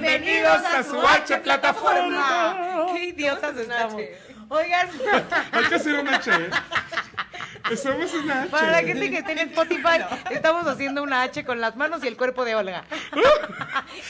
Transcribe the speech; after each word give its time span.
Bienvenidos 0.00 0.64
a 0.64 0.82
su 0.82 0.98
H 0.98 1.36
plataforma. 1.38 2.86
Qué 2.94 3.04
idiotas 3.06 3.54
estamos. 3.56 4.02
Oigan, 4.48 4.88
Hay 5.52 5.64
que 5.64 5.74
hacer 5.74 5.94
un 6.00 6.08
H. 6.08 6.30
¿eh? 6.30 7.76
Somos 7.76 8.12
un 8.14 8.30
H. 8.30 8.48
para 8.48 8.70
la 8.70 8.78
gente 8.78 9.10
que 9.10 9.18
esté 9.18 9.32
en 9.32 9.38
Spotify, 9.50 10.02
estamos 10.30 10.66
haciendo 10.66 11.02
una 11.02 11.22
H 11.22 11.44
con 11.44 11.60
las 11.60 11.76
manos 11.76 12.02
y 12.02 12.08
el 12.08 12.16
cuerpo 12.16 12.44
de 12.44 12.54
Olga. 12.54 12.84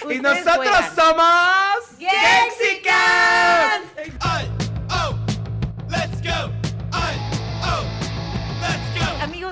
Y 0.02 0.16
Ustedes 0.18 0.22
nosotros 0.22 0.56
juegan. 0.56 0.94
somos. 0.94 1.98
Gexican. 1.98 3.82
I, 4.22 4.59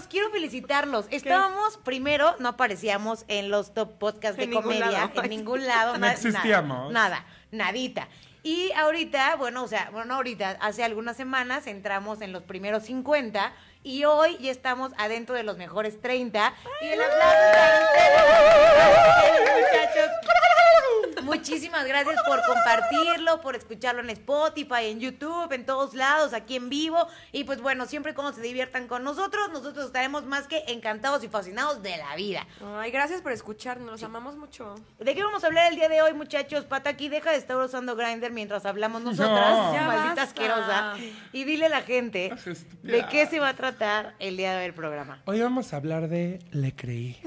quiero 0.06 0.30
felicitarlos. 0.30 1.06
Estábamos, 1.10 1.76
primero, 1.78 2.36
no 2.38 2.50
aparecíamos 2.50 3.24
en 3.28 3.50
los 3.50 3.74
top 3.74 3.98
podcasts 3.98 4.36
de 4.36 4.44
En 4.44 4.52
comedia, 4.52 4.90
lado. 4.90 5.22
en 5.22 5.30
ningún 5.30 5.66
lado. 5.66 5.92
No 5.98 5.98
na- 6.06 6.12
existíamos. 6.12 6.92
Nada, 6.92 7.24
nadita. 7.50 8.08
Y 8.44 8.70
ahorita, 8.72 9.34
bueno, 9.36 9.64
o 9.64 9.68
sea, 9.68 9.88
bueno, 9.90 10.06
no 10.06 10.14
ahorita, 10.14 10.58
hace 10.60 10.84
algunas 10.84 11.16
semanas 11.16 11.66
entramos 11.66 12.20
en 12.20 12.32
los 12.32 12.44
primeros 12.44 12.84
50 12.84 13.52
y 13.82 14.04
hoy 14.04 14.38
ya 14.38 14.50
estamos 14.52 14.92
adentro 14.96 15.34
de 15.34 15.42
los 15.42 15.56
mejores 15.58 16.00
30. 16.00 16.54
Y 16.80 16.86
el 16.86 17.00
aplauso 17.02 17.36
para 17.52 17.80
ustedes, 17.82 19.40
muchachos. 19.42 20.10
Muchísimas 21.28 21.86
gracias 21.86 22.16
por 22.26 22.40
compartirlo, 22.44 23.40
por 23.40 23.54
escucharlo 23.54 24.00
en 24.00 24.10
Spotify, 24.10 24.86
en 24.86 24.98
YouTube, 25.00 25.52
en 25.52 25.66
todos 25.66 25.94
lados, 25.94 26.32
aquí 26.32 26.56
en 26.56 26.68
vivo. 26.68 27.06
Y 27.32 27.44
pues 27.44 27.60
bueno, 27.60 27.86
siempre 27.86 28.14
como 28.14 28.32
se 28.32 28.40
diviertan 28.40 28.88
con 28.88 29.04
nosotros, 29.04 29.50
nosotros 29.52 29.86
estaremos 29.86 30.24
más 30.24 30.46
que 30.46 30.64
encantados 30.68 31.22
y 31.24 31.28
fascinados 31.28 31.82
de 31.82 31.96
la 31.98 32.16
vida. 32.16 32.46
Ay, 32.78 32.90
gracias 32.90 33.20
por 33.20 33.32
escucharnos, 33.32 33.90
los 33.90 34.02
amamos 34.02 34.36
mucho. 34.36 34.74
¿De 34.98 35.14
qué 35.14 35.22
vamos 35.22 35.44
a 35.44 35.48
hablar 35.48 35.70
el 35.70 35.76
día 35.76 35.88
de 35.88 36.00
hoy, 36.02 36.14
muchachos? 36.14 36.64
Pata, 36.64 36.90
aquí 36.90 37.08
deja 37.08 37.30
de 37.30 37.36
estar 37.36 37.56
usando 37.58 37.94
Grindr 37.94 38.30
mientras 38.32 38.64
hablamos 38.64 39.02
nosotras, 39.02 39.56
No. 39.56 39.72
Maldita 39.72 40.04
basta. 40.14 40.22
asquerosa. 40.22 40.94
Y 41.32 41.44
dile 41.44 41.66
a 41.66 41.70
la 41.70 41.82
gente 41.82 42.32
de 42.82 43.06
qué 43.10 43.26
se 43.26 43.38
va 43.38 43.50
a 43.50 43.54
tratar 43.54 44.14
el 44.18 44.36
día 44.36 44.52
de 44.52 44.58
hoy 44.60 44.64
el 44.64 44.74
programa. 44.74 45.22
Hoy 45.26 45.40
vamos 45.40 45.72
a 45.72 45.76
hablar 45.76 46.08
de 46.08 46.38
Le 46.52 46.74
creí. 46.74 47.20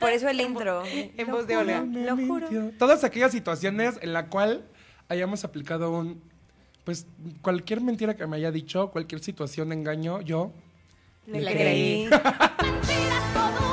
Por 0.00 0.10
eso 0.10 0.28
el 0.28 0.40
intro. 0.40 0.82
En 0.86 1.30
voz 1.30 1.46
de 1.46 1.56
Olga. 1.56 1.80
Lo 1.86 2.16
juro. 2.16 2.48
Todas 2.78 3.04
aquellas 3.04 3.34
situaciones 3.42 3.98
en 4.02 4.12
la 4.12 4.28
cual 4.28 4.62
hayamos 5.08 5.42
aplicado 5.44 5.90
un. 5.90 6.22
Pues 6.84 7.06
cualquier 7.42 7.80
mentira 7.80 8.14
que 8.14 8.26
me 8.28 8.36
haya 8.36 8.52
dicho, 8.52 8.90
cualquier 8.92 9.20
situación 9.20 9.70
de 9.70 9.74
engaño, 9.74 10.20
yo. 10.20 10.52
Le 11.26 11.40
Le 11.40 11.52
creí. 11.52 12.08
Mentiras, 12.62 13.71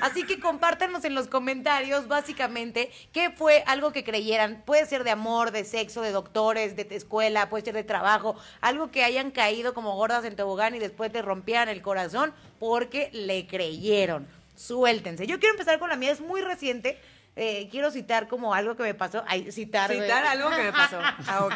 Así 0.00 0.24
que 0.24 0.40
compártanos 0.40 1.04
en 1.04 1.14
los 1.14 1.28
comentarios, 1.28 2.08
básicamente, 2.08 2.90
qué 3.12 3.30
fue 3.30 3.62
algo 3.66 3.92
que 3.92 4.04
creyeran. 4.04 4.62
Puede 4.64 4.86
ser 4.86 5.04
de 5.04 5.10
amor, 5.10 5.50
de 5.50 5.64
sexo, 5.64 6.02
de 6.02 6.12
doctores, 6.12 6.76
de 6.76 6.86
escuela, 6.90 7.50
puede 7.50 7.64
ser 7.64 7.74
de 7.74 7.84
trabajo. 7.84 8.36
Algo 8.60 8.90
que 8.90 9.04
hayan 9.04 9.30
caído 9.30 9.74
como 9.74 9.96
gordas 9.96 10.24
en 10.24 10.36
tobogán 10.36 10.74
y 10.74 10.78
después 10.78 11.12
te 11.12 11.22
rompieran 11.22 11.68
el 11.68 11.82
corazón 11.82 12.32
porque 12.58 13.10
le 13.12 13.46
creyeron. 13.46 14.26
Suéltense. 14.56 15.26
Yo 15.26 15.40
quiero 15.40 15.54
empezar 15.54 15.78
con 15.78 15.90
la 15.90 15.96
mía, 15.96 16.12
es 16.12 16.20
muy 16.20 16.40
reciente. 16.40 16.98
Eh, 17.36 17.68
quiero 17.70 17.90
citar 17.90 18.28
como 18.28 18.54
algo 18.54 18.76
que 18.76 18.84
me 18.84 18.94
pasó. 18.94 19.24
Ay, 19.26 19.50
citar. 19.50 19.90
algo 19.90 20.50
que 20.50 20.62
me 20.62 20.72
pasó. 20.72 21.00
Ah. 21.26 21.48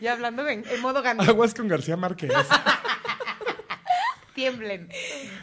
Ya 0.00 0.12
hablando 0.12 0.46
en, 0.48 0.64
en 0.68 0.80
modo 0.80 1.02
Gandhi. 1.02 1.28
Aguas 1.28 1.54
con 1.54 1.68
García 1.68 1.96
Márquez. 1.96 2.32
Tiemblen. 4.34 4.88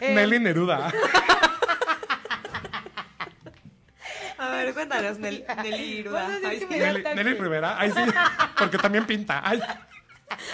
Eh, 0.02 0.16
Nelly 0.16 0.40
Neruda. 0.40 0.92
A 4.40 4.50
ver, 4.50 4.74
cuéntanos, 4.74 5.20
Nel- 5.20 5.46
Nelly 5.64 6.00
Iruda. 6.00 6.28
Ay, 6.46 6.60
sí. 6.60 6.66
Nelly. 6.70 7.04
Nelly 7.04 7.34
Rivera. 7.34 7.76
Ay, 7.80 7.92
sí. 7.92 8.02
Porque 8.58 8.78
también 8.78 9.06
pinta. 9.06 9.42
Ay. 9.44 9.62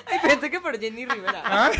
Ay, 0.08 0.20
pensé 0.24 0.50
que 0.50 0.60
por 0.60 0.80
Jenny 0.80 1.06
Rivera. 1.06 1.42
Ay. 1.46 1.78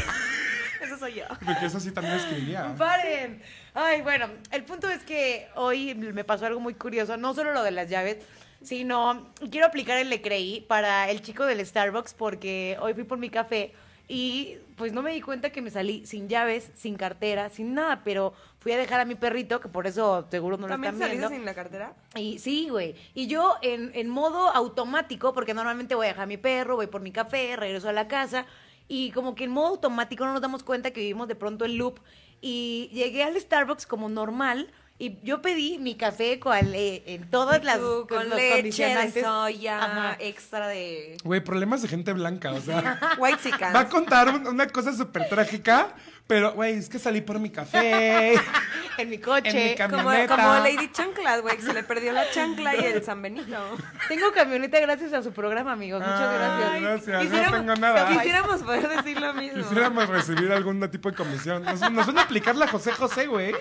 Eso 0.82 0.98
soy 0.98 1.16
yo. 1.16 1.24
Porque 1.44 1.66
eso 1.66 1.80
sí 1.80 1.92
también 1.92 2.16
escribía. 2.18 2.76
¡Paren! 2.78 3.42
Ay, 3.74 4.02
bueno, 4.02 4.30
el 4.52 4.64
punto 4.64 4.90
es 4.90 5.04
que 5.04 5.48
hoy 5.56 5.96
me 5.96 6.24
pasó 6.24 6.46
algo 6.46 6.60
muy 6.60 6.76
curioso, 6.76 7.18
no 7.18 7.34
solo 7.34 7.54
lo 7.54 7.64
de 7.64 7.72
las 7.72 7.90
llaves, 7.90 8.18
sino 8.62 9.32
quiero 9.50 9.66
aplicar 9.68 9.98
el 9.98 10.10
le 10.10 10.22
creí 10.22 10.62
para 10.62 11.10
el 11.10 11.22
chico 11.22 11.46
del 11.46 11.66
Starbucks 11.66 12.14
porque 12.14 12.78
hoy 12.82 12.94
fui 12.94 13.04
por 13.04 13.18
mi 13.18 13.30
café 13.30 13.74
y 14.08 14.58
pues 14.76 14.94
no 14.94 15.02
me 15.02 15.12
di 15.12 15.22
cuenta 15.22 15.50
que 15.50 15.62
me 15.62 15.72
salí 15.72 16.06
sin 16.06 16.28
llaves, 16.30 16.70
sin 16.76 16.96
cartera, 16.98 17.50
sin 17.50 17.74
nada, 17.74 18.02
pero 18.04 18.34
fui 18.66 18.72
a 18.72 18.78
dejar 18.78 19.00
a 19.00 19.06
mi 19.06 19.14
perrito, 19.14 19.60
que 19.62 19.70
por 19.70 19.86
eso 19.86 20.26
seguro 20.32 20.58
no 20.58 20.64
lo 20.64 20.74
¿También 20.74 20.96
están 20.96 21.12
viendo. 21.12 21.30
sin 21.30 21.46
la 21.46 21.54
cartera? 21.54 21.94
Y 22.16 22.40
sí, 22.40 22.68
güey. 22.68 22.96
Y 23.14 23.28
yo 23.28 23.58
en, 23.62 23.92
en 23.94 24.10
modo 24.10 24.50
automático, 24.50 25.36
porque 25.36 25.54
normalmente 25.54 25.94
voy 25.94 26.08
a 26.08 26.10
dejar 26.10 26.24
a 26.24 26.26
mi 26.26 26.38
perro, 26.38 26.76
voy 26.76 26.88
por 26.88 27.02
mi 27.02 27.12
café, 27.12 27.56
regreso 27.56 27.90
a 27.90 27.94
la 27.94 28.08
casa. 28.08 28.48
Y 28.88 29.12
como 29.12 29.36
que 29.36 29.44
en 29.44 29.52
modo 29.52 29.68
automático 29.68 30.26
no 30.26 30.34
nos 30.34 30.42
damos 30.42 30.64
cuenta 30.64 30.90
que 30.90 31.02
vivimos 31.02 31.28
de 31.28 31.36
pronto 31.36 31.64
el 31.64 31.76
loop. 31.76 32.00
Y 32.42 32.90
llegué 32.92 33.22
al 33.22 33.40
Starbucks 33.40 33.86
como 33.86 34.10
normal. 34.10 34.72
Y 34.98 35.18
yo 35.24 35.42
pedí 35.42 35.78
mi 35.78 35.96
café 35.96 36.40
con, 36.40 36.56
eh, 36.74 37.04
en 37.06 37.30
todas 37.30 37.62
las 37.66 37.80
Tú, 37.80 38.06
con 38.08 38.20
con 38.20 38.30
los 38.30 38.38
leche 38.40 38.86
de 38.96 39.22
soya, 39.24 39.84
Ajá. 39.84 40.16
extra 40.20 40.70
de 40.70 41.18
Güey, 41.24 41.42
problemas 41.44 41.82
de 41.82 41.90
gente 41.90 42.14
blanca, 42.14 42.54
o 42.54 42.62
sea. 42.62 42.98
white 43.18 43.40
chicken. 43.44 43.76
Va 43.76 43.82
a 43.82 43.90
contar 43.90 44.30
un- 44.30 44.48
una 44.48 44.68
cosa 44.68 44.94
súper 44.94 45.28
trágica, 45.28 45.90
pero, 46.28 46.54
güey, 46.54 46.76
es 46.76 46.88
que 46.88 46.98
salí 46.98 47.20
por 47.20 47.40
mi 47.40 47.50
café. 47.50 48.36
En 48.98 49.10
mi 49.10 49.18
coche. 49.18 49.50
En 49.50 49.72
mi 49.72 49.76
Como, 49.92 50.04
camioneta. 50.06 50.36
como 50.38 50.54
Lady 50.60 50.90
Chanclas, 50.90 51.42
güey, 51.42 51.58
que 51.58 51.64
se 51.64 51.74
le 51.74 51.84
perdió 51.84 52.14
la 52.14 52.32
chancla 52.32 52.78
y 52.78 52.86
el 52.86 53.04
San 53.04 53.22
Benito. 53.22 53.58
Tengo 54.08 54.32
camioneta 54.32 54.80
gracias 54.80 55.12
a 55.12 55.22
su 55.22 55.34
programa, 55.34 55.74
amigos. 55.74 56.00
Muchas 56.00 56.22
Ay, 56.22 56.38
gracias. 56.38 56.82
gracias, 56.82 57.08
no 57.18 57.20
Quisiéramos- 57.30 57.60
tengo 57.60 57.76
nada. 57.76 58.08
Quisiéramos 58.08 58.64
poder 58.64 58.88
decir 58.88 59.20
lo 59.20 59.34
mismo. 59.34 59.62
Quisiéramos 59.64 60.08
recibir 60.08 60.50
algún 60.54 60.80
tipo 60.90 61.12
de 61.12 61.18
comisión. 61.18 61.64
Nos, 61.64 61.82
nos 61.92 62.08
van 62.08 62.20
a 62.20 62.22
aplicar 62.22 62.56
la 62.56 62.70
José 62.70 62.94
José, 62.94 63.28
güey. 63.28 63.54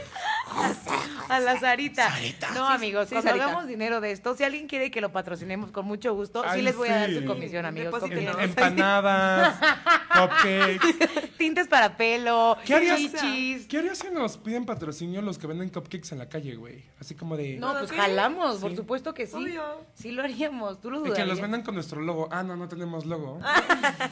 A 1.28 1.40
la 1.40 1.58
Sarita. 1.58 2.10
No, 2.54 2.68
amigos, 2.68 3.08
sí, 3.08 3.14
cuando 3.14 3.30
Sarita. 3.30 3.46
hagamos 3.46 3.66
dinero 3.66 4.00
de 4.00 4.12
esto, 4.12 4.36
si 4.36 4.44
alguien 4.44 4.66
quiere 4.66 4.90
que 4.90 5.00
lo 5.00 5.10
patrocinemos 5.12 5.70
con 5.70 5.86
mucho 5.86 6.14
gusto, 6.14 6.44
sí 6.54 6.60
les 6.62 6.76
voy 6.76 6.88
a 6.90 6.96
dar 7.00 7.08
sí. 7.10 7.18
su 7.20 7.24
comisión, 7.24 7.64
amigos. 7.64 7.94
Empanadas, 8.40 9.56
cupcakes. 10.12 11.28
Tintes 11.38 11.66
para 11.68 11.96
pelo, 11.96 12.56
¿Qué 12.64 12.74
harías, 12.74 12.98
chichis. 12.98 13.66
¿Qué 13.66 13.78
harías 13.78 13.98
si 13.98 14.08
nos 14.10 14.36
piden 14.36 14.64
patrocinio 14.66 15.20
los 15.22 15.38
que 15.38 15.46
venden 15.46 15.68
cupcakes 15.70 16.12
en 16.12 16.18
la 16.18 16.28
calle, 16.28 16.54
güey? 16.56 16.84
Así 17.00 17.14
como 17.14 17.36
de... 17.36 17.56
No, 17.56 17.72
pues 17.72 17.90
¿Sí? 17.90 17.96
jalamos, 17.96 18.58
por 18.58 18.74
supuesto 18.76 19.14
que 19.14 19.26
sí. 19.26 19.34
Obvio. 19.36 19.62
Sí 19.94 20.12
lo 20.12 20.22
haríamos, 20.22 20.80
tú 20.80 20.90
lo 20.90 20.98
Y 20.98 21.02
que 21.04 21.08
dudarías. 21.08 21.28
los 21.28 21.40
vendan 21.40 21.62
con 21.62 21.74
nuestro 21.74 22.00
logo. 22.00 22.28
Ah, 22.30 22.42
no, 22.42 22.56
no 22.56 22.68
tenemos 22.68 23.04
logo. 23.06 23.40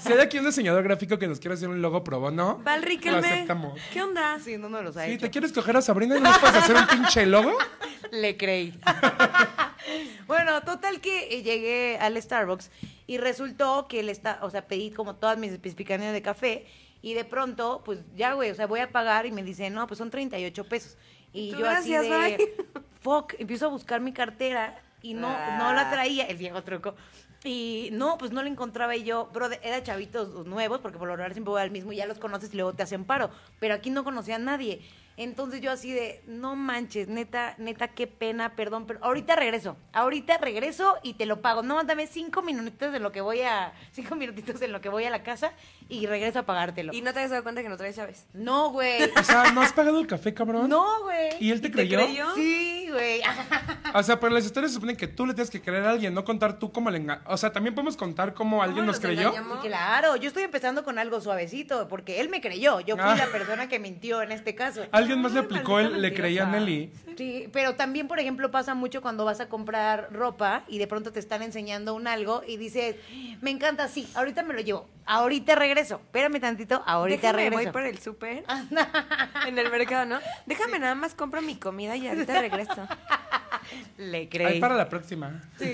si 0.00 0.12
hay 0.12 0.19
aquí 0.19 0.38
un 0.38 0.47
diseñador 0.47 0.82
gráfico 0.82 1.19
que 1.19 1.28
nos 1.28 1.38
quiera 1.38 1.54
hacer 1.54 1.69
un 1.69 1.81
logo 1.82 2.02
pro 2.04 2.20
bono, 2.20 2.60
Val 2.64 2.81
lo 2.81 2.86
Riquelme. 2.86 3.19
aceptamos. 3.26 3.81
¿Qué 3.92 4.02
onda? 4.02 4.38
Sí, 4.41 4.56
no 4.58 4.69
nos 4.69 4.82
los 4.82 4.97
ha 4.97 5.04
Sí, 5.04 5.12
hecho. 5.12 5.20
¿te 5.26 5.31
quieres 5.31 5.52
coger 5.52 5.76
a 5.76 5.82
Sabrina 5.82 6.16
y 6.16 6.20
nos 6.32 6.41
puedes 6.41 6.56
hacer 6.56 6.76
un 6.76 6.87
pinche 6.87 7.26
logo? 7.26 7.53
Le 8.10 8.37
creí. 8.37 8.78
bueno, 10.26 10.60
total 10.62 11.00
que 11.00 11.37
eh, 11.37 11.43
llegué 11.43 11.98
al 11.98 12.20
Starbucks 12.20 12.70
y 13.06 13.19
resultó 13.19 13.87
que 13.88 14.03
le 14.03 14.12
está, 14.12 14.38
o 14.43 14.50
sea, 14.50 14.66
pedí 14.66 14.91
como 14.91 15.16
todas 15.16 15.38
mis 15.38 15.53
especificaciones 15.53 16.12
de 16.12 16.22
café 16.22 16.66
y 17.00 17.15
de 17.15 17.25
pronto, 17.25 17.82
pues 17.84 18.00
ya, 18.15 18.34
güey, 18.34 18.50
o 18.50 18.54
sea, 18.54 18.66
voy 18.66 18.81
a 18.81 18.91
pagar 18.91 19.26
y 19.26 19.32
me 19.32 19.43
dicen, 19.43 19.75
no, 19.75 19.87
pues 19.87 19.98
son 19.98 20.10
38 20.10 20.65
pesos. 20.65 20.97
Y 21.32 21.50
Tú, 21.50 21.59
yo 21.59 21.65
gracias, 21.65 22.00
así 22.00 22.10
de, 22.10 22.37
bye. 22.37 22.82
fuck, 23.00 23.34
empiezo 23.38 23.66
a 23.66 23.69
buscar 23.70 24.00
mi 24.00 24.12
cartera 24.12 24.81
y 25.02 25.14
no, 25.14 25.28
no 25.58 25.73
la 25.73 25.90
traía, 25.90 26.26
el 26.26 26.37
viejo 26.37 26.62
truco. 26.62 26.94
Y 27.44 27.88
no, 27.93 28.19
pues 28.19 28.31
no 28.31 28.40
la 28.43 28.49
encontraba 28.49 28.94
y 28.94 29.02
yo, 29.02 29.28
bro, 29.32 29.50
era 29.62 29.82
chavitos 29.82 30.46
nuevos, 30.46 30.81
porque 30.81 30.99
por 30.99 31.08
lo 31.08 31.14
general 31.14 31.32
siempre 31.32 31.50
voy 31.50 31.61
al 31.61 31.73
mismo 31.73 31.93
y 31.93 31.96
ya 31.96 32.06
los 32.06 32.20
conoces 32.20 32.55
y 32.55 32.56
luego 32.56 32.73
te 32.73 32.85
hacen 32.85 33.05
paro. 33.05 33.31
Pero 33.58 33.75
aquí 33.75 33.90
no 33.90 34.05
conocía 34.05 34.37
a 34.37 34.38
nadie. 34.38 34.81
Entonces 35.17 35.61
yo 35.61 35.70
así 35.70 35.93
de, 35.93 36.23
no 36.26 36.56
manches, 36.56 37.09
neta, 37.09 37.55
neta, 37.59 37.88
qué 37.88 38.06
pena, 38.06 38.56
perdón, 38.56 38.87
pero 38.87 38.99
ahorita 39.05 39.37
regreso, 39.37 39.76
ahorita 39.93 40.38
regreso 40.38 40.97
y 41.03 41.14
te 41.14 41.26
lo 41.26 41.43
pago. 41.43 41.62
No, 41.62 41.82
dame 41.85 42.06
cinco 42.06 42.43
minutitos 42.43 42.94
en 42.94 43.03
lo 43.03 43.12
que 43.12 43.20
voy 43.20 43.43
a, 43.43 43.73
cinco 43.93 44.14
minutitos 44.17 44.61
en 44.62 44.73
lo 44.73 44.81
que 44.81 44.88
voy 44.88 45.05
a 45.05 45.11
la 45.11 45.23
casa 45.23 45.53
y 45.88 46.06
regreso 46.06 46.38
a 46.41 46.43
pagártelo. 46.44 46.93
Y 46.94 47.03
no 47.03 47.12
te 47.12 47.19
habías 47.20 47.31
dado 47.31 47.43
cuenta 47.43 47.62
que 47.62 47.69
no 47.69 47.76
traes 47.76 47.97
llaves. 47.97 48.26
No, 48.32 48.70
güey. 48.70 49.03
O 49.23 49.25
sea, 49.25 49.53
¿no 49.53 49.61
has 49.62 49.73
pagado 49.73 50.00
el 50.00 50.06
café, 50.06 50.35
cabrón? 50.35 50.69
No, 50.69 51.03
güey. 51.03 51.37
¿Y 51.41 51.50
él 51.53 51.61
te 51.61 51.69
¿Y 51.69 51.70
te 51.70 51.76
creyó? 51.76 51.99
creyó? 51.99 52.35
Sí, 52.35 52.88
güey. 52.91 53.20
O 53.94 54.03
sea, 54.03 54.19
pero 54.19 54.32
las 54.32 54.47
historias 54.47 54.70
se 54.70 54.76
suponen 54.76 54.97
que 54.97 55.06
tú 55.06 55.26
le 55.26 55.35
tienes 55.35 55.50
que 55.50 55.61
creer 55.61 55.85
a 55.85 55.91
alguien, 55.91 56.14
no 56.14 56.25
contar 56.25 56.59
tú 56.59 56.73
cómo 56.73 56.91
le 56.91 56.97
enga... 56.97 57.20
O 57.26 57.37
sea, 57.37 57.53
también 57.53 57.75
podemos 57.75 57.94
contar 57.94 58.32
cómo 58.32 58.62
alguien 58.62 58.87
nos 58.87 58.99
creyó. 58.99 59.35
Claro, 59.61 60.17
yo 60.17 60.29
estoy 60.29 60.44
empezando 60.44 60.82
con 60.82 60.99
algo 60.99 61.20
suavecito, 61.20 61.88
porque 61.88 62.19
él 62.20 62.31
me 62.31 62.41
creyó. 62.41 62.81
Yo 62.81 62.97
fui 62.97 63.05
Ah. 63.05 63.17
la 63.17 63.26
persona 63.26 63.69
que 63.69 63.79
mintió 63.79 64.23
en 64.23 64.32
este 64.32 64.55
caso. 64.55 64.87
Alguien 65.02 65.20
más 65.20 65.32
le 65.32 65.40
aplicó 65.40 65.78
el 65.78 66.00
le 66.00 66.14
creía 66.14 66.44
a. 66.44 66.50
Nelly. 66.50 66.90
Sí, 67.16 67.49
pero 67.52 67.75
también, 67.75 68.08
por 68.08 68.19
ejemplo, 68.19 68.50
pasa 68.50 68.75
mucho 68.75 69.02
cuando 69.02 69.25
vas 69.25 69.40
a 69.40 69.49
comprar 69.49 70.08
ropa 70.12 70.64
y 70.69 70.78
de 70.78 70.87
pronto 70.87 71.12
te 71.12 71.20
están 71.20 71.43
enseñando 71.43 71.94
un 71.94 72.06
algo 72.06 72.43
y 72.46 72.56
dices, 72.56 72.96
me 73.40 73.50
encanta, 73.50 73.88
sí, 73.88 74.08
ahorita 74.14 74.43
me 74.43 74.54
lo 74.54 74.60
llevo. 74.60 74.88
Ahorita 75.06 75.54
regreso. 75.54 75.96
Espérame 75.96 76.40
tantito, 76.40 76.82
ahorita 76.87 77.32
Déjame, 77.32 77.43
regreso. 77.50 77.62
voy 77.64 77.72
por 77.72 77.82
el 77.84 77.99
súper. 77.99 78.44
en 79.46 79.58
el 79.58 79.70
mercado, 79.70 80.06
¿no? 80.06 80.19
Déjame 80.46 80.78
nada 80.78 80.94
más 80.94 81.14
compro 81.14 81.43
mi 81.43 81.56
comida 81.56 81.96
y 81.96 82.08
ahorita 82.08 82.40
regreso. 82.40 82.87
Le 83.96 84.19
Ahí 84.19 84.28
creí. 84.28 84.60
para 84.60 84.75
la 84.75 84.88
próxima. 84.88 85.40
Sí. 85.58 85.72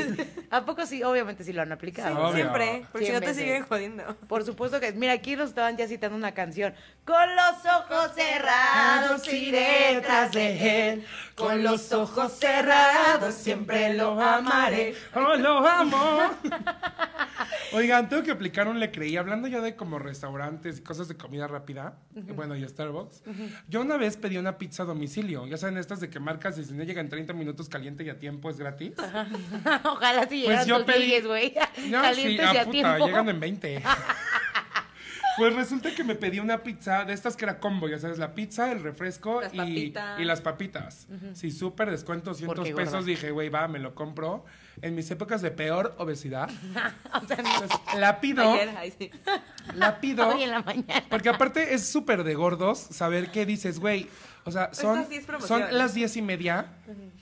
¿A 0.51 0.65
poco 0.65 0.85
sí? 0.87 1.03
Obviamente 1.03 1.43
sí 1.43 1.53
lo 1.53 1.63
han 1.63 1.73
aplicado. 1.73 2.19
Obvio. 2.29 2.35
Siempre, 2.37 2.85
porque 2.93 3.07
si 3.07 3.13
no 3.13 3.21
te 3.21 3.35
siguen 3.35 3.65
jodiendo. 3.65 4.17
Por 4.29 4.45
supuesto 4.45 4.79
que, 4.79 4.93
mira, 4.93 5.15
aquí 5.15 5.37
nos 5.37 5.49
estaban 5.51 5.77
ya 5.77 5.89
citando 5.89 6.17
una 6.17 6.33
canción. 6.33 6.75
Con 7.05 7.35
los 7.35 7.57
ojos 7.75 8.13
cerrados 8.15 9.33
iré 9.33 10.01
tras 10.05 10.33
de 10.33 10.93
él. 10.93 11.07
Con 11.39 11.63
los 11.63 11.93
ojos 11.93 12.33
cerrados 12.33 13.35
siempre 13.35 13.95
lo 13.95 14.21
amaré. 14.21 14.95
¡Oh, 15.15 15.37
lo 15.37 15.67
amo! 15.67 16.31
Oigan, 17.73 18.09
tengo 18.09 18.23
que 18.23 18.31
aplicar 18.31 18.67
un 18.67 18.81
le 18.81 18.91
creí. 18.91 19.17
Hablando 19.17 19.47
ya 19.47 19.61
de 19.61 19.77
como 19.77 19.99
restaurantes 19.99 20.79
y 20.79 20.83
cosas 20.83 21.07
de 21.09 21.17
comida 21.17 21.47
rápida, 21.47 21.99
bueno, 22.35 22.57
y 22.57 22.67
Starbucks. 22.67 23.23
Yo 23.69 23.81
una 23.83 23.97
vez 23.97 24.17
pedí 24.17 24.37
una 24.39 24.59
pizza 24.59 24.83
a 24.83 24.87
domicilio. 24.87 25.47
Ya 25.47 25.57
saben, 25.59 25.77
estas 25.77 26.01
de 26.01 26.11
que 26.11 26.19
marcas 26.19 26.59
y 26.59 26.65
si 26.65 26.73
no 26.75 26.83
llega 26.85 27.01
en 27.01 27.09
30 27.09 27.33
minutos 27.35 27.69
caliente 27.69 28.05
y 28.05 28.11
a 28.11 28.19
tiempo 28.19 28.51
es 28.51 28.59
gratis. 28.59 28.95
Ojalá 29.85 30.27
si 30.29 30.41
llegaran 30.41 30.67
Pues 30.67 30.67
yo 30.67 30.85
pedí- 30.87 31.27
güey. 31.27 31.55
No, 31.89 32.03
Calientes 32.03 32.49
sí, 32.51 32.55
y 32.55 32.57
ah, 32.59 32.63
a 32.63 32.65
puta, 32.65 32.71
tiempo. 32.71 33.07
llegan 33.07 33.29
en 33.29 33.41
20. 33.41 33.83
Pues 35.39 35.55
resulta 35.55 35.95
que 35.95 36.05
me 36.05 36.15
pedí 36.15 36.41
una 36.41 36.63
pizza 36.63 37.05
de 37.05 37.13
estas 37.13 37.37
que 37.37 37.45
era 37.45 37.61
combo, 37.61 37.89
ya 37.89 37.99
sabes, 37.99 38.19
la 38.19 38.35
pizza, 38.35 38.73
el 38.73 38.83
refresco 38.83 39.41
Las 39.53 39.69
y, 39.69 39.93
las 40.25 40.41
papitas. 40.41 41.07
Sí, 41.35 41.51
súper 41.51 41.91
descuento, 41.91 42.31
200 42.31 42.55
Porque 42.57 42.75
pesos. 42.75 42.93
gorda. 42.93 43.07
Dije, 43.07 43.31
güey, 43.31 43.49
va, 43.49 43.69
me 43.69 43.79
lo 43.79 43.95
compro. 43.95 44.45
En 44.83 44.95
mis 44.95 45.11
épocas 45.11 45.43
de 45.43 45.51
peor 45.51 45.95
obesidad, 45.99 46.49
O 47.23 47.27
sea, 47.27 47.37
no. 47.39 47.51
pues, 47.59 47.71
la 47.99 48.21
pido, 48.21 48.53
Ayer, 48.53 48.71
ay, 48.77 48.93
sí. 48.97 49.11
la 49.75 50.01
pido. 50.01 50.29
Hoy 50.35 50.43
en 50.45 50.51
la 50.51 50.63
mañana. 50.63 51.05
Porque 51.09 51.29
aparte 51.29 51.75
es 51.75 51.87
súper 51.89 52.23
de 52.25 52.35
gordos 52.35 52.79
saber 52.79 53.31
qué 53.31 53.47
dices, 53.47 53.81
güey. 53.81 54.09
O 54.49 54.51
sea, 54.51 54.71
son, 54.73 55.07
son 55.47 55.63
las 55.77 55.93
diez 55.93 56.17
y 56.17 56.23
media 56.23 56.67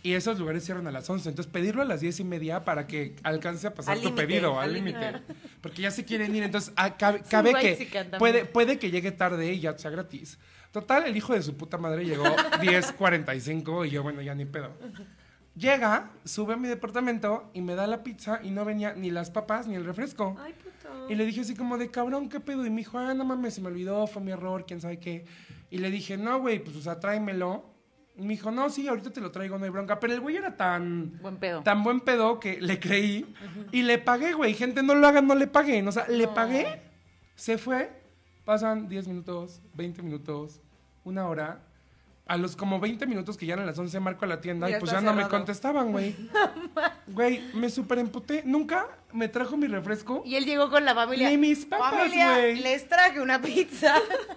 y 0.02 0.14
esos 0.14 0.38
lugares 0.38 0.64
cierran 0.64 0.87
a 0.87 0.93
las 0.93 1.11
11. 1.11 1.28
Entonces, 1.28 1.52
pedirlo 1.52 1.82
a 1.82 1.84
las 1.84 2.00
diez 2.00 2.20
y 2.20 2.25
media 2.25 2.64
para 2.64 2.87
que 2.87 3.17
alcance 3.25 3.67
a 3.67 3.75
pasar 3.75 3.94
Al 3.94 4.00
tu 4.00 4.05
límite, 4.11 4.26
pedido 4.26 4.61
al 4.61 4.73
límite. 4.73 5.23
Porque 5.61 5.82
ya 5.82 5.90
se 5.90 6.05
quieren 6.05 6.34
ir. 6.37 6.44
Entonces, 6.44 6.73
ah, 6.76 6.96
cabe, 6.96 7.23
cabe 7.28 7.55
que 7.55 8.06
puede, 8.17 8.44
puede 8.44 8.78
que 8.78 8.93
llegue 8.93 9.11
tarde 9.11 9.52
y 9.52 9.58
ya 9.58 9.76
sea 9.76 9.90
gratis. 9.90 10.38
Total, 10.70 11.06
el 11.06 11.17
hijo 11.17 11.32
de 11.32 11.43
su 11.43 11.56
puta 11.56 11.76
madre 11.76 12.05
llegó 12.05 12.25
10.45 12.61 13.88
y 13.88 13.90
yo, 13.90 14.05
bueno, 14.05 14.22
ya 14.22 14.37
ni 14.37 14.44
pedo. 14.44 14.70
Llega, 15.56 16.12
sube 16.25 16.55
a 16.55 16.56
mi 16.56 16.69
departamento 16.69 17.50
y 17.52 17.62
me 17.62 17.75
da 17.75 17.88
la 17.88 18.05
pizza 18.05 18.38
y 18.44 18.50
no 18.52 18.64
venía 18.64 18.93
ni 18.94 19.11
las 19.11 19.31
papas 19.31 19.67
ni 19.67 19.75
el 19.75 19.84
refresco. 19.84 20.37
Ay, 20.38 20.52
puto. 20.52 21.11
Y 21.11 21.14
le 21.14 21.25
dije 21.25 21.40
así 21.40 21.56
como 21.56 21.79
de 21.79 21.90
cabrón, 21.90 22.29
¿qué 22.29 22.40
pedo? 22.40 22.64
Y 22.64 22.70
me 22.70 22.76
dijo, 22.76 22.99
ah, 22.99 23.14
no 23.14 23.25
mames, 23.25 23.55
se 23.55 23.61
me 23.61 23.69
olvidó, 23.69 24.06
fue 24.06 24.22
mi 24.22 24.32
error, 24.32 24.67
quién 24.67 24.81
sabe 24.81 24.99
qué. 24.99 25.25
Y 25.71 25.79
le 25.79 25.91
dije, 25.91 26.17
no, 26.17 26.41
güey, 26.41 26.63
pues, 26.63 26.77
o 26.77 26.81
sea, 26.81 27.01
tráemelo. 27.01 27.65
Y 28.17 28.23
me 28.23 28.29
dijo, 28.29 28.51
no, 28.51 28.71
sí, 28.71 28.89
ahorita 28.89 29.11
te 29.11 29.21
lo 29.21 29.31
traigo, 29.31 29.59
no 29.59 29.65
hay 29.65 29.71
bronca. 29.71 30.01
Pero 30.01 30.15
el 30.15 30.21
güey 30.21 30.37
era 30.37 30.57
tan. 30.57 31.19
Buen 31.21 31.37
pedo. 31.37 31.63
Tan 31.63 31.83
buen 31.83 32.01
pedo 32.01 32.41
que 32.41 32.61
le 32.61 32.81
creí. 32.81 33.27
Y 33.73 33.83
le 33.83 33.99
pagué, 33.99 34.33
güey. 34.33 34.55
Gente, 34.55 34.83
no 34.83 34.95
lo 34.95 35.07
hagan, 35.07 35.27
no 35.27 35.35
le 35.35 35.47
paguen. 35.47 35.87
O 35.87 35.93
sea, 35.93 36.09
le 36.09 36.29
pagué, 36.29 36.81
se 37.35 37.59
fue. 37.59 37.91
Pasan 38.45 38.89
10 38.89 39.09
minutos, 39.09 39.61
20 39.75 40.03
minutos, 40.03 40.61
una 41.05 41.29
hora. 41.29 41.66
A 42.28 42.37
los 42.37 42.56
como 42.56 42.81
20 42.81 43.06
minutos 43.06 43.37
que 43.37 43.46
ya 43.46 43.55
eran 43.55 43.67
las 43.67 43.78
11 43.78 44.00
marco 44.00 44.25
a 44.25 44.28
la 44.28 44.40
tienda 44.40 44.69
Ya 44.69 44.76
y 44.78 44.81
pues 44.81 44.90
ya 44.90 45.00
no 45.00 45.14
me 45.14 45.28
contestaban, 45.28 45.93
güey. 45.93 46.14
Güey, 47.06 47.40
me 47.55 47.70
super 47.70 47.99
emputé. 47.99 48.43
Nunca 48.44 48.88
me 49.12 49.28
trajo 49.28 49.56
mi 49.56 49.69
refresco. 49.69 50.23
Y 50.26 50.34
él 50.34 50.44
llegó 50.44 50.69
con 50.69 50.84
la 50.84 50.93
familia. 50.94 51.31
Ni 51.31 51.38
mis 51.38 51.64
papas, 51.64 51.94
Familia, 51.94 52.32
güey. 52.32 52.56
les 52.61 52.88
traje 52.88 53.20
una 53.20 53.40
pizza. 53.40 53.94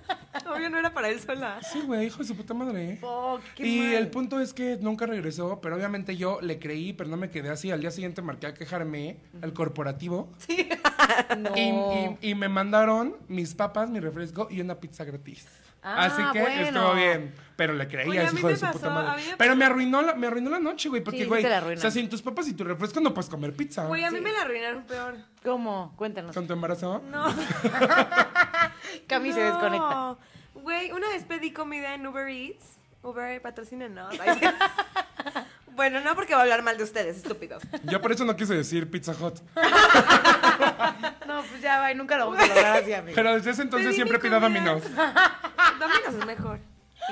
Obvio 0.56 0.70
no 0.70 0.78
era 0.78 0.94
para 0.94 1.10
él 1.10 1.20
sola. 1.20 1.60
Sí, 1.64 1.82
güey, 1.82 2.06
hijo 2.06 2.20
de 2.20 2.26
su 2.26 2.36
puta 2.36 2.54
madre. 2.54 2.92
¿eh? 2.92 3.00
Oh, 3.02 3.40
qué 3.56 3.68
y 3.68 3.80
mal. 3.80 3.94
el 3.96 4.08
punto 4.10 4.40
es 4.40 4.54
que 4.54 4.78
nunca 4.80 5.08
regresó, 5.08 5.60
pero 5.62 5.76
obviamente 5.76 6.16
yo 6.16 6.40
le 6.42 6.60
creí, 6.60 6.94
pero 6.94 7.10
no 7.10 7.18
me 7.18 7.32
quedé 7.32 7.50
así. 7.50 7.72
Al 7.72 7.82
día 7.82 7.90
siguiente 7.92 8.22
marqué 8.22 8.46
a 8.48 8.54
quejarme 8.54 9.18
al 9.42 9.52
corporativo 9.54 10.30
No. 11.38 11.56
y, 11.56 11.62
y- 12.22 12.32
y 12.32 12.36
me 12.36 12.50
mandaron 12.50 13.16
mis 13.28 13.54
papas, 13.56 13.90
mi 13.90 14.00
refresco 14.00 14.48
y 14.50 14.62
una 14.62 14.76
pizza 14.76 15.04
gratis. 15.04 15.48
Ah, 15.82 16.06
así 16.08 16.22
que 16.34 16.42
bueno. 16.42 16.62
estuvo 16.62 16.94
bien, 16.94 17.34
pero 17.56 17.72
le 17.74 17.88
creí 17.88 18.10
Oye, 18.10 18.20
a 18.20 18.24
a 18.24 18.26
ese 18.26 18.34
mí 18.34 18.40
hijo 18.40 18.50
de 18.50 18.56
su 18.58 18.62
pasó, 18.66 18.80
puta 18.80 18.90
madre. 18.90 19.24
me 19.32 19.38
Pero 19.38 19.56
me 19.56 19.64
arruinó 19.64 20.02
la, 20.02 20.14
me 20.14 20.28
arruinó 20.28 20.50
la 20.50 20.60
noche, 20.60 20.90
güey, 20.90 21.02
porque 21.02 21.20
Sí, 21.22 21.26
güey, 21.26 21.42
te 21.42 21.50
la 21.50 21.60
o 21.66 21.78
sea, 21.78 21.90
sin 21.90 22.10
tus 22.10 22.22
papas 22.22 22.50
y 22.50 22.54
tu 22.54 22.66
refresco 22.66 23.00
no 23.00 23.14
puedes 23.14 23.30
comer 23.30 23.54
pizza. 23.56 23.86
Güey, 23.86 24.04
a 24.04 24.12
mí 24.12 24.20
me 24.20 24.34
la 24.34 24.42
arruinaron 24.42 24.84
peor. 24.84 25.16
¿Cómo? 25.42 25.94
Cuéntanos. 25.96 26.36
¿Con 26.36 26.48
tu 26.48 26.52
embarazo? 26.54 27.02
No. 27.10 27.28
Cami 29.08 29.32
se 29.32 29.40
No. 29.40 29.46
desconecta. 29.46 30.18
Güey, 30.56 30.92
una 30.92 31.08
vez 31.10 31.24
pedí 31.24 31.52
comida 31.54 31.94
en 31.96 32.06
Uber 32.06 32.28
Eats. 32.28 32.78
Uber, 33.02 33.42
patrocínenos. 33.42 34.14
Ay, 34.20 34.38
sí. 34.38 34.46
Bueno, 35.80 36.02
no 36.02 36.14
porque 36.14 36.34
va 36.34 36.40
a 36.40 36.44
hablar 36.44 36.62
mal 36.62 36.78
de 36.78 36.84
ustedes, 36.84 37.16
estúpidos. 37.16 37.64
Yo 37.86 38.02
por 38.02 38.12
eso 38.12 38.26
no 38.26 38.36
quise 38.36 38.54
decir 38.54 38.92
Pizza 38.92 39.14
Hut. 39.14 39.40
No, 41.26 41.44
pues 41.44 41.62
ya 41.62 41.80
va, 41.80 41.92
y 41.92 41.96
nunca 41.96 42.18
lo 42.18 42.26
vamos 42.26 42.42
a 42.44 42.48
lograr 42.48 42.78
así, 42.84 42.92
amigo. 42.92 43.16
Pero 43.16 43.36
desde 43.36 43.52
ese 43.52 43.62
entonces 43.62 43.90
Pedí 43.90 43.96
siempre 43.96 44.18
mi 44.18 44.24
pido 44.24 44.42
comida. 44.42 44.74
Domino's. 44.74 44.84
Domino's 45.80 46.16
es 46.20 46.26
mejor. 46.26 46.60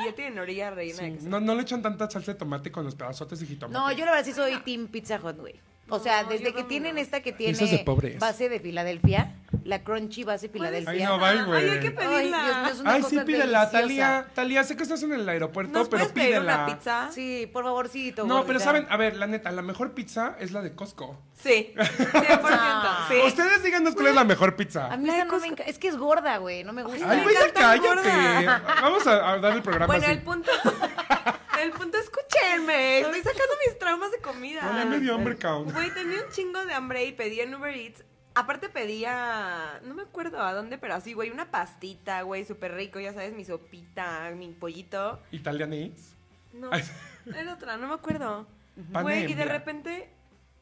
Y 0.01 0.05
ya 0.05 0.15
tienen 0.15 0.39
orilla 0.39 0.71
reina 0.71 1.03
de 1.03 1.13
queso. 1.13 1.29
No, 1.29 1.39
no 1.39 1.55
le 1.55 1.61
echan 1.61 1.81
tanta 1.81 2.09
salsa 2.09 2.33
de 2.33 2.39
tomate 2.39 2.71
con 2.71 2.83
los 2.83 2.95
pedazotes 2.95 3.41
y 3.43 3.45
jitomate. 3.45 3.77
No, 3.77 3.91
yo 3.91 4.03
la 4.05 4.11
verdad 4.11 4.25
sí 4.25 4.33
soy 4.33 4.57
Team 4.63 4.87
Pizza 4.87 5.17
Hut, 5.23 5.37
güey. 5.37 5.61
O 5.89 5.99
sea, 5.99 6.23
No, 6.23 6.29
desde 6.29 6.53
que 6.53 6.63
tienen 6.63 6.97
esta 6.97 7.21
que 7.21 7.31
tiene 7.31 7.53
es 7.53 8.19
base 8.19 8.49
de 8.49 8.59
Filadelfia, 8.59 9.33
la 9.63 9.83
crunchy 9.83 10.23
base 10.25 10.49
Filadelfia. 10.49 10.91
Ay, 10.91 11.03
no, 11.03 11.17
bye, 11.17 11.43
güey. 11.43 11.63
Ay, 11.63 11.69
hay 11.69 11.79
que 11.79 11.87
Ay, 11.87 11.93
pedirla. 11.93 12.43
Dios 12.43 12.57
mío, 12.57 12.73
es 12.73 12.79
una 12.81 12.91
Ay, 12.93 13.01
cosa 13.01 13.09
sí, 13.19 13.25
pídela. 13.25 13.71
Talía. 13.71 14.27
Talía, 14.33 14.63
sé 14.65 14.75
que 14.75 14.83
estás 14.83 15.01
en 15.03 15.13
el 15.13 15.27
aeropuerto, 15.29 15.71
¿Nos 15.71 15.87
pero 15.87 16.03
puedes 16.07 16.13
pedir 16.13 16.39
una 16.41 16.65
pizza? 16.65 17.09
Sí, 17.11 17.49
por 17.51 17.63
favorcito. 17.63 18.25
No, 18.25 18.45
pero 18.45 18.59
saben, 18.59 18.85
a 18.89 18.97
ver, 18.97 19.15
la 19.15 19.27
neta, 19.27 19.49
la 19.51 19.61
mejor 19.61 19.93
pizza 19.93 20.35
es 20.39 20.51
la 20.51 20.61
de 20.61 20.73
Costco. 20.75 21.17
Sí, 21.41 21.73
100%. 21.77 23.07
Sí. 23.09 23.15
Ustedes 23.25 23.63
díganos 23.63 23.93
cuál 23.95 24.07
es 24.07 24.15
la 24.15 24.23
mejor 24.23 24.55
pizza. 24.55 24.91
A 24.91 24.97
mí 24.97 25.07
La 25.07 25.15
esa 25.17 25.25
no 25.25 25.39
me 25.39 25.47
encanta. 25.47 25.63
Es 25.71 25.77
que 25.79 25.87
es 25.87 25.95
gorda, 25.97 26.37
güey. 26.37 26.63
No 26.63 26.73
me 26.73 26.83
gusta. 26.83 27.09
Ay, 27.09 27.17
me 27.17 27.23
güey, 27.23 27.35
cállate. 27.53 28.45
Vamos 28.81 29.07
a, 29.07 29.31
a 29.33 29.37
dar 29.39 29.53
el 29.53 29.61
programa 29.61 29.87
Bueno, 29.87 30.03
así. 30.05 30.13
el 30.13 30.21
punto. 30.21 30.51
El 31.61 31.71
punto, 31.71 31.97
escúchenme. 31.97 32.99
Estoy 32.99 33.19
sacando 33.21 33.53
mis 33.65 33.79
traumas 33.79 34.11
de 34.11 34.19
comida. 34.19 34.61
No, 34.61 34.77
ya 34.77 34.85
me 34.85 34.99
dio 34.99 35.15
hambre, 35.15 35.37
cabrón. 35.37 35.73
Güey, 35.73 35.91
tenía 35.93 36.23
un 36.23 36.31
chingo 36.31 36.65
de 36.65 36.73
hambre 36.73 37.05
y 37.05 37.13
pedí 37.13 37.39
en 37.41 37.53
Uber 37.55 37.75
Eats. 37.75 38.03
Aparte 38.35 38.69
pedía, 38.69 39.79
no 39.83 39.95
me 39.95 40.03
acuerdo 40.03 40.41
a 40.43 40.53
dónde, 40.53 40.77
pero 40.77 40.93
así, 40.93 41.13
güey, 41.13 41.31
una 41.31 41.49
pastita, 41.49 42.21
güey, 42.21 42.45
súper 42.45 42.75
rico, 42.75 42.99
ya 42.99 43.11
sabes, 43.11 43.33
mi 43.33 43.43
sopita, 43.43 44.29
mi 44.35 44.49
pollito. 44.49 45.19
Italianis. 45.31 46.13
No, 46.53 46.69
Ay. 46.71 46.83
era 47.35 47.53
otra, 47.53 47.77
no 47.77 47.87
me 47.87 47.95
acuerdo. 47.95 48.47
Güey, 49.01 49.31
y 49.31 49.33
de 49.33 49.45
repente, 49.45 50.09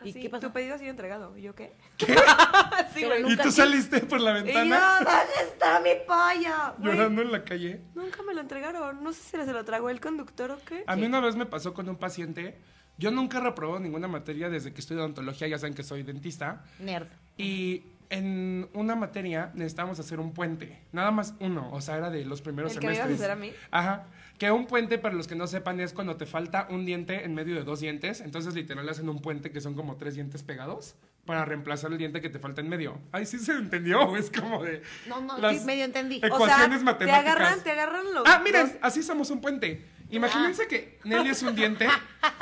¿Y 0.04 0.10
así, 0.10 0.22
qué 0.22 0.30
pasó? 0.30 0.48
tu 0.48 0.54
pedido 0.54 0.76
ha 0.76 0.78
sido 0.78 0.92
entregado. 0.92 1.38
¿Y 1.38 1.44
yo 1.44 1.56
qué? 1.56 1.74
sí, 2.94 3.06
güey. 3.06 3.32
Y 3.32 3.38
tú 3.38 3.50
sí. 3.50 3.58
saliste 3.58 4.02
por 4.02 4.20
la 4.20 4.32
Y 4.32 4.40
yo, 4.40 4.46
ventana 4.46 4.96
¿dónde 4.98 5.52
está 5.52 5.80
mi 5.80 5.90
pollo? 6.06 6.76
Güey, 6.78 6.96
llorando 6.96 7.22
en 7.22 7.32
la 7.32 7.44
calle. 7.44 7.82
Nunca 7.96 8.22
me 8.24 8.34
lo 8.34 8.42
entregaron. 8.42 9.04
No 9.04 9.14
sé 9.14 9.22
si 9.22 9.30
se 9.30 9.54
lo 9.54 9.66
tragó 9.66 9.90
el 9.90 10.00
conductor 10.00 10.52
o 10.52 10.60
qué. 10.66 10.84
A 10.86 10.96
mí 10.96 11.06
una 11.06 11.20
vez 11.22 11.36
me 11.36 11.46
pasó 11.46 11.74
con 11.74 11.88
un 11.90 11.96
paciente. 11.96 12.58
Yo 12.98 13.12
nunca 13.12 13.40
reprobado 13.40 13.80
ninguna 13.80 14.08
materia 14.08 14.50
desde 14.50 14.74
que 14.74 14.80
estudio 14.80 15.02
odontología, 15.02 15.48
ya 15.48 15.58
saben 15.58 15.74
que 15.74 15.84
soy 15.84 16.04
dentista. 16.04 16.64
Nerd. 16.80 17.08
Y 17.38 17.84
en 18.10 18.70
una 18.74 18.96
materia 18.96 19.52
necesitábamos 19.54 20.00
hacer 20.00 20.20
un 20.20 20.34
puente. 20.34 20.80
Nada 20.92 21.12
más 21.12 21.34
uno. 21.40 21.70
O 21.72 21.82
sea, 21.82 21.98
era 21.98 22.10
de 22.10 22.24
los 22.26 22.42
primeros 22.42 22.74
¿El 22.74 22.80
que 22.80 22.88
me 22.88 22.94
ibas 22.94 23.06
a 23.06 23.08
semestres. 23.08 23.30
hacer 23.30 23.38
a 23.38 23.42
mí? 23.42 23.52
Ajá. 23.72 24.06
Que 24.38 24.52
un 24.52 24.68
puente, 24.68 24.98
para 24.98 25.16
los 25.16 25.28
que 25.28 25.36
no 25.36 25.48
sepan, 25.48 25.80
es 25.80 25.94
cuando 25.94 26.18
te 26.18 26.26
falta 26.26 26.68
un 26.70 26.86
diente 26.86 27.24
en 27.24 27.34
medio 27.34 27.56
de 27.56 27.64
dos 27.64 27.80
dientes. 27.80 28.20
Entonces, 28.20 28.54
literal, 28.54 28.88
hacen 28.90 29.08
un 29.08 29.22
puente 29.22 29.52
que 29.52 29.62
son 29.62 29.76
como 29.76 29.96
tres 29.96 30.16
dientes 30.16 30.44
pegados 30.44 30.96
para 31.26 31.46
reemplazar 31.46 31.92
el 31.94 31.98
diente 31.98 32.20
que 32.22 32.30
te 32.30 32.38
falta 32.38 32.60
en 32.62 32.68
medio. 32.68 33.00
Ay, 33.14 33.26
sí 33.26 33.40
se 33.40 33.54
entendió. 33.54 34.16
Es 34.18 34.30
como 34.30 34.62
de. 34.64 34.82
No, 35.08 35.22
no, 35.22 35.38
las 35.38 35.60
sí, 35.60 35.66
medio 35.66 35.86
entendí. 35.86 36.18
O 36.18 36.20
sea, 36.20 36.28
Ecuaciones 36.28 36.80
te 36.80 36.86
matemáticas. 36.86 37.20
agarran, 37.36 37.64
te 37.64 37.72
agarran 37.72 38.14
los 38.14 38.24
Ah, 38.28 38.42
miren, 38.44 38.68
dos- 38.68 38.76
así 38.82 39.02
somos 39.04 39.30
un 39.32 39.40
puente. 39.40 39.86
Imagínense 40.10 40.68
que 40.68 41.00
Nelly 41.04 41.30
es 41.30 41.42
un 41.42 41.56
diente, 41.56 41.88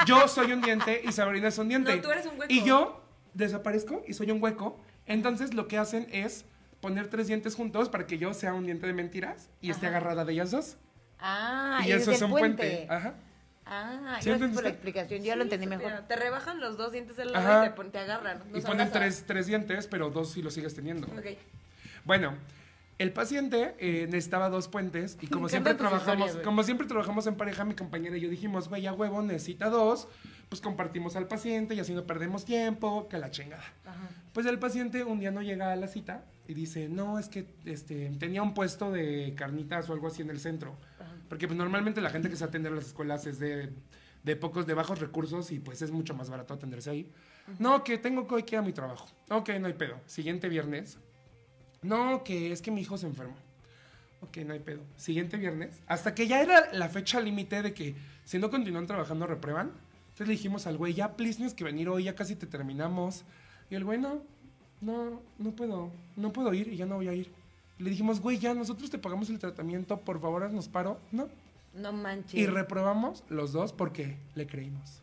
yo 0.05 0.27
soy 0.27 0.51
un 0.51 0.61
diente 0.61 1.01
y 1.07 1.11
Sabrina 1.13 1.47
es 1.47 1.57
un 1.57 1.69
diente. 1.69 1.95
No, 1.95 2.01
tú 2.01 2.11
eres 2.11 2.25
un 2.25 2.37
hueco. 2.37 2.51
Y 2.53 2.63
yo 2.63 3.05
desaparezco 3.33 4.03
y 4.07 4.13
soy 4.13 4.31
un 4.31 4.41
hueco. 4.43 4.79
Entonces 5.05 5.53
lo 5.53 5.67
que 5.67 5.77
hacen 5.77 6.07
es 6.11 6.45
poner 6.81 7.07
tres 7.07 7.27
dientes 7.27 7.55
juntos 7.55 7.87
para 7.89 8.05
que 8.05 8.17
yo 8.17 8.33
sea 8.33 8.53
un 8.53 8.65
diente 8.65 8.85
de 8.87 8.93
mentiras 8.93 9.49
y 9.61 9.69
esté 9.69 9.87
agarrada 9.87 10.25
de 10.25 10.33
ellas 10.33 10.51
dos. 10.51 10.75
Ah, 11.25 11.81
y 11.85 11.91
eso 11.91 12.11
es 12.11 12.21
un 12.21 12.31
puente. 12.31 12.85
Ajá. 12.89 13.13
Ah, 13.65 14.17
¿Sí 14.21 14.27
gracias 14.29 14.51
por 14.51 14.63
la 14.63 14.69
explicación. 14.69 15.19
Yo 15.21 15.25
ya 15.27 15.35
lo 15.37 15.43
entendí 15.43 15.65
mejor. 15.67 16.03
Te 16.07 16.17
rebajan 16.17 16.59
los 16.59 16.75
dos 16.77 16.91
dientes 16.91 17.15
del 17.15 17.31
lado 17.31 17.63
y 17.63 17.69
te, 17.69 17.73
pon- 17.73 17.91
te 17.91 17.99
agarran. 17.99 18.39
Y 18.53 18.59
ponen 18.59 18.91
tres, 18.91 19.23
tres 19.25 19.47
dientes, 19.47 19.87
pero 19.87 20.09
dos 20.09 20.31
sí 20.33 20.41
los 20.41 20.53
sigues 20.53 20.75
teniendo. 20.75 21.07
Ok. 21.07 21.37
Bueno, 22.03 22.33
El 22.99 23.11
paciente 23.13 23.73
eh, 23.79 24.05
necesitaba 24.07 24.49
dos 24.49 24.67
puentes 24.67 25.17
y 25.21 25.27
como 25.33 25.47
siempre 25.49 25.73
trabajamos, 25.75 26.35
como 26.43 26.61
siempre 26.63 26.85
trabajamos 26.87 27.25
en 27.25 27.35
pareja, 27.35 27.63
mi 27.63 27.73
compañera 27.73 28.17
y 28.17 28.21
yo 28.21 28.29
dijimos, 28.29 28.67
güey, 28.69 28.85
a 28.85 28.93
huevo 28.93 29.21
necesita 29.21 29.69
dos, 29.69 30.07
pues 30.49 30.61
compartimos 30.61 31.15
al 31.15 31.27
paciente 31.27 31.73
y 31.73 31.79
así 31.79 31.93
no 31.93 32.03
perdemos 32.03 32.43
tiempo, 32.45 33.07
que 33.09 33.17
la 33.17 33.31
chingada. 33.31 33.63
Pues 34.33 34.45
el 34.45 34.59
paciente 34.59 35.03
un 35.05 35.19
día 35.19 35.31
no 35.31 35.41
llega 35.41 35.71
a 35.71 35.75
la 35.77 35.87
cita 35.87 36.23
y 36.47 36.53
dice, 36.53 36.89
no, 36.89 37.17
es 37.17 37.29
que 37.29 37.47
este, 37.65 38.09
tenía 38.19 38.43
un 38.43 38.53
puesto 38.53 38.91
de 38.91 39.33
carnitas 39.37 39.89
o 39.89 39.93
algo 39.93 40.07
así 40.07 40.21
en 40.21 40.29
el 40.29 40.39
centro. 40.39 40.75
Porque 41.33 41.47
pues, 41.47 41.57
normalmente 41.57 41.99
la 41.99 42.11
gente 42.11 42.29
que 42.29 42.35
se 42.35 42.43
atiende 42.43 42.69
a 42.69 42.73
las 42.73 42.85
escuelas 42.85 43.25
es 43.25 43.39
de, 43.39 43.71
de 44.21 44.35
pocos, 44.35 44.67
de 44.67 44.75
bajos 44.75 44.99
recursos 44.99 45.49
y 45.49 45.57
pues 45.57 45.81
es 45.81 45.89
mucho 45.89 46.13
más 46.13 46.29
barato 46.29 46.53
atenderse 46.53 46.91
ahí. 46.91 47.11
No, 47.57 47.83
que 47.83 47.97
tengo 47.97 48.27
que 48.27 48.45
ir 48.53 48.57
a 48.57 48.61
mi 48.61 48.71
trabajo. 48.71 49.07
Ok, 49.31 49.49
no 49.59 49.65
hay 49.65 49.73
pedo. 49.73 49.99
Siguiente 50.05 50.47
viernes. 50.47 50.99
No, 51.81 52.23
que 52.23 52.51
es 52.51 52.61
que 52.61 52.69
mi 52.69 52.81
hijo 52.81 52.99
se 52.99 53.07
enfermó. 53.07 53.33
Ok, 54.21 54.37
no 54.45 54.53
hay 54.53 54.59
pedo. 54.59 54.81
Siguiente 54.95 55.37
viernes. 55.37 55.81
Hasta 55.87 56.13
que 56.13 56.27
ya 56.27 56.39
era 56.39 56.71
la 56.71 56.87
fecha 56.87 57.19
límite 57.19 57.63
de 57.63 57.73
que 57.73 57.95
si 58.25 58.37
no 58.37 58.51
continúan 58.51 58.85
trabajando 58.85 59.25
reprueban. 59.25 59.71
Entonces 60.09 60.27
le 60.27 60.33
dijimos 60.33 60.67
al 60.67 60.77
güey, 60.77 60.93
ya, 60.93 61.17
please, 61.17 61.37
tienes 61.37 61.55
que 61.55 61.63
venir 61.63 61.89
hoy, 61.89 62.03
ya 62.03 62.13
casi 62.13 62.35
te 62.35 62.45
terminamos. 62.45 63.25
Y 63.71 63.73
el 63.73 63.85
güey, 63.85 63.97
no, 63.97 64.21
no, 64.81 65.19
no 65.39 65.51
puedo, 65.55 65.89
no 66.15 66.31
puedo 66.31 66.53
ir 66.53 66.67
y 66.67 66.75
ya 66.75 66.85
no 66.85 66.97
voy 66.97 67.07
a 67.07 67.13
ir. 67.15 67.31
Le 67.79 67.89
dijimos, 67.89 68.21
güey, 68.21 68.37
ya, 68.37 68.53
nosotros 68.53 68.89
te 68.89 68.97
pagamos 68.97 69.29
el 69.29 69.39
tratamiento, 69.39 69.99
por 69.99 70.21
favor, 70.21 70.43
haznos 70.43 70.67
paro. 70.67 70.99
No. 71.11 71.27
No 71.73 71.91
manches. 71.91 72.35
Y 72.35 72.45
reprobamos 72.45 73.23
los 73.29 73.51
dos 73.51 73.73
porque 73.73 74.17
le 74.35 74.45
creímos. 74.45 75.01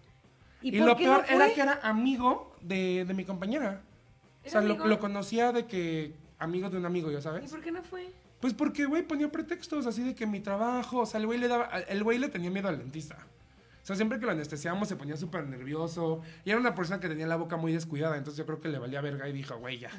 ¿Y, 0.62 0.76
Y, 0.76 0.78
lo 0.80 0.96
peor 0.96 1.24
no 1.28 1.34
era 1.36 1.52
que 1.52 1.60
era 1.60 1.80
amigo 1.82 2.54
de, 2.60 3.04
de 3.04 3.14
mi 3.14 3.24
compañera. 3.24 3.82
O 3.82 4.40
¿Era 4.42 4.50
sea, 4.50 4.60
lo, 4.60 4.86
lo 4.86 4.98
conocía 4.98 5.52
de 5.52 5.66
que 5.66 6.14
amigo 6.38 6.70
de 6.70 6.78
un 6.78 6.86
amigo, 6.86 7.10
ya 7.10 7.18
¿Y 7.18 7.22
sabes. 7.22 7.50
por 7.50 7.60
qué 7.60 7.72
no 7.72 7.82
fue? 7.82 8.12
Pues 8.40 8.54
porque, 8.54 8.86
güey, 8.86 9.02
ponía 9.02 9.30
pretextos 9.30 9.86
así 9.86 10.02
de 10.02 10.14
que 10.14 10.26
mi 10.26 10.40
trabajo, 10.40 11.00
o 11.00 11.06
sea, 11.06 11.20
el 11.20 11.26
güey 11.26 11.38
le 11.38 11.48
daba, 11.48 11.66
el 11.66 12.02
güey 12.02 12.18
le 12.18 12.28
tenía 12.28 12.50
miedo 12.50 12.68
al 12.68 12.78
dentista. 12.78 13.16
O 13.82 13.86
sea, 13.86 13.96
siempre 13.96 14.18
que 14.18 14.26
lo 14.26 14.32
anestesiábamos 14.32 14.88
se 14.88 14.96
ponía 14.96 15.16
súper 15.16 15.46
nervioso. 15.46 16.22
Y 16.44 16.50
era 16.50 16.58
una 16.58 16.74
persona 16.74 17.00
que 17.00 17.08
tenía 17.08 17.26
la 17.26 17.36
boca 17.36 17.56
muy 17.56 17.72
descuidada, 17.72 18.16
entonces 18.16 18.38
yo 18.38 18.46
creo 18.46 18.60
que 18.60 18.68
le 18.68 18.78
valía 18.78 19.00
verga 19.00 19.28
y 19.28 19.32
dijo, 19.32 19.56
güey, 19.58 19.78
ya. 19.78 19.90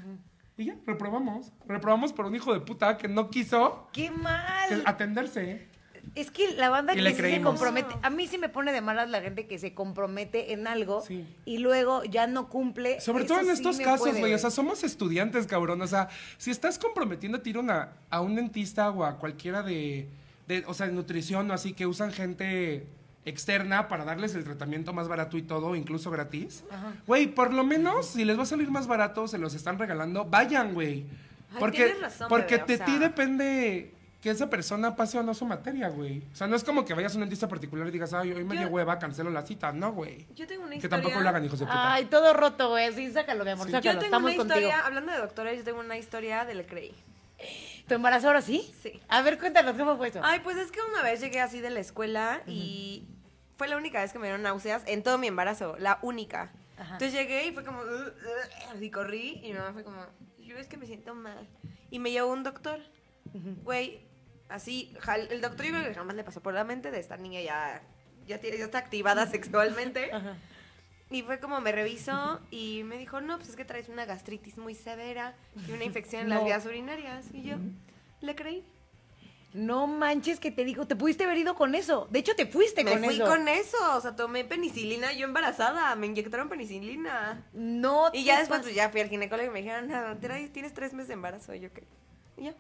Y 0.62 0.66
ya, 0.66 0.76
reprobamos. 0.86 1.52
Reprobamos 1.68 2.14
por 2.14 2.28
un 2.28 2.36
hijo 2.36 2.54
de 2.54 2.60
puta 2.60 2.98
que 2.98 3.08
no 3.08 3.32
quiso 3.32 3.88
¡Qué 3.94 4.12
mal! 4.12 4.84
atenderse. 4.86 5.68
Es 6.14 6.30
que 6.30 6.54
la 6.54 6.70
banda 6.70 6.94
Y 6.94 7.02
que 7.04 7.14
sí 7.16 7.22
se 7.22 7.42
compromete, 7.42 7.96
a 8.04 8.10
mí 8.12 8.28
sí 8.28 8.38
me 8.38 8.48
pone 8.50 8.72
de 8.72 8.82
malas 8.82 9.10
la 9.10 9.22
gente 9.22 9.48
que 9.48 9.58
se 9.58 9.74
compromete 9.74 10.54
en 10.54 10.68
algo 10.68 11.02
Sí. 11.02 11.26
y 11.46 11.58
luego 11.58 12.04
ya 12.04 12.28
no 12.28 12.48
cumple. 12.50 13.00
Sobre 13.02 13.24
Eso 13.24 13.34
todo 13.34 13.40
en 13.42 13.48
sí 13.48 13.52
estos 13.54 13.80
casos, 13.80 14.18
güey. 14.20 14.34
O 14.34 14.38
sea, 14.38 14.52
somos 14.52 14.84
estudiantes, 14.84 15.48
cabrón. 15.48 15.82
O 15.82 15.88
sea, 15.88 16.10
si 16.38 16.52
estás 16.52 16.78
comprometiendo 16.78 17.40
a 17.44 17.50
ir 17.50 17.58
una, 17.58 17.94
a 18.12 18.22
un 18.22 18.36
dentista 18.36 18.90
o 18.92 19.04
a 19.04 19.18
cualquiera 19.18 19.64
de, 19.64 20.10
de, 20.48 20.64
o 20.68 20.74
sea, 20.76 20.86
de 20.88 20.94
nutrición 20.94 21.50
o 21.50 21.54
así, 21.56 21.74
que 21.74 21.88
usan 21.88 22.12
gente 22.12 22.86
externa 23.26 23.88
para 23.88 24.04
darles 24.06 24.34
el 24.36 24.44
tratamiento 24.44 24.94
más 24.94 25.08
barato 25.08 25.38
y 25.38 25.44
todo, 25.44 25.76
incluso 25.76 26.10
gratis. 26.12 26.64
Güey, 27.08 27.28
por 27.28 27.54
lo 27.54 27.64
menos, 27.64 28.08
si 28.08 28.26
les 28.26 28.38
va 28.38 28.44
a 28.44 28.48
salir 28.48 28.70
más 28.72 28.88
barato, 28.88 29.28
se 29.28 29.38
los 29.38 29.54
están 29.54 29.78
regalando, 29.78 30.26
vayan, 30.26 30.74
güey. 30.74 31.06
Porque, 31.60 31.94
razón, 32.02 32.28
porque 32.30 32.56
bebé, 32.58 32.64
o 32.64 32.68
de 32.68 32.78
sea. 32.78 32.86
ti 32.86 32.98
depende 32.98 33.94
que 34.22 34.30
esa 34.30 34.50
persona 34.50 34.96
pase 34.96 35.18
o 35.18 35.24
no 35.24 35.34
su 35.34 35.46
materia, 35.46 35.90
güey. 35.90 36.20
O 36.32 36.36
sea, 36.36 36.48
no 36.48 36.56
es 36.56 36.64
como 36.64 36.86
que 36.86 36.94
vayas 36.94 37.12
a 37.14 37.16
un 37.16 37.22
dentista 37.22 37.48
particular 37.48 37.88
y 37.88 37.92
digas, 37.92 38.14
ay, 38.14 38.32
hoy 38.32 38.44
me 38.44 38.56
dio 38.56 38.68
hueva, 38.70 38.98
cancelo 39.00 39.30
la 39.32 39.42
cita. 39.46 39.72
No, 39.74 39.92
güey. 39.92 40.28
Yo 40.36 40.46
tengo 40.48 40.62
una 40.62 40.72
Que 40.72 40.76
historia. 40.78 41.02
tampoco 41.02 41.20
lo 41.22 41.28
hagan, 41.30 41.44
hijos 41.44 41.60
de 41.60 41.66
puta. 41.66 41.94
Ay, 41.94 42.06
todo 42.06 42.34
roto, 42.34 42.70
güey. 42.70 42.94
Sí, 42.94 43.12
sácalo, 43.12 43.44
mi 43.44 43.52
amor, 43.52 43.66
Sí. 43.68 43.74
Yo 43.74 43.82
tengo 43.82 44.02
Estamos 44.02 44.32
una 44.32 44.38
contigo. 44.38 44.60
historia, 44.60 44.86
hablando 44.86 45.12
de 45.12 45.18
doctores, 45.18 45.58
yo 45.58 45.64
tengo 45.64 45.80
una 45.80 45.98
historia 45.98 46.46
de 46.46 46.54
Le 46.56 46.66
Creí. 46.66 46.94
¿Tu 47.92 47.96
embarazo 47.96 48.28
ahora 48.28 48.42
sí? 48.42 48.74
Sí. 48.82 49.02
A 49.10 49.22
ver, 49.22 49.38
cuéntanos, 49.38 49.76
¿cómo 49.76 49.98
fue 49.98 50.08
eso? 50.08 50.22
Ay, 50.24 50.40
pues 50.40 50.56
es 50.56 50.72
que 50.72 50.80
una 50.82 51.04
vez 51.04 51.20
llegué 51.20 51.42
así 51.42 51.60
de 51.60 51.70
la 51.70 51.82
escuela 51.82 52.42
y 52.48 53.06
fue 53.58 53.68
la 53.68 53.76
única 53.76 54.00
vez 54.00 54.14
que 54.14 54.18
me 54.18 54.28
dieron 54.28 54.44
náuseas 54.44 54.84
en 54.86 55.04
todo 55.04 55.18
mi 55.18 55.28
embarazo, 55.28 55.76
la 55.78 56.00
única. 56.02 56.54
Ajá. 56.78 56.94
Entonces 56.94 57.12
llegué 57.12 57.48
y 57.48 57.52
fue 57.52 57.66
como, 57.66 57.82
"Ugh, 57.82 58.14
ugh", 58.72 58.82
y 58.82 58.90
corrí 58.92 59.42
y 59.44 59.50
mi 59.52 59.58
mamá 59.58 59.74
fue 59.74 59.84
como, 59.84 60.06
yo 60.40 60.58
es 60.58 60.68
que 60.70 60.78
me 60.78 60.86
siento 60.86 61.14
mal. 61.16 61.46
Y 61.90 62.00
me 62.00 62.12
llevó 62.12 62.32
un 62.32 62.44
doctor, 62.44 62.80
güey, 63.66 64.08
así, 64.48 64.96
el 65.30 65.42
doctor 65.42 65.66
yo 65.66 65.74
creo 65.74 65.84
que 65.90 65.94
jamás 65.94 66.16
le 66.16 66.24
pasó 66.24 66.42
por 66.42 66.54
la 66.54 66.64
mente 66.64 66.92
de 66.92 67.00
esta 67.02 67.18
niña 67.18 67.42
ya, 67.42 67.84
ya, 68.26 68.38
tiene, 68.40 68.58
ya 68.58 68.64
está 68.64 68.78
activada 68.78 69.28
sexualmente. 69.28 70.14
Ajá. 70.14 70.38
Y 71.12 71.24
fue 71.24 71.40
como 71.40 71.60
me 71.60 71.72
revisó 71.72 72.40
y 72.50 72.84
me 72.86 72.98
dijo, 72.98 73.20
no, 73.22 73.38
pues 73.38 73.50
es 73.50 73.56
que 73.56 73.66
traes 73.66 73.90
una 73.90 74.06
gastritis 74.06 74.58
muy 74.58 74.74
severa 74.74 75.36
y 75.68 75.72
una 75.74 75.84
infección 75.84 76.24
en 76.24 76.30
las 76.30 76.44
vías 76.46 76.66
urinarias. 76.66 77.26
Y 77.34 77.44
yo, 77.44 77.58
le 78.22 78.36
creí. 78.36 78.64
No 79.54 79.86
manches 79.86 80.40
que 80.40 80.50
te 80.50 80.64
dijo, 80.64 80.88
te 80.88 80.96
pudiste 80.96 81.26
haber 81.26 81.38
ido 81.38 81.56
con 81.56 81.76
eso. 81.76 82.08
De 82.10 82.20
hecho, 82.20 82.34
te 82.36 82.46
fuiste 82.46 82.86
Me 82.86 82.92
con 82.92 83.04
fui 83.04 83.16
eso. 83.16 83.26
con 83.26 83.50
eso, 83.50 83.78
o 83.98 84.00
sea, 84.00 84.16
tomé 84.16 84.46
penicilina, 84.46 85.12
yo 85.12 85.26
embarazada, 85.26 85.94
me 85.96 86.08
inyectaron 86.08 86.48
penicilina. 86.48 87.46
No 87.52 88.10
Y 88.14 88.24
ya 88.24 88.40
después 88.40 88.62
pues 88.62 88.74
ya 88.74 88.90
fui 88.90 89.02
al 89.02 89.10
ginecólogo 89.10 89.50
y 89.50 89.52
me 89.52 89.62
dijeron, 89.62 89.90
no, 89.90 90.18
tienes 90.18 90.74
tres 90.74 90.94
meses 90.94 91.10
de 91.10 91.16
embarazo, 91.16 91.54
y 91.54 91.60
yo 91.60 91.74
qué. 91.74 91.84
Y 92.38 92.46
ya, 92.46 92.56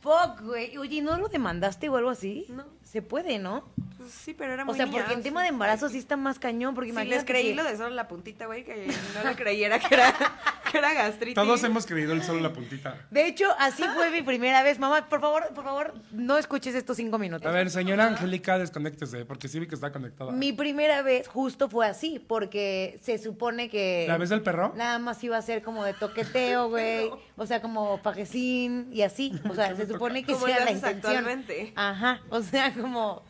Fuck, 0.00 0.42
güey. 0.42 0.76
Oye, 0.78 1.02
¿no 1.02 1.18
lo 1.18 1.28
demandaste 1.28 1.88
o 1.88 1.96
algo 1.96 2.10
así? 2.10 2.46
No. 2.48 2.64
Se 2.82 3.02
puede, 3.02 3.38
¿no? 3.38 3.64
Pues 3.98 4.10
sí, 4.12 4.32
pero 4.34 4.52
era 4.54 4.62
O 4.62 4.66
muy 4.66 4.76
sea, 4.76 4.86
niña, 4.86 4.98
porque 4.98 5.14
en 5.14 5.22
tema 5.22 5.42
de 5.42 5.48
embarazo 5.48 5.88
sí 5.88 5.98
está 5.98 6.16
más 6.16 6.38
cañón, 6.38 6.74
porque 6.74 6.90
imagínate 6.90 7.16
les 7.16 7.24
creí 7.26 7.48
que- 7.50 7.54
lo 7.54 7.64
de 7.64 7.76
solo 7.76 7.90
la 7.90 8.08
puntita, 8.08 8.46
güey, 8.46 8.64
que 8.64 8.86
no 9.14 9.28
le 9.28 9.36
creyera 9.36 9.78
que 9.78 9.94
era, 9.94 10.14
que 10.72 10.78
era 10.78 10.94
gastritis. 10.94 11.34
Todos 11.34 11.62
hemos 11.64 11.84
creído 11.86 12.12
el 12.14 12.22
solo 12.22 12.40
la 12.40 12.52
puntita. 12.52 12.96
De 13.10 13.26
hecho, 13.26 13.46
así 13.58 13.82
fue 13.94 14.10
mi 14.10 14.22
primera 14.22 14.62
vez. 14.62 14.78
Mamá, 14.78 15.08
por 15.08 15.20
favor, 15.20 15.48
por 15.54 15.64
favor, 15.64 15.94
no 16.12 16.38
escuches 16.38 16.74
estos 16.74 16.96
cinco 16.96 17.18
minutos. 17.18 17.46
A 17.46 17.50
ver, 17.52 17.70
señora 17.70 18.06
Angélica, 18.06 18.58
desconéctese, 18.58 19.24
porque 19.24 19.48
sí 19.48 19.58
vi 19.60 19.66
que 19.66 19.74
está 19.74 19.92
conectada. 19.92 20.32
Mi 20.32 20.52
primera 20.52 21.02
vez 21.02 21.26
justo 21.28 21.68
fue 21.68 21.86
así, 21.86 22.18
porque 22.26 22.98
se 23.02 23.18
supone 23.18 23.68
que... 23.68 24.04
¿La 24.08 24.16
vez 24.18 24.28
del 24.30 24.42
perro? 24.42 24.72
Nada 24.76 24.98
más 24.98 25.22
iba 25.24 25.36
a 25.36 25.42
ser 25.42 25.62
como 25.62 25.84
de 25.84 25.94
toqueteo, 25.94 26.68
güey. 26.70 27.10
O 27.36 27.46
sea, 27.46 27.60
como 27.60 28.00
pajecín 28.02 28.88
y 28.92 29.02
así. 29.02 29.32
O 29.48 29.54
sea, 29.54 29.74
se 29.76 29.86
supone 29.86 30.24
que 30.24 30.34
sea 30.34 30.64
la 30.64 30.70
intención. 30.70 30.96
actualmente. 31.16 31.72
Ajá. 31.76 32.20
O 32.30 32.42
sea, 32.42 32.72
como. 32.74 33.22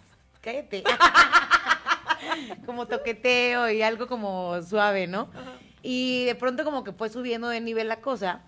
Cállate. 0.48 0.82
como 2.66 2.86
toqueteo 2.86 3.70
y 3.70 3.82
algo 3.82 4.06
como 4.06 4.62
suave, 4.62 5.06
¿no? 5.06 5.30
Y 5.82 6.24
de 6.24 6.34
pronto, 6.34 6.64
como 6.64 6.84
que 6.84 6.92
fue 6.92 7.10
subiendo 7.10 7.48
de 7.48 7.60
nivel 7.60 7.88
la 7.88 8.00
cosa. 8.00 8.40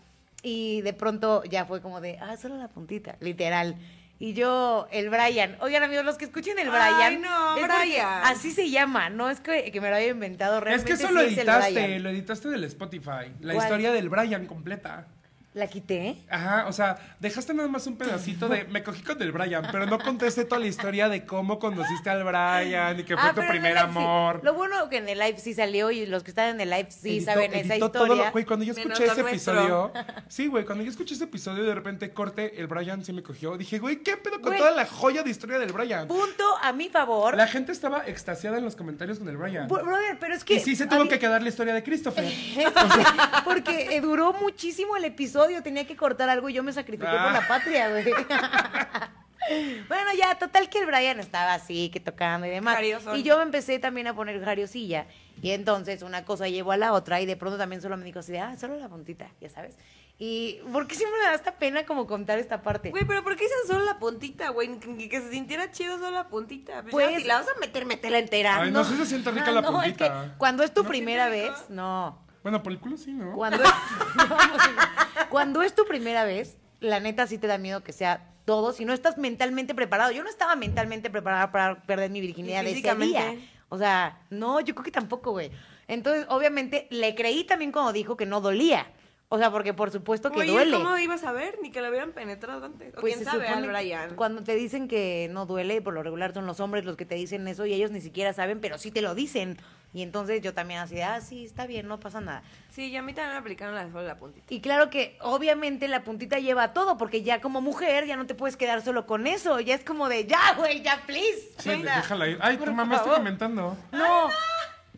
Y 0.42 0.80
de 0.80 0.94
pronto 0.94 1.44
ya 1.44 1.66
fue 1.66 1.82
como 1.82 2.00
de, 2.00 2.18
ah, 2.18 2.36
solo 2.38 2.56
la 2.56 2.68
puntita, 2.68 3.16
literal. 3.20 3.76
Y 4.18 4.32
yo, 4.32 4.86
el 4.90 5.10
Brian. 5.10 5.56
Oigan, 5.60 5.82
amigos, 5.82 6.04
los 6.04 6.16
que 6.16 6.24
escuchen 6.24 6.58
el 6.58 6.68
Brian. 6.70 6.94
Ay, 6.94 7.18
no, 7.18 7.56
es 7.56 7.60
porque 7.60 7.76
Brian. 7.82 8.20
Así 8.24 8.50
se 8.50 8.70
llama, 8.70 9.10
no 9.10 9.28
es 9.30 9.40
que, 9.40 9.70
que 9.70 9.80
me 9.80 9.90
lo 9.90 9.96
haya 9.96 10.08
inventado 10.08 10.58
Es 10.58 10.64
realmente. 10.64 10.88
que 10.88 10.92
eso 10.94 11.08
sí 11.08 11.14
lo 11.14 11.20
es 11.20 11.32
el 11.32 11.38
editaste, 11.40 11.72
Brian. 11.72 12.02
lo 12.02 12.08
editaste 12.10 12.48
del 12.48 12.64
Spotify. 12.64 13.32
La 13.40 13.54
¿Cuál? 13.54 13.66
historia 13.66 13.92
del 13.92 14.08
Brian 14.08 14.46
completa. 14.46 15.06
La 15.52 15.66
quité. 15.66 16.16
Ajá, 16.30 16.66
o 16.68 16.72
sea, 16.72 16.96
dejaste 17.18 17.52
nada 17.54 17.68
más 17.68 17.84
un 17.88 17.96
pedacito 17.96 18.48
de. 18.48 18.66
Me 18.66 18.84
cogí 18.84 19.02
con 19.02 19.20
el 19.20 19.32
Brian, 19.32 19.66
pero 19.72 19.84
no 19.84 19.98
contaste 19.98 20.44
toda 20.44 20.60
la 20.60 20.68
historia 20.68 21.08
de 21.08 21.24
cómo 21.26 21.58
conociste 21.58 22.08
al 22.08 22.22
Brian 22.22 23.00
y 23.00 23.02
que 23.02 23.16
fue 23.16 23.28
Ah, 23.30 23.34
tu 23.34 23.40
primer 23.48 23.72
sí. 23.72 23.78
amor. 23.78 24.40
Lo 24.44 24.54
bueno 24.54 24.88
que 24.88 24.98
en 24.98 25.08
el 25.08 25.18
live 25.18 25.38
sí 25.38 25.52
salió 25.52 25.90
y 25.90 26.06
los 26.06 26.22
que 26.22 26.30
están 26.30 26.50
en 26.54 26.60
el 26.60 26.70
live 26.70 26.86
sí 26.90 27.16
Editó- 27.18 27.24
saben 27.32 27.52
esa 27.52 27.74
editó 27.74 27.90
todo 27.90 28.04
historia. 28.04 28.26
lo- 28.26 28.30
Güey, 28.32 28.44
cuando 28.44 28.64
yo 28.64 28.72
escuché 28.74 29.06
ese 29.06 29.22
nuestro. 29.22 29.28
episodio. 29.28 29.92
Sí, 30.28 30.46
güey, 30.46 30.64
cuando 30.64 30.84
yo 30.84 30.90
escuché 30.92 31.14
ese 31.14 31.24
episodio 31.24 31.64
de 31.64 31.74
repente 31.74 32.12
corte, 32.12 32.60
el 32.60 32.68
Brian 32.68 33.04
sí 33.04 33.12
me 33.12 33.24
cogió. 33.24 33.56
Dije, 33.58 33.80
güey, 33.80 34.04
¿qué 34.04 34.16
pedo 34.16 34.34
con 34.40 34.50
Güey. 34.50 34.58
toda 34.58 34.70
la 34.70 34.86
joya 34.86 35.24
de 35.24 35.30
historia 35.30 35.58
del 35.58 35.72
Brian? 35.72 36.06
Punto 36.06 36.44
a 36.62 36.72
mi 36.72 36.88
favor. 36.90 37.36
La 37.36 37.48
gente 37.48 37.72
estaba 37.72 38.06
extasiada 38.06 38.58
en 38.58 38.64
los 38.64 38.76
comentarios 38.76 39.18
con 39.18 39.28
el 39.28 39.36
Brian. 39.36 39.66
Bro- 39.66 39.82
Brother, 39.84 40.16
pero 40.20 40.32
es 40.36 40.44
que. 40.44 40.54
Y 40.54 40.60
sí 40.60 40.76
se 40.76 40.86
tuvo 40.86 41.02
mí- 41.02 41.08
que 41.08 41.18
quedar 41.18 41.42
la 41.42 41.48
historia 41.48 41.74
de 41.74 41.82
Christopher. 41.82 42.24
Porque 43.44 43.96
eh, 43.96 44.00
duró 44.00 44.32
muchísimo 44.34 44.96
el 44.96 45.04
episodio, 45.06 45.39
tenía 45.62 45.86
que 45.86 45.96
cortar 45.96 46.28
algo 46.28 46.48
y 46.48 46.52
yo 46.54 46.62
me 46.62 46.72
sacrifiqué 46.72 47.10
por 47.10 47.18
Ah. 47.18 47.32
la 47.32 47.46
patria, 47.48 47.88
güey. 47.90 48.04
bueno, 49.88 50.10
ya, 50.16 50.38
total 50.38 50.68
que 50.68 50.78
el 50.78 50.86
Brian 50.86 51.18
estaba 51.20 51.54
así, 51.54 51.90
que 51.90 52.00
tocando 52.00 52.46
y 52.46 52.50
demás. 52.50 52.74
Jariosón. 52.76 53.16
Y 53.18 53.22
yo 53.22 53.36
me 53.38 53.42
empecé 53.42 53.78
también 53.78 54.06
a 54.06 54.14
poner 54.14 54.42
jariosilla. 54.44 55.06
Y 55.42 55.52
entonces 55.52 56.02
una 56.02 56.24
cosa 56.24 56.48
llevó 56.48 56.72
a 56.72 56.76
la 56.76 56.92
otra 56.92 57.20
y 57.20 57.26
de 57.26 57.36
pronto 57.36 57.56
también 57.58 57.80
solo 57.80 57.96
me 57.96 58.04
dijo 58.04 58.18
así 58.18 58.32
de, 58.32 58.40
ah, 58.40 58.56
solo 58.58 58.76
la 58.76 58.88
puntita, 58.88 59.28
ya 59.40 59.48
sabes. 59.48 59.76
Y, 60.22 60.60
¿por 60.70 60.86
qué 60.86 60.94
siempre 60.96 61.18
me 61.18 61.24
da 61.28 61.34
esta 61.34 61.52
pena 61.52 61.86
como 61.86 62.06
contar 62.06 62.38
esta 62.38 62.60
parte? 62.60 62.90
Güey, 62.90 63.06
pero 63.06 63.22
¿por 63.24 63.36
qué 63.36 63.44
dicen 63.44 63.56
solo 63.66 63.82
la 63.86 63.98
puntita, 63.98 64.50
güey? 64.50 64.78
Que, 64.78 65.08
que 65.08 65.18
se 65.18 65.30
sintiera 65.30 65.70
chido 65.72 65.96
solo 65.96 66.10
la 66.10 66.28
puntita. 66.28 66.82
Pues, 66.82 66.92
Pues- 66.92 67.22
si 67.22 67.24
la 67.26 67.36
vas 67.38 67.46
a 67.48 67.58
meter, 67.58 67.86
métela 67.86 68.18
entera. 68.18 68.60
Ay, 68.60 68.70
no, 68.70 68.84
sí 68.84 68.94
se 68.98 69.06
siente 69.06 69.30
rica 69.30 69.46
Ah, 69.48 69.52
la 69.52 69.60
no, 69.62 69.82
es 69.82 69.94
que 69.94 70.04
puntita. 70.04 70.34
cuando 70.36 70.62
es 70.62 70.74
tu 70.74 70.82
¿No? 70.82 70.88
primera 70.90 71.30
¿Siente 71.30 71.50
vez, 71.50 71.70
no. 71.70 72.18
Bueno, 72.42 72.62
por 72.62 72.72
el 72.72 72.78
culo 72.78 72.96
sí, 72.96 73.12
¿no? 73.12 73.34
Cuando 73.34 73.62
es, 73.62 73.70
cuando 75.28 75.62
es 75.62 75.74
tu 75.74 75.84
primera 75.86 76.24
vez, 76.24 76.56
la 76.80 77.00
neta 77.00 77.26
sí 77.26 77.38
te 77.38 77.46
da 77.46 77.58
miedo 77.58 77.82
que 77.82 77.92
sea 77.92 78.26
todo. 78.44 78.72
Si 78.72 78.84
no 78.84 78.92
estás 78.92 79.18
mentalmente 79.18 79.74
preparado. 79.74 80.10
Yo 80.12 80.22
no 80.22 80.28
estaba 80.30 80.56
mentalmente 80.56 81.10
preparada 81.10 81.52
para 81.52 81.82
perder 81.82 82.10
mi 82.10 82.20
virginidad 82.20 82.62
Ni 82.62 82.72
de 82.72 82.78
ese 82.78 82.82
día. 82.82 82.94
físicamente. 82.96 83.48
O 83.68 83.78
sea, 83.78 84.20
no, 84.30 84.60
yo 84.60 84.74
creo 84.74 84.84
que 84.84 84.90
tampoco, 84.90 85.32
güey. 85.32 85.50
Entonces, 85.86 86.26
obviamente, 86.28 86.86
le 86.90 87.14
creí 87.14 87.44
también 87.44 87.72
cuando 87.72 87.92
dijo 87.92 88.16
que 88.16 88.26
no 88.26 88.40
dolía. 88.40 88.86
O 89.32 89.38
sea, 89.38 89.52
porque 89.52 89.72
por 89.72 89.92
supuesto 89.92 90.30
que 90.30 90.38
Güey, 90.38 90.48
duele. 90.50 90.76
¿cómo 90.76 90.98
ibas 90.98 91.22
a 91.22 91.30
ver? 91.30 91.58
Ni 91.62 91.70
que 91.70 91.80
lo 91.80 91.88
hubieran 91.88 92.10
penetrado 92.10 92.66
antes. 92.66 92.92
O 92.96 93.00
Pues 93.00 93.14
quién 93.14 93.24
sabe, 93.24 93.46
al 93.46 93.64
Brian. 93.68 94.16
Cuando 94.16 94.42
te 94.42 94.56
dicen 94.56 94.88
que 94.88 95.28
no 95.30 95.46
duele, 95.46 95.80
por 95.82 95.94
lo 95.94 96.02
regular 96.02 96.34
son 96.34 96.46
los 96.46 96.58
hombres 96.58 96.84
los 96.84 96.96
que 96.96 97.04
te 97.06 97.14
dicen 97.14 97.46
eso 97.46 97.64
y 97.64 97.72
ellos 97.72 97.92
ni 97.92 98.00
siquiera 98.00 98.32
saben, 98.32 98.60
pero 98.60 98.76
sí 98.78 98.90
te 98.90 99.02
lo 99.02 99.14
dicen. 99.14 99.56
Y 99.92 100.02
entonces 100.02 100.40
yo 100.40 100.54
también 100.54 100.80
así, 100.80 100.94
de, 100.94 101.02
ah, 101.02 101.20
sí, 101.20 101.44
está 101.44 101.66
bien, 101.66 101.88
no 101.88 101.98
pasa 101.98 102.20
nada. 102.20 102.42
Sí, 102.70 102.86
y 102.86 102.96
a 102.96 103.02
mí 103.02 103.12
también 103.12 103.34
me 103.34 103.38
aplicaron 103.38 103.74
la 103.74 103.86
de 103.86 104.06
la 104.06 104.18
puntita. 104.18 104.46
Y 104.48 104.60
claro 104.60 104.88
que 104.88 105.18
obviamente 105.20 105.88
la 105.88 106.04
puntita 106.04 106.38
lleva 106.38 106.72
todo, 106.72 106.96
porque 106.96 107.22
ya 107.22 107.40
como 107.40 107.60
mujer 107.60 108.06
ya 108.06 108.16
no 108.16 108.26
te 108.26 108.34
puedes 108.34 108.56
quedar 108.56 108.82
solo 108.82 109.06
con 109.06 109.26
eso. 109.26 109.58
Ya 109.58 109.74
es 109.74 109.82
como 109.84 110.08
de, 110.08 110.26
ya, 110.26 110.54
güey, 110.56 110.82
ya, 110.82 111.02
please. 111.06 111.50
Sí, 111.58 111.82
déjala 111.82 112.28
ir. 112.28 112.38
Ay, 112.40 112.56
tu 112.56 112.72
mamá 112.72 112.96
está 112.96 113.14
comentando. 113.14 113.76
No, 113.90 114.28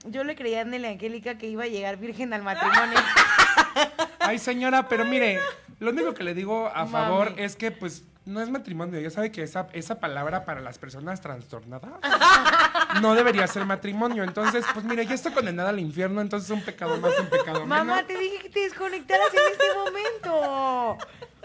yo 0.05 0.25
le 0.25 0.37
creía 0.37 0.61
a 0.61 0.65
Nelly 0.65 0.87
Angélica 0.87 1.39
que 1.39 1.47
iba 1.47 1.65
a 1.65 1.69
llegar 1.69 1.97
virgen 1.97 2.35
al 2.35 2.43
matrimonio. 2.43 2.99
Ay, 4.19 4.39
señora, 4.39 4.89
pero 4.89 5.07
mire, 5.07 5.41
lo 5.81 5.91
único 5.91 6.13
que 6.13 6.25
le 6.25 6.35
digo 6.35 6.69
a 6.69 6.85
Mami. 6.85 6.91
favor 6.91 7.35
es 7.39 7.57
que, 7.57 7.71
pues, 7.71 8.05
no 8.25 8.41
es 8.41 8.51
matrimonio. 8.51 9.01
Ya 9.01 9.11
sabe 9.11 9.33
que 9.33 9.43
esa, 9.43 9.69
esa 9.73 9.99
palabra 10.01 10.45
para 10.45 10.61
las 10.61 10.79
personas 10.79 11.21
trastornadas 11.21 11.91
no 13.01 13.15
debería 13.15 13.47
ser 13.47 13.65
matrimonio. 13.65 14.25
Entonces, 14.25 14.65
pues, 14.73 14.85
mire, 14.85 15.07
ya 15.07 15.15
estoy 15.15 15.33
condenada 15.33 15.71
al 15.71 15.81
infierno, 15.81 16.21
entonces 16.21 16.51
un 16.51 16.63
pecado 16.63 16.97
más, 16.99 17.19
un 17.19 17.27
pecado 17.27 17.67
Mamá, 17.67 17.85
menos. 17.97 18.07
te 18.09 18.19
dije 18.19 18.39
que 18.39 18.51
te 18.51 18.61
desconectaras 18.61 19.29
en 19.33 19.41
este 19.53 19.65
momento. 19.79 20.99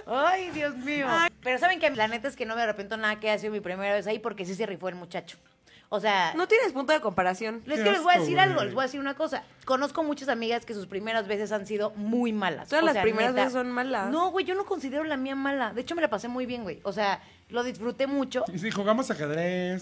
Ay, 0.06 0.50
Dios 0.52 0.76
mío. 0.78 1.08
Pero 1.44 1.60
saben 1.60 1.80
que 1.80 1.90
la 1.92 2.08
neta 2.08 2.28
es 2.28 2.36
que 2.36 2.46
no 2.46 2.56
me 2.56 2.62
arrepiento 2.62 2.96
nada 2.98 3.20
que 3.20 3.30
haya 3.30 3.40
sido 3.40 3.52
mi 3.54 3.60
primera 3.60 3.94
vez 3.94 4.08
ahí 4.08 4.20
porque 4.20 4.46
sí 4.46 4.56
se 4.56 4.66
rifó 4.66 4.90
el 4.90 4.96
muchacho. 4.96 5.38
O 5.90 6.02
sea, 6.02 6.34
No 6.36 6.50
tienes 6.50 6.74
punto 6.74 6.92
de 6.92 7.00
comparación. 7.00 7.64
es 7.66 7.80
que 7.82 7.92
les 7.92 8.04
voy 8.04 8.14
a 8.16 8.20
decir 8.20 8.38
algo, 8.40 8.62
les 8.62 8.74
voy 8.74 8.82
a 8.82 8.86
decir 8.88 9.00
una 9.00 9.14
cosa. 9.16 9.44
Conozco 9.64 10.04
muchas 10.04 10.28
amigas 10.28 10.66
que 10.66 10.74
sus 10.74 10.86
primeras 10.86 11.28
veces 11.30 11.54
han 11.54 11.66
sido 11.66 11.92
muy 11.92 12.34
malas. 12.34 12.68
Todas 12.68 12.84
O 12.84 12.86
las 12.88 12.94
sea, 12.94 13.04
primeras 13.04 13.32
neta. 13.32 13.46
veces 13.46 13.54
son 13.54 13.72
malas. 13.72 14.10
No, 14.12 14.30
güey, 14.32 14.46
yo 14.46 14.54
no 14.56 14.66
considero 14.66 15.06
la 15.06 15.16
mía 15.16 15.36
mala. 15.36 15.72
De 15.72 15.82
hecho, 15.82 15.96
me 15.96 16.02
la 16.02 16.10
pasé 16.10 16.28
muy 16.28 16.46
bien, 16.46 16.64
güey. 16.64 16.82
O 16.84 16.92
sea, 16.92 17.22
lo 17.50 17.64
disfruté 17.64 18.08
mucho. 18.08 18.44
Y 18.54 18.60
si 18.60 18.72
jugamos 18.72 19.10
ajedrez. 19.12 19.82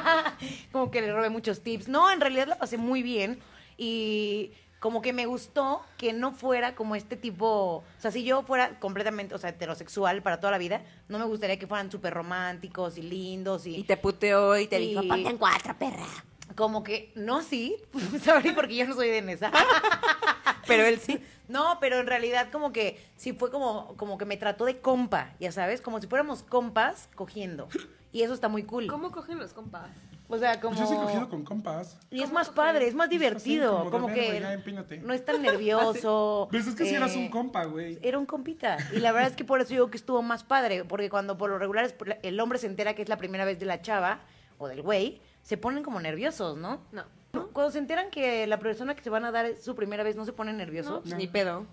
como 0.72 0.90
que 0.90 1.00
le 1.02 1.12
robé 1.12 1.30
muchos 1.30 1.60
tips. 1.62 1.88
No, 1.88 2.10
en 2.10 2.20
realidad 2.20 2.46
la 2.48 2.58
pasé 2.58 2.76
muy 2.76 3.02
bien 3.02 3.38
y 3.76 4.52
como 4.80 5.02
que 5.02 5.12
me 5.12 5.26
gustó 5.26 5.82
que 5.98 6.12
no 6.12 6.32
fuera 6.32 6.74
como 6.74 6.96
este 6.96 7.16
tipo, 7.16 7.76
o 7.76 7.84
sea, 7.98 8.10
si 8.10 8.24
yo 8.24 8.42
fuera 8.42 8.78
completamente, 8.80 9.34
o 9.34 9.38
sea, 9.38 9.50
heterosexual 9.50 10.22
para 10.22 10.40
toda 10.40 10.50
la 10.52 10.58
vida, 10.58 10.82
no 11.08 11.18
me 11.18 11.26
gustaría 11.26 11.58
que 11.58 11.66
fueran 11.66 11.90
súper 11.90 12.14
románticos 12.14 12.96
y 12.96 13.02
lindos 13.02 13.66
y, 13.66 13.76
Y 13.76 13.84
te 13.84 13.96
puteó 13.98 14.56
y 14.58 14.66
te 14.68 14.80
Y- 14.80 14.88
dijo, 14.90 15.02
ponte 15.06 15.28
en 15.28 15.36
cuatro, 15.36 15.76
perra. 15.78 16.06
como 16.54 16.82
que, 16.82 17.12
no 17.14 17.38
así, 17.38 17.76
sorry 18.24 18.52
porque 18.54 18.74
yo 18.76 18.86
no 18.86 18.94
soy 18.94 19.10
de 19.10 19.20
Nesa. 19.22 19.50
Pero 20.70 20.86
él 20.86 20.98
sí. 21.00 21.22
No, 21.48 21.78
pero 21.80 21.98
en 22.00 22.06
realidad 22.06 22.48
como 22.50 22.72
que 22.72 22.98
sí 23.16 23.32
fue 23.32 23.50
como, 23.50 23.96
como 23.96 24.16
que 24.18 24.24
me 24.24 24.36
trató 24.36 24.64
de 24.64 24.78
compa, 24.80 25.32
ya 25.40 25.52
sabes, 25.52 25.80
como 25.80 26.00
si 26.00 26.06
fuéramos 26.06 26.42
compas 26.42 27.08
cogiendo. 27.14 27.68
Y 28.12 28.22
eso 28.22 28.34
está 28.34 28.48
muy 28.48 28.62
cool. 28.64 28.86
¿Cómo 28.86 29.10
cogen 29.12 29.38
los 29.38 29.52
compas? 29.52 29.88
O 30.32 30.38
sea, 30.38 30.60
como... 30.60 30.76
Pues 30.76 30.88
yo 30.88 30.94
sí 30.94 31.00
he 31.00 31.04
cogido 31.04 31.28
con 31.28 31.42
compas. 31.44 31.98
Y 32.08 32.22
es 32.22 32.32
más 32.32 32.48
padre, 32.50 32.86
es 32.86 32.94
más 32.94 33.08
divertido, 33.10 33.72
como 33.78 33.84
de, 33.84 33.90
como 33.90 34.06
"Ven, 34.06 34.14
que 34.14 34.26
güey, 34.28 34.40
ya, 34.40 34.52
empínate". 34.52 34.98
no 34.98 35.12
es 35.12 35.24
tan 35.24 35.42
nervioso. 35.42 36.46
Pues 36.52 36.68
es 36.68 36.74
que 36.76 36.84
si 36.84 36.94
eras 36.94 37.14
eh, 37.14 37.18
un 37.18 37.28
compa, 37.30 37.64
güey. 37.64 37.98
Era 38.00 38.16
un 38.18 38.26
compita. 38.26 38.76
Y 38.92 39.00
la 39.00 39.10
verdad 39.10 39.30
es 39.30 39.36
que 39.36 39.44
por 39.44 39.60
eso 39.60 39.70
digo 39.70 39.90
que 39.90 39.96
estuvo 39.96 40.22
más 40.22 40.44
padre, 40.44 40.84
porque 40.84 41.10
cuando 41.10 41.36
por 41.36 41.50
lo 41.50 41.58
regular 41.58 41.84
es- 41.84 41.94
el 42.22 42.38
hombre 42.38 42.60
se 42.60 42.68
entera 42.68 42.94
que 42.94 43.02
es 43.02 43.08
la 43.08 43.16
primera 43.16 43.44
vez 43.44 43.58
de 43.58 43.66
la 43.66 43.82
chava 43.82 44.20
o 44.58 44.68
del 44.68 44.82
güey, 44.82 45.20
se 45.42 45.56
ponen 45.56 45.82
como 45.82 45.98
nerviosos, 46.00 46.56
¿no? 46.56 46.80
No. 46.92 47.04
Cuando 47.32 47.70
se 47.70 47.78
enteran 47.78 48.10
que 48.10 48.46
la 48.46 48.58
persona 48.58 48.94
que 48.94 49.02
se 49.02 49.10
van 49.10 49.24
a 49.24 49.30
dar 49.30 49.46
es 49.46 49.62
su 49.62 49.74
primera 49.74 50.02
vez, 50.02 50.16
¿no 50.16 50.24
se 50.24 50.32
pone 50.32 50.52
No, 50.52 50.58
nervioso? 50.58 51.00
pues 51.02 51.14
ni 51.14 51.26
pedo. 51.26 51.66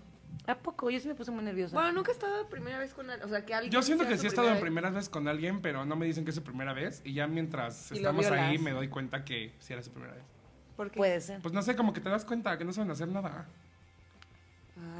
¿A 0.46 0.56
poco? 0.56 0.88
Yo 0.88 0.98
sí 0.98 1.08
me 1.08 1.14
puse 1.14 1.30
muy 1.30 1.44
nerviosa. 1.44 1.74
Bueno, 1.74 1.92
nunca 1.92 2.10
he 2.10 2.14
estado 2.14 2.46
primera 2.48 2.78
vez 2.78 2.94
con 2.94 3.10
alguien. 3.10 3.28
O 3.28 3.30
sea, 3.30 3.44
que 3.44 3.54
alguien. 3.54 3.70
Yo 3.72 3.82
siento 3.82 4.06
que 4.06 4.16
sí 4.16 4.24
he 4.26 4.28
estado 4.28 4.48
en 4.48 4.54
primera 4.54 4.68
primeras 4.68 4.94
veces 4.94 5.08
con 5.10 5.28
alguien, 5.28 5.60
pero 5.60 5.84
no 5.84 5.94
me 5.94 6.06
dicen 6.06 6.24
que 6.24 6.30
es 6.30 6.36
su 6.36 6.42
primera 6.42 6.72
vez. 6.72 7.02
Y 7.04 7.12
ya 7.12 7.26
mientras 7.26 7.90
Y 7.90 7.96
lo 8.00 8.10
estamos 8.10 8.26
ahí 8.30 8.58
me 8.58 8.70
doy 8.70 8.88
cuenta 8.88 9.24
que 9.24 9.52
sí 9.58 9.72
era 9.74 9.82
su 9.82 9.90
primera 9.90 10.14
vez. 10.14 10.22
vez. 10.22 10.30
¿Por 10.76 10.90
qué? 10.90 10.96
Puede 10.96 11.20
ser. 11.20 11.40
Pues 11.42 11.52
no 11.52 11.60
sé, 11.62 11.76
como 11.76 11.92
que 11.92 12.00
te 12.00 12.08
das 12.08 12.24
cuenta 12.24 12.56
que 12.56 12.64
no 12.64 12.72
saben 12.72 12.90
hacer 12.90 13.08
nada. 13.08 13.46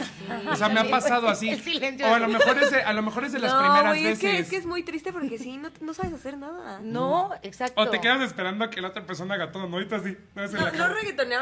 Ah, 0.01 0.05
sí. 0.05 0.49
O 0.53 0.57
sea, 0.57 0.69
me 0.69 0.81
ha 0.81 0.91
pasado 0.91 1.29
así. 1.29 1.49
El 1.49 1.61
silencio. 1.61 2.07
O 2.07 2.15
a 2.15 2.19
lo 2.19 2.29
mejor 2.29 2.59
es 2.59 2.71
de, 2.71 2.83
a 2.83 2.93
lo 2.93 3.03
mejor 3.03 3.25
es 3.25 3.33
de 3.33 3.39
las 3.39 3.53
no, 3.53 3.61
primeras 3.61 3.97
es 3.97 4.03
veces. 4.05 4.19
que, 4.21 4.39
es 4.39 4.51
que 4.51 4.57
es 4.57 4.67
muy 4.67 4.83
triste 4.83 5.13
porque 5.13 5.39
sí, 5.39 5.57
no, 5.57 5.71
no 5.81 5.95
sabes 5.95 6.13
hacer 6.13 6.37
nada. 6.37 6.81
No, 6.83 7.31
exacto. 7.43 7.81
O 7.81 7.89
te 7.89 8.01
quedas 8.01 8.21
esperando 8.23 8.65
a 8.65 8.71
que 8.71 8.81
la 8.81 8.89
otra 8.89 9.07
persona 9.07 9.35
haga 9.35 9.51
todo, 9.51 9.69
¿no? 9.69 9.81
Y 9.81 9.87
tú 9.87 9.95
así. 9.95 10.17
No, 10.35 10.45
en 10.45 10.53
No, 10.53 10.89
no 10.89 10.95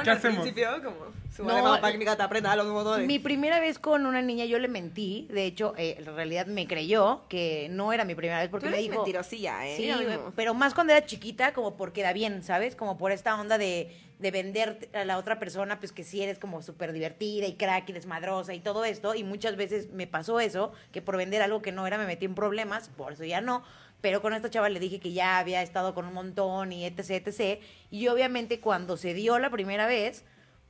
¿Qué 0.03 0.11
al 0.11 0.17
hacemos? 0.17 0.43
principio, 0.43 0.69
como 0.83 0.97
su 1.35 1.43
No, 1.43 1.49
madre 1.49 1.63
mamá 1.63 1.79
eh, 1.79 1.83
técnica 1.83 2.17
te 2.17 2.23
aprenda 2.23 2.57
los 2.57 2.71
botones. 2.71 3.07
Mi 3.07 3.19
primera 3.19 3.61
vez 3.61 3.79
con 3.79 4.07
una 4.07 4.23
niña 4.23 4.45
yo 4.45 4.59
le 4.59 4.69
mentí. 4.69 5.27
De 5.31 5.45
hecho, 5.45 5.75
eh, 5.77 5.97
en 5.99 6.15
realidad 6.15 6.47
me 6.47 6.67
creyó 6.67 7.23
que 7.29 7.69
no 7.71 7.93
era 7.93 8.05
mi 8.05 8.15
primera 8.15 8.39
vez 8.39 8.49
Tú 8.49 8.53
porque 8.53 8.67
me 8.67 8.77
eres 8.77 8.85
dijo... 8.85 8.97
mentirosilla, 8.97 9.67
¿eh? 9.67 9.77
Sí, 9.77 9.93
pero 10.35 10.55
más 10.55 10.75
cuando 10.75 10.93
era 10.93 11.05
chiquita, 11.05 11.53
como 11.53 11.77
por 11.77 11.93
queda 11.93 12.13
bien, 12.13 12.43
¿sabes? 12.43 12.77
Como 12.77 12.97
por 12.97 13.13
esta 13.13 13.39
onda 13.39 13.59
de, 13.59 13.95
de 14.19 14.31
vender 14.31 14.89
a 14.95 15.05
la 15.05 15.19
otra 15.19 15.39
persona, 15.39 15.79
pues 15.79 15.93
que 15.93 16.03
sí 16.03 16.23
eres 16.23 16.39
como 16.39 16.63
súper 16.63 16.93
divertida 16.93 17.47
y 17.47 17.55
crack 17.55 17.91
y 17.91 17.93
desmadrosa 17.93 18.55
y 18.55 18.61
todo 18.61 18.85
esto. 18.85 19.15
Y 19.15 19.25
muchas 19.25 19.57
veces 19.57 19.91
me 19.93 20.07
pasó 20.07 20.41
eso, 20.41 20.73
que 20.93 21.03
por 21.03 21.17
vender 21.17 21.43
algo 21.43 21.61
que 21.61 21.73
no 21.73 21.87
era 21.87 21.99
me 21.99 22.07
metí 22.07 22.25
en 22.25 22.35
problemas, 22.35 22.89
por 22.89 23.13
eso 23.13 23.25
ya 23.25 23.41
no. 23.41 23.63
Pero 24.01 24.23
con 24.23 24.33
esta 24.35 24.51
chava 24.51 24.69
le 24.69 24.81
dije 24.81 25.01
que 25.01 25.13
ya 25.13 25.39
había 25.39 25.63
estado 25.63 25.95
con 25.95 26.07
un 26.07 26.15
montón 26.15 26.73
y 26.73 26.85
etc, 26.87 27.27
etc. 27.27 27.61
Y 27.91 28.09
obviamente 28.09 28.61
cuando 28.61 28.97
se 28.97 29.15
dio 29.15 29.39
la 29.39 29.51
primera 29.51 29.87
vez, 29.87 30.25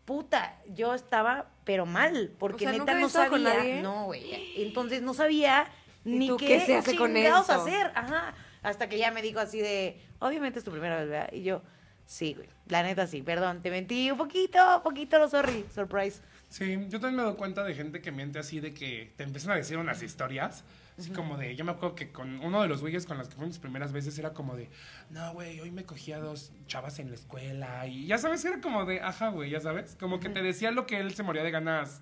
puta, 0.05 0.59
yo 0.75 0.95
estaba 0.95 1.47
pero 1.65 1.87
mal, 1.87 2.33
porque 2.39 2.67
O 2.67 2.71
sea, 2.71 2.79
neta 2.79 2.95
¿nunca 2.95 2.95
no 2.95 3.31
con 3.31 3.43
sabía. 3.43 3.55
nadie? 3.59 3.83
No, 3.83 4.05
güey. 4.07 4.63
Entonces 4.63 5.03
no 5.03 5.15
sabía 5.15 5.67
¿Y 6.05 6.11
ni 6.11 6.29
tú 6.29 6.37
qué, 6.37 6.47
qué 6.47 6.61
se 6.61 6.77
hace 6.77 6.97
con 6.97 7.17
eso? 7.17 7.53
hacer. 7.53 7.91
Ajá. 7.95 8.35
Hasta 8.63 8.89
que 8.89 8.99
ya 8.99 9.11
me 9.11 9.23
dijo 9.23 9.39
así 9.39 9.61
de, 9.61 10.01
obviamente 10.19 10.59
es 10.59 10.65
tu 10.65 10.71
primera 10.73 10.97
vez, 10.99 11.09
¿verdad? 11.09 11.31
Y 11.33 11.43
yo, 11.43 11.63
sí, 12.07 12.35
güey. 12.35 12.49
La 12.69 12.83
neta 12.83 13.07
sí, 13.07 13.23
perdón, 13.23 13.62
te 13.62 13.71
mentí 13.71 14.11
un 14.11 14.19
poquito, 14.19 14.59
poquito 14.83 15.19
lo 15.19 15.29
sorry, 15.29 15.64
surprise. 15.75 16.21
Sí, 16.49 16.79
yo 16.88 17.01
también 17.01 17.16
me 17.16 17.23
doy 17.23 17.35
cuenta 17.35 17.64
de 17.64 17.75
gente 17.75 18.01
que 18.01 18.12
miente 18.12 18.38
así 18.38 18.61
de 18.61 18.73
que 18.73 19.12
te 19.16 19.25
empiezan 19.25 19.53
a 19.53 19.57
decir 19.57 19.77
unas 19.79 20.03
historias. 20.03 20.64
Así 20.99 21.11
como 21.11 21.37
de, 21.37 21.55
yo 21.55 21.64
me 21.64 21.73
acuerdo 21.73 21.95
que 21.95 22.11
con 22.11 22.40
uno 22.40 22.62
de 22.62 22.69
los 22.69 22.81
güeyes 22.81 23.05
con 23.05 23.19
las 23.19 23.29
que 23.29 23.35
fui 23.37 23.47
mis 23.47 23.59
primeras 23.59 23.92
veces 23.92 24.19
era 24.19 24.33
como 24.33 24.57
de, 24.57 24.71
no, 25.11 25.35
güey, 25.35 25.61
hoy 25.61 25.71
me 25.71 25.85
cogí 25.85 26.12
a 26.12 26.19
dos 26.19 26.53
chavas 26.66 26.99
en 26.99 27.11
la 27.11 27.16
escuela. 27.16 27.87
Y 27.87 28.07
ya 28.07 28.16
sabes, 28.16 28.42
era 28.47 28.62
como 28.62 28.87
de, 28.87 29.03
ajá, 29.03 29.29
güey, 29.29 29.51
ya 29.51 29.61
sabes. 29.61 29.95
Como 30.01 30.21
que 30.21 30.31
te 30.31 30.40
decía 30.40 30.71
lo 30.71 30.87
que 30.87 30.99
él 30.99 31.14
se 31.14 31.23
moría 31.23 31.42
de 31.42 31.51
ganas 31.51 32.01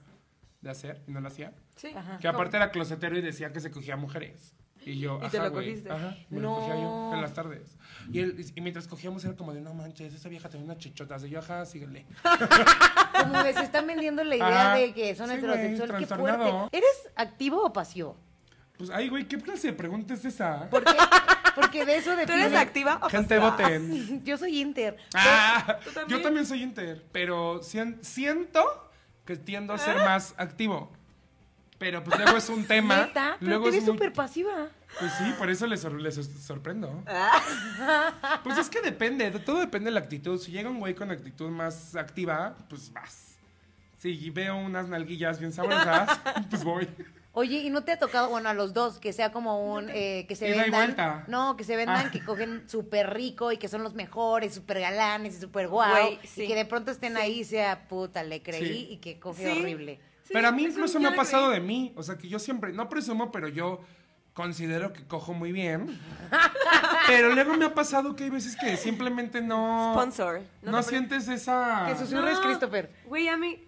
de 0.60 0.70
hacer 0.70 1.02
y 1.08 1.10
no 1.10 1.20
lo 1.20 1.26
hacía. 1.26 1.52
Sí. 1.74 1.88
Ajá. 1.94 2.18
Que 2.18 2.28
aparte 2.28 2.56
era 2.56 2.70
closetero 2.70 3.18
y 3.18 3.20
decía 3.20 3.52
que 3.52 3.58
se 3.58 3.72
cogía 3.72 3.96
mujeres. 3.96 4.54
Y 4.86 4.98
yo, 4.98 5.18
¿Y 5.24 5.28
te 5.30 5.38
ajá, 5.38 5.46
lo 5.48 5.52
güey. 5.54 5.68
cogiste? 5.70 5.90
Ajá, 5.90 6.16
me 6.30 6.40
No. 6.40 6.50
lo 6.50 6.54
cogía 6.60 6.74
yo 6.76 7.10
en 7.14 7.20
las 7.22 7.32
tardes. 7.34 7.76
Y, 8.12 8.20
él, 8.20 8.44
y 8.54 8.60
mientras 8.60 8.86
cogíamos 8.86 9.24
era 9.24 9.34
como 9.34 9.52
de, 9.54 9.60
no 9.62 9.72
manches, 9.74 10.12
esa 10.14 10.28
vieja 10.28 10.48
tenía 10.48 10.64
unas 10.66 10.78
chichotas. 10.78 11.24
Y 11.24 11.30
yo, 11.30 11.38
ajá, 11.38 11.64
síguele. 11.64 12.06
Como 13.20 13.42
que 13.42 13.52
se 13.54 13.62
están 13.62 13.86
vendiendo 13.86 14.22
la 14.24 14.36
idea 14.36 14.74
de 14.74 14.92
que 14.92 15.14
son 15.14 15.28
Sí, 15.28 15.36
heterosexuales. 15.36 15.96
Qué 16.08 16.14
fuerte. 16.14 16.52
¿Eres 16.72 17.08
activo 17.16 17.62
o 17.64 17.72
pasivo? 17.72 18.16
Pues, 18.76 18.90
ay, 18.90 19.08
güey, 19.08 19.26
¿qué 19.26 19.38
clase 19.38 19.68
de 19.68 19.72
pregunta 19.72 20.14
es 20.14 20.24
esa? 20.24 20.68
Porque, 20.68 20.92
porque 21.54 21.84
de 21.86 21.96
eso 21.96 22.10
¿Tú 22.10 22.16
depende. 22.18 22.46
eres 22.46 22.58
activa 22.58 22.98
o 23.02 23.08
Gente, 23.08 23.38
voten. 23.38 24.22
Yo 24.24 24.36
soy 24.36 24.60
inter. 24.60 24.96
Ah, 25.14 25.78
¿Tú 25.84 25.90
también? 25.92 26.18
yo 26.18 26.22
también 26.24 26.44
soy 26.46 26.62
inter, 26.62 27.04
pero 27.12 27.62
sien- 27.62 27.98
siento 28.02 28.64
que 29.24 29.36
tiendo 29.36 29.72
a 29.72 29.78
ser 29.78 29.96
más 29.98 30.34
activo. 30.36 30.92
Pero 31.84 32.02
pues 32.02 32.18
luego 32.18 32.38
es 32.38 32.48
un 32.48 32.64
tema. 32.64 33.04
Neta, 33.04 33.36
pero 33.38 33.48
luego 33.50 33.64
tú 33.64 33.68
eres 33.68 33.82
muy- 33.82 33.92
súper 33.92 34.12
pasiva. 34.14 34.68
Pues 34.98 35.12
sí, 35.18 35.34
por 35.36 35.50
eso 35.50 35.66
les, 35.66 35.80
sor- 35.82 36.00
les 36.00 36.14
sorprendo. 36.14 37.02
Ah. 37.06 38.40
Pues 38.42 38.56
es 38.56 38.70
que 38.70 38.80
depende, 38.80 39.30
de 39.30 39.38
todo 39.38 39.58
depende 39.60 39.86
de 39.90 39.90
la 39.94 40.00
actitud. 40.00 40.40
Si 40.40 40.50
llega 40.50 40.70
un 40.70 40.78
güey 40.80 40.94
con 40.94 41.10
actitud 41.10 41.50
más 41.50 41.94
activa, 41.94 42.56
pues 42.70 42.90
vas. 42.90 43.36
Si 43.98 44.30
veo 44.30 44.56
unas 44.56 44.88
nalguillas 44.88 45.38
bien 45.40 45.52
sabrosas, 45.52 46.08
pues 46.50 46.64
voy. 46.64 46.88
Oye, 47.32 47.58
¿y 47.58 47.68
no 47.68 47.82
te 47.84 47.92
ha 47.92 47.98
tocado, 47.98 48.30
bueno, 48.30 48.48
a 48.48 48.54
los 48.54 48.72
dos, 48.72 48.98
que 48.98 49.12
sea 49.12 49.30
como 49.30 49.74
un, 49.74 49.90
eh, 49.90 50.24
que 50.26 50.36
se 50.36 50.48
y 50.48 50.52
vendan, 50.52 50.70
vuelta. 50.70 51.24
no, 51.26 51.56
que 51.56 51.64
se 51.64 51.76
vendan, 51.76 52.06
Ah. 52.06 52.10
que 52.10 52.24
cogen 52.24 52.62
súper 52.66 53.12
rico 53.12 53.52
y 53.52 53.58
que 53.58 53.68
son 53.68 53.82
los 53.82 53.92
mejores, 53.94 54.54
súper 54.54 54.80
galanes 54.80 55.36
y 55.36 55.40
súper 55.40 55.66
guau, 55.68 55.90
Güey, 55.90 56.18
y 56.22 56.26
sí. 56.28 56.46
que 56.46 56.54
de 56.54 56.64
pronto 56.64 56.92
estén 56.92 57.16
ahí 57.18 57.40
y 57.40 57.44
sea, 57.44 57.88
puta, 57.88 58.22
le 58.22 58.40
creí 58.42 58.64
Sí. 58.64 58.88
y 58.92 58.96
que 58.98 59.18
coge 59.18 59.52
Sí. 59.52 59.58
horrible. 59.60 59.98
Sí, 60.24 60.30
pero 60.32 60.48
a 60.48 60.52
mí 60.52 60.64
incluso 60.64 60.98
me 60.98 61.08
ha 61.08 61.14
pasado 61.14 61.50
de 61.50 61.60
mí. 61.60 61.92
O 61.96 62.02
sea, 62.02 62.16
que 62.16 62.28
yo 62.28 62.38
siempre, 62.38 62.72
no 62.72 62.88
presumo, 62.88 63.30
pero 63.30 63.48
yo 63.48 63.80
considero 64.32 64.92
que 64.92 65.06
cojo 65.06 65.32
muy 65.32 65.52
bien. 65.52 66.00
pero 67.06 67.34
luego 67.34 67.56
me 67.56 67.66
ha 67.66 67.74
pasado 67.74 68.16
que 68.16 68.24
hay 68.24 68.30
veces 68.30 68.56
que 68.56 68.76
simplemente 68.76 69.40
no... 69.40 69.92
Sponsor. 69.94 70.42
No, 70.62 70.82
sientes 70.82 71.28
esa... 71.28 71.86
Que 71.88 71.96
susurres, 71.96 72.38
No. 72.38 72.42
Christopher. 72.42 72.90
Güey, 73.06 73.28
a 73.28 73.36
mí. 73.36 73.66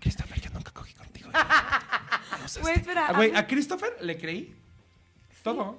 Christopher, 0.00 0.40
yo 0.40 0.50
nunca 0.50 0.70
cogí 0.72 0.94
contigo. 0.94 1.30
Güey, 2.60 2.74
espera. 2.74 3.06
Ah, 3.06 3.10
a 3.10 3.12
Güey, 3.14 3.34
a 3.34 3.46
Christopher 3.46 3.96
le 4.00 4.18
creí 4.18 4.54
todo. 5.42 5.78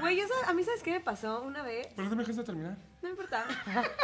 Güey, 0.00 0.20
a 0.46 0.52
mí, 0.52 0.64
¿sabes 0.64 0.82
qué 0.82 0.90
me 0.92 1.00
pasó 1.00 1.42
una 1.42 1.62
vez? 1.62 1.88
Pero 1.94 2.08
no 2.08 2.16
me 2.16 2.22
dejaste 2.22 2.42
terminar. 2.42 2.76
No 3.06 3.14
me 3.14 3.22
importa. 3.22 3.46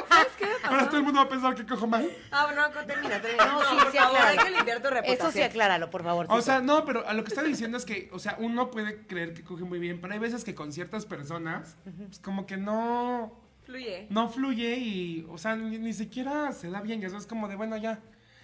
¿Sabes 0.08 0.32
qué 0.38 0.46
pasó? 0.62 0.66
Ahora 0.74 0.86
todo 0.86 0.96
el 0.98 1.02
mundo 1.02 1.18
va 1.18 1.26
a 1.26 1.28
pensar 1.28 1.54
que 1.56 1.66
cojo 1.66 1.86
mal. 1.88 2.08
Ah, 2.30 2.44
bueno, 2.46 2.68
no, 2.68 2.86
termina, 2.86 3.20
termina. 3.20 3.46
No, 3.46 3.60
sí, 3.60 3.76
por 3.76 3.90
sí, 3.92 3.98
favor, 3.98 4.16
hay 4.20 4.38
que 4.38 4.50
limpiar 4.50 4.80
tu 4.82 4.88
reputación. 4.90 5.18
Eso 5.28 5.32
sí, 5.32 5.42
acláralo, 5.42 5.90
por 5.90 6.04
favor. 6.04 6.26
O 6.28 6.40
sea, 6.40 6.60
no, 6.60 6.84
pero 6.84 7.06
a 7.06 7.12
lo 7.12 7.24
que 7.24 7.28
está 7.30 7.42
diciendo 7.42 7.76
es 7.76 7.84
que, 7.84 8.08
o 8.12 8.18
sea, 8.20 8.36
uno 8.38 8.70
puede 8.70 9.04
creer 9.06 9.34
que 9.34 9.42
coge 9.42 9.64
muy 9.64 9.80
bien, 9.80 10.00
pero 10.00 10.12
hay 10.12 10.20
veces 10.20 10.44
que 10.44 10.54
con 10.54 10.72
ciertas 10.72 11.04
personas, 11.04 11.76
pues 12.06 12.20
como 12.20 12.46
que 12.46 12.56
no, 12.56 13.32
Fluye. 13.64 14.06
no 14.10 14.28
fluye 14.28 14.76
y, 14.76 15.26
o 15.28 15.36
sea, 15.38 15.56
ni, 15.56 15.78
ni 15.78 15.92
siquiera 15.92 16.52
se 16.52 16.70
da 16.70 16.80
bien, 16.80 17.02
y 17.02 17.06
eso 17.06 17.16
es 17.16 17.26
como 17.26 17.48
de, 17.48 17.56
bueno, 17.56 17.76
ya. 17.76 17.98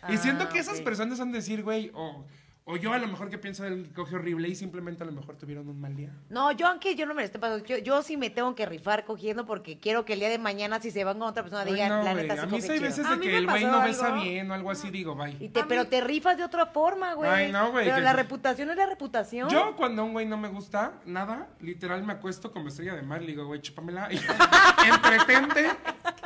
y 0.08 0.16
siento 0.16 0.44
Ah, 0.44 0.48
que 0.48 0.58
esas 0.58 0.80
personas 0.80 1.20
han 1.20 1.30
de 1.30 1.38
decir, 1.38 1.62
güey, 1.62 1.92
o, 1.94 2.24
o 2.70 2.76
yo 2.76 2.92
a 2.92 2.98
lo 2.98 3.08
mejor 3.08 3.30
que 3.30 3.38
pienso 3.38 3.62
del 3.64 3.84
que 3.84 3.92
coge 3.94 4.16
horrible 4.16 4.46
y 4.48 4.54
simplemente 4.54 5.02
a 5.02 5.06
lo 5.06 5.12
mejor 5.12 5.36
tuvieron 5.36 5.66
un 5.68 5.80
mal 5.80 5.96
día. 5.96 6.10
No, 6.28 6.52
yo 6.52 6.66
aunque 6.68 6.94
yo 6.94 7.06
no 7.06 7.14
me 7.14 7.22
lo 7.22 7.26
esté 7.26 7.38
pasando, 7.38 7.64
yo, 7.64 7.78
yo 7.78 8.02
sí 8.02 8.16
me 8.18 8.28
tengo 8.28 8.54
que 8.54 8.66
rifar 8.66 9.04
cogiendo 9.06 9.46
porque 9.46 9.78
quiero 9.78 10.04
que 10.04 10.12
el 10.12 10.20
día 10.20 10.28
de 10.28 10.38
mañana 10.38 10.78
si 10.78 10.90
se 10.90 11.02
van 11.02 11.18
con 11.18 11.28
otra 11.28 11.42
persona 11.42 11.62
Ay, 11.62 11.72
digan, 11.72 11.88
no, 11.88 12.02
la 12.02 12.12
neta 12.14 12.34
sí 12.34 12.40
a 12.42 12.46
mí 12.46 12.56
hay 12.56 12.60
chido". 12.62 12.80
veces 12.82 13.08
de 13.08 13.20
que 13.20 13.28
me 13.30 13.38
el 13.38 13.46
güey 13.46 13.64
no 13.64 13.82
besa 13.82 14.06
algo. 14.12 14.22
bien 14.22 14.50
o 14.50 14.54
algo 14.54 14.70
así, 14.70 14.90
digo, 14.90 15.14
bye. 15.14 15.34
Y 15.40 15.48
te, 15.48 15.64
pero 15.64 15.84
mí- 15.84 15.88
te 15.88 16.00
rifas 16.02 16.36
de 16.36 16.44
otra 16.44 16.66
forma, 16.66 17.14
güey. 17.14 17.30
Ay, 17.30 17.50
no, 17.52 17.70
güey, 17.72 17.84
Pero 17.86 17.96
que- 17.96 18.02
la 18.02 18.12
reputación 18.12 18.68
es 18.70 18.76
la 18.76 18.86
reputación. 18.86 19.48
Yo 19.48 19.74
cuando 19.74 20.02
a 20.02 20.04
un 20.04 20.12
güey 20.12 20.26
no 20.26 20.36
me 20.36 20.48
gusta 20.48 20.92
nada, 21.06 21.48
literal 21.60 22.04
me 22.04 22.12
acuesto 22.12 22.52
como 22.52 22.68
estrella 22.68 22.94
de 22.94 23.02
mar, 23.02 23.20
le 23.22 23.28
digo, 23.28 23.46
güey, 23.46 23.62
chúpamela, 23.62 24.08
y 24.12 24.18
entretente 24.88 25.70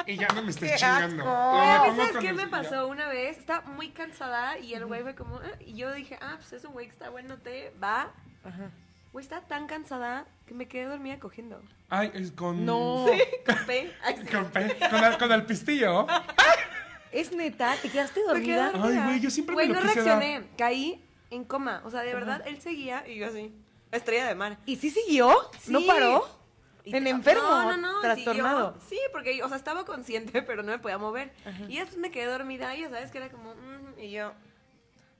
y 0.07 0.17
ya 0.17 0.29
no 0.29 0.43
me 0.43 0.51
estés 0.51 0.73
¡Qué 0.73 0.77
chingando. 0.79 1.23
asco! 1.23 1.31
O 1.33 1.57
Güey, 1.57 1.67
me 1.67 1.75
a 1.75 1.79
pongo 1.85 1.97
veces, 1.97 2.13
con 2.13 2.21
¿qué 2.23 2.33
me 2.33 2.43
ya. 2.45 2.51
pasó 2.51 2.87
una 2.89 3.09
vez? 3.09 3.39
Estaba 3.39 3.63
muy 3.69 3.91
cansada 3.91 4.59
y 4.59 4.75
el 4.75 4.87
güey 4.87 5.03
fue 5.03 5.15
como... 5.15 5.37
"Ah", 5.37 5.57
y 5.61 5.75
yo 5.75 5.93
dije, 5.93 6.19
ah, 6.21 6.35
pues 6.39 6.53
es 6.53 6.65
un 6.65 6.73
güey 6.73 6.87
que 6.87 6.93
está 6.93 7.11
bueno, 7.11 7.39
te 7.39 7.73
va. 7.83 8.13
Güey, 9.13 9.23
estaba 9.23 9.43
tan 9.47 9.67
cansada 9.67 10.27
que 10.47 10.55
me 10.55 10.67
quedé 10.69 10.87
dormida 10.87 11.19
cogiendo. 11.19 11.61
Ay, 11.91 12.11
es 12.15 12.33
con... 12.33 12.65
No. 12.65 13.07
Café. 13.45 13.93
Ay, 14.03 14.17
sí. 14.23 14.27
Con, 14.35 14.47
pe- 14.47 14.77
con 14.91 15.05
el, 15.05 15.19
con 15.19 15.33
el 15.33 15.45
pistillo. 15.45 16.07
Es 17.11 17.31
neta, 17.33 17.77
¿te 17.83 17.91
quedaste 17.91 18.21
Me 18.33 18.41
quedé 18.43 18.57
dormida? 18.57 18.73
dormida. 18.73 19.03
Ay, 19.05 19.09
güey, 19.11 19.21
yo 19.21 19.31
siempre 19.31 19.55
Güey, 19.55 19.69
me 19.69 19.75
lo 19.75 19.81
no 19.81 19.87
quise 19.89 20.03
reaccioné. 20.03 20.49
Caí 20.57 21.05
en 21.31 21.45
coma. 21.45 21.83
O 21.85 21.91
sea, 21.91 22.01
de 22.01 22.15
verdad, 22.15 22.43
él 22.47 22.61
seguía 22.63 23.07
y 23.07 23.17
yo 23.17 23.27
así. 23.27 23.55
Estrella 23.91 24.27
de 24.27 24.35
mar. 24.35 24.57
¿Y 24.65 24.77
sí 24.77 24.89
siguió? 24.91 25.29
¿No 25.67 25.81
Sí. 25.81 25.87
paró? 25.87 26.27
Y- 26.85 26.97
¿En 26.97 27.07
enfermo? 27.07 27.43
No, 27.43 27.77
no, 27.77 27.93
no. 27.95 28.01
¿Trastornado? 28.01 28.75
siguió. 28.81 28.89
Sí, 28.89 28.99
porque, 29.13 29.43
o 29.43 29.49
sea, 29.49 29.57
estaba 29.57 29.85
consciente, 29.85 30.43
pero 30.47 30.63
no 30.63 30.73
me 30.73 30.79
podía 30.79 30.99
mover. 30.99 31.33
Y 31.69 31.79
después 31.79 31.99
me 31.99 32.11
quedé 32.11 32.27
dormida 32.27 32.75
y 32.77 32.81
ya 32.83 32.91
sabes 32.91 33.11
que 33.11 33.19
era 33.19 33.29
como... 33.31 33.55
"Mm", 33.55 34.01
y 34.01 34.11
yo... 34.11 34.33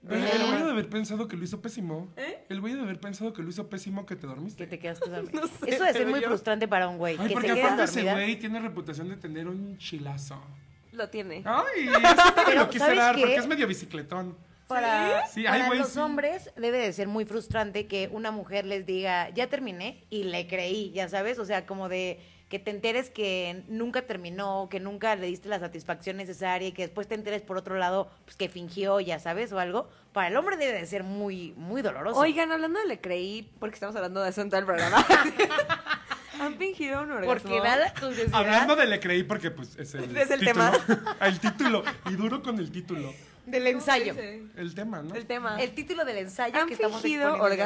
El, 0.09 0.17
el 0.25 0.47
güey 0.49 0.63
de 0.65 0.71
haber 0.71 0.89
pensado 0.89 1.29
que 1.29 1.37
lo 1.37 1.45
hizo 1.45 1.63
pésimo. 1.63 2.13
¿Eh? 2.17 2.45
El 2.49 2.61
güey 2.61 2.75
de 2.75 2.81
haber 2.81 2.99
pensado 2.99 3.33
que 3.33 3.41
lo 3.41 3.49
hizo 3.51 3.69
pésimo 3.71 4.05
que 4.05 4.17
te 4.17 4.27
dormiste. 4.27 4.65
Que 4.65 4.71
te 4.71 4.79
quedaste 4.81 5.09
dormida. 5.11 5.41
No 5.41 5.47
sé, 5.47 5.71
Eso 5.71 5.85
debe 5.85 5.93
ser 5.93 6.07
muy 6.09 6.21
yo- 6.21 6.27
frustrante 6.27 6.67
para 6.67 6.89
un 6.89 6.99
güey. 6.99 7.17
Ay, 7.21 7.29
que 7.29 7.35
porque 7.35 7.53
se 7.55 7.63
aparte 7.63 7.85
ese 7.85 8.03
güey 8.03 8.37
tiene 8.37 8.59
reputación 8.59 9.09
de 9.09 9.17
tener 9.17 9.47
un 9.47 9.79
chilazo. 9.79 10.43
Lo 10.91 11.09
tiene. 11.09 11.43
Ay, 11.47 11.87
eso 11.89 12.35
Pero, 12.45 12.61
lo 12.63 12.67
quise 12.69 12.81
¿sabes 12.81 12.99
dar 12.99 13.15
qué? 13.15 13.21
porque 13.21 13.37
es 13.37 13.47
medio 13.47 13.69
bicicletón. 13.69 14.37
Para, 14.75 15.27
Sí, 15.29 15.45
para 15.45 15.55
ay, 15.57 15.63
güey, 15.67 15.79
los 15.79 15.91
sí. 15.91 15.99
hombres 15.99 16.51
debe 16.57 16.79
de 16.79 16.93
ser 16.93 17.09
muy 17.09 17.25
frustrante 17.25 17.87
que 17.87 18.09
una 18.13 18.31
mujer 18.31 18.65
les 18.67 18.87
diga, 18.87 19.31
ya 19.31 19.49
terminé 19.49 20.05
y 20.11 20.25
le 20.25 20.47
creí, 20.47 20.91
ya 20.93 21.09
sabes, 21.09 21.39
o 21.39 21.45
sea, 21.45 21.67
como 21.67 21.89
de 21.89 22.21
que 22.49 22.59
te 22.59 22.71
enteres 22.71 23.09
que 23.09 23.65
nunca 23.69 24.03
terminó, 24.03 24.69
que 24.71 24.79
nunca 24.79 25.17
le 25.17 25.27
diste 25.27 25.49
la 25.49 25.59
satisfacción 25.59 26.19
necesaria 26.19 26.69
y 26.69 26.73
que 26.73 26.83
después 26.83 27.09
te 27.09 27.15
enteres 27.15 27.41
por 27.41 27.57
otro 27.57 27.77
lado, 27.79 28.11
pues 28.27 28.37
que 28.37 28.51
fingió, 28.51 29.01
ya 29.01 29.19
sabes, 29.19 29.53
o 29.53 29.59
algo. 29.59 29.89
Para 30.13 30.29
el 30.29 30.37
hombre 30.37 30.59
debe 30.59 30.75
de 30.79 30.87
ser 30.87 31.03
muy, 31.03 31.55
muy 31.57 31.81
doloroso. 31.81 32.21
Oigan, 32.21 32.53
hablando 32.53 32.79
de 32.81 32.87
le 32.89 33.01
creí, 33.01 33.51
porque 33.59 33.75
estamos 33.75 33.97
hablando 33.97 34.23
de 34.23 34.29
eso 34.29 34.43
en 34.43 34.51
todo 34.51 34.61
el 34.61 34.67
programa. 34.67 35.03
¿Han 36.41 36.57
fingido 36.57 37.03
un 37.03 37.13
orgasmo? 37.13 37.33
porque 37.33 37.61
da 37.61 37.77
la 37.77 37.95
curiosidad. 37.95 38.35
Hablando 38.35 38.77
de 38.77 38.87
le 38.87 39.01
creí 39.01 39.23
porque 39.23 39.51
pues 39.51 39.77
es 39.79 39.95
el, 39.95 40.15
Es 40.17 40.31
el 40.31 40.41
título. 40.41 40.71
tema. 40.73 41.17
el 41.21 41.41
título. 41.41 41.85
Y 42.11 42.15
duro 42.17 42.43
con 42.43 42.59
el 42.59 42.71
título. 42.71 43.15
Del 43.47 43.67
ensayo. 43.67 44.15
El 44.57 44.75
tema, 44.75 45.03
¿no? 45.03 45.15
El 45.15 45.27
tema. 45.27 45.61
El 45.61 45.73
título 45.73 46.05
del 46.05 46.19
ensayo 46.19 46.59
¿Han 46.59 46.69
que 46.69 46.75
estamos 46.75 47.01
fingido 47.03 47.35
hoy. 47.35 47.59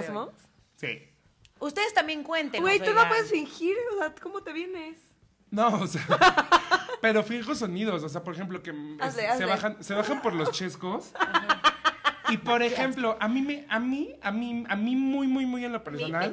Sí. 0.77 1.09
Ustedes 1.59 1.95
también 1.95 2.23
cuenten. 2.23 2.61
Güey, 2.61 2.79
tú 2.81 2.93
no 2.93 3.09
puedes 3.09 3.31
fingir, 3.31 3.77
o 3.95 3.99
sea, 3.99 4.15
¿cómo 4.21 4.43
te 4.43 4.53
vienes? 4.53 4.99
No, 5.51 5.69
o 5.69 5.87
sea. 5.87 6.05
pero 7.01 7.23
fijo 7.23 7.55
sonidos. 7.55 8.03
O 8.03 8.09
sea, 8.09 8.23
por 8.23 8.35
ejemplo, 8.35 8.62
que 8.62 8.71
Hazle, 9.01 9.25
es- 9.25 9.31
hazle. 9.31 9.39
se 9.39 9.45
bajan, 9.47 9.85
se 9.85 9.95
bajan 9.95 10.23
por 10.23 10.35
los 10.35 10.51
chescos. 10.53 11.12
Y 12.29 12.39
por 12.39 12.62
ejemplo, 12.62 13.17
a 13.21 13.29
mí 13.29 13.41
me, 13.41 13.67
a 13.69 13.79
mí, 13.79 14.17
a 14.21 14.33
mí, 14.33 14.65
a 14.69 14.77
mí 14.77 14.97
muy, 14.97 15.29
muy, 15.29 15.47
muy 15.47 15.65
en 15.65 15.73
lo 15.73 15.85
personal, 15.85 16.33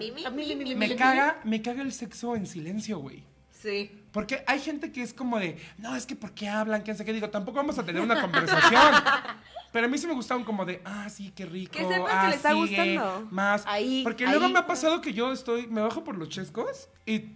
me 0.76 0.96
caga, 0.96 1.40
me 1.44 1.62
caga 1.62 1.84
el 1.84 1.94
sexo 1.94 2.36
en 2.36 2.48
silencio, 2.48 2.98
güey. 2.98 3.24
Sí. 3.63 3.89
Porque 4.12 4.43
hay 4.45 4.60
gente 4.60 4.91
que 4.91 5.02
es 5.02 5.13
como 5.13 5.39
de, 5.39 5.58
no, 5.78 5.95
es 5.95 6.06
que 6.06 6.17
¿por 6.17 6.34
qué 6.34 6.49
hablan? 6.49 6.82
¿Quién 6.82 6.97
sé 6.97 7.06
qué? 7.06 7.13
Digo, 7.13 7.30
tampoco 7.30 7.58
vamos 7.58 7.80
a 7.80 7.86
tener 7.86 8.02
una 8.02 8.19
conversación. 8.21 8.93
Pero 9.71 9.88
a 9.88 9.89
mí 9.89 9.97
sí 9.97 10.06
me 10.06 10.13
gustaban 10.13 10.43
como 10.43 10.65
de, 10.65 10.82
ah, 10.84 11.10
sí, 11.10 11.32
qué 11.34 11.45
rico. 11.45 11.71
Que 11.71 11.88
sepas 11.88 12.12
que 12.12 12.17
ah, 12.17 12.30
le 12.30 12.36
está 12.36 12.49
sigue, 12.52 12.60
gustando. 12.60 13.28
Más. 13.32 13.63
Ahí, 13.65 14.04
Porque 14.04 14.28
luego 14.28 14.49
me 14.49 14.60
ha 14.60 14.67
pasado 14.67 14.99
que 14.99 15.13
yo 15.13 15.32
estoy, 15.32 15.67
me 15.67 15.82
bajo 15.82 16.04
por 16.04 16.17
los 16.17 16.28
chescos 16.28 16.89
y 17.06 17.32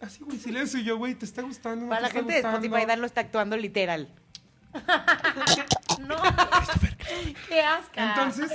así, 0.00 0.24
güey, 0.24 0.38
silencio. 0.38 0.80
Y 0.80 0.84
yo, 0.84 0.96
güey, 0.96 1.14
¿te 1.14 1.26
está 1.26 1.42
gustando? 1.42 1.84
¿No 1.84 1.90
Para 1.90 1.98
te 1.98 2.02
la 2.02 2.08
está 2.08 2.18
gente 2.18 2.32
de 2.32 2.40
gustando? 2.40 2.66
Spotify, 2.66 2.86
Dan 2.86 3.00
lo 3.00 3.06
está 3.06 3.20
actuando 3.20 3.56
literal. 3.58 4.08
no. 6.08 6.16
Qué 7.48 7.60
asca. 7.60 8.08
Entonces, 8.08 8.50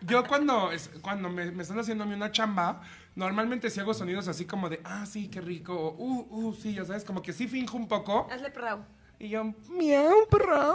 yo 0.00 0.26
cuando, 0.26 0.70
cuando 1.02 1.28
me, 1.28 1.52
me 1.52 1.62
están 1.62 1.78
haciendo 1.78 2.04
a 2.04 2.06
mí 2.06 2.14
una 2.14 2.32
chamba, 2.32 2.80
normalmente 3.14 3.70
sí 3.70 3.80
hago 3.80 3.94
sonidos 3.94 4.28
así 4.28 4.44
como 4.44 4.68
de, 4.68 4.80
ah, 4.84 5.06
sí, 5.06 5.28
qué 5.28 5.40
rico, 5.40 5.74
o, 5.74 5.94
uh, 5.98 6.26
uh, 6.48 6.54
sí, 6.54 6.74
ya 6.74 6.84
sabes, 6.84 7.04
como 7.04 7.22
que 7.22 7.32
sí 7.32 7.48
finjo 7.48 7.76
un 7.76 7.88
poco. 7.88 8.26
Hazle 8.30 8.50
perrao. 8.50 8.84
Y 9.18 9.28
yo, 9.28 9.44
miau, 9.70 10.26
perro. 10.28 10.74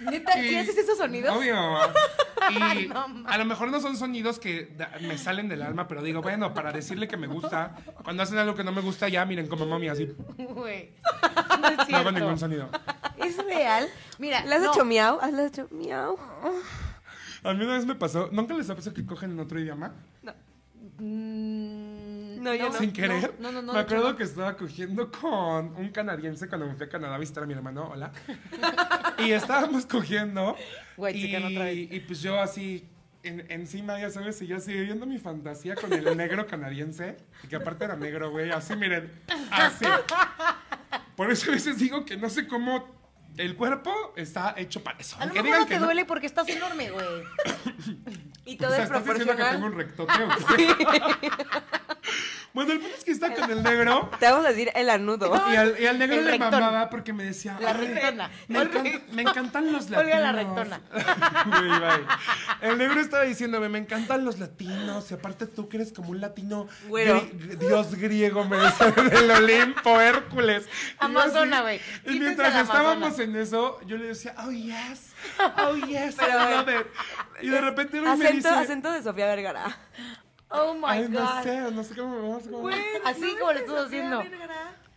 ¿Neta? 0.00 0.32
¿Sí 0.32 0.56
haces 0.56 0.76
esos 0.78 0.98
sonidos? 0.98 1.36
Obvio. 1.36 1.56
Y 2.50 2.86
No, 2.86 3.08
mames. 3.08 3.30
a 3.32 3.36
lo 3.36 3.44
mejor 3.44 3.68
no 3.70 3.78
son 3.80 3.96
sonidos 3.96 4.38
que 4.38 4.74
me 5.02 5.18
salen 5.18 5.48
del 5.48 5.60
alma, 5.60 5.86
pero 5.86 6.02
digo, 6.02 6.22
bueno, 6.22 6.54
para 6.54 6.72
decirle 6.72 7.06
que 7.06 7.18
me 7.18 7.26
gusta, 7.26 7.76
cuando 8.04 8.22
hacen 8.22 8.38
algo 8.38 8.54
que 8.54 8.64
no 8.64 8.72
me 8.72 8.80
gusta, 8.80 9.06
ya 9.08 9.26
miren 9.26 9.48
como 9.48 9.66
mami, 9.66 9.88
así, 9.88 10.06
Güey. 10.38 10.92
No 11.60 11.68
es 11.68 11.88
no 11.90 11.96
hago 11.98 12.10
ningún 12.12 12.38
sonido. 12.38 12.70
¿Es 13.18 13.36
real? 13.44 13.88
Mira, 14.18 14.44
¿Le 14.46 14.54
has 14.54 14.62
no. 14.62 14.72
hecho 14.72 14.84
miau? 14.84 15.18
¿Hazle 15.20 15.46
hecho 15.46 15.68
miau? 15.72 16.16
A 17.44 17.52
mí 17.54 17.64
una 17.64 17.74
vez 17.74 17.84
me 17.86 17.94
pasó, 17.96 18.28
¿nunca 18.32 18.54
les 18.54 18.70
ha 18.70 18.74
pasado 18.76 18.94
que 18.94 19.04
cogen 19.04 19.32
en 19.32 19.40
otro 19.40 19.60
idioma? 19.60 19.92
Mm, 20.98 22.42
No, 22.42 22.54
yo 22.54 22.68
no. 22.70 22.78
Sin 22.78 22.92
querer. 22.92 23.34
No, 23.38 23.50
no, 23.52 23.62
no. 23.62 23.72
me 23.72 23.78
acuerdo 23.80 24.10
no. 24.10 24.16
que 24.16 24.24
estaba 24.24 24.56
cogiendo 24.56 25.10
con 25.10 25.76
un 25.76 25.90
canadiense 25.90 26.48
cuando 26.48 26.66
me 26.66 26.74
fui 26.74 26.86
a 26.86 26.88
Canadá 26.88 27.14
a 27.14 27.18
visitar 27.18 27.44
a 27.44 27.46
mi 27.46 27.54
hermano. 27.54 27.88
Hola. 27.92 28.12
y 29.18 29.30
estábamos 29.32 29.86
cogiendo. 29.86 30.56
White 30.96 31.18
y, 31.18 31.22
chicken 31.22 31.44
otra 31.44 31.64
vez. 31.64 31.92
y 31.92 32.00
pues 32.00 32.20
yo 32.22 32.40
así, 32.40 32.88
en- 33.22 33.50
encima, 33.50 33.98
ya 34.00 34.10
sabes, 34.10 34.40
y 34.42 34.46
yo 34.46 34.56
así 34.56 34.72
viendo 34.72 35.06
mi 35.06 35.18
fantasía 35.18 35.74
con 35.74 35.92
el 35.92 36.16
negro 36.16 36.46
canadiense. 36.46 37.16
Que 37.48 37.56
aparte 37.56 37.84
era 37.84 37.96
negro, 37.96 38.30
güey. 38.30 38.50
Así, 38.50 38.74
miren. 38.76 39.10
Así. 39.50 39.84
Por 41.16 41.30
eso 41.30 41.50
a 41.50 41.54
veces 41.54 41.78
digo 41.78 42.04
que 42.04 42.16
no 42.16 42.28
sé 42.30 42.46
cómo 42.46 42.97
el 43.38 43.56
cuerpo 43.56 44.12
está 44.16 44.54
hecho 44.56 44.82
para 44.82 44.98
eso. 44.98 45.16
A 45.20 45.26
lo 45.26 45.34
mejor 45.34 45.60
no 45.60 45.66
te 45.66 45.78
duele 45.78 46.04
porque 46.04 46.26
estás 46.26 46.48
enorme, 46.48 46.90
güey. 46.90 47.06
Y 48.44 48.54
O 48.54 48.58
todo 48.58 48.70
sea, 48.70 48.84
es 48.84 48.90
¿estás 48.90 49.04
diciendo 49.04 49.36
que 49.36 49.42
tengo 49.42 49.60
proporcional. 49.60 49.62
un 49.62 49.76
rectote 49.76 50.12
o 50.24 50.56
qué? 50.56 51.28
bueno, 52.54 52.72
el 52.72 52.80
punto 52.80 52.96
es 52.96 53.04
que 53.04 53.10
está 53.12 53.34
con 53.34 53.50
el 53.50 53.62
negro. 53.62 54.10
Te 54.20 54.26
vamos 54.26 54.46
a 54.46 54.48
decir 54.50 54.70
el 54.74 54.90
anudo. 54.90 55.32
Y 55.52 55.56
al, 55.56 55.76
y 55.80 55.86
al 55.86 55.98
negro 55.98 56.16
El 56.16 56.24
le 56.24 56.30
rectón. 56.32 56.50
mamaba 56.60 56.90
porque 56.90 57.12
me 57.12 57.24
decía. 57.24 57.56
La 57.60 57.70
"Ay, 57.70 57.86
rectona. 57.88 58.30
Me, 58.48 58.58
encanta- 58.62 59.00
me 59.12 59.22
encantan 59.22 59.72
los 59.72 59.90
latinos. 59.90 60.04
Olga 60.04 60.20
la 60.20 60.32
rectona. 60.32 60.80
Güey, 61.46 61.68
bye. 61.80 62.68
El 62.70 62.78
negro 62.78 63.00
estaba 63.00 63.22
diciéndome, 63.24 63.68
me 63.68 63.78
encantan 63.78 64.24
los 64.24 64.38
latinos. 64.38 65.10
Y 65.10 65.14
aparte 65.14 65.46
tú 65.46 65.68
que 65.68 65.76
eres 65.76 65.92
como 65.92 66.10
un 66.10 66.20
latino. 66.20 66.66
Gri- 66.88 67.30
dios 67.58 67.94
griego, 67.94 68.44
me 68.44 68.56
decía 68.56 68.90
del 68.90 69.30
Olimpo, 69.30 70.00
Hércules. 70.00 70.66
Amazona, 70.98 71.62
güey. 71.62 71.80
Y 72.06 72.18
mientras 72.18 72.54
estábamos 72.54 73.06
Amazona. 73.08 73.24
en 73.24 73.36
eso, 73.36 73.80
yo 73.86 73.96
le 73.96 74.06
decía, 74.08 74.34
oh 74.44 74.50
yes, 74.50 75.12
oh 75.58 75.74
yes, 75.86 76.16
Pero, 76.18 76.32
I 76.38 76.54
love 76.56 76.68
it. 76.80 76.86
Y 77.42 77.48
de 77.48 77.60
repente 77.60 77.98
él 77.98 78.04
me 78.04 78.10
Acento, 78.10 78.48
dice. 78.48 78.48
acento 78.48 78.90
de 78.92 79.02
Sofía 79.02 79.26
Vergara. 79.26 79.76
Oh 80.50 80.74
my 80.74 80.86
Ay, 80.86 81.08
no 81.08 81.20
God. 81.20 81.42
sé, 81.42 81.70
no 81.70 81.84
sé 81.84 81.94
cómo. 81.94 82.16
No 82.16 82.40
sé 82.40 82.50
cómo 82.50 82.68
Así 83.04 83.36
como 83.38 83.52
lo 83.52 83.58
estás 83.58 83.86
haciendo. 83.86 84.22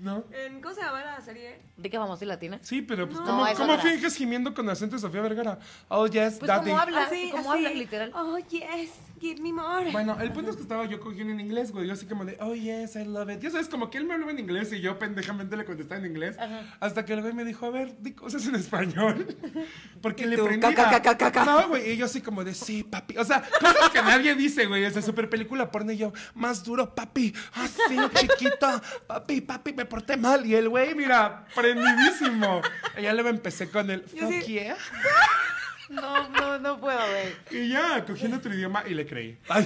¿No? 0.01 0.23
En, 0.31 0.61
¿Cómo 0.61 0.73
se 0.73 0.81
llama 0.81 1.03
la 1.03 1.21
serie? 1.21 1.61
¿De 1.77 1.89
qué 1.89 1.97
vamos 1.99 2.19
a 2.19 2.25
latina? 2.25 2.57
Sí, 2.63 2.81
pero 2.81 3.07
pues, 3.07 3.19
No, 3.19 3.25
¿cómo, 3.27 3.45
es 3.47 3.57
cómo 3.57 3.73
otra. 3.73 3.85
finges 3.91 4.15
gimiendo 4.15 4.51
con 4.53 4.67
acento 4.67 4.95
de 4.95 5.01
Sofía 5.01 5.21
Vergara? 5.21 5.59
Oh, 5.89 6.07
yes, 6.07 6.37
Pues 6.39 6.47
daddy. 6.47 6.69
como 6.71 6.81
habla, 6.81 7.03
Así, 7.03 7.29
como 7.31 7.51
así. 7.51 7.65
habla 7.65 7.77
literal. 7.77 8.11
Oh, 8.15 8.37
yes, 8.49 8.89
give 9.19 9.39
me 9.41 9.53
more. 9.53 9.91
Bueno, 9.91 10.17
el 10.19 10.31
punto 10.33 10.49
es 10.49 10.55
que 10.55 10.63
estaba 10.63 10.85
yo 10.87 10.99
cogiendo 10.99 11.31
en 11.33 11.39
inglés, 11.39 11.71
güey. 11.71 11.85
Yo 11.85 11.93
así 11.93 12.07
como 12.07 12.25
de, 12.25 12.35
oh, 12.41 12.55
yes, 12.55 12.95
I 12.95 13.05
love 13.05 13.29
it. 13.29 13.41
Ya 13.41 13.51
sabes, 13.51 13.69
como 13.69 13.91
que 13.91 13.99
él 13.99 14.05
me 14.05 14.15
hablaba 14.15 14.31
en 14.31 14.39
inglés 14.39 14.73
y 14.73 14.81
yo 14.81 14.97
pendejamente 14.97 15.55
le 15.55 15.65
contestaba 15.65 15.99
en 16.01 16.07
inglés. 16.07 16.35
Hasta 16.79 17.05
que 17.05 17.13
el 17.13 17.21
güey 17.21 17.33
me 17.33 17.45
dijo, 17.45 17.67
a 17.67 17.69
ver, 17.69 17.95
di 18.01 18.13
cosas 18.13 18.43
en 18.47 18.55
español. 18.55 19.27
Porque 20.01 20.23
Y 20.23 20.27
le 20.29 20.37
tú, 20.37 20.45
prendía. 20.45 20.73
ca, 20.73 20.89
ca, 20.89 21.01
ca, 21.03 21.15
ca, 21.17 21.31
ca. 21.31 21.45
No, 21.45 21.67
güey. 21.69 21.91
Y 21.91 21.97
yo 21.97 22.05
así 22.05 22.21
como 22.21 22.43
de, 22.43 22.55
sí, 22.55 22.83
papi. 22.83 23.17
O 23.19 23.23
sea, 23.23 23.43
cosas 23.59 23.89
que 23.91 24.01
nadie 24.01 24.33
dice, 24.33 24.65
güey. 24.65 24.83
Esa 24.83 25.01
super 25.03 25.29
película 25.29 25.69
porno 25.69 25.91
y 25.91 25.97
yo, 25.97 26.11
más 26.33 26.63
duro, 26.63 26.95
papi. 26.95 27.31
Así, 27.53 27.95
chiquito. 28.15 28.67
Papi, 29.05 29.41
papi. 29.41 29.73
Me, 29.73 29.85
porté 29.91 30.17
mal. 30.17 30.45
Y 30.45 30.55
el 30.55 30.69
güey, 30.69 30.95
mira, 30.95 31.45
prendidísimo. 31.53 32.61
Y 32.97 33.03
ya 33.03 33.13
luego 33.13 33.29
empecé 33.29 33.69
con 33.69 33.89
el 33.89 34.01
fuck 34.01 34.31
sí- 34.43 34.53
yeah. 34.53 34.75
No, 35.89 36.29
no, 36.29 36.57
no 36.57 36.79
puedo, 36.79 36.99
güey. 36.99 37.35
Y 37.63 37.69
ya, 37.69 38.03
cogiendo 38.05 38.37
otro 38.37 38.53
idioma 38.53 38.83
y 38.87 38.93
le 38.93 39.05
creí. 39.05 39.37
Ay. 39.49 39.65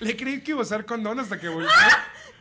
Le 0.00 0.14
creí 0.16 0.42
que 0.42 0.50
iba 0.50 0.60
a 0.60 0.62
usar 0.62 0.84
condón 0.84 1.18
hasta 1.18 1.40
que 1.40 1.48
volvió. 1.48 1.70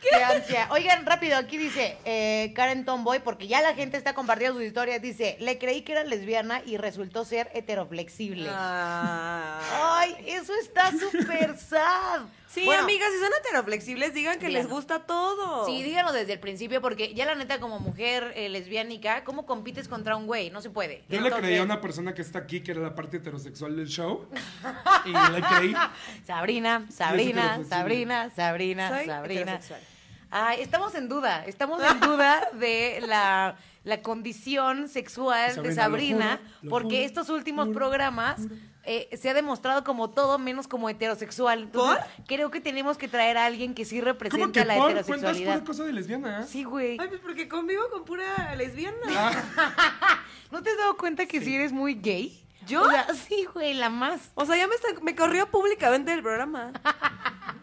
Qué 0.02 0.24
ansia. 0.24 0.68
Oigan, 0.72 1.06
rápido, 1.06 1.38
aquí 1.38 1.58
dice 1.58 1.98
eh, 2.06 2.52
Karen 2.56 2.84
Tomboy, 2.86 3.20
porque 3.20 3.48
ya 3.48 3.62
la 3.62 3.74
gente 3.74 3.98
está 3.98 4.14
compartiendo 4.14 4.58
sus 4.58 4.66
historias. 4.66 5.02
Dice, 5.02 5.38
le 5.40 5.58
creí 5.58 5.82
que 5.82 5.94
era 5.94 6.04
lesbiana 6.04 6.62
y 6.66 6.78
resultó 6.78 7.24
ser 7.26 7.50
heteroflexible. 7.54 8.50
Ah. 8.52 9.60
Ay, 10.00 10.16
eso 10.28 10.54
está 10.62 10.92
súper 10.92 11.58
sad. 11.58 12.24
Sí, 12.56 12.64
Bueno, 12.64 12.84
amigas, 12.84 13.10
si 13.12 13.20
son 13.20 13.32
heteroflexibles, 13.42 14.14
digan 14.14 14.40
que 14.40 14.48
les 14.48 14.70
gusta 14.70 15.00
todo. 15.00 15.66
Sí, 15.66 15.84
díganlo 15.84 16.14
desde 16.14 16.32
el 16.32 16.40
principio, 16.40 16.82
porque 16.82 17.14
ya 17.14 17.26
la 17.26 17.36
neta, 17.36 17.60
como 17.60 17.82
mujer 17.82 18.32
eh, 18.34 18.48
lesbiánica, 18.48 19.26
¿cómo 19.26 19.46
compites 19.46 19.90
contra 19.90 20.16
un 20.16 20.26
güey? 20.26 20.50
No 20.52 20.62
se 20.62 20.70
puede. 20.70 21.04
Yo 21.10 21.20
le 21.20 21.32
creí 21.32 21.58
a 21.58 21.64
una 21.64 21.82
persona 21.82 22.14
que 22.14 22.22
está 22.22 22.40
aquí, 22.40 22.62
que 22.62 22.72
era 22.72 22.80
la 22.80 22.96
parte 22.96 23.18
heterosexual 23.18 23.76
del 23.76 23.88
show. 23.88 24.26
Y 25.06 25.12
le 25.12 25.42
creí. 25.42 25.76
Sabrina, 26.26 26.88
Sabrina. 26.90 27.60
Sabrina, 27.68 28.32
Sabrina, 28.34 28.90
Soy 28.90 29.06
Sabrina. 29.06 29.60
Ay, 30.32 30.62
estamos 30.62 30.96
en 30.96 31.10
duda, 31.10 31.46
estamos 31.46 31.82
en 31.84 32.00
duda 32.00 32.50
de 32.54 33.02
la, 33.06 33.58
la 33.84 34.02
condición 34.02 34.88
sexual 34.90 35.52
Sabrina, 35.52 35.62
de 35.64 35.76
lo 35.76 35.82
Sabrina, 35.82 36.38
juro, 36.38 36.60
lo 36.64 36.70
porque 36.72 36.96
juro, 36.96 37.06
estos 37.06 37.30
últimos 37.30 37.68
juro, 37.68 37.78
programas 37.78 38.42
eh, 38.86 39.10
se 39.18 39.30
ha 39.30 39.34
demostrado 39.34 39.84
como 39.84 40.10
todo 40.10 40.38
menos 40.38 40.68
como 40.68 40.90
heterosexual. 40.90 41.64
Entonces, 41.64 42.04
creo 42.28 42.52
que 42.52 42.62
tenemos 42.62 42.98
que 42.98 43.08
traer 43.08 43.38
a 43.38 43.46
alguien 43.46 43.74
que 43.74 43.86
sí 43.86 44.00
¿Cómo 44.00 44.06
represente 44.12 44.52
que 44.52 44.60
a 44.62 44.66
la 44.66 44.76
por? 44.76 44.84
Cuentas 44.86 45.06
heterosexualidad. 45.08 45.54
pura 45.54 45.66
cosa 45.66 45.84
de 45.86 45.94
lesbiana. 45.94 46.42
¿eh? 46.42 46.46
Sí, 46.48 46.64
güey. 46.64 46.98
Ay, 47.00 47.08
pues 47.10 47.22
porque 47.22 47.48
convivo 47.48 47.84
con 47.92 48.06
pura 48.06 48.56
lesbiana. 48.56 48.98
Ah, 49.10 50.24
¿No 50.52 50.62
te 50.64 50.70
has 50.72 50.78
dado 50.78 50.98
cuenta 50.98 51.26
que 51.26 51.42
sí, 51.42 51.56
eres 51.56 51.72
muy 51.72 51.96
gay? 51.96 52.42
¿Yo? 52.68 52.82
O 52.84 52.90
sea, 52.90 53.08
sí, 53.14 53.46
güey, 53.54 53.74
la 53.74 53.90
más. 53.90 54.32
O 54.36 54.46
sea, 54.46 54.58
ya 54.58 54.68
me, 54.68 54.76
está- 54.76 55.00
me 55.02 55.16
corrió 55.16 55.48
públicamente 55.52 56.12
del 56.12 56.22
programa. 56.22 56.72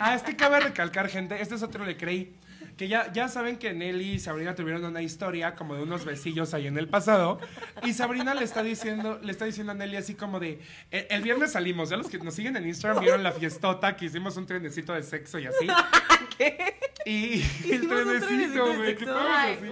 Ah, 0.05 0.17
este 0.17 0.35
cabe 0.35 0.59
recalcar, 0.59 1.09
gente. 1.09 1.41
Este 1.41 1.55
es 1.55 1.63
otro 1.63 1.85
le 1.85 1.97
creí. 1.97 2.35
Que 2.77 2.89
ya, 2.89 3.13
ya 3.13 3.29
saben 3.29 3.57
que 3.57 3.73
Nelly 3.73 4.13
y 4.13 4.19
Sabrina 4.19 4.55
tuvieron 4.55 4.85
una 4.85 5.03
historia 5.03 5.55
como 5.55 5.75
de 5.75 5.83
unos 5.83 6.05
besillos 6.05 6.55
ahí 6.55 6.67
en 6.67 6.79
el 6.79 6.89
pasado. 6.89 7.39
Y 7.83 7.93
Sabrina 7.93 8.35
le 8.35 8.45
está 8.45 8.63
diciendo, 8.63 9.19
le 9.23 9.33
está 9.33 9.45
diciendo 9.45 9.73
a 9.73 9.75
Nelly 9.75 9.97
así 9.97 10.15
como 10.15 10.41
de 10.41 10.61
el, 10.91 11.07
el 11.11 11.23
viernes 11.23 11.53
salimos. 11.53 11.91
Ya 11.91 11.97
los 11.97 12.09
que 12.09 12.19
nos 12.19 12.35
siguen 12.35 12.57
en 12.57 12.67
Instagram 12.67 13.03
vieron 13.03 13.23
la 13.23 13.33
fiestota 13.33 13.97
que 13.97 14.07
hicimos 14.07 14.37
un 14.37 14.47
trenecito 14.47 14.93
de 14.93 15.03
sexo 15.03 15.39
y 15.39 15.47
así. 15.47 15.67
Y 17.07 17.43
el 17.71 17.89
trenecito 17.89 18.65
güey. 18.77 18.97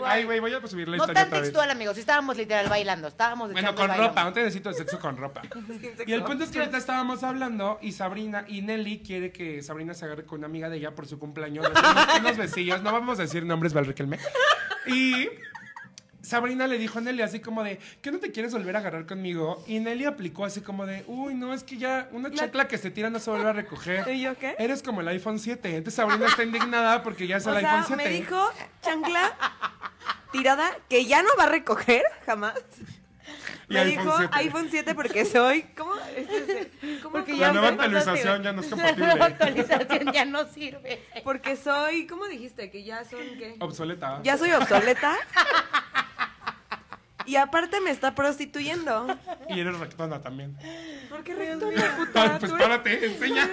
Ay, 0.04 0.24
güey, 0.24 0.40
voy 0.40 0.52
a 0.52 0.66
subir 0.66 0.88
la 0.88 0.96
No 0.96 1.02
historia 1.04 1.14
tan 1.14 1.26
otra 1.28 1.38
vez. 1.38 1.48
textual, 1.48 1.70
amigos. 1.70 1.96
Estábamos 1.98 2.36
literal 2.36 2.68
bailando. 2.68 3.08
Estábamos 3.08 3.52
Bueno, 3.52 3.74
con 3.74 3.96
ropa, 3.96 4.26
un 4.26 4.32
trenecito 4.32 4.68
de 4.70 4.74
sexo 4.74 4.98
con 4.98 5.16
ropa. 5.16 5.42
Y 6.06 6.12
el 6.12 6.22
punto 6.24 6.44
es 6.44 6.50
que 6.50 6.58
ahorita 6.58 6.78
estábamos 6.78 7.22
hablando 7.22 7.78
y 7.82 7.92
Sabrina 7.92 8.44
y 8.48 8.62
Nelly 8.62 9.00
quiere 9.00 9.32
que 9.32 9.62
Sabrina 9.62 9.94
se 9.94 10.04
agarre 10.04 10.24
con 10.24 10.38
una 10.38 10.46
amiga 10.46 10.68
de 10.68 10.78
ella 10.78 10.94
por 10.94 11.06
su 11.06 11.18
cumpleaños. 11.18 11.66
Unos 12.18 12.36
besillos, 12.36 12.82
no 12.82 12.92
vamos 12.92 13.18
a 13.18 13.22
decir 13.22 13.44
nombres, 13.44 13.72
Valriquelme. 13.72 14.18
Y 14.86 15.28
Sabrina 16.22 16.66
le 16.66 16.78
dijo 16.78 16.98
a 16.98 17.02
Nelly 17.02 17.22
así 17.22 17.40
como 17.40 17.62
de, 17.62 17.78
¿qué 18.02 18.12
no 18.12 18.18
te 18.18 18.30
quieres 18.30 18.52
volver 18.52 18.76
a 18.76 18.80
agarrar 18.80 19.06
conmigo? 19.06 19.64
Y 19.66 19.80
Nelly 19.80 20.04
aplicó 20.04 20.44
así 20.44 20.60
como 20.60 20.86
de, 20.86 21.04
uy, 21.06 21.34
no, 21.34 21.54
es 21.54 21.64
que 21.64 21.78
ya 21.78 22.08
una 22.12 22.30
chancla 22.30 22.68
que 22.68 22.78
se 22.78 22.90
tira 22.90 23.10
no 23.10 23.18
se 23.18 23.30
vuelve 23.30 23.48
a 23.48 23.52
recoger. 23.52 24.08
¿Y 24.14 24.20
yo 24.22 24.36
qué? 24.36 24.54
Eres 24.58 24.82
como 24.82 25.00
el 25.00 25.08
iPhone 25.08 25.38
7. 25.38 25.68
Entonces 25.68 25.94
Sabrina 25.94 26.26
está 26.26 26.42
indignada 26.42 27.02
porque 27.02 27.26
ya 27.26 27.38
es 27.38 27.46
el 27.46 27.60
sea, 27.60 27.80
iPhone 27.80 27.98
7. 27.98 28.04
me 28.04 28.10
dijo 28.10 28.50
chancla 28.82 29.32
tirada 30.32 30.76
que 30.88 31.04
ya 31.06 31.22
no 31.22 31.30
va 31.38 31.44
a 31.44 31.48
recoger 31.48 32.02
jamás. 32.26 32.54
Y 33.68 33.74
me 33.74 33.80
iPhone 33.80 34.04
dijo 34.04 34.16
7. 34.18 34.30
iPhone 34.38 34.68
7 34.70 34.94
porque 34.94 35.24
soy. 35.24 35.62
¿Cómo? 35.76 35.94
Este, 36.16 36.70
¿cómo? 37.02 37.12
Porque 37.12 37.32
La 37.32 37.38
ya 37.38 37.52
nueva 37.52 37.68
actualización 37.68 38.42
ya 38.42 38.52
no 38.52 38.60
es 38.62 38.70
La 38.70 38.76
nueva 38.76 38.90
compatible. 38.92 39.24
actualización 39.24 40.12
ya 40.12 40.24
no 40.24 40.46
sirve. 40.46 41.02
Porque 41.24 41.56
soy. 41.56 42.06
¿Cómo 42.06 42.26
dijiste? 42.26 42.70
Que 42.70 42.82
ya 42.84 43.04
son 43.04 43.20
qué? 43.38 43.56
Obsoleta. 43.60 44.20
Ya 44.22 44.36
soy 44.36 44.52
obsoleta. 44.52 45.16
Y 47.26 47.36
aparte 47.36 47.80
me 47.80 47.90
está 47.90 48.14
prostituyendo. 48.14 49.06
Y 49.48 49.60
eres 49.60 49.78
rectona 49.78 50.20
también. 50.20 50.56
¿Por 51.08 51.22
qué 51.22 51.34
rectona, 51.34 51.96
puta? 51.96 52.22
Ay, 52.22 52.28
pues 52.40 52.50
Tú 52.50 52.56
eres- 52.56 52.66
párate, 52.68 53.06
enseña. 53.06 53.48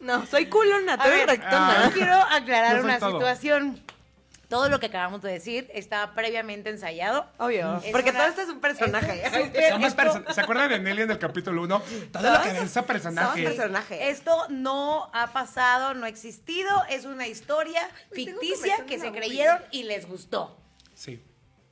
No, 0.00 0.24
soy 0.26 0.46
culona, 0.46 0.96
tú 0.96 1.08
eres 1.08 1.26
rectona. 1.26 1.84
yo 1.84 1.92
quiero 1.92 2.14
aclarar 2.14 2.76
soy 2.76 2.84
una 2.84 2.98
todo. 2.98 3.12
situación. 3.12 3.82
Todo 4.50 4.68
lo 4.68 4.78
que 4.80 4.86
acabamos 4.86 5.22
de 5.22 5.32
decir 5.32 5.70
está 5.72 6.12
previamente 6.14 6.68
ensayado. 6.68 7.26
Obvio. 7.38 7.78
Es 7.84 7.92
Porque 7.92 8.10
una- 8.10 8.18
todo 8.18 8.28
esto 8.28 8.42
es 8.42 8.48
un 8.48 8.60
personaje. 8.60 9.22
es 9.24 9.32
súper- 9.32 9.70
Somos 9.70 9.88
esto- 9.88 10.02
perso- 10.02 10.32
¿Se 10.34 10.40
acuerdan 10.42 10.68
de 10.68 10.78
Nelly 10.80 11.02
en 11.02 11.10
el 11.12 11.18
capítulo 11.18 11.62
1? 11.62 11.80
Todo 12.12 12.30
lo 12.32 12.42
que 12.42 12.52
ven 12.52 12.68
son 12.68 12.84
personajes. 12.84 13.30
Somos 13.44 13.56
personajes. 13.56 13.98
Esto 14.02 14.46
no 14.50 15.08
ha 15.14 15.28
pasado, 15.32 15.94
no 15.94 16.04
ha 16.04 16.08
existido, 16.08 16.68
es 16.90 17.04
una 17.06 17.26
historia 17.28 17.80
tengo 18.12 18.40
ficticia 18.40 18.84
que 18.86 18.98
se 18.98 19.10
creyeron 19.12 19.60
y 19.70 19.84
les 19.84 20.06
gustó. 20.08 20.58
Sí. 20.94 21.22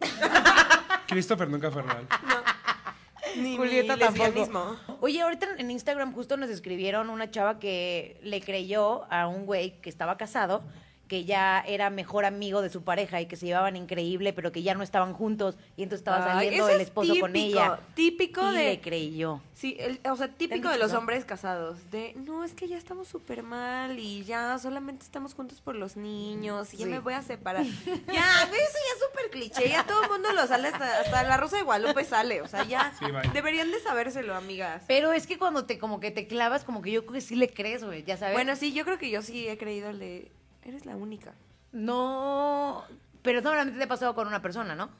Christopher 1.08 1.48
nunca 1.48 1.70
fue 1.70 1.82
real. 1.82 2.06
Ni 3.36 3.56
Julieta 3.56 3.94
mi 3.94 4.00
tampoco. 4.00 4.24
lesbianismo. 4.24 4.76
Oye, 5.00 5.20
ahorita 5.20 5.48
en 5.58 5.70
Instagram 5.70 6.14
justo 6.14 6.36
nos 6.36 6.48
escribieron 6.48 7.10
una 7.10 7.30
chava 7.30 7.58
que 7.58 8.18
le 8.22 8.40
creyó 8.40 9.06
a 9.12 9.26
un 9.26 9.44
güey 9.44 9.80
que 9.80 9.90
estaba 9.90 10.16
casado 10.16 10.62
que 11.08 11.24
ya 11.24 11.60
era 11.66 11.90
mejor 11.90 12.24
amigo 12.26 12.62
de 12.62 12.68
su 12.70 12.82
pareja 12.82 13.20
y 13.20 13.26
que 13.26 13.36
se 13.36 13.46
llevaban 13.46 13.76
increíble, 13.76 14.32
pero 14.32 14.52
que 14.52 14.62
ya 14.62 14.74
no 14.74 14.82
estaban 14.82 15.14
juntos 15.14 15.56
y 15.76 15.82
entonces 15.82 16.00
estaba 16.00 16.18
Ay, 16.18 16.46
saliendo 16.46 16.68
el 16.68 16.76
es 16.76 16.82
esposo 16.88 17.14
con 17.18 17.34
ella. 17.34 17.80
típico 17.94 18.42
y 18.52 18.56
de- 18.56 18.64
le 18.64 18.80
creyó. 18.80 19.40
Sí, 19.54 19.76
el- 19.80 19.98
o 20.08 20.16
sea, 20.16 20.28
típico 20.28 20.68
de 20.68 20.78
los 20.78 20.92
hombres 20.92 21.24
casados. 21.24 21.90
De, 21.90 22.14
no, 22.14 22.44
es 22.44 22.52
que 22.52 22.68
ya 22.68 22.76
estamos 22.76 23.08
súper 23.08 23.42
mal 23.42 23.98
y 23.98 24.22
ya 24.22 24.56
solamente 24.58 25.04
estamos 25.04 25.34
juntos 25.34 25.60
por 25.60 25.74
los 25.74 25.96
niños 25.96 26.72
y 26.74 26.76
ya 26.76 26.84
Sí. 26.84 26.90
me 26.90 27.00
voy 27.00 27.14
a 27.14 27.22
separar. 27.22 27.64
ya, 28.06 28.44
eso 28.44 28.52
ya 28.52 28.94
es 28.94 29.02
súper 29.10 29.30
cliché. 29.32 29.68
Ya 29.68 29.84
todo 29.84 30.02
el 30.04 30.10
mundo 30.10 30.30
lo 30.32 30.46
sale, 30.46 30.68
hasta, 30.68 31.00
hasta 31.00 31.22
la 31.24 31.36
Rosa 31.38 31.56
de 31.56 31.62
Guadalupe 31.62 32.04
sale. 32.04 32.42
O 32.42 32.46
sea, 32.48 32.64
ya 32.64 32.92
Sí, 32.98 33.06
deberían 33.32 33.70
de 33.72 33.80
sabérselo, 33.80 34.34
amigas. 34.34 34.82
Pero 34.86 35.12
es 35.12 35.26
que 35.26 35.38
cuando 35.38 35.64
te 35.64 35.78
como 35.78 35.98
que 36.00 36.10
te 36.10 36.26
clavas, 36.28 36.64
como 36.64 36.82
que 36.82 36.92
yo 36.92 37.02
creo 37.02 37.14
que 37.14 37.20
sí 37.20 37.34
le 37.34 37.48
crees, 37.48 37.82
güey, 37.82 38.04
ya 38.04 38.16
sabes. 38.16 38.34
Bueno, 38.34 38.54
sí, 38.54 38.72
yo 38.72 38.84
creo 38.84 38.98
que 38.98 39.10
yo 39.10 39.22
sí 39.22 39.48
he 39.48 39.56
creído 39.58 39.90
el 39.90 39.98
de, 39.98 40.30
eres 40.70 40.86
la 40.86 40.96
única. 40.96 41.34
no, 41.72 42.84
pero 43.22 43.42
solamente 43.42 43.78
te 43.78 43.84
ha 43.84 43.88
pasado 43.88 44.14
con 44.14 44.26
una 44.28 44.40
persona, 44.42 44.74
¿no? 44.74 44.90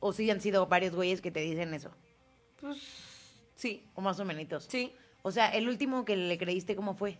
O 0.00 0.12
sí 0.12 0.30
han 0.30 0.40
sido 0.40 0.66
varios 0.66 0.94
güeyes 0.94 1.20
que 1.20 1.30
te 1.30 1.40
dicen 1.40 1.74
eso, 1.74 1.90
Pues, 2.60 2.78
sí, 3.54 3.84
o 3.94 4.00
más 4.00 4.18
o 4.20 4.24
menos. 4.24 4.64
sí. 4.68 4.94
O 5.22 5.32
sea, 5.32 5.48
el 5.48 5.68
último 5.68 6.04
que 6.04 6.14
le 6.16 6.38
creíste, 6.38 6.76
¿cómo 6.76 6.94
fue? 6.94 7.18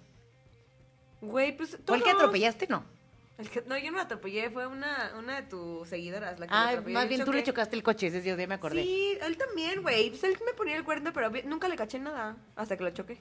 Güey, 1.20 1.56
pues 1.56 1.76
¿Fue 1.84 1.96
el 1.96 2.02
que 2.04 2.10
atropellaste? 2.10 2.68
No. 2.68 2.84
El 3.38 3.50
que- 3.50 3.62
no, 3.62 3.76
yo 3.76 3.90
no 3.90 3.96
la 3.96 4.04
atropellé, 4.04 4.48
fue 4.50 4.66
una, 4.66 5.12
una 5.18 5.40
de 5.40 5.48
tus 5.48 5.88
seguidoras 5.88 6.38
la 6.38 6.46
que 6.46 6.52
Ah, 6.54 6.80
me 6.84 6.92
más 6.92 7.08
bien 7.08 7.24
tú 7.24 7.32
le 7.32 7.42
chocaste 7.42 7.74
el 7.76 7.82
coche, 7.82 8.06
ese 8.06 8.22
día 8.22 8.46
me 8.46 8.54
acordé. 8.54 8.82
Sí, 8.84 9.18
él 9.20 9.36
también, 9.36 9.82
güey. 9.82 10.10
Pues 10.10 10.22
él 10.24 10.38
me 10.46 10.52
ponía 10.54 10.76
el 10.76 10.84
cuerno, 10.84 11.12
pero 11.12 11.30
nunca 11.46 11.68
le 11.68 11.76
caché 11.76 11.98
nada 11.98 12.36
hasta 12.54 12.76
que 12.76 12.84
lo 12.84 12.90
choqué. 12.90 13.20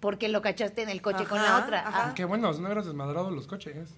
Porque 0.00 0.28
lo 0.28 0.42
cachaste 0.42 0.82
en 0.82 0.88
el 0.90 1.02
coche 1.02 1.24
con 1.24 1.38
Ajá, 1.38 1.58
la 1.58 1.64
otra. 1.64 1.88
ajá. 1.88 2.14
Qué 2.14 2.24
bueno, 2.24 2.52
no 2.52 2.58
hubieras 2.66 2.86
desmadrado 2.86 3.30
los 3.30 3.46
coches. 3.46 3.90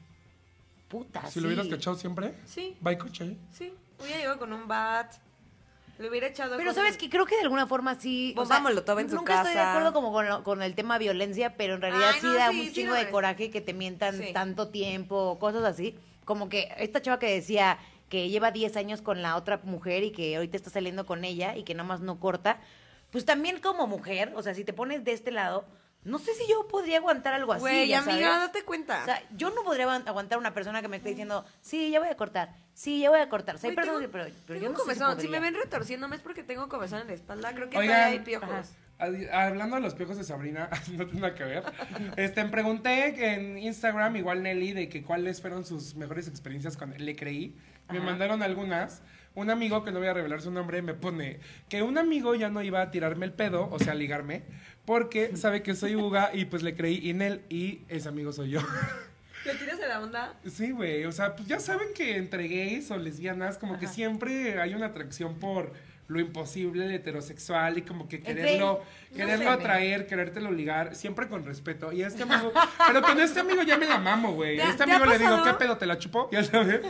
puta, 0.88 1.24
Si 1.30 1.40
lo 1.40 1.46
hubieras 1.46 1.66
sí. 1.66 1.70
cachado 1.72 1.94
siempre, 1.96 2.34
Sí, 2.46 2.76
va 2.84 2.96
coche. 2.98 3.36
sí. 3.52 3.72
Hubiera 4.00 4.18
llegado 4.18 4.38
con 4.38 4.52
un 4.52 4.66
bat. 4.66 5.12
Le 5.98 6.08
hubiera 6.08 6.26
echado. 6.26 6.56
Pero 6.56 6.70
con- 6.70 6.74
sabes 6.74 6.96
que 6.96 7.08
creo 7.10 7.26
que 7.26 7.36
de 7.36 7.42
alguna 7.42 7.66
forma 7.66 7.94
sí. 7.94 8.32
Bomba 8.34 8.58
molotov 8.60 8.98
en 8.98 9.10
su 9.10 9.16
nunca 9.16 9.34
estoy 9.36 9.50
de 9.52 9.56
casa. 9.58 9.70
acuerdo 9.72 9.92
como 9.92 10.10
con, 10.10 10.26
lo- 10.28 10.42
con 10.42 10.62
el 10.62 10.74
tema 10.74 10.96
violencia, 10.98 11.56
pero 11.56 11.74
en 11.74 11.82
realidad 11.82 12.10
Ay, 12.14 12.20
sí 12.20 12.26
no, 12.26 12.34
da 12.34 12.50
sí, 12.50 12.60
un 12.60 12.66
sí 12.66 12.72
chingo 12.72 12.94
de 12.94 13.02
es. 13.02 13.06
coraje 13.08 13.50
que 13.50 13.60
te 13.60 13.74
mientan 13.74 14.16
Sí. 14.18 14.32
tanto 14.32 14.68
tiempo, 14.70 15.38
cosas 15.38 15.62
así. 15.64 15.96
Como 16.24 16.48
que 16.48 16.72
esta 16.78 17.00
chava 17.02 17.18
que 17.18 17.30
decía 17.30 17.78
que 18.08 18.28
lleva 18.30 18.50
10 18.50 18.76
años 18.76 19.02
con 19.02 19.20
la 19.22 19.36
otra 19.36 19.60
mujer 19.62 20.02
y 20.02 20.10
que 20.10 20.34
ahorita 20.36 20.56
está 20.56 20.70
saliendo 20.70 21.04
con 21.06 21.24
ella 21.24 21.54
y 21.56 21.62
que 21.62 21.74
nada 21.74 21.86
más 21.86 22.00
no 22.00 22.18
corta, 22.18 22.58
pues 23.12 23.24
también 23.26 23.60
como 23.60 23.86
mujer, 23.86 24.32
o 24.34 24.42
sea, 24.42 24.54
si 24.54 24.64
te 24.64 24.72
pones 24.72 25.04
de 25.04 25.12
este 25.12 25.30
lado, 25.30 25.64
no 26.04 26.18
sé 26.18 26.32
si 26.34 26.48
yo 26.48 26.66
podría 26.68 26.98
aguantar 26.98 27.34
algo 27.34 27.52
así. 27.52 27.60
Güey, 27.60 27.92
amiga, 27.92 28.02
sabes. 28.28 28.46
date 28.48 28.64
cuenta. 28.64 29.02
O 29.02 29.04
sea, 29.04 29.22
yo 29.36 29.50
no 29.50 29.62
podría 29.64 29.86
aguant- 29.86 30.08
aguantar 30.08 30.38
una 30.38 30.54
persona 30.54 30.80
que 30.80 30.88
me 30.88 30.96
esté 30.96 31.10
diciendo, 31.10 31.44
sí, 31.60 31.90
ya 31.90 32.00
voy 32.00 32.08
a 32.08 32.16
cortar, 32.16 32.54
sí, 32.74 33.00
ya 33.00 33.10
voy 33.10 33.20
a 33.20 33.28
cortar. 33.28 33.56
O 33.56 33.58
sea, 33.58 33.68
hay 33.70 33.74
Güey, 33.76 33.86
personas 33.86 34.00
tengo- 34.10 34.12
que, 34.12 34.18
pero, 34.30 34.36
pero 34.46 34.60
tengo 34.60 34.60
yo 34.60 34.68
no 34.78 34.82
un 34.82 34.88
sé 34.88 34.94
si 34.94 35.00
comezón. 35.00 35.20
Si, 35.20 35.28
me 35.28 35.40
ven 35.40 35.54
retorciéndome 35.54 36.16
es 36.16 36.22
porque 36.22 36.42
tengo 36.42 36.68
comezón 36.68 37.00
en 37.00 37.06
la 37.08 37.12
espalda. 37.12 37.52
Creo 37.54 37.68
que 37.68 37.76
Oigan, 37.78 37.94
todavía 37.96 38.18
hay 38.18 38.24
piojos. 38.24 38.48
ajá. 38.50 38.62
Adi- 38.98 39.28
Hablando 39.32 39.76
de 39.76 39.82
los 39.82 39.94
piojos 39.94 40.16
de 40.18 40.24
Sabrina, 40.24 40.68
no 40.92 41.06
tiene 41.06 41.20
nada 41.20 41.34
que 41.34 41.44
ver. 41.44 41.64
Este, 42.16 42.44
me 42.44 42.50
pregunté 42.50 43.32
en 43.34 43.58
Instagram, 43.58 44.16
igual 44.16 44.42
Nelly, 44.42 44.72
de 44.72 44.88
que 44.88 45.02
cuáles 45.02 45.40
fueron 45.40 45.64
sus 45.64 45.94
mejores 45.96 46.28
experiencias 46.28 46.76
con 46.76 46.90
Le 46.96 47.16
Creí. 47.16 47.56
Me 47.90 47.98
Ajá. 47.98 48.06
mandaron 48.06 48.42
algunas. 48.42 49.02
Un 49.34 49.50
amigo, 49.50 49.84
que 49.84 49.92
no 49.92 50.00
voy 50.00 50.08
a 50.08 50.14
revelar 50.14 50.42
su 50.42 50.50
nombre, 50.50 50.82
me 50.82 50.94
pone 50.94 51.38
que 51.68 51.82
un 51.82 51.98
amigo 51.98 52.34
ya 52.34 52.50
no 52.50 52.62
iba 52.62 52.82
a 52.82 52.90
tirarme 52.90 53.26
el 53.26 53.32
pedo, 53.32 53.68
o 53.70 53.78
sea, 53.78 53.94
ligarme, 53.94 54.42
porque 54.84 55.36
sabe 55.36 55.62
que 55.62 55.74
soy 55.74 55.94
Uga 55.94 56.30
y 56.32 56.46
pues 56.46 56.62
le 56.62 56.74
creí 56.74 57.10
en 57.10 57.22
él 57.22 57.42
y 57.48 57.82
ese 57.88 58.08
amigo 58.08 58.32
soy 58.32 58.50
yo. 58.50 58.60
¿Le 59.46 59.54
tiras 59.54 59.80
a 59.80 59.86
la 59.86 60.00
onda? 60.02 60.34
Sí, 60.46 60.70
güey. 60.72 61.04
O 61.06 61.12
sea, 61.12 61.34
pues 61.34 61.48
ya 61.48 61.60
saben 61.60 61.94
que 61.94 62.16
entre 62.16 62.46
gays 62.46 62.90
o 62.90 62.98
lesbianas, 62.98 63.56
como 63.56 63.78
que 63.78 63.86
siempre 63.86 64.60
hay 64.60 64.74
una 64.74 64.86
atracción 64.86 65.38
por 65.38 65.72
lo 66.10 66.18
imposible, 66.20 66.84
el 66.86 66.90
heterosexual, 66.92 67.78
y 67.78 67.82
como 67.82 68.08
que 68.08 68.20
quererlo, 68.20 68.80
no 69.10 69.16
quererlo 69.16 69.44
sé, 69.44 69.50
atraer, 69.50 70.06
querértelo 70.08 70.50
ligar, 70.50 70.94
siempre 70.96 71.28
con 71.28 71.44
respeto. 71.44 71.92
Y 71.92 72.02
este 72.02 72.24
amigo, 72.24 72.52
pero 72.86 73.00
con 73.00 73.20
este 73.20 73.38
amigo 73.40 73.62
ya 73.62 73.76
me 73.78 73.86
la 73.86 73.98
mamo, 73.98 74.32
güey. 74.32 74.56
¿Te 74.56 74.62
A 74.62 74.66
ha- 74.66 74.70
este 74.70 74.82
amigo 74.82 75.06
le 75.06 75.18
digo? 75.18 75.42
¿qué 75.44 75.52
pedo? 75.54 75.76
¿Te 75.76 75.86
la 75.86 75.98
chupó? 75.98 76.28
Ya 76.32 76.42
sabes. 76.42 76.80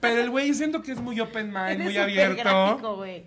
Pero 0.00 0.20
el 0.22 0.30
güey 0.30 0.54
siento 0.54 0.80
que 0.82 0.92
es 0.92 0.98
muy 1.00 1.20
open 1.20 1.48
mind, 1.48 1.68
Eres 1.72 1.84
muy 1.84 1.96
abierto. 1.98 2.42
gráfico, 2.42 2.96
güey. 2.96 3.24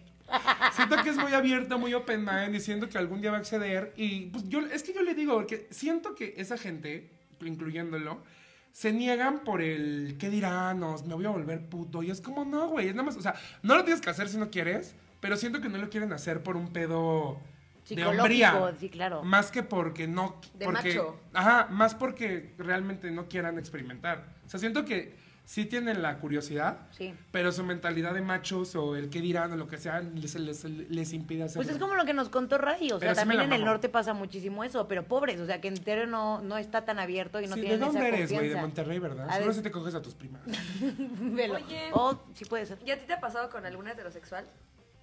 Siento 0.76 0.96
que 1.04 1.10
es 1.12 1.18
muy 1.18 1.34
abierto, 1.34 1.78
muy 1.78 1.94
open 1.94 2.26
mind, 2.26 2.52
diciendo 2.52 2.90
que 2.90 2.98
algún 2.98 3.22
día 3.22 3.30
va 3.30 3.38
a 3.38 3.40
acceder. 3.42 3.94
Y 3.96 4.28
pues 4.32 4.50
yo, 4.50 4.60
es 4.62 4.82
que 4.82 4.92
yo 4.94 5.04
le 5.04 5.14
digo, 5.14 5.36
porque 5.36 5.68
siento 5.70 6.16
que 6.16 6.34
esa 6.38 6.58
gente, 6.58 7.12
incluyéndolo, 7.42 8.24
se 8.72 8.92
niegan 8.92 9.44
por 9.44 9.62
el 9.62 10.16
¿qué 10.20 10.32
dirán? 10.32 10.80
Me 11.06 11.14
voy 11.14 11.26
a 11.26 11.30
volver 11.30 11.62
puto. 11.70 12.02
Y 12.02 12.10
es 12.10 12.22
como, 12.22 12.44
no, 12.46 12.70
güey, 12.70 12.88
es 12.88 12.96
nada 12.96 13.06
más, 13.06 13.16
o 13.18 13.22
sea, 13.22 13.36
no 13.62 13.76
lo 13.76 13.84
tienes 13.84 14.02
que 14.02 14.10
hacer 14.10 14.28
si 14.30 14.38
no 14.38 14.50
quieres, 14.50 14.96
pero 15.24 15.38
siento 15.38 15.62
que 15.62 15.70
no 15.70 15.78
lo 15.78 15.90
quieren 15.90 16.12
hacer 16.12 16.44
por 16.44 16.58
un 16.58 16.74
pedo 16.74 17.40
de 17.88 17.96
Psicológico, 17.96 18.22
hombría. 18.24 18.76
sí, 18.78 18.90
claro. 18.90 19.24
Más 19.24 19.52
que 19.52 19.64
porque 19.64 20.06
no. 20.06 20.36
De 20.54 20.66
porque, 20.66 20.90
macho. 20.90 21.18
Ajá, 21.34 21.68
más 21.72 21.96
porque 21.96 22.54
realmente 22.58 23.10
no 23.10 23.30
quieran 23.30 23.58
experimentar. 23.58 24.26
O 24.46 24.50
sea, 24.50 24.60
siento 24.60 24.84
que 24.84 25.16
sí 25.46 25.64
tienen 25.64 26.02
la 26.02 26.20
curiosidad, 26.20 26.88
Sí. 26.92 27.14
pero 27.32 27.54
su 27.54 27.64
mentalidad 27.64 28.14
de 28.14 28.22
machos 28.22 28.76
o 28.76 28.98
el 28.98 29.10
qué 29.10 29.22
dirán 29.22 29.54
o 29.54 29.56
lo 29.56 29.70
que 29.70 29.78
sea 29.78 30.02
les, 30.02 30.36
les, 30.36 30.66
les 30.66 31.14
impide 31.14 31.44
hacerlo. 31.44 31.64
Pues 31.64 31.74
es 31.74 31.82
como 31.82 31.96
lo 31.96 32.04
que 32.04 32.14
nos 32.14 32.28
contó 32.28 32.58
Ray, 32.58 32.88
o 32.88 33.00
sea, 33.00 33.00
Pero 33.00 33.16
también 33.16 33.40
en 33.44 33.54
el 33.54 33.64
norte 33.64 33.88
pasa 33.88 34.14
muchísimo 34.14 34.66
eso, 34.66 34.90
pero 34.90 35.04
pobres, 35.06 35.40
o 35.40 35.46
sea, 35.46 35.62
que 35.62 35.70
entero 35.70 36.06
no, 36.06 36.42
no 36.42 36.58
está 36.58 36.84
tan 36.84 37.00
abierto 37.00 37.40
y 37.40 37.48
no 37.48 37.56
Sí, 37.56 37.62
tienen 37.62 37.80
¿De 37.80 37.86
dónde 37.86 38.00
esa 38.00 38.08
eres, 38.10 38.34
güey? 38.34 38.50
De. 38.50 38.56
Monterrey, 38.58 39.00
¿verdad? 39.00 39.30
A 39.30 39.40
ver. 39.40 39.54
si 39.54 39.62
te 39.62 39.72
coges 39.72 39.96
a 39.96 40.02
tus 40.02 40.16
primas. 40.16 40.42
Velo. 40.82 41.56
Oye. 41.66 41.92
Oh, 41.94 42.20
sí 42.34 42.44
puede 42.44 42.66
ser. 42.66 42.78
¿Y 42.86 42.92
a 42.92 43.00
ti 43.00 43.06
te 43.08 43.14
ha 43.14 43.22
pasado 43.22 43.50
con 43.50 43.66
alguna 43.66 43.94
heterosexual? 43.94 44.46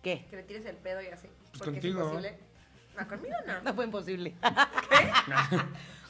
¿Qué? 0.02 0.26
Que 0.30 0.36
le 0.36 0.42
tires 0.44 0.64
el 0.66 0.76
pedo 0.76 1.02
y 1.02 1.06
así. 1.08 1.28
Pues 1.50 1.58
Porque 1.58 1.70
contigo. 1.72 2.00
Es 2.00 2.06
imposible. 2.06 2.38
No, 2.98 3.08
conmigo 3.08 3.34
no. 3.46 3.60
No 3.64 3.74
fue 3.74 3.84
imposible. 3.84 4.34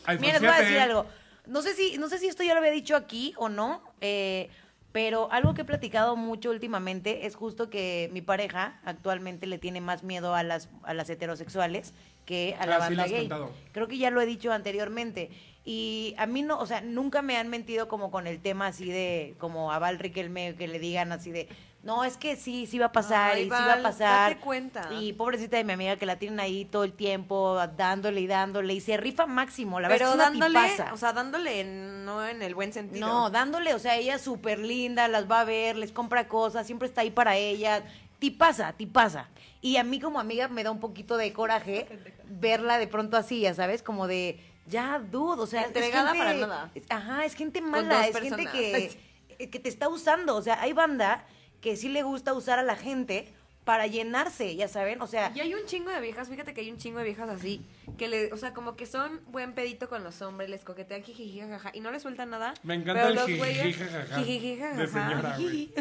iPhone 0.06 0.20
Mira, 0.20 0.32
les 0.34 0.40
voy 0.40 0.48
a 0.50 0.54
7. 0.54 0.62
decir 0.64 0.78
algo. 0.78 1.06
No 1.46 1.62
sé 1.62 1.74
si, 1.74 1.98
no 1.98 2.08
sé 2.08 2.18
si 2.18 2.26
esto 2.28 2.42
ya 2.42 2.52
lo 2.54 2.60
había 2.60 2.70
dicho 2.72 2.94
aquí 2.96 3.34
o 3.36 3.48
no, 3.48 3.82
eh, 4.00 4.50
pero 4.92 5.30
algo 5.32 5.54
que 5.54 5.62
he 5.62 5.64
platicado 5.64 6.16
mucho 6.16 6.50
últimamente 6.50 7.26
es 7.26 7.34
justo 7.34 7.70
que 7.70 8.08
mi 8.12 8.22
pareja 8.22 8.80
actualmente 8.84 9.46
le 9.46 9.58
tiene 9.58 9.80
más 9.80 10.02
miedo 10.02 10.34
a 10.34 10.42
las, 10.42 10.68
a 10.84 10.94
las 10.94 11.08
heterosexuales 11.10 11.92
que 12.26 12.56
a 12.60 12.66
la 12.66 12.76
Ah, 12.76 12.88
sí 12.88 12.94
lo 12.94 12.96
banda 12.98 13.04
has 13.04 13.10
gay. 13.10 13.20
contado. 13.28 13.52
Creo 13.72 13.88
que 13.88 13.98
ya 13.98 14.10
lo 14.10 14.20
he 14.20 14.26
dicho 14.26 14.52
anteriormente. 14.52 15.30
Y 15.64 16.14
a 16.18 16.26
mí 16.26 16.42
no, 16.42 16.58
o 16.58 16.66
sea, 16.66 16.80
nunca 16.80 17.22
me 17.22 17.36
han 17.36 17.48
mentido 17.48 17.88
como 17.88 18.10
con 18.10 18.26
el 18.26 18.40
tema 18.40 18.68
así 18.68 18.88
de, 18.90 19.34
como 19.38 19.72
a 19.72 19.78
Val 19.78 19.98
Riquelme, 19.98 20.54
que 20.56 20.68
le 20.68 20.78
digan 20.78 21.12
así 21.12 21.30
de, 21.32 21.48
no, 21.82 22.04
es 22.04 22.16
que 22.18 22.36
sí, 22.36 22.66
sí 22.66 22.78
va 22.78 22.86
a 22.86 22.92
pasar 22.92 23.32
Ay, 23.32 23.40
y 23.42 23.44
sí 23.44 23.50
va 23.50 23.72
a 23.74 23.82
pasar. 23.82 24.30
date 24.32 24.40
cuenta. 24.44 24.88
Y 25.00 25.14
pobrecita 25.14 25.56
de 25.56 25.64
mi 25.64 25.72
amiga 25.72 25.96
que 25.96 26.04
la 26.04 26.18
tienen 26.18 26.38
ahí 26.38 26.66
todo 26.66 26.84
el 26.84 26.92
tiempo, 26.92 27.58
dándole 27.76 28.20
y 28.20 28.26
dándole, 28.26 28.74
y 28.74 28.80
se 28.80 28.96
rifa 28.98 29.24
máximo, 29.26 29.80
la 29.80 29.88
Pero 29.88 30.10
verdad 30.10 30.10
es 30.10 30.14
una 30.36 30.46
dándole, 30.46 30.68
tipaza. 30.70 30.92
o 30.92 30.96
sea, 30.98 31.12
dándole 31.14 31.60
en- 31.60 32.04
no 32.04 32.26
en 32.26 32.42
el 32.42 32.54
buen 32.54 32.72
sentido. 32.74 33.06
No, 33.08 33.30
dándole, 33.30 33.72
o 33.74 33.78
sea, 33.78 33.96
ella 33.96 34.16
es 34.16 34.20
súper 34.22 34.58
linda, 34.58 35.08
las 35.08 35.30
va 35.30 35.40
a 35.40 35.44
ver, 35.44 35.76
les 35.76 35.90
compra 35.92 36.28
cosas, 36.28 36.66
siempre 36.66 36.86
está 36.86 37.00
ahí 37.00 37.10
para 37.10 37.36
ellas. 37.36 37.82
Tipaza, 38.18 38.74
tipaza. 38.74 39.28
Y 39.62 39.78
a 39.78 39.82
mí 39.84 39.98
como 40.00 40.20
amiga 40.20 40.48
me 40.48 40.62
da 40.62 40.70
un 40.70 40.80
poquito 40.80 41.16
de 41.16 41.32
coraje 41.32 41.86
verla 42.28 42.78
de 42.78 42.86
pronto 42.88 43.16
así, 43.16 43.40
ya 43.40 43.54
sabes, 43.54 43.82
como 43.82 44.06
de, 44.06 44.38
ya, 44.66 44.98
dude, 44.98 45.40
o 45.40 45.46
sea, 45.46 45.62
es 45.62 45.68
Entregada 45.68 46.10
gente- 46.12 46.18
para 46.18 46.34
nada. 46.34 46.70
es- 46.74 46.84
ajá, 46.90 47.24
es 47.24 47.34
gente 47.34 47.62
mala, 47.62 48.06
es 48.06 48.18
gente 48.18 48.44
que, 48.46 48.98
eh, 49.38 49.48
que 49.48 49.58
te 49.58 49.70
está 49.70 49.88
usando. 49.88 50.36
O 50.36 50.42
sea, 50.42 50.60
hay 50.60 50.74
banda 50.74 51.24
que 51.60 51.76
sí 51.76 51.88
le 51.88 52.02
gusta 52.02 52.32
usar 52.32 52.58
a 52.58 52.62
la 52.62 52.76
gente 52.76 53.28
para 53.64 53.86
llenarse, 53.86 54.56
ya 54.56 54.66
saben, 54.68 55.00
o 55.02 55.06
sea... 55.06 55.30
Y 55.34 55.40
hay 55.40 55.54
un 55.54 55.64
chingo 55.66 55.90
de 55.90 56.00
viejas, 56.00 56.28
fíjate 56.28 56.54
que 56.54 56.62
hay 56.62 56.70
un 56.70 56.78
chingo 56.78 56.98
de 56.98 57.04
viejas 57.04 57.28
así, 57.28 57.62
que 57.98 58.08
le, 58.08 58.32
o 58.32 58.36
sea, 58.36 58.52
como 58.54 58.74
que 58.74 58.86
son 58.86 59.20
buen 59.28 59.52
pedito 59.52 59.88
con 59.88 60.02
los 60.02 60.22
hombres, 60.22 60.48
les 60.50 60.64
coquetean 60.64 61.02
jijiji, 61.02 61.40
jajaja, 61.40 61.70
y 61.74 61.80
no 61.80 61.90
les 61.92 62.02
sueltan 62.02 62.30
nada. 62.30 62.54
Me 62.62 62.74
encanta 62.74 62.94
pero 62.94 63.08
el 63.08 63.14
los 63.16 63.28
güeyes- 63.28 63.74
jajaja 63.76 64.18
jijiji, 64.18 64.56
de 64.56 64.62
jajaja. 64.62 64.86
señora, 64.86 65.36
güey. 65.38 65.72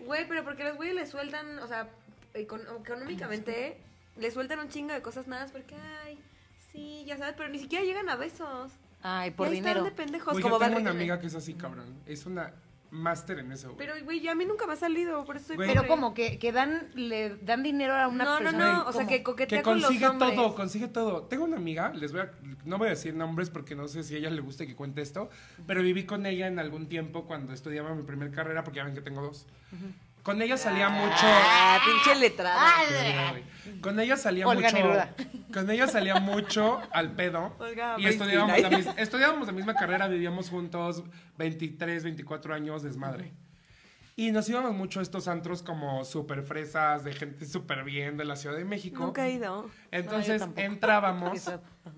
Güey, 0.00 0.28
pero 0.28 0.44
porque 0.44 0.64
los 0.64 0.76
güeyes 0.76 0.96
les 0.96 1.08
sueltan, 1.08 1.58
o 1.60 1.66
sea, 1.66 1.88
econ- 2.34 2.66
económicamente, 2.80 3.78
les 4.18 4.34
sueltan 4.34 4.58
un 4.58 4.68
chingo 4.68 4.92
de 4.92 5.00
cosas 5.00 5.26
nada 5.28 5.46
porque, 5.52 5.76
ay, 6.04 6.18
sí, 6.72 7.04
ya 7.06 7.16
sabes, 7.16 7.34
pero 7.38 7.48
ni 7.48 7.58
siquiera 7.58 7.84
llegan 7.84 8.08
a 8.10 8.16
besos. 8.16 8.72
Ay, 9.02 9.30
por 9.30 9.46
Y 9.46 9.50
ahí 9.50 9.54
dinero. 9.56 9.80
Están 9.80 9.90
de 9.96 10.02
pendejos, 10.02 10.32
Güey, 10.32 10.42
como 10.42 10.58
yo 10.58 10.64
tengo 10.66 10.80
una 10.80 10.90
amiga 10.90 11.20
que 11.20 11.28
es 11.28 11.34
así, 11.34 11.54
cabrón. 11.54 11.86
Es 12.06 12.26
una 12.26 12.52
máster 12.94 13.38
en 13.40 13.52
eso, 13.52 13.74
güey. 13.74 13.78
Pero, 13.86 14.04
güey, 14.04 14.20
ya 14.20 14.32
a 14.32 14.34
mí 14.34 14.44
nunca 14.44 14.66
me 14.66 14.72
ha 14.72 14.76
salido, 14.76 15.24
por 15.24 15.36
eso 15.36 15.48
soy 15.48 15.56
Güey. 15.56 15.68
Pero 15.68 15.80
pobre. 15.82 15.88
como 15.90 16.14
que, 16.14 16.38
que 16.38 16.52
dan, 16.52 16.90
le 16.94 17.36
dan 17.36 17.62
dinero 17.62 17.94
a 17.94 18.08
una 18.08 18.24
No, 18.24 18.30
no, 18.38 18.44
persona. 18.44 18.72
no, 18.72 18.80
o 18.86 18.92
sea, 18.92 19.00
¿Cómo? 19.02 19.08
que 19.08 19.22
coquetea 19.22 19.58
Que 19.58 19.62
con 19.64 19.74
los 19.76 19.84
consigue 19.86 20.06
hombres. 20.06 20.34
todo, 20.34 20.54
consigue 20.54 20.88
todo. 20.88 21.22
Tengo 21.24 21.44
una 21.44 21.56
amiga, 21.56 21.92
les 21.92 22.12
voy 22.12 22.22
a, 22.22 22.30
no 22.64 22.78
voy 22.78 22.86
a 22.86 22.90
decir 22.90 23.14
nombres 23.14 23.50
porque 23.50 23.74
no 23.74 23.88
sé 23.88 24.02
si 24.04 24.14
a 24.14 24.18
ella 24.18 24.30
le 24.30 24.40
guste 24.40 24.66
que 24.66 24.74
cuente 24.76 25.02
esto, 25.02 25.28
pero 25.66 25.82
viví 25.82 26.04
con 26.04 26.24
ella 26.26 26.46
en 26.46 26.58
algún 26.58 26.88
tiempo 26.88 27.24
cuando 27.26 27.52
estudiaba 27.52 27.94
mi 27.94 28.04
primer 28.04 28.30
carrera, 28.30 28.64
porque 28.64 28.78
ya 28.78 28.84
ven 28.84 28.94
que 28.94 29.02
tengo 29.02 29.22
dos. 29.22 29.46
Con 30.24 30.40
ella 30.42 30.56
salía 30.56 30.88
mucho. 30.88 31.14
Ah, 31.22 31.78
pinche 31.84 32.18
letrada. 32.18 32.72
Con 33.80 34.00
ella 34.00 34.16
salía 34.16 34.48
Olga 34.48 34.70
mucho. 34.70 34.76
Neruda. 34.76 35.14
Con 35.52 35.70
ella 35.70 35.86
salía 35.86 36.18
mucho 36.18 36.80
al 36.90 37.12
pedo. 37.12 37.54
Olga 37.58 37.96
y 37.98 38.06
estudiábamos 38.06 38.58
la, 38.60 38.70
mis- 38.70 38.86
estudiábamos 38.96 39.46
la 39.46 39.52
misma 39.52 39.74
carrera, 39.74 40.08
vivíamos 40.08 40.48
juntos 40.50 41.04
23, 41.38 42.02
24 42.04 42.54
años, 42.54 42.82
desmadre. 42.82 43.32
Y 44.16 44.30
nos 44.30 44.48
íbamos 44.48 44.72
mucho 44.74 45.00
a 45.00 45.02
estos 45.02 45.28
antros 45.28 45.62
como 45.62 46.04
súper 46.04 46.42
fresas, 46.42 47.04
de 47.04 47.12
gente 47.12 47.44
súper 47.44 47.84
bien 47.84 48.16
de 48.16 48.24
la 48.24 48.36
Ciudad 48.36 48.56
de 48.56 48.64
México. 48.64 49.04
Nunca 49.04 49.26
he 49.26 49.32
ido. 49.32 49.68
Entonces 49.90 50.40
No, 50.40 50.52
entrábamos 50.56 51.50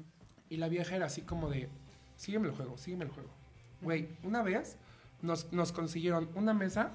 y 0.50 0.56
la 0.56 0.68
vieja 0.68 0.96
era 0.96 1.06
así 1.06 1.22
como 1.22 1.48
de, 1.48 1.68
sígueme 2.16 2.48
el 2.48 2.54
juego, 2.54 2.76
sígueme 2.76 3.04
el 3.04 3.10
juego. 3.10 3.30
Güey, 3.82 4.08
una 4.24 4.42
vez 4.42 4.78
nos, 5.22 5.52
nos 5.52 5.70
consiguieron 5.72 6.28
una 6.34 6.54
mesa, 6.54 6.90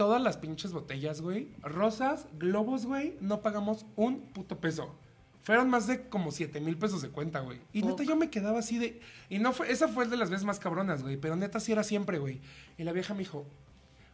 todas 0.00 0.22
las 0.22 0.38
pinches 0.38 0.72
botellas, 0.72 1.20
güey, 1.20 1.48
rosas, 1.60 2.24
globos, 2.38 2.86
güey, 2.86 3.18
no 3.20 3.42
pagamos 3.42 3.84
un 3.96 4.22
puto 4.32 4.58
peso. 4.58 4.94
Fueron 5.42 5.68
más 5.68 5.86
de 5.86 6.08
como 6.08 6.30
7 6.32 6.58
mil 6.62 6.78
pesos 6.78 7.02
de 7.02 7.10
cuenta, 7.10 7.40
güey. 7.40 7.60
Y 7.74 7.82
neta 7.82 8.02
yo 8.02 8.16
me 8.16 8.30
quedaba 8.30 8.60
así 8.60 8.78
de... 8.78 8.98
Y 9.28 9.40
no 9.40 9.52
fue... 9.52 9.70
Esa 9.70 9.88
fue 9.88 10.06
de 10.06 10.16
las 10.16 10.30
veces 10.30 10.46
más 10.46 10.58
cabronas, 10.58 11.02
güey. 11.02 11.18
Pero 11.18 11.36
neta 11.36 11.60
sí 11.60 11.72
era 11.72 11.82
siempre, 11.84 12.18
güey. 12.18 12.40
Y 12.78 12.84
la 12.84 12.92
vieja 12.92 13.12
me 13.12 13.18
dijo, 13.18 13.44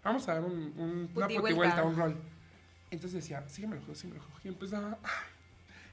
vamos 0.03 0.29
a 0.29 0.35
dar 0.35 0.44
un, 0.44 0.72
un- 0.77 1.09
una 1.14 1.29
putivuelta, 1.29 1.85
un 1.85 1.94
rol. 1.94 2.16
Entonces 2.90 3.22
decía, 3.22 3.49
sígueme 3.49 3.77
el 3.77 3.83
juego, 3.83 3.94
sígueme 3.94 4.16
el 4.18 4.22
juego. 4.25 4.40
Y 4.42 4.49
empezaba... 4.49 4.99
ay, 5.05 5.11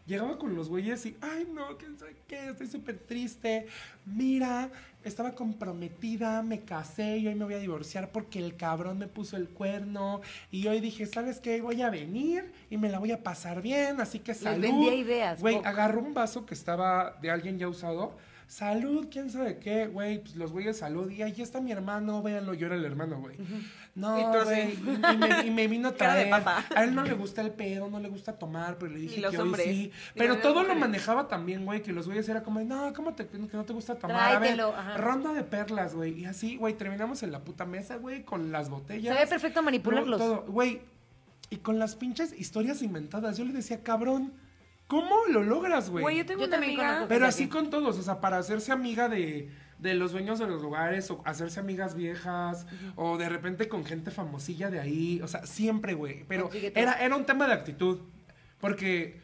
Llegaba 0.06 0.38
con 0.38 0.54
los 0.54 0.68
güeyes 0.68 1.06
y, 1.06 1.16
ay, 1.22 1.48
no, 1.54 1.78
quién 1.78 1.98
sabe 1.98 2.16
qué, 2.28 2.50
estoy 2.50 2.68
súper 2.68 2.98
triste. 2.98 3.68
Mira, 4.06 4.70
estaba 5.04 5.32
comprometida, 5.32 6.42
me 6.42 6.62
casé 6.62 7.18
y 7.18 7.28
hoy 7.28 7.36
me 7.36 7.46
voy 7.46 7.54
a 7.54 7.60
divorciar 7.60 8.12
porque 8.12 8.40
el 8.40 8.58
cabrón 8.58 9.00
me 9.00 9.08
puso 9.08 9.38
el 9.38 9.48
cuerno. 9.48 10.22
Y 10.52 10.68
hoy 10.68 10.82
dije, 10.82 11.06
¿sabes 11.06 11.40
qué? 11.40 11.62
Voy 11.62 11.82
a 11.82 11.90
venir 11.90 12.52
y 12.70 12.78
me 12.78 12.90
la 12.90 13.00
voy 13.00 13.14
a 13.14 13.24
pasar 13.24 13.62
bien, 13.62 14.02
así 14.02 14.20
que 14.20 14.34
salud. 14.34 14.62
vendía 14.62 14.94
ideas, 14.94 15.40
Güey, 15.40 15.62
agarró 15.64 16.02
un 16.02 16.14
vaso 16.14 16.46
que 16.46 16.54
estaba 16.54 17.18
de 17.22 17.32
alguien 17.32 17.58
ya 17.58 17.70
usado. 17.70 18.18
Salud, 18.48 19.08
quién 19.10 19.30
sabe 19.30 19.58
qué, 19.58 19.88
güey. 19.88 20.20
Pues 20.20 20.36
los 20.36 20.52
güeyes 20.52 20.78
salud. 20.78 21.10
Y 21.10 21.22
ahí 21.22 21.42
está 21.42 21.62
mi 21.62 21.72
hermano, 21.72 22.22
véanlo, 22.22 22.54
yo 22.54 22.68
era 22.68 22.76
el 22.76 22.86
hermano, 22.86 23.20
güey. 23.20 23.36
No, 23.96 24.16
güey. 24.44 24.74
Y, 24.74 25.18
me, 25.18 25.46
y 25.48 25.52
me 25.52 25.68
vino 25.68 25.90
a 25.90 25.92
traer. 25.96 26.34
A 26.34 26.84
él 26.84 26.94
no 26.96 27.04
le 27.04 27.14
gusta 27.14 27.42
el 27.42 27.52
pedo, 27.52 27.90
no 27.90 28.00
le 28.00 28.10
gusta 28.10 28.34
tomar, 28.38 28.78
pero 28.78 28.92
le 28.92 29.00
dije 29.00 29.22
que 29.22 29.28
hoy 29.28 29.36
hombres. 29.38 29.66
sí. 29.66 29.72
Digo, 29.72 29.92
Pero 30.16 30.38
todo 30.40 30.64
lo 30.64 30.76
manejaba 30.76 31.28
también, 31.28 31.66
güey, 31.66 31.82
que 31.82 31.94
los 31.94 32.06
güeyes 32.08 32.28
era 32.30 32.44
como, 32.44 32.60
no, 32.62 32.94
¿cómo 32.94 33.14
te, 33.14 33.28
que 33.28 33.38
no 33.38 33.64
te 33.66 33.74
gusta 33.74 33.96
tomar? 33.96 34.16
A 34.18 34.40
ver, 34.40 34.56
Tráetelo, 34.56 34.70
ajá. 34.76 34.98
ronda 34.98 35.34
de 35.34 35.44
perlas, 35.44 35.94
güey. 35.96 36.20
Y 36.22 36.26
así, 36.26 36.58
güey, 36.58 36.74
terminamos 36.76 37.24
en 37.24 37.32
la 37.32 37.40
puta 37.44 37.66
mesa, 37.66 37.98
güey, 37.98 38.24
con 38.24 38.52
las 38.52 38.70
botellas. 38.70 39.16
Se 39.16 39.24
ve 39.24 39.28
perfecto 39.28 39.62
manipularlos. 39.64 40.46
Güey. 40.48 40.82
Y 41.50 41.58
con 41.58 41.78
las 41.78 41.96
pinches 41.96 42.34
historias 42.40 42.82
inventadas. 42.82 43.38
Yo 43.38 43.46
le 43.46 43.54
decía, 43.54 43.84
cabrón, 43.84 44.34
¿cómo 44.94 45.16
lo 45.28 45.44
logras, 45.44 45.90
güey? 45.90 46.04
Güey, 46.04 46.18
yo 46.18 46.26
tengo 46.26 46.42
Yo 46.42 46.48
una 46.48 46.58
también 46.58 46.80
amiga. 46.80 47.06
Pero 47.08 47.26
Así. 47.26 47.48
con 47.48 47.70
todos, 47.70 47.98
o 47.98 48.04
sea, 48.04 48.22
para 48.22 48.38
hacerse 48.38 48.72
amiga 48.72 49.10
de, 49.10 49.50
de 49.80 49.94
los 49.96 50.12
dueños 50.12 50.38
de 50.38 50.46
los 50.46 50.62
lugares 50.62 51.10
o 51.10 51.22
hacerse 51.26 51.60
amigas 51.60 51.96
viejas 51.96 52.68
o 52.96 53.18
de 53.18 53.28
repente 53.28 53.68
con 53.68 53.86
gente 53.86 54.12
famosilla 54.12 54.70
de 54.70 54.80
ahí, 54.80 55.20
o 55.24 55.28
sea, 55.28 55.46
siempre, 55.46 55.96
güey. 55.96 56.26
Pero 56.28 56.52
era, 56.54 56.94
era 56.94 57.16
un 57.16 57.26
tema 57.26 57.48
de 57.48 57.54
actitud, 57.54 58.02
porque 58.60 59.20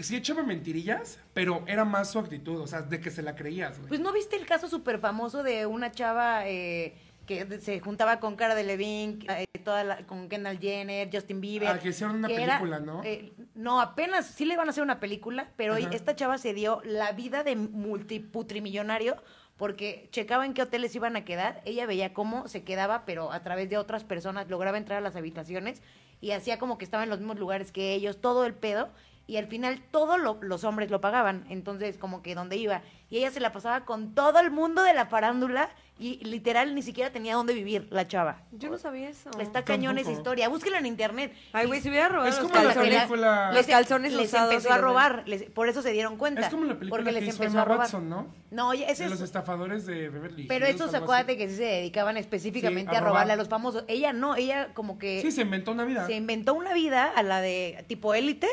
sí 0.00 0.16
echaba 0.16 0.42
mentirillas, 0.42 1.20
pero 1.32 1.62
era 1.68 1.84
más 1.84 2.10
su 2.10 2.18
actitud, 2.18 2.60
o 2.60 2.66
sea, 2.66 2.82
de 2.82 3.00
que 3.00 3.10
se 3.10 3.22
la 3.22 3.36
creías, 3.36 3.78
güey. 3.78 3.88
Pues 3.88 4.00
no 4.00 4.12
viste 4.12 4.36
el 4.36 4.46
caso 4.46 4.68
súper 4.68 4.98
famoso 4.98 5.44
de 5.44 5.66
una 5.66 5.92
chava 5.92 6.48
eh, 6.48 6.96
que 7.26 7.60
se 7.60 7.80
juntaba 7.80 8.18
con 8.20 8.36
Cara 8.36 8.54
de 8.54 8.64
Levine, 8.64 9.18
eh, 9.28 9.46
toda 9.64 9.84
la- 9.84 10.06
con 10.06 10.28
Kendall 10.28 10.58
Jenner, 10.58 11.08
Justin 11.12 11.40
Bieber. 11.40 11.68
Ah, 11.68 11.78
que 11.78 11.90
hicieron 11.90 12.16
una 12.16 12.28
era, 12.28 12.58
película, 12.58 12.80
¿no? 12.80 13.02
eh, 13.04 13.32
no, 13.54 13.80
apenas 13.80 14.26
sí 14.26 14.44
le 14.44 14.56
van 14.56 14.66
a 14.66 14.70
hacer 14.70 14.82
una 14.82 14.98
película, 15.00 15.50
pero 15.56 15.74
Ajá. 15.74 15.88
esta 15.92 16.16
chava 16.16 16.38
se 16.38 16.52
dio 16.54 16.80
la 16.84 17.12
vida 17.12 17.44
de 17.44 17.54
multiputrimillonario 17.56 19.16
porque 19.56 20.08
checaba 20.10 20.44
en 20.46 20.54
qué 20.54 20.62
hoteles 20.62 20.94
iban 20.96 21.14
a 21.14 21.24
quedar, 21.24 21.60
ella 21.64 21.86
veía 21.86 22.12
cómo 22.12 22.48
se 22.48 22.64
quedaba, 22.64 23.04
pero 23.04 23.32
a 23.32 23.42
través 23.42 23.70
de 23.70 23.76
otras 23.78 24.02
personas 24.02 24.48
lograba 24.48 24.78
entrar 24.78 24.98
a 24.98 25.02
las 25.02 25.14
habitaciones 25.14 25.82
y 26.20 26.32
hacía 26.32 26.58
como 26.58 26.78
que 26.78 26.84
estaba 26.84 27.04
en 27.04 27.10
los 27.10 27.18
mismos 27.18 27.38
lugares 27.38 27.70
que 27.70 27.92
ellos, 27.94 28.20
todo 28.20 28.44
el 28.46 28.54
pedo, 28.54 28.90
y 29.28 29.36
al 29.36 29.46
final 29.46 29.80
todos 29.92 30.18
los 30.40 30.64
hombres 30.64 30.90
lo 30.90 31.00
pagaban, 31.00 31.44
entonces 31.48 31.96
como 31.96 32.22
que 32.22 32.34
donde 32.34 32.56
iba, 32.56 32.82
y 33.08 33.18
ella 33.18 33.30
se 33.30 33.38
la 33.40 33.52
pasaba 33.52 33.84
con 33.84 34.14
todo 34.14 34.40
el 34.40 34.50
mundo 34.50 34.82
de 34.82 34.94
la 34.94 35.06
farándula 35.06 35.70
y 36.02 36.24
literal 36.24 36.74
ni 36.74 36.82
siquiera 36.82 37.10
tenía 37.12 37.34
dónde 37.36 37.54
vivir 37.54 37.86
la 37.90 38.08
chava. 38.08 38.42
Yo 38.50 38.68
no 38.70 38.76
sabía 38.78 39.08
eso. 39.08 39.30
Está 39.38 39.64
cañón 39.64 39.98
esa 39.98 40.10
historia, 40.10 40.48
búsquela 40.48 40.78
en 40.78 40.86
internet. 40.86 41.32
Ay, 41.52 41.66
güey, 41.66 41.80
si 41.80 41.88
hubiera 41.88 42.08
robado 42.08 42.28
Es 42.28 42.36
los 42.40 42.48
como 42.50 42.54
la 42.56 42.74
calzones. 42.74 42.94
película- 42.96 43.52
Los 43.52 43.66
calzones 43.66 44.12
les 44.12 44.26
usados 44.28 44.52
empezó 44.54 44.72
a 44.72 44.78
robar, 44.78 45.22
les- 45.26 45.44
por 45.44 45.68
eso 45.68 45.80
se 45.82 45.92
dieron 45.92 46.16
cuenta. 46.16 46.40
Es 46.42 46.48
como 46.48 46.64
la 46.64 46.74
película 46.78 46.90
porque 46.90 47.14
que 47.14 47.20
les 47.24 47.34
hizo 47.34 47.42
empezó 47.44 47.60
a 47.60 47.64
robar. 47.64 47.78
Watson, 47.80 48.08
¿no? 48.08 48.26
No, 48.50 48.68
oye, 48.68 48.90
ese 48.90 49.04
de 49.04 49.10
los 49.10 49.20
es, 49.20 49.24
estafadores 49.26 49.86
de 49.86 50.08
Beverly 50.08 50.46
pero 50.46 50.66
Hills, 50.66 50.80
estos 50.80 50.94
acuérdate 50.94 51.36
que 51.36 51.48
sí 51.48 51.56
se 51.56 51.64
dedicaban 51.64 52.16
específicamente 52.16 52.90
Sí, 52.90 52.96
a 52.96 52.98
a, 52.98 53.02
robarle 53.02 53.20
robar. 53.24 53.30
a 53.32 53.36
los 53.36 53.48
famosos. 53.48 53.84
Ella 53.88 54.12
no, 54.12 54.34
ella 54.36 54.74
como 54.74 54.98
que 54.98 55.20
Sí, 55.22 55.30
se 55.30 55.42
inventó 55.42 55.72
una 55.72 55.84
vida. 55.84 56.06
se 56.06 56.14
inventó 56.14 56.54
una 56.54 56.74
vida 56.74 57.08
a 57.14 57.22
la 57.22 57.40
de 57.40 57.84
tipo 57.88 58.12
élite 58.14 58.48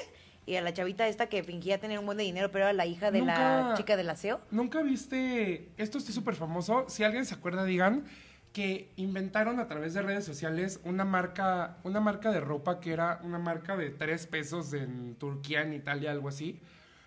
y 0.50 0.56
a 0.56 0.62
la 0.62 0.74
chavita 0.74 1.08
esta 1.08 1.28
que 1.28 1.43
fingía 1.43 1.80
tener 1.80 2.00
un 2.00 2.08
buen 2.08 2.18
de 2.18 2.24
dinero, 2.24 2.50
pero 2.52 2.66
era 2.66 2.74
la 2.74 2.88
hija 2.88 3.12
de 3.12 3.22
la 3.22 3.76
chica 3.78 3.95
del 3.95 4.10
aseo. 4.10 4.41
¿Nunca 4.50 4.82
viste, 4.82 5.70
esto 5.78 6.00
está 6.00 6.12
súper 6.12 6.34
famoso, 6.34 6.86
si 6.89 7.04
alguien 7.04 7.24
se 7.26 7.36
acuerda 7.36 7.66
digan, 7.66 8.06
que 8.52 8.89
inventaron 8.95 9.60
a 9.60 9.68
través 9.68 9.93
de 9.93 10.02
redes 10.02 10.26
sociales 10.26 10.80
una 10.84 11.06
marca, 11.06 11.78
una 11.84 12.00
marca 12.00 12.32
de 12.32 12.39
ropa 12.39 12.80
que 12.80 12.93
era 12.93 13.20
una 13.24 13.38
marca 13.38 13.78
de 13.78 13.91
tres 13.91 14.26
pesos 14.26 14.74
en 14.74 15.14
Turquía, 15.16 15.62
en 15.62 15.74
Italia, 15.74 16.10
algo 16.10 16.30
así. 16.30 16.60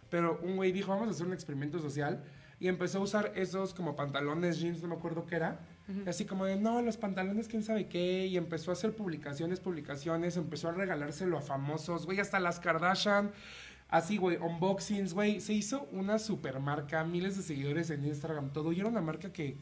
Pero 0.09 0.39
un 0.45 0.55
güey 0.55 0.71
dijo, 0.71 0.93
vamos 0.93 1.09
a 1.09 1.11
hacer 1.11 1.27
un 1.27 1.33
experimento 1.33 1.81
social. 1.81 2.23
Y 2.61 2.69
empezó 2.69 2.99
a 2.99 3.01
usar 3.01 3.33
esos 3.35 3.75
como 3.75 3.97
pantalones 3.97 4.61
jeans, 4.61 4.81
no 4.83 4.89
me 4.89 4.95
acuerdo 4.95 5.27
qué 5.27 5.35
era. 5.35 5.59
Así 6.07 6.25
como 6.25 6.45
de, 6.45 6.57
no, 6.57 6.83
los 6.83 6.97
pantalones, 6.97 7.49
quién 7.49 7.63
sabe 7.63 7.87
qué. 7.89 8.27
Y 8.27 8.37
empezó 8.37 8.71
a 8.71 8.75
hacer 8.75 8.95
publicaciones, 8.95 9.61
publicaciones. 9.61 10.37
Empezó 10.37 10.69
a 10.69 10.73
regalárselo 10.73 11.39
a 11.39 11.41
famosos, 11.43 12.07
güey, 12.07 12.21
hasta 12.21 12.41
las 12.41 12.61
Kardashian. 12.61 13.31
Así, 13.89 14.17
güey, 14.17 14.39
unboxings, 14.39 15.13
güey. 15.13 15.41
Se 15.41 15.53
hizo 15.53 15.87
una 15.93 16.19
super 16.19 16.59
marca, 16.61 17.05
miles 17.05 17.37
de 17.37 17.43
seguidores 17.43 17.91
en 17.91 18.07
Instagram, 18.07 18.51
todo. 18.53 18.73
Y 18.73 18.81
era 18.81 18.89
una 18.89 19.03
marca 19.03 19.33
que 19.33 19.57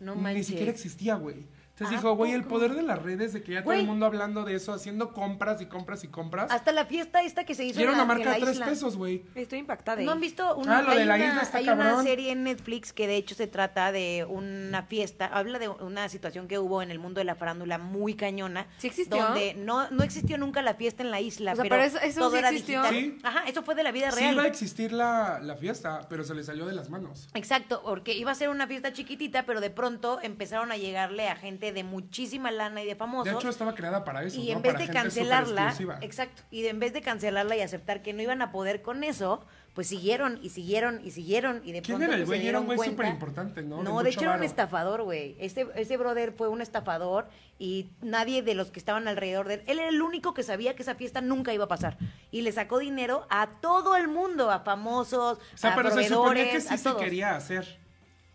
No 0.00 0.14
ni 0.14 0.22
manches. 0.22 0.46
siquiera 0.46 0.70
existía, 0.70 1.16
güey. 1.16 1.46
Entonces 1.74 1.96
¿A 1.96 2.00
dijo, 2.00 2.14
güey, 2.14 2.30
el 2.30 2.44
poder 2.44 2.74
de 2.74 2.82
las 2.82 3.02
redes, 3.02 3.32
de 3.32 3.42
que 3.42 3.54
ya 3.54 3.64
todo 3.64 3.72
el 3.72 3.84
mundo 3.84 4.06
hablando 4.06 4.44
de 4.44 4.54
eso, 4.54 4.72
haciendo 4.72 5.12
compras 5.12 5.60
y 5.60 5.66
compras 5.66 6.04
y 6.04 6.08
compras. 6.08 6.52
Hasta 6.52 6.70
la 6.70 6.86
fiesta 6.86 7.22
esta 7.22 7.42
que 7.44 7.56
se 7.56 7.64
hizo 7.64 7.80
Y 7.80 7.82
era 7.82 7.90
en 7.90 7.96
una 7.96 8.04
marca 8.04 8.32
de 8.32 8.38
tres 8.40 8.52
isla. 8.52 8.66
pesos, 8.66 8.96
güey. 8.96 9.24
Estoy 9.34 9.58
impactada. 9.58 10.00
¿No 10.02 10.12
han 10.12 10.20
visto 10.20 10.54
una, 10.54 10.78
Ah, 10.78 10.82
lo 10.82 10.94
de 10.94 11.00
hay 11.00 11.04
la 11.06 11.16
una- 11.16 11.26
isla 11.26 11.42
está 11.42 11.58
hay 11.58 11.68
una 11.68 12.00
serie 12.04 12.30
en 12.30 12.44
Netflix 12.44 12.92
que 12.92 13.08
de 13.08 13.16
hecho 13.16 13.34
se 13.34 13.48
trata 13.48 13.90
de 13.90 14.24
una 14.28 14.84
fiesta, 14.84 15.26
habla 15.26 15.58
de 15.58 15.68
una 15.68 16.08
situación 16.08 16.46
que 16.46 16.60
hubo 16.60 16.80
en 16.80 16.92
el 16.92 17.00
mundo 17.00 17.18
de 17.18 17.24
la 17.24 17.34
farándula 17.34 17.78
muy 17.78 18.14
cañona. 18.14 18.68
¿Sí 18.78 18.86
existió? 18.86 19.20
Donde 19.20 19.54
no, 19.54 19.90
no 19.90 20.04
existió 20.04 20.38
nunca 20.38 20.62
la 20.62 20.74
fiesta 20.74 21.02
en 21.02 21.10
la 21.10 21.20
isla, 21.20 21.54
O 21.54 21.56
sea, 21.56 21.62
pero, 21.64 21.74
pero 21.74 21.84
eso- 21.88 21.98
eso 22.00 22.20
todo 22.20 22.30
sí 22.30 22.38
era 22.38 22.50
existió. 22.50 22.82
digital. 22.84 23.02
Sí. 23.18 23.18
Ajá, 23.24 23.48
eso 23.48 23.64
fue 23.64 23.74
de 23.74 23.82
la 23.82 23.90
vida 23.90 24.12
Sí 24.12 24.20
real. 24.20 24.34
iba 24.34 24.42
a 24.44 24.46
existir 24.46 24.92
la, 24.92 25.40
la 25.42 25.56
fiesta, 25.56 26.06
pero 26.08 26.22
se 26.22 26.36
le 26.36 26.44
salió 26.44 26.66
de 26.66 26.72
las 26.74 26.88
manos. 26.88 27.28
Exacto, 27.34 27.82
porque 27.84 28.14
iba 28.14 28.30
a 28.30 28.34
ser 28.36 28.48
una 28.48 28.68
fiesta 28.68 28.92
chiquitita, 28.92 29.42
pero 29.44 29.60
de 29.60 29.70
pronto 29.70 30.20
empezaron 30.22 30.70
a 30.70 30.76
llegarle 30.76 31.28
a 31.28 31.34
gente 31.34 31.63
de 31.72 31.84
muchísima 31.84 32.50
lana 32.50 32.82
y 32.82 32.86
de 32.86 32.94
famosos. 32.96 33.32
De 33.32 33.38
hecho, 33.38 33.48
estaba 33.48 33.74
creada 33.74 34.04
para 34.04 34.22
eso, 34.24 34.38
y 34.40 34.46
¿no? 34.46 34.52
en 34.56 34.62
vez 34.62 34.72
Para 34.74 34.86
de 34.86 34.92
cancelarla, 34.92 35.74
exacto, 36.02 36.42
y 36.50 36.62
de- 36.62 36.68
en 36.70 36.80
vez 36.80 36.92
de 36.92 37.00
cancelarla 37.00 37.56
y 37.56 37.60
aceptar 37.60 38.02
que 38.02 38.12
no 38.12 38.22
iban 38.22 38.42
a 38.42 38.50
poder 38.52 38.82
con 38.82 39.04
eso, 39.04 39.44
pues 39.74 39.88
siguieron 39.88 40.38
y 40.40 40.50
siguieron 40.50 41.00
y 41.04 41.10
siguieron 41.10 41.60
y 41.64 41.72
de 41.72 41.82
¿Quién 41.82 41.98
pronto 41.98 42.04
era 42.04 42.14
el 42.14 42.20
pues, 42.20 42.38
güey? 42.38 42.46
Era 42.48 42.60
un 42.60 42.66
güey 42.66 42.88
súper 42.90 43.06
importante, 43.06 43.62
¿no? 43.62 43.82
No, 43.82 44.02
De 44.04 44.10
hecho 44.10 44.20
era 44.20 44.34
un 44.34 44.44
estafador, 44.44 45.02
güey. 45.02 45.34
Ese, 45.40 45.66
ese 45.74 45.96
brother 45.96 46.32
fue 46.32 46.48
un 46.48 46.60
estafador 46.60 47.26
y 47.58 47.90
nadie 48.00 48.42
de 48.42 48.54
los 48.54 48.70
que 48.70 48.78
estaban 48.78 49.08
alrededor 49.08 49.48
de 49.48 49.54
él, 49.54 49.62
él 49.66 49.78
era 49.80 49.88
el 49.88 50.00
único 50.00 50.32
que 50.32 50.44
sabía 50.44 50.76
que 50.76 50.82
esa 50.82 50.94
fiesta 50.94 51.20
nunca 51.20 51.52
iba 51.52 51.64
a 51.64 51.68
pasar. 51.68 51.98
Y 52.30 52.42
le 52.42 52.52
sacó 52.52 52.78
dinero 52.78 53.26
a 53.30 53.48
todo 53.60 53.96
el 53.96 54.06
mundo, 54.06 54.50
a 54.52 54.60
famosos, 54.60 55.38
O 55.38 55.56
sea, 55.56 55.72
a 55.72 55.76
pero 55.76 55.90
se 55.90 56.04
suponía 56.08 56.50
que 56.52 56.60
sí 56.60 56.74
a 56.74 56.78
se 56.78 56.96
quería 56.96 57.34
hacer. 57.34 57.78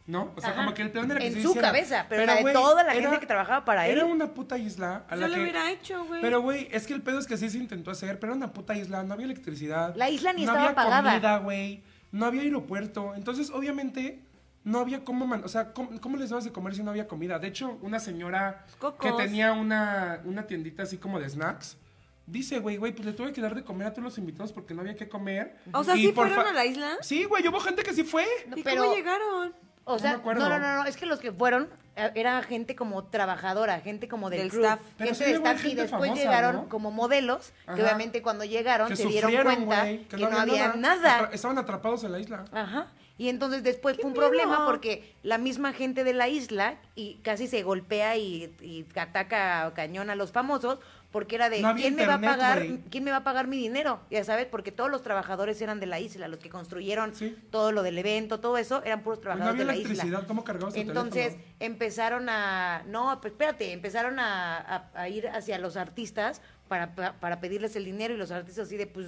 ¿No? 0.10 0.34
O 0.36 0.42
sea, 0.42 0.50
Ajá. 0.50 0.62
como 0.62 0.74
que 0.74 0.82
el 0.82 0.90
plan 0.92 1.10
era 1.12 1.20
que 1.20 1.28
En 1.28 1.34
se 1.36 1.42
su 1.44 1.50
hiciera. 1.50 1.68
cabeza, 1.68 2.06
pero 2.10 2.26
la 2.26 2.34
de 2.36 2.42
güey, 2.42 2.54
toda 2.54 2.84
la 2.84 2.94
gente 2.94 3.20
que 3.20 3.28
trabajaba 3.28 3.64
para 3.64 3.86
él. 3.88 3.96
Era 3.98 4.06
una 4.06 4.34
puta 4.34 4.58
isla 4.58 5.06
a 5.08 5.14
Yo 5.16 5.22
la 5.22 5.28
lo 5.28 5.36
que... 5.36 5.42
hubiera 5.42 5.72
hecho, 5.72 6.04
güey. 6.06 6.20
Pero, 6.20 6.42
güey, 6.42 6.68
es 6.72 6.88
que 6.88 6.94
el 6.96 7.04
pedo 7.04 7.20
es 7.20 7.28
que 7.28 7.38
sí 7.38 7.48
se 7.48 7.60
intentó 7.60 7.92
hacer, 7.92 8.20
pero 8.20 8.34
era 8.34 8.38
una 8.38 8.52
puta 8.52 8.76
isla, 8.76 9.04
no 9.04 9.14
había 9.14 9.26
electricidad. 9.28 9.96
La 9.96 10.10
isla 10.10 10.34
ni 10.34 10.46
no 10.46 10.52
estaba 10.54 10.98
había 10.98 11.12
comida, 11.12 11.38
güey, 11.38 11.84
no 12.12 12.26
había 12.26 12.42
aeropuerto. 12.42 13.14
Entonces, 13.16 13.52
obviamente, 13.52 14.24
no 14.64 14.80
había 14.80 15.04
cómo, 15.04 15.28
man- 15.28 15.44
o 15.46 15.48
sea, 15.48 15.74
¿cómo, 15.74 16.02
cómo 16.02 16.18
les 16.18 16.32
dabas 16.32 16.44
de 16.46 16.52
comer 16.52 16.74
si 16.74 16.82
no 16.82 16.90
había 16.90 17.08
comida? 17.08 17.38
De 17.38 17.48
hecho, 17.48 17.78
una 17.84 18.00
señora 18.00 18.66
Cocos. 18.80 19.06
que 19.16 19.24
tenía 19.24 19.54
una, 19.54 20.22
una 20.26 20.48
tiendita 20.48 20.82
así 20.84 20.98
como 20.98 21.20
de 21.20 21.30
snacks, 21.30 21.78
dice, 22.26 22.60
güey, 22.60 22.78
güey, 22.78 22.94
pues 22.94 23.06
le 23.06 23.14
tuve 23.14 23.32
que 23.32 23.42
dar 23.42 23.54
de 23.54 23.64
comer 23.64 23.88
a 23.88 23.92
todos 23.92 24.04
los 24.06 24.18
invitados 24.18 24.52
porque 24.54 24.74
no 24.74 24.82
había 24.82 24.96
que 24.96 25.08
comer. 25.08 25.56
O 25.72 25.84
sea, 25.84 25.96
Y 25.96 26.08
¿sí 26.08 26.12
por 26.14 26.28
fueron 26.28 26.46
fa- 26.46 26.50
a 26.52 26.54
la 26.54 26.66
isla? 26.66 26.98
Sí, 27.02 27.26
güey, 27.26 27.48
hubo 27.48 27.60
gente 27.60 27.84
que 27.84 27.94
sí 27.94 28.04
fue. 28.04 28.26
¿Y 28.56 28.64
pero- 28.64 28.84
cómo 28.84 28.96
llegaron? 28.96 29.54
O 29.92 29.98
sea, 29.98 30.18
no, 30.24 30.34
no, 30.34 30.50
no, 30.50 30.60
no, 30.60 30.86
es 30.86 30.98
que 30.98 31.08
los 31.08 31.20
que 31.20 31.32
fueron 31.32 31.68
eh, 31.96 32.12
era 32.14 32.42
gente 32.44 32.76
como 32.76 33.04
trabajadora, 33.06 33.82
gente 33.82 34.08
como 34.08 34.30
del, 34.30 34.42
Del 34.42 34.50
crew, 34.52 34.64
staff. 34.64 34.80
Pero 34.98 35.10
gente 35.10 35.26
sí 35.26 35.32
del 35.32 35.42
staff 35.42 35.66
y 35.66 35.76
después 35.76 36.02
famosa, 36.02 36.22
llegaron 36.22 36.56
¿no? 36.56 36.70
como 36.70 36.92
modelos, 36.92 37.52
que 37.66 37.82
obviamente 37.82 38.22
cuando 38.22 38.46
llegaron 38.46 38.88
Que 38.88 38.96
se 38.96 39.08
dieron 39.08 39.32
cuenta 39.32 39.86
que, 39.86 40.18
no 40.18 40.38
había 40.38 40.74
nada. 40.76 41.30
Estaban 41.34 41.58
atrapados 41.58 42.04
en 42.04 42.12
la 42.12 42.20
isla. 42.20 42.46
Ajá. 42.52 42.88
Y 43.18 43.28
entonces 43.28 43.64
después 43.64 43.98
¡Qué 43.98 44.04
fue 44.04 44.12
un 44.12 44.14
miedo! 44.14 44.28
problema 44.28 44.66
porque 44.66 45.14
la 45.24 45.38
misma 45.38 45.74
gente 45.74 46.04
de 46.04 46.14
la 46.14 46.30
isla 46.30 46.78
y 46.96 47.16
casi 47.16 47.48
se 47.48 47.64
golpea 47.64 48.16
y, 48.16 48.56
y 48.62 48.86
ataca 48.98 49.66
a 49.66 49.74
cañón 49.74 50.10
a 50.10 50.16
los 50.16 50.32
famosos 50.32 50.80
porque 51.12 51.36
era 51.38 51.50
de 51.50 51.62
No 51.62 51.74
quién 51.76 51.96
me 51.96 52.06
va 52.06 52.16
a 52.16 52.22
pagar 52.22 52.66
quién 52.92 53.04
me 53.04 53.12
va 53.12 53.18
a 53.18 53.24
pagar 53.24 53.48
mi 53.48 53.58
dinero 53.58 54.00
ya 54.12 54.24
sabes 54.24 54.46
porque 54.46 54.72
todos 54.72 54.92
los 54.92 55.02
trabajadores 55.02 55.60
eran 55.62 55.80
de 55.80 55.88
la 55.88 56.00
isla 56.00 56.28
los 56.28 56.40
que 56.40 56.50
construyeron 56.50 57.16
Sí. 57.16 57.36
todo 57.50 57.72
lo 57.72 57.82
del 57.82 57.98
evento 57.98 58.40
todo 58.40 58.58
eso 58.58 58.84
eran 58.84 59.02
puros 59.02 59.20
Pues 59.20 59.30
no 59.36 59.38
trabajadores 59.44 59.62
había 59.70 59.88
de 59.90 59.96
la 59.96 60.04
isla. 60.06 60.28
¿cómo 60.28 60.44
cargabas 60.44 60.76
entonces 60.76 61.36
empezaron 61.60 62.30
a, 62.30 62.84
no, 62.88 63.20
pues 63.22 63.34
espérate, 63.34 63.74
empezaron 63.74 64.20
a, 64.20 64.58
a- 64.58 64.90
a 64.94 65.10
ir 65.10 65.28
hacia 65.28 65.58
los 65.58 65.78
artistas 65.78 66.42
para, 66.68 66.94
pa- 66.96 67.14
para 67.14 67.40
pedirles 67.40 67.76
el 67.76 67.86
dinero 67.86 68.14
y 68.14 68.18
los 68.18 68.30
artistas 68.32 68.68
así 68.68 68.78
de, 68.78 68.86
pues, 68.88 69.08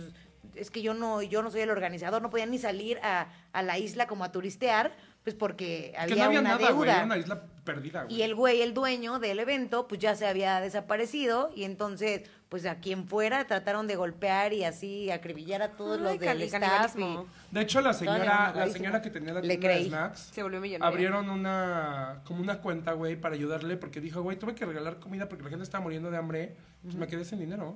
es 0.55 0.71
que 0.71 0.81
yo 0.81 0.93
no, 0.93 1.21
yo 1.21 1.43
no 1.43 1.51
soy 1.51 1.61
el 1.61 1.69
organizador, 1.69 2.21
no 2.21 2.29
podían 2.29 2.49
ni 2.51 2.57
salir 2.57 2.97
a, 3.03 3.27
a 3.53 3.61
la 3.63 3.77
isla 3.77 4.07
como 4.07 4.23
a 4.23 4.31
turistear, 4.31 4.91
pues 5.23 5.35
porque 5.35 5.93
había, 5.97 6.15
Que 6.15 6.19
no 6.21 6.25
había 6.27 6.39
una 6.39 6.49
nada, 6.57 6.71
güey, 6.71 6.87
deuda. 6.87 6.95
era 6.97 7.05
una 7.05 7.17
isla 7.17 7.43
perdida, 7.63 8.03
güey. 8.03 8.15
Y 8.15 8.21
el 8.23 8.33
güey, 8.33 8.61
el 8.61 8.73
dueño 8.73 9.19
del 9.19 9.39
evento, 9.39 9.87
pues 9.87 10.01
ya 10.01 10.15
se 10.15 10.25
había 10.25 10.59
desaparecido 10.61 11.51
y 11.55 11.63
entonces, 11.63 12.21
pues 12.49 12.65
a 12.65 12.79
quien 12.79 13.07
fuera 13.07 13.45
trataron 13.45 13.85
de 13.85 13.95
golpear 13.95 14.51
y 14.51 14.63
así 14.63 15.11
acribillar 15.11 15.61
a 15.61 15.69
todos 15.73 15.97
Ay, 15.99 16.03
los 16.03 16.19
del 16.19 16.41
staff. 16.41 16.95
y- 16.97 17.17
De 17.51 17.61
hecho, 17.61 17.81
la 17.81 17.93
señora, 17.93 18.51
la 18.55 18.67
señora 18.69 19.01
que 19.01 19.11
tenía 19.11 19.33
la 19.33 19.41
Le 19.41 19.57
tienda 19.57 19.77
de 19.77 19.85
snacks, 19.85 20.19
Se 20.33 20.41
volvió 20.41 20.59
millonaria. 20.59 20.87
abrieron 20.91 21.29
una, 21.29 22.21
como 22.25 22.41
una 22.41 22.57
cuenta, 22.59 22.93
güey, 22.93 23.15
para 23.15 23.35
ayudarle, 23.35 23.77
porque 23.77 24.01
dijo, 24.01 24.23
güey, 24.23 24.37
tuve 24.39 24.55
que 24.55 24.65
regalar 24.65 24.99
comida 24.99 25.29
porque 25.29 25.43
la 25.43 25.49
gente 25.51 25.63
estaba 25.63 25.83
muriendo 25.83 26.09
de 26.09 26.17
hambre, 26.17 26.55
pues 26.81 26.95
me 26.95 27.05
quedé 27.07 27.25
sin 27.25 27.39
dinero. 27.39 27.75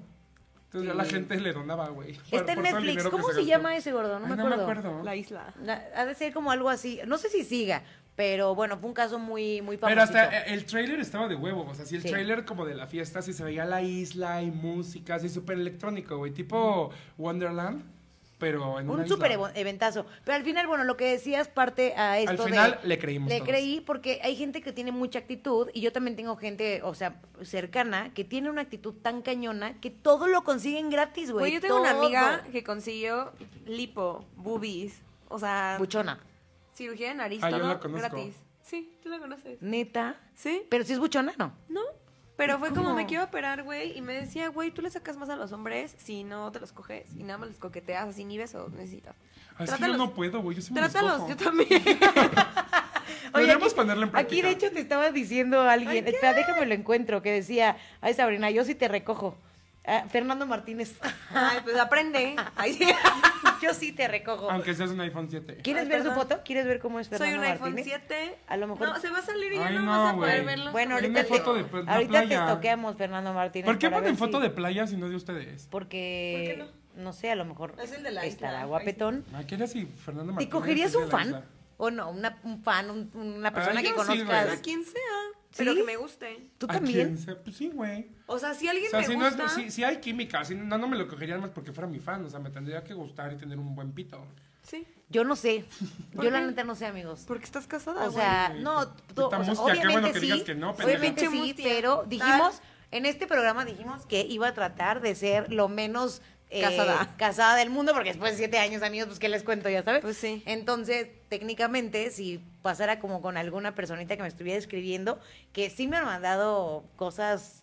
Entonces 0.79 0.93
ya 0.93 0.93
la 1.03 1.05
gente 1.09 1.39
le 1.39 1.53
donaba, 1.53 1.87
güey. 1.89 2.17
Está 2.31 2.53
en 2.53 2.61
Netflix. 2.61 3.03
¿Cómo 3.09 3.31
se, 3.31 3.45
llama 3.45 3.75
ese 3.77 3.91
gordo? 3.91 4.19
No, 4.19 4.25
Ay, 4.25 4.31
me, 4.31 4.37
no 4.37 4.49
me 4.49 4.55
acuerdo. 4.55 4.81
acuerdo. 4.89 5.03
La 5.03 5.15
isla. 5.15 5.53
Ha 5.95 6.05
de 6.05 6.15
ser 6.15 6.33
como 6.33 6.51
algo 6.51 6.69
así. 6.69 6.99
No 7.07 7.17
sé 7.17 7.29
si 7.29 7.43
siga, 7.43 7.83
pero 8.15 8.55
bueno, 8.55 8.77
fue 8.77 8.89
un 8.89 8.93
caso 8.93 9.17
muy, 9.19 9.61
muy 9.61 9.77
famoso. 9.77 9.91
Pero 9.95 10.01
hasta 10.03 10.37
eh, 10.39 10.53
el 10.53 10.65
trailer 10.65 10.99
estaba 10.99 11.27
de 11.27 11.35
huevo, 11.35 11.65
o 11.69 11.73
sea, 11.73 11.85
si 11.85 11.95
el 11.95 12.01
Sí. 12.01 12.09
trailer 12.09 12.45
como 12.45 12.65
de 12.65 12.75
la 12.75 12.87
fiesta, 12.87 13.21
si 13.21 13.33
se 13.33 13.43
veía 13.43 13.65
la 13.65 13.81
isla 13.81 14.41
y 14.41 14.51
música, 14.51 15.15
así 15.15 15.29
súper 15.29 15.57
electrónico, 15.57 16.17
güey, 16.17 16.31
tipo 16.31 16.89
Wonderland, 17.17 17.83
pero 18.37 18.79
en 18.79 18.89
Un 18.89 19.07
súper 19.07 19.37
eventazo. 19.55 20.05
Pero 20.23 20.35
al 20.35 20.43
final, 20.43 20.67
bueno, 20.67 20.83
lo 20.83 20.97
que 20.97 21.05
decías 21.11 21.47
parte 21.47 21.93
a 21.95 22.19
esto 22.19 22.31
Al 22.31 22.37
de- 22.37 22.43
final 22.43 22.79
le 22.83 22.97
creímos 22.99 23.29
Le 23.29 23.37
todos. 23.37 23.47
creí 23.49 23.81
porque 23.81 24.19
hay 24.23 24.35
gente 24.35 24.61
que 24.61 24.73
tiene 24.73 24.91
mucha 24.91 25.19
actitud 25.19 25.69
y 25.73 25.81
yo 25.81 25.91
también 25.93 26.15
tengo 26.15 26.35
gente, 26.35 26.81
o 26.83 26.93
sea, 26.93 27.21
cercana, 27.43 28.13
que 28.13 28.23
tiene 28.23 28.49
una 28.49 28.61
actitud 28.61 28.93
tan 29.01 29.21
cañona 29.21 29.79
que 29.79 29.89
todo 29.89 30.27
lo 30.27 30.43
consiguen 30.43 30.89
gratis, 30.89 31.31
güey. 31.31 31.53
Yo 31.53 31.61
tengo 31.61 31.79
una 31.79 31.91
amiga 31.91 32.43
que 32.51 32.63
consiguió 32.63 33.31
lipo, 33.65 34.25
boobies, 34.35 35.01
o 35.29 35.39
sea, 35.39 35.75
Buchona. 35.79 36.19
cirugía 36.73 37.09
de 37.09 37.15
nariz, 37.15 37.41
Ah, 37.43 37.49
yo 37.51 37.57
todo 37.59 37.67
la 37.69 37.79
conozco. 37.79 38.09
gratis. 38.15 38.35
Sí, 38.61 38.97
tú 39.01 39.09
la 39.09 39.19
conoces. 39.19 39.61
Neta. 39.61 40.17
¿Sí? 40.33 40.63
Pero 40.69 40.83
si 40.83 40.93
es 40.93 40.99
buchona, 40.99 41.33
no. 41.37 41.53
¿No? 41.69 41.81
Pero 42.37 42.59
fue 42.59 42.73
como 42.73 42.93
me 42.93 43.05
quiero 43.05 43.23
operar, 43.23 43.63
güey, 43.63 43.97
y 43.97 44.01
me 44.01 44.13
decía, 44.13 44.49
güey, 44.49 44.69
tú 44.71 44.81
le 44.81 44.89
sacas 44.91 45.15
más 45.15 45.29
a 45.29 45.35
los 45.37 45.51
hombres 45.53 45.95
si 45.97 46.23
no 46.25 46.51
te 46.51 46.59
los 46.59 46.73
coges 46.73 47.05
y 47.17 47.23
nada 47.23 47.37
más 47.37 47.47
les 47.49 47.57
coqueteas 47.57 48.09
así 48.09 48.25
ni 48.25 48.37
besos 48.37 48.71
necesitas. 48.73 49.15
Así 49.57 49.59
yo 49.59 49.65
Trátalos. 49.77 49.97
no 49.97 50.13
puedo, 50.13 50.41
güey, 50.41 50.57
yo 50.57 50.61
sí 50.61 50.73
me 50.73 50.81
los 50.81 50.91
Trátalos, 50.91 51.29
yo 51.29 51.37
también. 51.37 51.69
Podríamos 53.31 53.67
aquí- 53.67 53.75
ponerlo 53.75 54.03
en 54.03 54.11
práctica. 54.11 54.33
Aquí, 54.33 54.41
de 54.41 54.49
hecho, 54.51 54.73
te 54.73 54.79
estaba 54.81 55.11
diciendo 55.11 55.61
alguien, 55.61 56.07
espera, 56.07 56.33
déjame 56.33 56.65
lo 56.65 56.73
encuentro, 56.73 57.21
que 57.21 57.31
decía, 57.31 57.77
ay, 58.01 58.13
Sabrina, 58.13 58.49
yo 58.51 58.63
sí 58.65 58.75
te 58.75 58.87
recojo. 58.87 59.37
Ah, 59.87 60.05
Fernando 60.09 60.45
Martínez. 60.47 60.95
Ay, 61.31 61.59
pues 61.63 61.77
aprende. 61.77 62.35
Ay, 62.55 62.73
sí. 62.73 62.85
Yo 63.61 63.73
sí 63.73 63.91
te 63.91 64.07
recojo. 64.07 64.49
Aunque 64.49 64.73
seas 64.73 64.89
un 64.89 64.99
iPhone 65.01 65.27
7. 65.29 65.57
¿Quieres 65.63 65.83
Ay, 65.83 65.89
ver 65.89 66.03
su 66.03 66.11
foto? 66.11 66.41
¿Quieres 66.43 66.65
ver 66.65 66.79
cómo 66.79 66.99
es 66.99 67.07
Soy 67.07 67.17
Fernando 67.19 67.39
un 67.39 67.45
iPhone 67.51 67.73
Martínez? 67.75 67.99
7. 68.07 68.37
A 68.47 68.57
lo 68.57 68.67
mejor- 68.67 68.89
No, 68.89 68.99
se 68.99 69.09
va 69.09 69.19
a 69.19 69.21
salir 69.21 69.53
y 69.53 69.57
ya 69.57 69.67
Ay, 69.67 69.75
no, 69.75 69.81
no, 69.81 69.91
vas 69.91 70.13
a 70.13 70.15
poder 70.15 70.43
verlo. 70.45 70.71
Bueno, 70.71 70.95
ahorita, 70.95 71.21
te, 71.23 71.27
foto 71.29 71.53
de 71.53 71.61
la 71.83 71.93
ahorita 71.93 72.21
te 72.21 72.27
playa. 72.27 72.47
toqueamos, 72.47 72.95
Fernando 72.97 73.33
Martínez. 73.33 73.65
¿Por 73.65 73.77
qué 73.77 73.89
ponen 73.89 74.17
foto 74.17 74.37
si- 74.37 74.43
de 74.43 74.49
playa 74.49 74.87
si 74.87 74.97
no 74.97 75.07
de 75.09 75.15
ustedes? 75.15 75.67
Porque, 75.69 76.55
¿Por 76.57 76.67
qué 76.67 77.01
no? 77.01 77.13
sé, 77.13 77.31
a 77.31 77.35
lo 77.35 77.45
mejor 77.45 77.75
Es 77.81 77.91
el 77.91 78.03
de 78.03 78.11
la 78.11 78.25
estará 78.25 78.53
isla. 78.53 78.65
guapetón. 78.65 79.23
¿A 79.33 79.43
quién 79.43 79.67
si 79.67 79.85
Fernando 79.85 80.31
¿Te 80.31 80.35
Martínez? 80.35 80.51
cogerías 80.51 80.87
es 80.87 80.91
de 80.93 80.97
un 80.99 81.09
fan? 81.11 81.45
¿O 81.77 81.91
no? 81.91 82.09
Una, 82.09 82.39
un 82.43 82.63
fan, 82.63 82.89
un- 82.89 83.11
una 83.13 83.51
persona 83.53 83.79
Ah, 83.79 83.83
que 83.83 83.89
yo 83.89 84.01
sí, 84.03 84.07
conozcas. 84.07 84.49
A 84.57 84.61
quien 84.61 84.83
sea. 84.83 85.01
¿Sí? 85.55 85.63
Pero 85.63 85.73
que 85.73 85.83
me 85.83 85.95
guste. 85.95 86.49
¿Tú 86.57 86.65
¿A 86.69 86.73
también? 86.73 87.15
quién? 87.15 87.37
Pues 87.43 87.55
sí, 87.55 87.69
güey. 87.73 88.07
O 88.25 88.37
sea, 88.37 88.53
si 88.53 88.67
alguien 88.67 88.87
O 88.87 88.89
sea, 88.89 88.99
me 88.99 89.05
si, 89.05 89.15
no 89.15 89.25
es- 89.25 89.37
gusta. 89.37 89.49
si, 89.55 89.71
si 89.71 89.83
hay 89.85 89.97
química, 90.01 90.43
si 90.43 90.53
no, 90.53 90.77
no 90.77 90.85
me 90.89 90.97
lo 90.97 91.07
cogería 91.07 91.37
más 91.37 91.51
porque 91.51 91.71
fuera 91.71 91.87
mi 91.87 91.99
fan. 91.99 92.25
O 92.25 92.29
sea, 92.29 92.39
me 92.41 92.49
tendría 92.49 92.83
que 92.83 92.93
gustar 92.93 93.31
y 93.31 93.37
tener 93.37 93.57
un 93.57 93.73
buen 93.73 93.93
pito. 93.93 94.21
Sí. 94.63 94.85
Yo 95.09 95.23
no 95.23 95.37
sé. 95.37 95.63
¿Por 96.13 96.25
Yo 96.25 96.31
la 96.31 96.41
neta 96.41 96.65
no 96.65 96.75
sé, 96.75 96.87
amigos. 96.87 97.23
Porque 97.25 97.45
estás 97.45 97.67
casada. 97.67 98.01
O 98.07 98.11
güey. 98.11 98.15
sea, 98.25 98.49
güey. 98.49 98.63
no, 98.63 98.85
tú- 99.13 99.23
o 99.27 99.29
sea, 99.29 99.39
mustia, 99.39 99.55
qué 99.55 99.71
obviamente 99.79 99.91
bueno 99.93 100.07
que 100.11 100.19
sí, 100.19 100.25
digas 100.25 100.41
que 100.43 100.55
no, 100.55 100.75
pendeja. 100.75 100.99
obviamente 100.99 101.21
Pinche 101.21 101.37
sí, 101.37 101.47
mustia. 101.47 101.65
pero 101.69 102.03
dijimos, 102.05 102.61
en 102.91 103.05
este 103.05 103.25
programa 103.25 103.63
dijimos 103.63 104.05
que 104.07 104.21
iba 104.27 104.49
a 104.49 104.53
tratar 104.53 104.99
de 105.01 105.15
ser 105.15 105.53
lo 105.53 105.69
menos 105.69 106.21
eh, 106.55 106.61
Casada. 106.61 107.13
casada 107.17 107.55
del 107.55 107.69
mundo, 107.69 107.93
porque 107.93 108.09
después 108.09 108.31
de 108.31 108.37
siete 108.37 108.57
años, 108.59 108.81
amigos, 108.81 109.07
pues 109.07 109.19
qué 109.19 109.29
les 109.29 109.43
cuento, 109.43 109.69
ya 109.69 109.83
sabes. 109.83 110.01
Pues 110.01 110.17
sí. 110.17 110.41
Entonces, 110.45 111.07
técnicamente, 111.29 112.09
si 112.11 112.41
pasara 112.61 112.99
como 112.99 113.21
con 113.21 113.37
alguna 113.37 113.75
personita 113.75 114.15
que 114.15 114.21
me 114.21 114.27
estuviera 114.27 114.57
escribiendo, 114.57 115.19
que 115.53 115.69
sí 115.69 115.87
me 115.87 115.97
han 115.97 116.05
mandado 116.05 116.83
cosas 116.95 117.61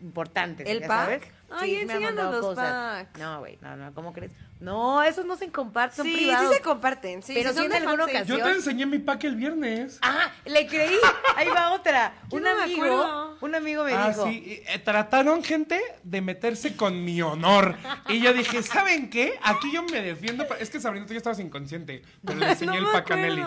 importantes. 0.00 0.66
¿El 0.68 0.80
ya 0.80 0.86
pack? 0.88 1.04
sabes. 1.04 1.22
Ay, 1.50 1.70
sí, 1.70 1.80
enséñanos 1.82 2.32
los 2.32 2.40
cosas. 2.40 3.04
packs. 3.04 3.20
No, 3.20 3.38
güey, 3.40 3.58
no, 3.60 3.76
no, 3.76 3.94
¿cómo 3.94 4.12
crees? 4.12 4.32
No, 4.58 5.02
esos 5.02 5.24
no 5.26 5.36
se 5.36 5.50
comparten, 5.50 5.96
son 5.96 6.06
sí, 6.06 6.12
privados. 6.14 6.48
sí 6.48 6.54
se 6.56 6.62
comparten. 6.62 7.22
Sí, 7.22 7.34
Pero 7.34 7.50
sí 7.50 7.56
son 7.56 7.64
en 7.66 7.70
de 7.70 7.76
alguna 7.76 8.04
fans, 8.04 8.10
ocasión. 8.16 8.38
Yo 8.38 8.44
te 8.44 8.50
enseñé 8.52 8.86
mi 8.86 8.98
pack 8.98 9.24
el 9.24 9.36
viernes. 9.36 9.98
Ah, 10.02 10.32
le 10.46 10.66
creí. 10.66 10.96
Ahí 11.36 11.48
va 11.48 11.72
otra. 11.74 12.14
Un 12.30 12.42
no 12.42 12.56
me 12.56 12.62
amigo, 12.62 12.84
acuerdo. 12.84 13.38
un 13.42 13.54
amigo 13.54 13.84
me 13.84 13.92
ah, 13.92 14.08
dijo. 14.08 14.26
sí. 14.26 14.62
eh, 14.66 14.78
trataron, 14.78 15.44
gente, 15.44 15.80
de 16.02 16.20
meterse 16.22 16.74
con 16.74 17.04
mi 17.04 17.20
honor. 17.22 17.76
Y 18.08 18.20
yo 18.20 18.32
dije, 18.32 18.62
¿saben 18.62 19.10
qué? 19.10 19.38
Aquí 19.42 19.70
yo 19.72 19.82
me 19.82 20.00
defiendo. 20.00 20.44
Es 20.58 20.70
que 20.70 20.80
Sabrina, 20.80 21.06
tú 21.06 21.12
ya 21.12 21.18
estabas 21.18 21.38
inconsciente. 21.38 22.02
Pero 22.24 22.38
le 22.38 22.48
enseñé 22.50 22.80
no 22.80 22.86
el 22.88 22.92
pack 22.92 23.10
a 23.10 23.16
Nelly. 23.16 23.44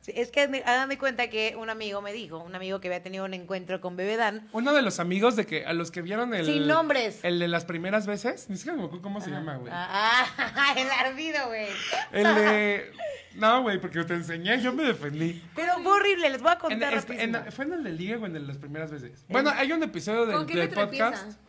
Sí, 0.00 0.12
es 0.14 0.30
que 0.30 0.48
me- 0.48 0.62
háganme 0.64 0.96
cuenta 0.96 1.28
que 1.28 1.54
un 1.58 1.68
amigo 1.70 2.00
me 2.00 2.12
dijo, 2.12 2.38
un 2.38 2.54
amigo 2.54 2.80
que 2.80 2.88
había 2.88 3.02
tenido 3.02 3.24
un 3.24 3.34
encuentro 3.34 3.80
con 3.80 3.96
Bebedán. 3.96 4.48
Uno 4.52 4.72
de 4.72 4.80
los 4.82 5.00
amigos 5.00 5.36
de 5.36 5.44
que 5.44 5.66
a 5.66 5.72
los 5.72 5.90
que 5.90 6.02
vieron 6.02 6.32
el. 6.34 6.46
Sin 6.46 6.66
nombres. 6.66 7.18
El 7.24 7.38
de 7.38 7.48
las 7.48 7.64
primeras 7.64 8.06
veces. 8.06 8.48
Ni 8.48 8.56
siquiera 8.56 8.76
me 8.78 8.84
acuerdo 8.84 9.02
cómo 9.02 9.20
se 9.20 9.30
llama, 9.30 9.56
güey. 9.56 9.72
Ah, 9.74 10.26
ah, 10.38 10.74
el 10.78 10.88
ardido, 10.90 11.46
güey. 11.48 11.66
El 12.12 12.34
de. 12.34 12.92
No, 13.34 13.62
güey, 13.62 13.80
porque 13.80 14.02
te 14.02 14.14
enseñé, 14.14 14.60
yo 14.60 14.72
me 14.72 14.82
defendí. 14.82 15.40
Pero 15.54 15.74
fue 15.82 15.92
horrible, 15.92 16.28
les 16.28 16.42
voy 16.42 16.50
a 16.50 16.54
En- 16.54 16.58
contar 16.58 16.92
rapidísimo. 16.94 17.38
en- 17.38 17.52
¿Fue 17.52 17.64
en 17.66 17.72
el 17.74 17.84
de 17.84 17.92
Liga 17.92 18.16
o 18.16 18.26
en 18.26 18.34
el 18.34 18.42
de 18.42 18.48
las 18.48 18.56
primeras 18.56 18.90
veces? 18.90 19.24
Bueno, 19.28 19.50
hay 19.54 19.70
un 19.70 19.80
episodio 19.80 20.26
del, 20.26 20.34
¿Con 20.38 20.46
qué 20.46 20.54
del 20.54 20.64
letra 20.68 20.86
podcast. 20.86 21.22
empieza? 21.22 21.40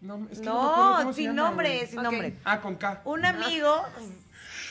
No, 0.00 0.28
es 0.30 0.38
que 0.38 0.44
no, 0.46 1.02
No, 1.04 1.12
sin 1.12 1.26
llama, 1.26 1.42
nombre, 1.42 1.86
sin 1.88 2.02
nombre. 2.02 2.38
Ah, 2.44 2.60
con 2.62 2.76
K. 2.76 3.02
Un 3.04 3.26
amigo, 3.26 3.84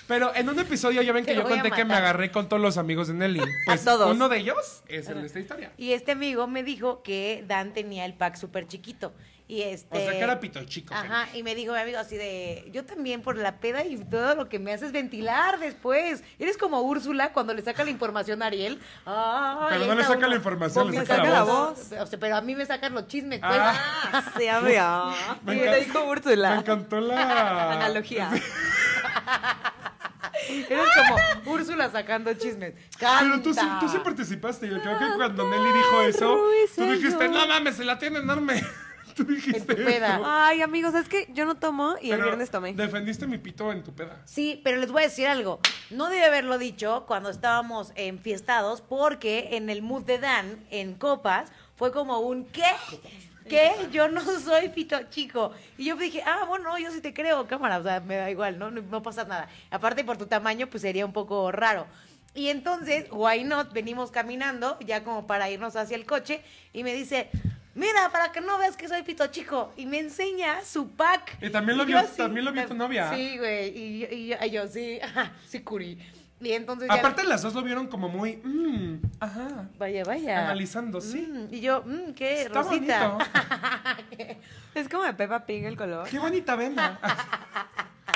Pero 0.08 0.34
en 0.36 0.48
un 0.50 0.60
episodio 0.60 1.02
ya 1.02 1.12
ven 1.14 1.26
Te 1.26 1.32
que 1.32 1.38
yo 1.38 1.44
voy 1.44 1.54
a 1.54 1.56
conté 1.62 1.72
que 1.72 1.84
me 1.84 1.90
matar. 1.90 2.04
agarré 2.04 2.32
con 2.32 2.48
todos 2.48 2.62
los 2.62 2.78
amigos 2.78 3.08
de 3.08 3.16
Nelly. 3.16 3.42
Pues 3.66 3.84
todos. 3.84 4.12
uno 4.14 4.30
de 4.30 4.38
ellos 4.38 4.84
es 4.88 5.10
el 5.10 5.22
de 5.22 5.28
esta 5.28 5.40
historia. 5.40 5.72
y 5.78 5.94
este 5.94 6.12
amigo 6.12 6.46
me 6.48 6.64
dijo 6.64 7.02
que 7.04 7.44
Dan 7.48 7.74
tenía 7.74 8.06
el 8.06 8.14
pack 8.14 8.36
súper 8.36 8.68
chiquito. 8.68 9.14
Y 9.48 9.62
este... 9.62 9.96
O 9.96 10.02
sea 10.02 10.12
que 10.12 10.20
era 10.22 10.40
pito 10.40 10.64
chico. 10.66 10.92
Ajá, 10.92 11.28
y 11.36 11.44
me 11.44 11.54
dijo 11.54 11.72
mi 11.74 11.78
amigo 11.80 12.00
así 12.00 12.18
de, 12.18 12.68
yo 12.72 12.84
también 12.84 13.22
por 13.22 13.38
la 13.38 13.58
peda 13.60 13.84
y 13.86 13.96
todo 13.98 14.34
lo 14.34 14.50
que 14.50 14.58
me 14.58 14.74
haces 14.74 14.92
ventilar 14.92 15.60
después. 15.60 16.24
Eres 16.40 16.58
como 16.58 16.82
Úrsula 16.82 17.32
cuando 17.32 17.54
le 17.54 17.62
saca 17.62 17.84
la 17.84 17.92
información 17.92 18.42
a 18.42 18.48
Ariel. 18.48 18.80
Ay, 19.06 19.68
Pero 19.70 19.86
no 19.86 19.94
le 19.96 20.04
saca 20.04 20.28
la 20.28 20.36
información, 20.36 20.90
le 20.90 21.00
Me 21.00 21.06
saca 21.06 21.24
la 21.26 21.44
voz. 21.44 21.92
O 21.92 22.06
sea, 22.08 22.20
pero 22.20 22.38
a 22.38 22.42
mí 22.42 22.56
me 22.56 22.66
sacan 22.66 22.96
los 22.96 23.08
chismes, 23.08 23.40
pues. 23.40 23.52
Ah. 23.54 24.32
Sí, 24.38 24.48
amigo. 24.48 25.14
Me 25.44 25.56
Y 25.56 25.60
encanta- 25.60 25.76
dijo 25.78 26.04
Úrsula. 26.06 26.50
Me 26.52 26.58
encantó 26.62 27.00
la 27.02 27.74
Analogía. 27.74 28.32
Eres 30.50 30.88
como 30.96 31.54
Úrsula 31.54 31.90
sacando 31.92 32.34
chismes. 32.34 32.74
Pero 33.00 33.42
tú 33.42 33.54
sí, 33.54 33.60
Canta. 33.60 33.80
tú 33.80 33.90
sí 33.90 33.98
participaste. 34.04 34.68
Yo 34.68 34.82
creo 34.82 34.98
que 34.98 35.06
cuando 35.16 35.48
Nelly 35.50 35.70
dijo 35.78 36.02
eso, 36.02 36.38
tú 36.76 36.84
dijiste, 36.92 37.30
no 37.30 37.48
mames, 37.48 37.76
se 37.76 37.84
la 37.86 37.98
tiene 37.98 38.20
enorme. 38.20 38.64
Tú 39.16 39.24
dijiste 39.24 39.60
En 39.60 39.66
tu 39.66 39.76
peda. 39.76 40.16
eso. 40.16 40.24
Ay, 40.26 40.62
amigos, 40.62 40.94
es 40.94 41.08
que 41.08 41.30
yo 41.32 41.46
no 41.46 41.56
tomo 41.56 41.96
y 42.02 42.12
el 42.12 42.22
viernes 42.22 42.52
tomé. 42.52 42.74
Defendiste 42.74 43.28
mi 43.28 43.38
pito 43.38 43.72
en 43.72 43.82
tu 43.82 43.94
peda. 43.96 44.22
Sí, 44.26 44.60
pero 44.62 44.76
les 44.76 44.92
voy 44.92 45.04
a 45.04 45.06
decir 45.06 45.26
algo. 45.28 45.62
No 45.90 46.10
debe 46.10 46.26
haberlo 46.26 46.58
dicho 46.58 47.06
cuando 47.08 47.30
estábamos 47.30 47.94
enfiestados, 47.96 48.82
porque 48.82 49.50
en 49.54 49.70
el 49.70 49.82
mood 49.82 50.04
de 50.04 50.20
Dan, 50.20 50.66
en 50.70 50.96
copas, 50.96 51.50
fue 51.78 51.94
como 51.94 52.20
un 52.20 52.44
¿qué? 52.48 52.66
¿Qué? 53.50 53.72
Yo 53.92 54.08
no 54.08 54.22
soy 54.40 54.70
pito 54.70 54.98
chico. 55.10 55.52
Y 55.78 55.86
yo 55.86 55.96
dije, 55.96 56.22
ah, 56.26 56.46
bueno, 56.48 56.78
yo 56.80 56.92
sí 56.92 57.02
te 57.02 57.14
creo, 57.14 57.48
cámara, 57.48 57.78
o 57.78 57.84
sea, 57.84 58.00
me 58.00 58.16
da 58.16 58.30
igual, 58.32 58.58
¿no? 58.58 58.72
No, 58.72 58.82
no 58.82 59.02
pasa 59.04 59.24
nada. 59.26 59.48
Aparte, 59.72 60.04
por 60.04 60.18
tu 60.18 60.26
tamaño, 60.26 60.68
pues 60.68 60.82
sería 60.82 61.06
un 61.06 61.14
poco 61.14 61.52
raro. 61.52 61.86
Y 62.34 62.50
entonces, 62.50 63.06
why 63.12 63.44
not, 63.44 63.72
venimos 63.72 64.12
caminando, 64.12 64.78
ya 64.82 65.04
como 65.04 65.26
para 65.28 65.50
irnos 65.50 65.76
hacia 65.76 65.96
el 65.96 66.06
coche, 66.06 66.42
y 66.74 66.84
me 66.84 66.94
dice, 66.94 67.30
mira, 67.76 68.10
para 68.12 68.32
que 68.32 68.42
no 68.42 68.58
veas 68.58 68.76
que 68.76 68.88
soy 68.90 69.04
pito 69.04 69.28
chico. 69.28 69.72
Y 69.78 69.86
me 69.86 70.00
enseña 70.00 70.62
su 70.66 70.90
pack. 70.90 71.38
Y 71.42 71.50
también 71.50 71.78
lo 71.78 71.84
yo 71.86 71.98
vio- 71.98 72.00
así, 72.00 72.18
también 72.18 72.44
lo 72.46 72.52
vio 72.52 72.66
tu 72.68 72.74
novia. 72.74 73.14
Sí, 73.16 73.38
güey. 73.38 73.70
Y, 73.78 74.00
yo- 74.00 74.08
y 74.12 74.28
yo, 74.28 74.36
y 74.44 74.50
yo, 74.50 74.68
sí, 74.68 75.00
ajá, 75.04 75.32
sí, 75.48 75.62
curi. 75.62 75.98
Y 76.42 76.52
entonces 76.52 76.88
ya- 76.90 76.96
Aparte 76.96 77.24
las 77.24 77.42
dos 77.42 77.54
lo 77.54 77.64
vieron 77.64 77.88
como 77.88 78.10
muy, 78.10 78.38
mmm, 78.44 78.98
ajá, 79.20 79.70
Vaya, 79.80 80.04
vaya. 80.04 80.44
analizando, 80.46 81.00
sí. 81.02 81.22
Mm, 81.32 81.54
y 81.54 81.62
yo, 81.62 81.82
mmm, 81.86 82.12
qué 82.14 82.42
Está 82.44 82.62
rosita. 82.62 83.08
bonito. 83.10 83.26
Es 84.76 84.90
como 84.90 85.04
de 85.04 85.14
Peppa 85.14 85.46
Pig 85.46 85.64
el 85.66 85.78
color. 85.78 86.08
Qué 86.10 86.20
bonita 86.20 86.56
venda. 86.56 87.00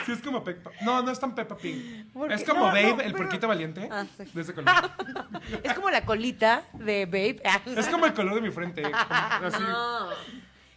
Sí, 0.06 0.14
es 0.14 0.22
como 0.22 0.44
Peppa. 0.44 0.72
No, 0.82 1.04
no 1.04 1.12
es 1.12 1.20
tan 1.20 1.36
Peppa 1.36 1.56
Pig. 1.58 2.08
¿Por 2.14 2.32
Es 2.32 2.44
como 2.44 2.62
No, 2.62 2.66
Babe, 2.68 2.84
no, 2.84 2.90
el 3.02 3.12
pero- 3.12 3.18
porquito 3.18 3.48
valiente. 3.48 3.88
Ah, 3.92 4.06
sí. 4.18 4.24
De 4.34 4.42
ese 4.42 4.54
color. 4.56 4.74
es 5.64 5.74
como 5.74 5.90
la 5.92 6.04
colita 6.06 6.64
de 6.74 7.06
Babe. 7.06 7.42
Es 7.78 7.88
como 7.90 8.06
el 8.08 8.14
color 8.14 8.34
de 8.36 8.42
mi 8.42 8.50
frente. 8.50 8.82
como- 8.82 8.96
así. 8.98 9.62
No. 9.62 10.10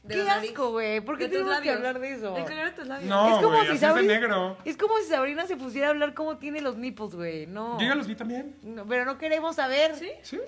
De 0.03 0.17
Qué 0.17 0.29
asco, 0.29 0.71
güey. 0.73 1.01
¿Por 1.01 1.17
qué 1.17 1.29
tenemos 1.29 1.61
que 1.61 1.71
hablar 1.71 2.01
de 2.01 2.15
eso? 2.15 2.37
El 2.37 2.43
color 2.45 2.65
de 2.65 2.71
tus 2.73 2.87
labios. 2.89 3.09
No, 3.09 3.37
es 3.37 3.43
como 3.45 3.55
si 3.55 3.61
así 3.61 3.69
es 3.75 3.81
de 3.81 3.87
Sabrina, 3.87 4.15
negro. 4.15 4.57
es 4.65 4.77
como 4.77 4.99
si 4.99 5.05
Sabrina 5.09 5.47
se 5.47 5.57
pusiera 5.57 5.87
a 5.87 5.91
hablar 5.91 6.13
cómo 6.15 6.39
tiene 6.39 6.61
los 6.61 6.77
nipples, 6.77 7.15
güey. 7.15 7.47
No. 7.47 7.79
Yo 7.79 7.87
ya 7.87 7.95
los 7.95 8.09
vi 8.09 8.17
también. 8.17 8.57
No, 8.63 8.85
pero 8.85 9.05
no 9.05 9.17
queremos 9.19 9.55
saber. 9.57 9.95
¿Sí? 9.95 10.11
¿Sí? 10.23 10.41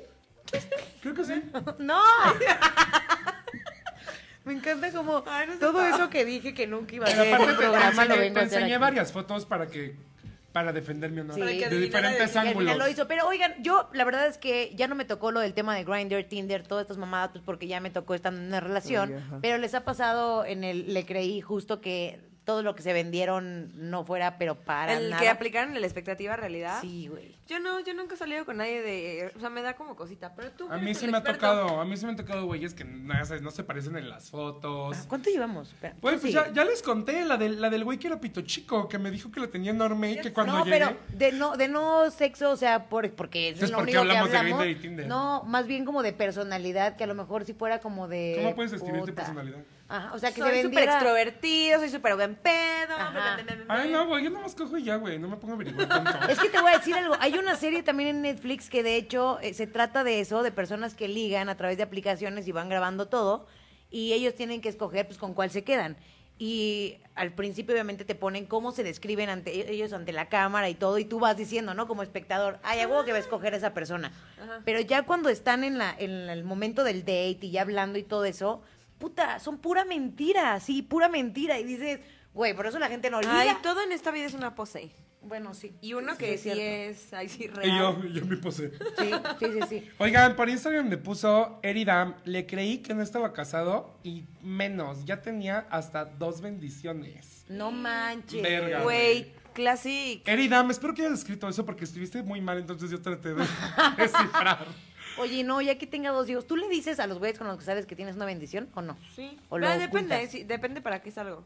Creo 1.03 1.15
que 1.15 1.25
sí. 1.25 1.41
No. 1.79 2.01
Me 4.45 4.53
encanta 4.53 4.93
como 4.93 5.25
Ay, 5.27 5.47
no 5.47 5.55
sé 5.55 5.59
todo 5.59 5.87
eso 5.87 6.11
que 6.11 6.25
dije 6.27 6.53
que 6.53 6.67
nunca 6.67 6.95
iba 6.95 7.07
a 7.07 7.11
Pero 7.11 7.25
ser 7.25 7.35
aparte 7.35 7.53
te, 7.53 7.59
te 7.59 7.63
programa 7.65 8.05
lo 8.05 8.15
enseñé, 8.15 8.21
vengo 8.21 8.35
te 8.35 8.41
a 8.41 8.43
hacer 8.45 8.59
enseñé 8.59 8.75
aquí. 8.75 8.81
varias 8.83 9.11
fotos 9.13 9.47
para 9.47 9.67
que 9.69 9.97
para 10.55 10.73
defender 10.73 11.11
mi 11.11 11.19
honor. 11.21 11.35
Sí. 11.35 11.41
Para 11.41 11.53
que 11.53 11.69
de 11.69 11.79
diferentes 11.81 12.33
de- 12.33 12.39
ángulos. 12.39 12.77
lo 12.79 12.89
hizo. 12.89 13.09
Pero 13.09 13.27
oigan, 13.27 13.55
yo 13.61 13.91
la 13.93 14.05
verdad 14.05 14.29
es 14.29 14.39
que 14.39 14.71
ya 14.77 14.87
no 14.87 14.95
me 14.95 15.05
tocó 15.05 15.33
lo 15.33 15.41
del 15.41 15.53
tema 15.53 15.75
de 15.75 15.83
Grindr, 15.83 16.23
Tinder, 16.29 16.65
todas 16.65 16.83
estas 16.85 16.97
mamadas, 16.97 17.31
pues 17.33 17.43
porque 17.45 17.67
ya 17.67 17.81
me 17.81 17.91
tocó 17.91 18.15
estando 18.15 18.41
en 18.41 18.47
una 18.47 18.61
relación. 18.61 19.15
Ay, 19.15 19.39
pero 19.43 19.59
les 19.59 19.75
ha 19.75 19.85
pasado 19.85 20.45
en 20.45 20.63
el, 20.63 20.95
le 20.95 21.05
creí 21.05 21.41
justo 21.41 21.81
que 21.81 22.21
todo 22.45 22.62
lo 22.62 22.74
que 22.74 22.82
se 22.82 22.92
vendieron 22.92 23.72
no 23.90 24.05
fuera, 24.05 24.36
pero 24.38 24.55
para 24.55 24.95
El 24.99 25.11
nada. 25.11 25.22
que 25.22 25.28
aplicaron 25.28 25.72
la 25.74 25.86
expectativa 25.86 26.36
realidad. 26.36 26.78
Sí, 26.80 27.09
güey. 27.09 27.34
Yo 27.47 27.59
no, 27.59 27.80
yo 27.80 27.92
nunca 27.95 28.14
he 28.14 28.18
salido 28.18 28.45
con 28.47 28.57
nadie 28.59 28.80
de. 28.82 29.32
O 29.36 29.40
sea, 29.40 29.51
me 29.51 29.61
da 29.61 29.74
como 29.74 29.97
cosita. 29.97 30.32
Pero 30.34 30.51
tú. 30.53 30.70
A 30.70 30.78
mí 30.78 30.95
sí 30.95 31.07
me 31.09 31.18
ha 31.18 31.22
tocado, 31.22 31.80
a 31.80 31.84
mí 31.84 31.97
sí 31.97 32.05
me 32.07 32.11
han 32.12 32.16
tocado 32.16 32.47
güeyes 32.47 32.72
que 32.74 32.84
no, 32.84 33.24
se- 33.24 33.40
no 33.40 33.51
se 33.51 33.64
parecen 33.64 33.97
en 33.97 34.09
las 34.09 34.30
fotos. 34.30 34.97
Ah, 34.99 35.05
¿Cuánto 35.09 35.28
llevamos? 35.30 35.68
Espera, 35.68 35.95
Güey, 36.01 36.14
tú 36.16 36.20
pues 36.22 36.32
ya, 36.32 36.51
ya 36.53 36.64
les 36.64 36.82
conté 36.82 37.24
la 37.24 37.36
del, 37.36 37.61
la 37.61 37.68
del 37.70 37.84
güey 37.84 37.99
que 37.99 38.07
era 38.07 38.18
pito 38.20 38.40
chico, 38.42 38.88
que 38.88 38.99
me 38.99 39.11
dijo 39.11 39.30
que 39.30 39.40
lo 39.40 39.49
tenía 39.51 39.70
enorme 39.72 40.12
y 40.12 40.20
que 40.20 40.32
cuando 40.32 40.55
no, 40.55 40.64
llegué... 40.64 40.78
pero 40.78 40.97
de 41.11 41.32
no, 41.32 41.57
de 41.57 41.68
no 41.68 42.11
sexo, 42.11 42.51
o 42.51 42.57
sea, 42.57 42.86
por, 42.88 43.11
porque 43.12 43.49
es 43.51 43.55
Entonces, 43.55 43.70
lo 43.72 43.76
¿por 43.78 43.86
qué 43.86 43.99
único 43.99 44.12
que 44.12 44.18
hablamos 44.36 44.59
de 44.61 44.70
y 44.70 44.74
Tinder? 44.76 45.07
No, 45.07 45.42
más 45.45 45.66
bien 45.66 45.84
como 45.84 46.03
de 46.03 46.12
personalidad, 46.14 46.97
que 46.97 47.05
a 47.05 47.07
lo 47.07 47.14
mejor 47.14 47.45
si 47.45 47.53
fuera 47.53 47.78
como 47.80 48.09
de. 48.09 48.36
¿Cómo 48.38 48.55
puedes 48.55 48.70
describir 48.72 49.03
tu 49.05 49.14
personalidad? 49.14 49.59
Ajá, 49.97 50.11
o 50.14 50.18
sea, 50.18 50.32
que 50.32 50.40
soy 50.40 50.57
se 50.57 50.62
súper 50.62 50.84
extrovertido, 50.84 51.78
soy 51.80 51.88
súper 51.90 52.14
buen 52.16 52.34
pedo. 52.34 52.97
Me- 53.47 53.64
Ay, 53.68 53.90
no, 53.90 54.07
güey, 54.07 54.24
yo 54.24 54.30
nomás 54.30 54.55
cojo 54.55 54.76
y 54.78 54.84
ya, 54.84 54.97
güey, 54.97 55.18
no 55.18 55.28
me 55.28 55.36
pongo 55.36 55.53
a 55.53 55.57
averiguar 55.57 55.88
tanto. 55.88 56.11
Es 56.28 56.38
que 56.38 56.49
te 56.49 56.61
voy 56.61 56.72
a 56.72 56.78
decir 56.78 56.95
algo. 56.95 57.14
Hay 57.20 57.34
una 57.38 57.57
serie 57.57 57.82
también 57.82 58.09
en 58.11 58.22
Netflix 58.22 58.68
que 58.70 58.82
de 58.82 58.97
hecho 58.97 59.38
eh, 59.40 59.55
se 59.55 59.66
trata 59.66 60.05
de 60.05 60.20
eso, 60.20 60.42
de 60.42 60.51
personas 60.53 60.95
que 60.95 61.09
ligan 61.09 61.49
a 61.49 61.57
través 61.57 61.76
de 61.76 61.82
aplicaciones 61.82 62.47
y 62.49 62.53
van 62.53 62.68
grabando 62.68 63.07
todo 63.09 63.47
y 63.90 64.12
ellos 64.12 64.34
tienen 64.34 64.61
que 64.61 64.68
escoger 64.68 65.07
pues 65.07 65.18
con 65.18 65.34
cuál 65.34 65.51
se 65.51 65.62
quedan. 65.64 65.97
Y 66.36 66.99
al 67.14 67.32
principio 67.32 67.72
obviamente 67.74 68.05
te 68.05 68.16
ponen 68.16 68.45
cómo 68.47 68.72
se 68.72 68.82
describen 68.82 69.28
ante 69.30 69.70
ellos 69.70 69.92
ante 69.92 70.11
la 70.12 70.28
cámara 70.28 70.68
y 70.68 70.74
todo 70.74 70.99
y 70.99 71.05
tú 71.05 71.20
vas 71.20 71.36
diciendo, 71.36 71.74
¿no? 71.74 71.86
Como 71.86 72.03
espectador, 72.03 72.59
ay, 72.64 72.80
huevo 72.86 73.05
que 73.05 73.12
va 73.12 73.18
a 73.18 73.20
escoger 73.20 73.55
a 73.55 73.57
esa 73.57 73.72
persona. 73.72 74.11
Ajá. 74.42 74.61
Pero 74.64 74.80
ya 74.80 75.05
cuando 75.05 75.28
están 75.28 75.62
en, 75.62 75.78
la, 75.78 75.95
en 75.97 76.11
el 76.28 76.42
momento 76.42 76.82
del 76.82 77.03
date 77.03 77.38
y 77.42 77.51
ya 77.53 77.62
hablando 77.62 78.01
y 78.01 78.03
todo 78.03 78.24
eso, 78.24 78.62
puta, 78.99 79.38
son 79.38 79.59
pura 79.59 79.84
mentira, 79.84 80.59
sí, 80.61 80.82
pura 80.82 81.09
mentira. 81.09 81.59
Y 81.59 81.64
dices, 81.64 82.01
güey, 82.32 82.55
por 82.55 82.66
eso 82.66 82.78
la 82.78 82.88
gente 82.88 83.11
no 83.11 83.20
liga. 83.20 83.40
Ay, 83.40 83.57
todo 83.62 83.82
en 83.82 83.92
esta 83.92 84.11
vida 84.11 84.26
es 84.26 84.34
una 84.34 84.55
pose. 84.55 84.90
Bueno, 85.22 85.55
sí. 85.55 85.74
Y 85.80 85.95
uno 85.95 86.12
Sí, 86.12 86.18
que 86.18 86.34
es 86.34 86.42
sí 86.42 86.51
es, 86.51 87.14
ay, 87.14 87.28
sí, 87.30 87.47
real. 87.47 87.66
Y 87.66 87.78
yo, 87.78 88.20
yo 88.20 88.26
me 88.26 88.36
puse. 88.36 88.70
Sí, 88.99 89.11
sí, 89.38 89.47
sí, 89.53 89.61
sí. 89.68 89.88
Oigan, 89.99 90.36
por 90.36 90.51
Instagram 90.51 90.86
me 90.88 90.99
puso 90.99 91.61
Eridam. 91.62 92.14
Le 92.24 92.47
creí 92.47 92.78
que 92.78 92.92
no 92.92 93.03
estaba 93.03 93.32
casado 93.32 93.99
y 94.03 94.24
menos. 94.42 95.07
Ya 95.07 95.22
tenía 95.22 95.66
hasta 95.70 96.05
dos 96.05 96.42
bendiciones. 96.42 97.47
No 97.49 97.70
manches. 97.70 98.42
Verga. 98.42 98.82
Güey, 98.82 99.32
classic. 99.55 100.28
Eridam, 100.28 100.70
espero 100.70 100.92
que 100.92 101.03
hayas 101.03 101.20
escrito 101.20 101.49
eso 101.49 101.64
porque 101.64 101.84
estuviste 101.84 102.22
muy 102.22 102.42
mal, 102.42 102.59
entonces 102.59 102.90
yo 102.90 103.01
traté 103.01 103.32
de 103.32 103.47
descifrar. 103.97 104.66
Oye, 105.19 105.45
no, 105.45 105.61
ya 105.61 105.79
que 105.79 105.87
tenga 105.87 106.11
dos 106.11 106.29
hijos, 106.29 106.47
¿tú 106.47 106.57
le 106.57 106.69
dices 106.69 106.99
a 107.01 107.07
los 107.07 107.19
güeyes 107.19 107.39
con 107.39 107.47
los 107.47 107.59
que 107.59 107.65
sabes 107.65 107.87
que 107.87 107.95
tienes 107.97 108.17
una 108.17 108.25
bendición 108.25 108.69
o 108.75 108.83
no? 108.83 108.97
Sí. 109.15 109.39
O 109.49 109.57
Pero 109.57 109.69
lo 109.73 109.79
depende, 109.79 110.27
sí, 110.27 110.45
depende 110.45 110.81
para 110.81 111.01
qué 111.03 111.11
salgo. 111.11 111.45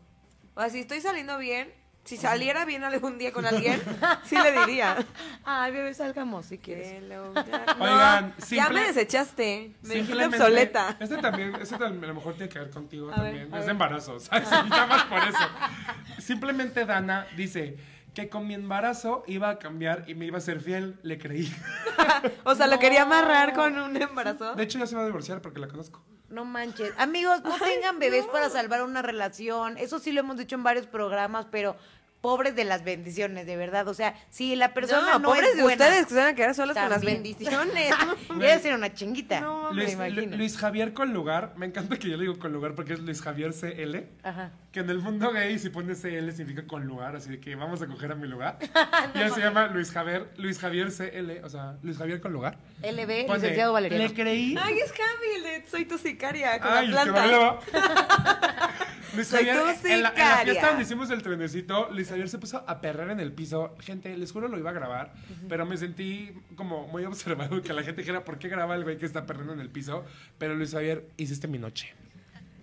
O 0.54 0.60
sea, 0.60 0.70
si 0.70 0.80
estoy 0.80 1.00
saliendo 1.00 1.36
bien, 1.38 1.70
si 2.04 2.16
saliera 2.16 2.64
bien 2.64 2.84
algún 2.84 3.18
día 3.18 3.32
con 3.32 3.44
alguien, 3.46 3.80
sí 4.24 4.36
le 4.42 4.52
diría. 4.60 5.04
Ay, 5.44 5.72
bebé, 5.72 5.92
salgamos 5.92 6.46
si 6.46 6.56
quieres. 6.56 6.88
Hello, 6.92 7.34
ya- 7.46 7.76
Oigan, 7.78 8.34
ya 8.38 8.44
simple- 8.46 8.80
me 8.80 8.86
desechaste. 8.86 9.72
Me 9.82 9.88
dijiste 9.94 9.96
Simplemente- 10.06 10.36
obsoleta. 10.38 10.96
Este 10.98 11.18
también, 11.18 11.54
este 11.56 11.76
también 11.76 12.04
a 12.04 12.06
lo 12.08 12.14
mejor 12.14 12.34
tiene 12.34 12.48
que 12.48 12.58
ver 12.60 12.70
contigo 12.70 13.10
A 13.12 13.16
también. 13.16 13.54
es 13.54 13.64
de 13.66 13.70
embarazo, 13.70 14.18
¿sabes? 14.18 14.50
Nada 14.50 14.86
más 14.86 15.04
por 15.04 15.18
eso. 15.18 16.22
Simplemente 16.22 16.84
Dana 16.86 17.26
dice 17.36 17.76
que 18.18 18.28
con 18.28 18.48
mi 18.48 18.54
embarazo 18.54 19.22
iba 19.28 19.48
a 19.48 19.58
cambiar 19.60 20.04
y 20.08 20.16
me 20.16 20.26
iba 20.26 20.38
a 20.38 20.40
ser 20.40 20.60
fiel. 20.60 20.98
Le 21.02 21.18
creí. 21.18 21.52
O 22.44 22.54
sea, 22.54 22.66
lo 22.66 22.78
quería 22.78 23.02
amarrar 23.02 23.52
con 23.52 23.78
un 23.78 23.96
embarazo. 23.96 24.54
De 24.54 24.64
hecho, 24.64 24.78
ya 24.78 24.86
se 24.86 24.96
va 24.96 25.02
a 25.02 25.06
divorciar 25.06 25.40
porque 25.40 25.60
la 25.60 25.68
conozco. 25.68 26.02
No 26.30 26.44
manches. 26.44 26.92
Amigos, 26.98 27.42
no 27.44 27.56
tengan 27.58 27.98
bebés 27.98 28.26
para 28.26 28.50
salvar 28.50 28.82
una 28.82 29.02
relación. 29.02 29.78
Eso 29.78 29.98
sí 29.98 30.10
lo 30.12 30.20
hemos 30.20 30.36
dicho 30.36 30.56
en 30.56 30.62
varios 30.64 30.86
programas, 30.86 31.46
pero 31.50 31.76
pobres 32.20 32.56
de 32.56 32.64
las 32.64 32.82
bendiciones, 32.84 33.46
de 33.46 33.56
verdad. 33.56 33.86
O 33.88 33.94
sea, 33.94 34.14
si 34.30 34.56
la 34.56 34.74
persona 34.74 35.12
no, 35.12 35.18
no, 35.20 35.28
pobres 35.28 35.50
es 35.50 35.56
de 35.56 35.62
buena, 35.62 35.84
ustedes 35.84 36.06
que 36.06 36.10
se 36.10 36.16
van 36.16 36.28
a 36.28 36.34
quedar 36.34 36.54
solas 36.54 36.76
con 36.76 36.90
las 36.90 37.04
bendiciones. 37.04 37.94
Debe 38.38 38.58
ser 38.58 38.74
una 38.74 38.92
chinguita. 38.92 39.40
No, 39.40 39.70
me 39.70 39.82
Luis, 39.82 39.92
imagino. 39.92 40.36
Luis 40.36 40.56
Javier 40.56 40.92
con 40.92 41.12
lugar. 41.12 41.54
Me 41.56 41.66
encanta 41.66 41.96
que 41.96 42.08
yo 42.08 42.16
le 42.16 42.22
digo 42.22 42.38
con 42.38 42.52
lugar 42.52 42.74
porque 42.74 42.94
es 42.94 43.00
Luis 43.00 43.22
Javier 43.22 43.52
CL. 43.52 43.96
Ajá. 44.22 44.52
Que 44.78 44.82
en 44.82 44.90
el 44.90 45.00
mundo 45.00 45.32
gay, 45.32 45.58
si 45.58 45.70
pones 45.70 46.00
CL, 46.00 46.30
significa 46.30 46.64
con 46.64 46.86
lugar. 46.86 47.16
Así 47.16 47.30
de 47.30 47.40
que 47.40 47.56
vamos 47.56 47.82
a 47.82 47.88
coger 47.88 48.12
a 48.12 48.14
mi 48.14 48.28
lugar. 48.28 48.60
y 49.14 49.18
él 49.18 49.32
se 49.32 49.40
llama 49.40 49.66
Luis 49.66 49.90
Javier, 49.90 50.28
Luis 50.36 50.60
Javier 50.60 50.92
CL. 50.92 51.44
O 51.44 51.48
sea, 51.48 51.76
Luis 51.82 51.98
Javier 51.98 52.20
con 52.20 52.32
lugar. 52.32 52.58
LB, 52.82 53.26
Pone, 53.26 53.40
licenciado 53.40 53.72
Valeriano. 53.72 54.06
Le 54.06 54.14
creí. 54.14 54.54
Ay, 54.56 54.78
es 54.78 54.92
Javi, 54.92 55.64
Soy 55.68 55.84
tu 55.84 55.98
sicaria 55.98 56.60
con 56.60 56.70
Ay, 56.70 56.86
la 56.86 57.02
planta. 57.02 57.58
Luis 59.16 59.28
Javier, 59.32 59.56
en 59.56 60.02
la, 60.04 60.10
en 60.10 60.28
la 60.28 60.36
fiesta 60.44 60.68
donde 60.68 60.82
hicimos 60.84 61.10
el 61.10 61.22
trenecito, 61.22 61.88
Luis 61.90 62.08
Javier 62.08 62.28
se 62.28 62.38
puso 62.38 62.62
a 62.64 62.80
perrar 62.80 63.10
en 63.10 63.18
el 63.18 63.32
piso. 63.32 63.74
Gente, 63.80 64.16
les 64.16 64.30
juro 64.30 64.46
lo 64.46 64.58
iba 64.58 64.70
a 64.70 64.74
grabar, 64.74 65.12
pero 65.48 65.66
me 65.66 65.76
sentí 65.76 66.32
como 66.54 66.86
muy 66.86 67.04
observado 67.04 67.60
que 67.62 67.72
la 67.72 67.82
gente 67.82 68.02
dijera, 68.02 68.24
¿por 68.24 68.38
qué 68.38 68.48
graba 68.48 68.76
el 68.76 68.84
güey 68.84 68.96
que 68.96 69.06
está 69.06 69.26
perrando 69.26 69.54
en 69.54 69.58
el 69.58 69.70
piso? 69.70 70.04
Pero 70.38 70.54
Luis 70.54 70.70
Javier, 70.70 71.08
hiciste 71.16 71.48
mi 71.48 71.58
noche. 71.58 71.96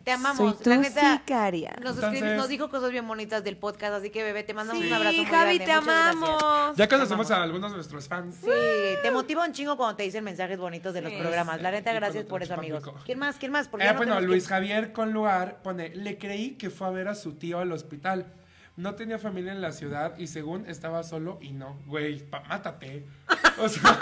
Te 0.05 0.11
amamos. 0.11 0.37
Soy 0.37 0.63
tu 0.63 0.69
la 0.69 0.77
neta, 0.77 1.17
sicaria. 1.17 1.75
Nos, 1.81 1.95
Entonces- 1.95 2.37
nos 2.37 2.47
dijo 2.47 2.69
cosas 2.69 2.91
bien 2.91 3.07
bonitas 3.07 3.43
del 3.43 3.57
podcast, 3.57 3.95
así 3.95 4.11
que 4.11 4.23
bebé, 4.23 4.43
te 4.43 4.53
mandamos 4.53 4.81
Sí, 4.83 4.87
un 4.87 4.93
abrazo 4.93 5.17
muy 5.17 5.25
Javi, 5.25 5.57
grande. 5.57 5.65
te 5.65 5.81
Muchas 5.81 5.85
gracias. 5.85 6.15
amamos. 6.23 6.77
Ya 6.77 6.87
conocemos 6.87 7.31
a 7.31 7.41
algunos 7.43 7.71
de 7.71 7.75
nuestros 7.77 8.07
fans. 8.07 8.35
Sí, 8.39 8.49
te 9.01 9.09
motiva 9.09 9.43
un 9.43 9.51
chingo 9.51 9.75
cuando 9.75 9.95
te 9.95 10.03
dicen 10.03 10.23
mensajes 10.23 10.59
bonitos 10.59 10.93
de 10.93 11.01
los 11.01 11.11
Sí, 11.11 11.17
programas. 11.19 11.59
La 11.59 11.71
neta, 11.71 11.91
gracias 11.91 12.23
por 12.25 12.43
eso, 12.43 12.53
amigos. 12.53 12.83
¿Quién 13.03 13.17
más? 13.17 13.37
¿Quién 13.37 13.51
más? 13.51 13.67
Porque 13.67 13.85
Eh, 13.87 13.91
no 13.91 13.97
bueno, 13.97 14.21
Luis 14.21 14.43
que- 14.43 14.49
Javier 14.49 14.93
con 14.93 15.11
lugar 15.11 15.63
pone, 15.63 15.89
le 15.95 16.19
creí 16.19 16.51
que 16.51 16.69
fue 16.69 16.85
a 16.87 16.91
ver 16.91 17.07
a 17.07 17.15
su 17.15 17.33
tío 17.33 17.57
al 17.59 17.71
hospital. 17.71 18.31
No 18.77 18.95
tenía 18.95 19.17
familia 19.19 19.51
en 19.53 19.61
la 19.61 19.71
ciudad 19.71 20.17
y 20.17 20.27
según 20.27 20.67
estaba 20.69 21.03
solo 21.03 21.37
y 21.41 21.53
no. 21.53 21.77
Güey, 21.85 22.19
pa- 22.29 22.41
mátate. 22.41 23.05
O 23.57 23.69
sea, 23.69 23.97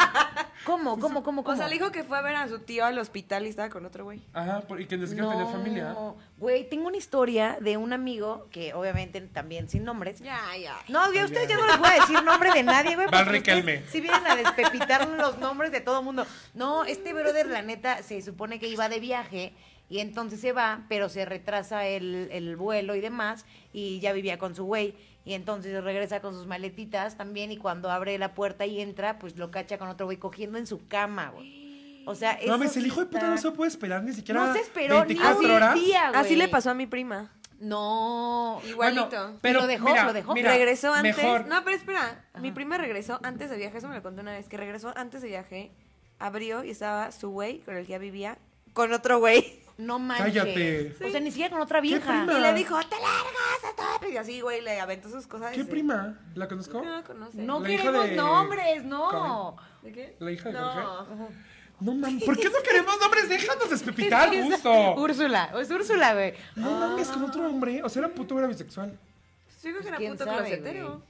¿Cómo? 0.66 0.98
¿Cómo? 1.00 1.22
¿Cómo? 1.22 1.44
¿Cómo? 1.44 1.54
O 1.54 1.56
sea, 1.56 1.68
le 1.68 1.76
dijo 1.76 1.92
que 1.92 2.04
fue 2.04 2.18
a 2.18 2.22
ver 2.22 2.36
a 2.36 2.48
su 2.48 2.58
tío 2.58 2.86
al 2.86 2.98
hospital 2.98 3.46
y 3.46 3.50
estaba 3.50 3.70
con 3.70 3.86
otro 3.86 4.04
güey. 4.06 4.20
ajá, 4.34 4.62
por- 4.62 4.82
y 4.82 4.88
que 4.88 4.98
ni 4.98 5.06
siquiera 5.06 5.30
tenía 5.30 5.46
familia. 5.46 5.96
Güey, 6.38 6.68
tengo 6.70 6.88
una 6.88 6.98
historia 6.98 7.58
de 7.62 7.78
un 7.78 7.94
amigo 7.94 8.48
que 8.50 8.74
obviamente 8.74 9.22
también 9.22 9.70
sin 9.70 9.84
nombres. 9.84 10.22
Ya, 10.22 10.40
ya. 10.60 10.76
No, 10.88 11.14
ya 11.14 11.26
ustedes 11.26 11.48
ya 11.48 11.58
no 11.58 11.68
les 11.68 11.78
voy 11.78 11.88
a 11.90 11.94
decir 12.02 12.24
nombre 12.24 12.52
de 12.52 12.64
nadie, 12.64 12.96
güey. 12.96 13.08
Val 13.12 13.28
Riquelme. 13.28 13.84
Si 13.92 14.02
vienen 14.02 14.26
a 14.26 14.36
despepitar 14.36 15.08
los 15.08 15.38
nombres 15.38 15.72
de 15.72 15.82
todo 15.82 16.02
mundo. 16.02 16.26
No, 16.56 16.84
este 16.86 17.14
brother, 17.14 17.46
la 17.46 17.62
neta, 17.62 18.02
se 18.02 18.24
supone 18.24 18.60
que 18.60 18.68
iba 18.70 18.90
de 18.90 19.00
viaje 19.00 19.54
y 19.94 20.00
entonces 20.00 20.40
se 20.42 20.54
va, 20.54 20.86
pero 20.90 21.08
se 21.08 21.24
retrasa 21.24 21.86
el, 21.86 22.28
el 22.32 22.56
vuelo 22.56 22.96
y 22.96 23.00
demás 23.00 23.46
y 23.74 24.00
ya 24.00 24.12
vivía 24.12 24.40
con 24.40 24.56
su 24.56 24.66
güey. 24.66 24.96
Y 25.24 25.36
entonces 25.36 25.84
regresa 25.84 26.20
con 26.20 26.34
sus 26.34 26.48
maletitas 26.48 27.16
también 27.16 27.52
y 27.52 27.58
cuando 27.58 27.92
abre 27.92 28.18
la 28.18 28.34
puerta 28.34 28.66
y 28.66 28.82
entra, 28.82 29.20
pues 29.20 29.38
lo 29.38 29.52
cacha 29.52 29.78
con 29.78 29.90
otro 29.90 30.08
güey 30.08 30.18
cogiendo 30.18 30.58
en 30.58 30.66
su 30.66 30.88
cama, 30.88 31.30
güey. 31.30 32.02
O 32.08 32.16
sea, 32.16 32.40
No 32.48 32.54
mames, 32.58 32.76
el 32.76 32.88
hijo 32.88 33.02
de 33.02 33.06
puta 33.06 33.30
no 33.30 33.38
se 33.38 33.52
puede 33.52 33.70
esperar 33.70 34.02
ni 34.04 34.14
siquiera 34.14 34.48
No 34.48 34.52
se 34.54 34.62
esperó 34.62 35.06
ni 35.06 35.14
24 35.14 35.46
un 35.48 35.52
horas. 35.52 35.76
día, 35.76 36.10
güey. 36.10 36.22
Así 36.22 36.36
le 36.36 36.48
pasó 36.48 36.72
a 36.72 36.74
mi 36.74 36.88
prima. 36.88 37.32
No. 37.60 38.60
Igualito. 38.68 39.08
Bueno, 39.10 39.38
pero 39.42 39.60
¿Lo 39.62 39.68
dejó? 39.68 39.86
mira, 39.86 40.06
¿Lo 40.06 40.14
dejó? 40.14 40.34
mira, 40.34 40.52
regresó 40.52 40.92
antes. 40.92 41.16
Mejor. 41.16 41.46
No, 41.46 41.64
pero 41.64 41.78
espera. 41.78 42.26
Mi 42.42 42.52
prima 42.52 42.80
regresó 42.80 43.20
antes 43.24 43.52
de 43.52 43.58
viaje. 43.58 43.78
Eso 43.78 43.88
me 43.88 43.96
lo 43.96 44.02
conté 44.02 44.22
una 44.22 44.32
vez. 44.32 44.50
Que 44.50 44.58
regresó 44.58 44.92
antes 44.98 45.22
de 45.22 45.28
viaje. 45.28 45.72
Abrió 46.18 46.64
y 46.64 46.72
estaba 46.72 47.12
su 47.12 47.30
güey 47.30 47.60
con 47.60 47.78
el 47.78 47.86
que 47.86 47.92
ya 47.92 47.98
vivía. 48.00 48.38
Con 48.74 48.92
otro 48.92 49.20
güey. 49.20 49.63
No 49.78 49.98
manches. 50.00 50.26
Cállate. 50.26 50.96
O 51.04 51.10
sea, 51.10 51.20
ni 51.20 51.32
siquiera 51.32 51.50
con 51.52 51.62
otra 51.62 51.82
vieja. 51.82 52.06
prima? 52.26 52.38
Y 52.40 52.42
le 52.42 52.54
dijo, 52.54 52.78
te 52.82 52.96
largas, 52.96 53.64
hasta. 53.70 54.08
Y 54.10 54.18
así, 54.18 54.42
güey, 54.42 54.62
le 54.62 54.80
aventó 54.80 55.10
sus 55.10 55.26
cosas. 55.28 55.52
¿Qué 55.52 55.62
y 55.62 55.64
se- 55.64 55.70
prima? 55.70 56.20
¿La 56.36 56.48
conozco? 56.48 56.82
No 56.84 56.92
la 56.92 57.04
conoce. 57.04 57.38
No 57.42 57.60
La 57.60 57.68
queremos 57.68 58.04
de- 58.10 58.16
nombres, 58.16 58.84
no. 58.86 59.56
¿De 59.82 59.92
qué? 59.92 60.16
¿La 60.20 60.32
hija 60.32 60.50
de 60.50 60.54
No. 60.60 60.72
Jorge? 60.72 61.34
No 61.80 61.96
mames, 61.96 62.24
¿por 62.24 62.38
qué 62.38 62.46
no 62.50 62.62
queremos 62.64 62.96
nombres? 63.02 63.28
Déjanos 63.30 63.70
despepitar, 63.70 64.34
Es- 64.34 64.46
gusto. 64.46 64.94
Úrsula, 64.96 65.52
es 65.60 65.70
Úrsula, 65.72 66.14
güey. 66.14 66.34
No 66.56 66.72
mames, 66.80 67.08
con 67.10 67.24
otro 67.24 67.46
hombre. 67.48 67.82
O 67.84 67.90
sea, 67.90 68.02
era 68.04 68.14
puto 68.14 68.36
o 68.36 68.40
era 68.40 68.48
bisexual. 68.48 68.92
Yo 68.92 69.70
creo 69.72 69.82
que 69.82 69.88
era 69.88 69.98
¿Quién 69.98 70.12
puto 70.14 70.26
closetero. 70.26 71.02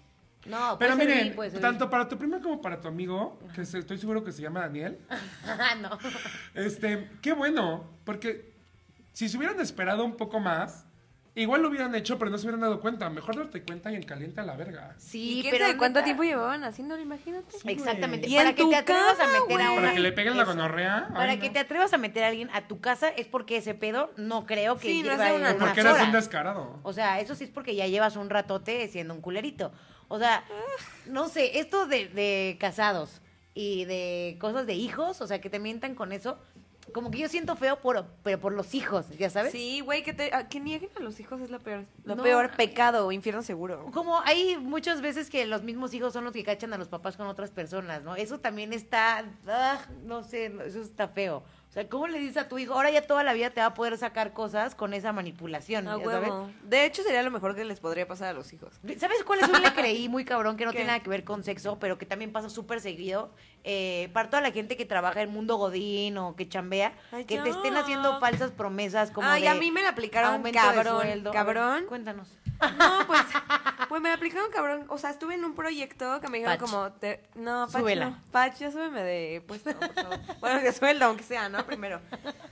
No, 0.45 0.78
Pero 0.78 0.95
puede 0.95 1.07
miren, 1.34 1.51
ser 1.51 1.61
tanto 1.61 1.89
para 1.89 2.07
tu 2.07 2.18
prima 2.18 2.41
como 2.41 2.61
para 2.61 2.80
tu 2.82 2.88
amigo, 2.89 3.39
que 3.55 3.66
se- 3.66 3.80
estoy 3.80 3.97
seguro 3.97 4.24
que 4.24 4.32
se 4.34 4.41
llama 4.41 4.59
Daniel. 4.61 4.99
Ah, 5.45 5.76
no. 5.82 5.97
este, 6.53 7.09
qué 7.22 7.34
bueno, 7.34 7.86
porque 8.03 8.53
si 9.14 9.30
se 9.30 9.38
hubieran 9.38 9.59
esperado 9.61 10.03
un 10.03 10.18
poco 10.18 10.39
más, 10.39 10.86
igual 11.36 11.61
lo 11.64 11.70
hubieran 11.70 11.95
hecho, 11.95 12.20
pero 12.20 12.30
no 12.30 12.38
se 12.38 12.45
hubieran 12.45 12.61
dado 12.61 12.80
cuenta. 12.82 13.09
Mejor 13.09 13.36
darte 13.38 13.64
cuenta 13.64 13.91
y 13.91 13.95
en 13.95 14.03
caliente 14.03 14.41
a 14.41 14.43
la 14.43 14.55
verga. 14.55 14.93
Sí, 14.97 15.39
¿Y 15.39 15.41
quién 15.43 15.55
pero 15.57 15.78
cuánto 15.78 16.03
tiempo 16.03 16.24
llevaban 16.24 16.64
haciéndolo? 16.64 17.01
Imagínate. 17.01 17.55
Exactamente. 17.66 18.28
Y 18.30 18.36
para 18.36 18.53
que 18.53 18.66
te 18.66 18.76
atrevas 18.76 19.18
cama, 19.18 19.30
a 19.38 19.41
meter 19.41 19.61
a 19.61 19.72
una 19.72 19.82
Para 19.82 19.93
que 19.93 19.99
le 19.99 20.11
peguen 20.11 20.38
la 20.38 20.43
gonorrea. 20.43 21.05
ay, 21.09 21.14
Para 21.14 21.36
no. 21.36 21.41
que 21.41 21.49
te 21.49 21.59
atrevas 21.59 21.93
a 21.93 21.97
meter 21.97 22.24
a 22.24 22.28
alguien 22.28 22.49
a 22.53 22.68
tu 22.68 22.80
casa 22.82 23.09
es 23.09 23.26
porque 23.28 23.57
ese 23.57 23.74
pedo 23.74 24.11
no 24.18 24.45
creo 24.45 24.78
que 24.78 24.88
Sí, 24.88 25.03
no 25.03 25.11
lleva 25.11 25.34
una 25.34 25.55
Porque 25.57 25.82
eres 25.82 26.01
un 26.01 26.11
descarado. 26.11 26.80
O 26.84 26.93
sea, 26.93 27.20
eso 27.20 27.34
sí 27.36 27.45
es 27.45 27.49
porque 27.49 27.76
ya 27.76 27.88
llevas 27.88 28.16
un 28.16 28.30
ratote 28.30 28.88
siendo 28.89 29.14
un 29.14 29.22
culerito. 29.22 29.72
O 30.09 30.20
sea, 30.20 30.43
no 31.07 31.28
sé, 31.30 31.59
esto 31.59 31.88
de, 31.88 32.07
de 32.09 32.57
casados 32.59 33.22
y 33.55 33.86
de 33.86 34.38
cosas 34.39 34.68
de 34.68 34.74
hijos, 34.74 35.22
o 35.22 35.28
sea, 35.28 35.39
que 35.41 35.49
te 35.49 35.59
mientan 35.59 35.95
con 35.95 36.11
eso, 36.11 36.38
como 36.92 37.12
que 37.12 37.20
yo 37.20 37.30
siento 37.30 37.56
feo 37.56 37.80
por, 37.80 38.06
pero 38.24 38.40
por 38.40 38.52
los 38.54 38.74
hijos, 38.76 39.08
¿ya 39.18 39.30
sabes? 39.30 39.52
Sí, 39.52 39.80
güey, 39.82 40.04
que, 40.04 40.14
te, 40.14 40.34
a- 40.36 40.50
que 40.50 40.60
nieguen 40.60 40.90
a 40.98 41.00
los 41.00 41.20
hijos 41.20 41.40
es 41.42 41.50
lo 41.50 41.60
peor. 41.60 41.86
Lo 42.04 42.16
No. 42.16 42.24
peor, 42.24 42.52
pecado, 42.58 43.12
infierno 43.12 43.42
seguro. 43.42 43.90
Como 43.94 44.20
hay 44.22 44.58
muchas 44.58 45.02
veces 45.02 45.30
que 45.30 45.46
los 45.46 45.64
mismos 45.64 45.94
hijos 45.94 46.12
son 46.14 46.26
los 46.26 46.34
que 46.34 46.44
cachan 46.44 46.74
a 46.74 46.78
los 46.78 46.90
papás 46.90 47.16
con 47.16 47.28
otras 47.28 47.52
personas, 47.52 48.04
¿no? 48.04 48.16
Eso 48.16 48.40
también 48.40 48.74
está, 48.74 49.24
ah, 49.48 49.80
no 50.04 50.24
sé, 50.24 50.54
eso 50.66 50.82
está 50.82 51.08
feo. 51.08 51.44
O 51.70 51.74
sea, 51.74 51.90
¿cómo 51.90 52.08
le 52.08 52.20
dices 52.20 52.38
a 52.38 52.48
tu 52.48 52.60
hijo? 52.60 52.74
Ahora 52.76 52.92
ya 52.92 53.08
toda 53.08 53.24
la 53.24 53.34
vida 53.34 53.50
te 53.50 53.60
va 53.60 53.66
a 53.68 53.74
poder 53.74 53.98
sacar 53.98 54.32
cosas 54.34 54.76
con 54.76 54.94
esa 54.94 55.12
manipulación, 55.12 55.88
A 55.88 55.98
¿ya 55.98 56.06
sabes? 56.06 56.32
De 56.64 56.86
hecho, 56.86 57.02
sería 57.02 57.24
lo 57.24 57.32
mejor 57.32 57.56
que 57.56 57.66
les 57.66 57.80
podría 57.80 58.06
pasar 58.08 58.28
a 58.28 58.34
los 58.34 58.54
hijos. 58.54 58.74
¿Sabes 59.00 59.24
cuál 59.26 59.40
es 59.40 59.50
un 59.50 59.60
le 59.60 59.74
creí 59.74 60.08
muy 60.08 60.24
cabrón 60.24 60.56
que 60.56 60.66
no 60.66 60.72
¿Qué? 60.72 60.78
tiene 60.78 60.92
nada 60.92 61.00
que 61.02 61.10
ver 61.10 61.24
con 61.24 61.44
sexo, 61.44 61.80
pero 61.80 61.98
que 61.98 62.06
también 62.06 62.32
pasa 62.32 62.48
súper 62.52 62.80
seguido? 62.80 63.32
Eh, 63.66 64.09
para 64.14 64.30
toda 64.30 64.41
la 64.41 64.51
gente 64.51 64.76
que 64.76 64.86
trabaja 64.86 65.22
en 65.22 65.30
mundo 65.32 65.55
godín 65.55 66.18
o 66.18 66.36
que 66.36 66.49
chambea, 66.49 66.93
Ay, 67.14 67.24
que 67.24 67.36
ya. 67.36 67.43
te 67.43 67.49
estén 67.51 67.78
haciendo 67.78 68.20
falsas 68.20 68.51
promesas 68.51 69.09
como 69.11 69.28
Ay, 69.28 69.43
de 69.43 69.47
a 69.49 69.53
mí 69.55 69.72
me 69.72 69.82
la 69.82 69.89
aplicaron 69.89 70.43
cabrón, 70.51 71.01
ver, 71.01 71.24
cabrón. 71.32 71.86
cuéntanos. 71.88 72.28
No, 72.78 73.07
pues, 73.07 73.22
pues 73.89 74.01
me 74.01 74.09
la 74.09 74.16
aplicaron 74.16 74.51
cabrón. 74.51 74.86
O 74.89 74.97
sea, 74.97 75.11
estuve 75.11 75.36
en 75.36 75.45
un 75.45 75.55
proyecto 75.55 76.20
que 76.20 76.28
me 76.28 76.39
dijeron 76.39 76.57
como, 76.57 76.91
te- 76.93 77.24
no, 77.36 77.68
Pach, 77.72 77.82
Súbela. 77.82 78.09
no. 78.09 78.51
Ya 78.59 78.72
súbeme 78.72 79.01
de 79.01 79.41
puesto, 79.47 79.72
por 79.78 79.93
favor. 79.93 80.20
Bueno, 80.41 80.59
de 80.59 80.72
sueldo, 80.74 81.05
aunque 81.05 81.24
sea, 81.24 81.47
¿no? 81.47 81.66
Primero. 81.66 82.01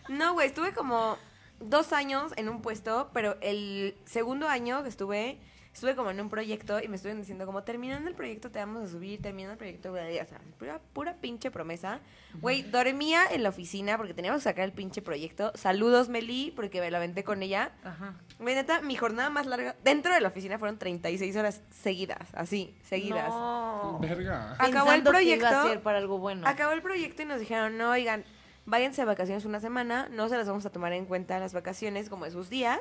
No, 0.08 0.34
güey, 0.34 0.48
estuve 0.48 0.74
como 0.74 1.18
dos 1.60 1.92
años 1.94 2.32
en 2.38 2.48
un 2.50 2.62
puesto, 2.62 3.10
pero 3.14 3.38
el 3.42 3.96
segundo 4.06 4.48
año 4.48 4.82
que 4.84 4.90
estuve, 4.90 5.40
estuve 5.74 5.96
como 5.96 6.12
en 6.12 6.20
un 6.20 6.30
proyecto 6.30 6.82
y 6.82 6.88
me 6.88 6.96
estuvieron 6.96 7.22
diciendo 7.22 7.46
como 7.46 7.64
terminando 7.64 8.10
el 8.10 8.16
proyecto 8.16 8.52
te 8.52 8.60
vamos 8.60 8.84
a 8.84 8.88
subir, 8.88 9.22
terminando 9.22 9.54
el 9.54 9.58
proyecto, 9.58 9.92
güey, 9.92 10.20
o 10.20 10.26
sea, 10.26 10.40
pura, 10.60 10.80
pura 10.94 11.16
pinche 11.16 11.50
promesa. 11.52 12.00
Güey, 12.42 12.64
dormía 12.64 13.24
en 13.32 13.44
la 13.44 13.50
oficina 13.50 13.98
porque 13.98 14.14
teníamos 14.14 14.40
que 14.40 14.50
sacar 14.50 14.66
el 14.66 14.74
pinche 14.74 15.02
proyecto. 15.02 15.52
Saludos, 15.56 16.10
Meli, 16.10 16.52
porque 16.56 16.82
me 16.82 16.92
la 16.92 16.98
aventé 16.98 17.24
con 17.24 17.42
ella. 17.44 17.72
Ajá. 17.84 18.16
Güey, 18.40 18.56
neta, 18.56 18.82
mi 18.82 18.96
jornada 18.96 19.30
más 19.30 19.46
larga 19.46 19.76
dentro 19.84 20.14
de 20.14 20.22
la 20.22 20.28
oficina 20.30 20.58
fueron 20.60 20.78
36 20.78 21.36
horas 21.36 21.62
seguidas, 21.70 22.30
así, 22.34 22.76
seguidas. 22.84 23.30
No. 23.30 24.00
Verga. 24.02 24.56
Acabó 24.60 24.92
el 24.92 25.04
Pensando 25.04 25.12
que 25.12 25.24
iba 25.24 25.48
a 25.48 25.52
proyecto. 25.52 25.70
ser 25.70 25.82
para 25.82 25.98
algo 25.98 26.20
bueno. 26.20 26.48
Acabó 26.48 26.74
el 26.74 26.82
proyecto 26.82 27.22
y 27.22 27.26
nos 27.26 27.40
dijeron, 27.40 27.78
no, 27.78 27.92
oigan, 27.92 28.24
váyanse 28.66 29.02
de 29.02 29.06
vacaciones 29.06 29.46
una 29.46 29.60
semana, 29.60 30.08
no 30.12 30.30
se 30.30 30.38
las 30.38 30.48
vamos 30.48 30.66
a 30.66 30.70
tomar 30.70 30.94
en 30.94 31.06
cuenta 31.06 31.40
las 31.40 31.54
vacaciones 31.54 32.10
como 32.10 32.26
de 32.26 32.32
sus 32.32 32.50
días, 32.50 32.80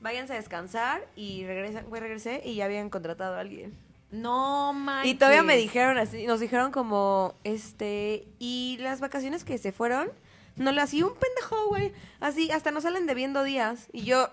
váyanse 0.00 0.32
a 0.32 0.36
descansar 0.36 1.06
y 1.16 1.44
regresan, 1.44 1.86
güey, 1.86 2.00
regresé 2.00 2.42
y 2.44 2.56
ya 2.56 2.64
habían 2.64 2.90
contratado 2.90 3.34
a 3.34 3.40
alguien. 3.40 3.76
No 4.10 4.72
manches. 4.74 5.10
Y 5.10 5.14
todavía 5.14 5.42
me 5.42 5.56
dijeron 5.56 5.96
así, 5.96 6.26
nos 6.26 6.40
dijeron 6.40 6.70
como, 6.70 7.34
este, 7.44 8.28
y 8.38 8.76
las 8.80 9.00
vacaciones 9.00 9.42
que 9.42 9.56
se 9.56 9.72
fueron, 9.72 10.10
no 10.56 10.70
las, 10.70 10.92
y 10.92 11.02
un 11.02 11.14
pendejo, 11.14 11.68
güey, 11.68 11.92
así, 12.20 12.50
hasta 12.50 12.70
nos 12.70 12.82
salen 12.82 13.06
debiendo 13.06 13.42
días. 13.42 13.88
Y 13.92 14.02
yo, 14.02 14.28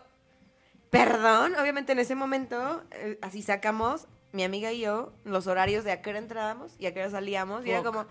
perdón, 0.89 1.55
obviamente 1.55 1.93
en 1.93 1.99
ese 1.99 2.15
momento, 2.15 2.83
eh, 2.91 3.17
así 3.21 3.41
sacamos, 3.41 4.07
mi 4.33 4.43
amiga 4.43 4.71
y 4.73 4.81
yo, 4.81 5.13
los 5.23 5.47
horarios 5.47 5.85
de 5.85 5.93
a 5.93 6.01
qué 6.01 6.09
hora 6.09 6.19
entrábamos 6.19 6.75
y 6.77 6.85
a 6.85 6.93
qué 6.93 6.99
hora 6.99 7.09
salíamos, 7.09 7.65
y 7.65 7.71
era 7.71 7.81
como, 7.81 8.05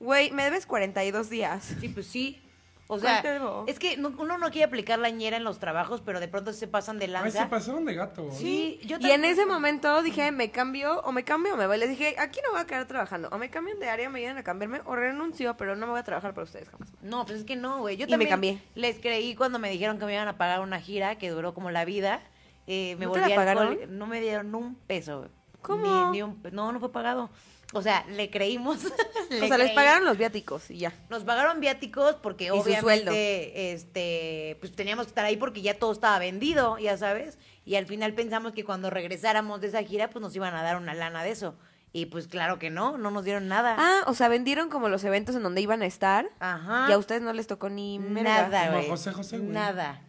güey, 0.00 0.30
me 0.32 0.44
debes 0.44 0.66
42 0.66 1.30
días. 1.30 1.74
Sí, 1.80 1.88
pues 1.88 2.06
sí. 2.06 2.42
O 2.88 3.00
sea, 3.00 3.20
es 3.66 3.78
que 3.80 3.96
no- 3.96 4.12
uno 4.16 4.38
no 4.38 4.50
quiere 4.50 4.64
aplicar 4.64 4.98
la 5.00 5.10
ñera 5.10 5.36
en 5.36 5.42
los 5.44 5.58
trabajos, 5.58 6.02
pero 6.02 6.20
de 6.20 6.28
pronto 6.28 6.52
se 6.52 6.68
pasan 6.68 6.98
de 7.00 7.06
Ay, 7.06 7.10
lanza. 7.10 7.42
se 7.42 7.46
pasaron 7.48 7.84
de 7.84 7.94
gato. 7.94 8.28
Sí, 8.30 8.78
yo 8.82 8.90
Y 8.90 8.94
en 8.94 9.00
también. 9.00 9.24
ese 9.24 9.44
momento 9.44 10.02
dije, 10.02 10.30
me 10.30 10.52
cambio 10.52 11.00
o 11.00 11.10
me 11.10 11.24
cambio 11.24 11.54
o 11.54 11.56
me 11.56 11.66
voy. 11.66 11.78
Les 11.78 11.88
dije, 11.88 12.14
aquí 12.18 12.38
no 12.44 12.52
voy 12.52 12.60
a 12.60 12.66
quedar 12.66 12.86
trabajando. 12.86 13.28
O 13.32 13.38
me 13.38 13.50
cambian 13.50 13.80
de 13.80 13.88
área, 13.90 14.08
me 14.08 14.20
vienen 14.20 14.38
a 14.38 14.44
cambiarme 14.44 14.82
o 14.84 14.94
renuncio, 14.94 15.56
pero 15.56 15.74
no 15.74 15.86
me 15.86 15.90
voy 15.92 16.00
a 16.00 16.04
trabajar 16.04 16.32
para 16.32 16.44
ustedes 16.44 16.68
jamás. 16.68 16.88
No, 17.02 17.26
pues 17.26 17.40
es 17.40 17.44
que 17.44 17.56
no, 17.56 17.80
güey. 17.80 17.96
Yo 17.96 18.04
Y 18.04 18.06
me 18.06 18.10
también 18.12 18.30
cambié. 18.30 18.62
les 18.76 19.00
creí 19.00 19.34
cuando 19.34 19.58
me 19.58 19.68
dijeron 19.68 19.98
que 19.98 20.04
me 20.04 20.14
iban 20.14 20.28
a 20.28 20.36
pagar 20.38 20.60
una 20.60 20.80
gira 20.80 21.16
que 21.18 21.30
duró 21.30 21.54
como 21.54 21.72
la 21.72 21.84
vida. 21.84 22.20
Eh, 22.68 22.94
me 23.00 23.06
¿No 23.06 23.12
te 23.12 23.18
volví 23.20 23.30
la 23.30 23.36
pagaron? 23.36 23.62
alcohólica. 23.64 23.92
No 23.92 24.06
me 24.06 24.20
dieron 24.20 24.54
un 24.54 24.74
peso, 24.76 25.18
güey. 25.18 25.30
¿Cómo? 25.62 26.10
Ni- 26.12 26.18
ni 26.18 26.22
un 26.22 26.40
no, 26.52 26.70
no 26.70 26.78
fue 26.78 26.92
pagado. 26.92 27.30
O 27.72 27.82
sea, 27.82 28.04
le 28.08 28.30
creímos. 28.30 28.84
le 29.30 29.42
o 29.42 29.48
sea, 29.48 29.58
les 29.58 29.72
pagaron 29.72 30.04
los 30.04 30.16
viáticos 30.16 30.70
y 30.70 30.78
ya. 30.78 30.92
Nos 31.08 31.24
pagaron 31.24 31.60
viáticos 31.60 32.14
porque 32.22 32.44
Y 32.44 32.48
su 32.48 32.54
obviamente 32.54 32.80
sueldo. 32.80 33.12
este 33.12 34.56
pues 34.60 34.72
teníamos 34.72 35.06
que 35.06 35.10
estar 35.10 35.24
ahí 35.24 35.36
porque 35.36 35.62
ya 35.62 35.78
todo 35.78 35.92
estaba 35.92 36.18
vendido, 36.18 36.78
ya 36.78 36.96
sabes. 36.96 37.38
Y 37.64 37.74
al 37.74 37.86
final 37.86 38.14
pensamos 38.14 38.52
que 38.52 38.64
cuando 38.64 38.90
regresáramos 38.90 39.60
de 39.60 39.68
esa 39.68 39.82
gira 39.82 40.10
pues 40.10 40.22
nos 40.22 40.34
iban 40.36 40.54
a 40.54 40.62
dar 40.62 40.76
una 40.76 40.94
lana 40.94 41.24
de 41.24 41.30
eso. 41.32 41.56
Y 41.92 42.06
pues 42.06 42.28
claro 42.28 42.58
que 42.58 42.68
no, 42.70 42.98
no 42.98 43.10
nos 43.10 43.24
dieron 43.24 43.48
nada. 43.48 43.74
Ah, 43.78 44.02
o 44.06 44.14
sea, 44.14 44.28
vendieron 44.28 44.68
como 44.68 44.88
los 44.88 45.02
eventos 45.04 45.34
en 45.34 45.42
donde 45.42 45.62
iban 45.62 45.82
a 45.82 45.86
estar. 45.86 46.28
Ajá. 46.40 46.86
Y 46.88 46.92
a 46.92 46.98
ustedes 46.98 47.22
no 47.22 47.32
les 47.32 47.46
tocó 47.46 47.70
ni. 47.70 47.98
Nada, 47.98 48.66
Como 48.66 48.76
güey. 48.78 48.88
José 48.90 49.12
José, 49.12 49.38
güey. 49.38 49.50
Nada. 49.50 50.02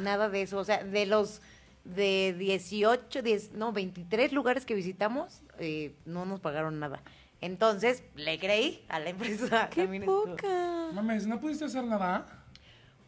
Nada 0.00 0.28
de 0.28 0.42
eso. 0.42 0.58
O 0.58 0.64
sea, 0.64 0.84
de 0.84 1.04
los 1.04 1.40
de 1.84 2.34
18, 2.38 3.22
10, 3.22 3.52
no, 3.54 3.72
23 3.72 4.32
lugares 4.32 4.64
que 4.64 4.74
visitamos, 4.74 5.42
eh, 5.62 5.94
no 6.04 6.26
nos 6.26 6.40
pagaron 6.40 6.78
nada. 6.78 7.00
Entonces, 7.40 8.04
le 8.14 8.38
creí 8.38 8.84
a 8.88 9.00
la 9.00 9.10
empresa. 9.10 9.68
¡Qué 9.70 9.82
también 9.82 10.02
estuvo. 10.02 10.26
poca! 10.26 10.90
Mames, 10.92 11.26
¿no 11.26 11.40
pudiste 11.40 11.64
hacer 11.64 11.84
nada? 11.84 12.42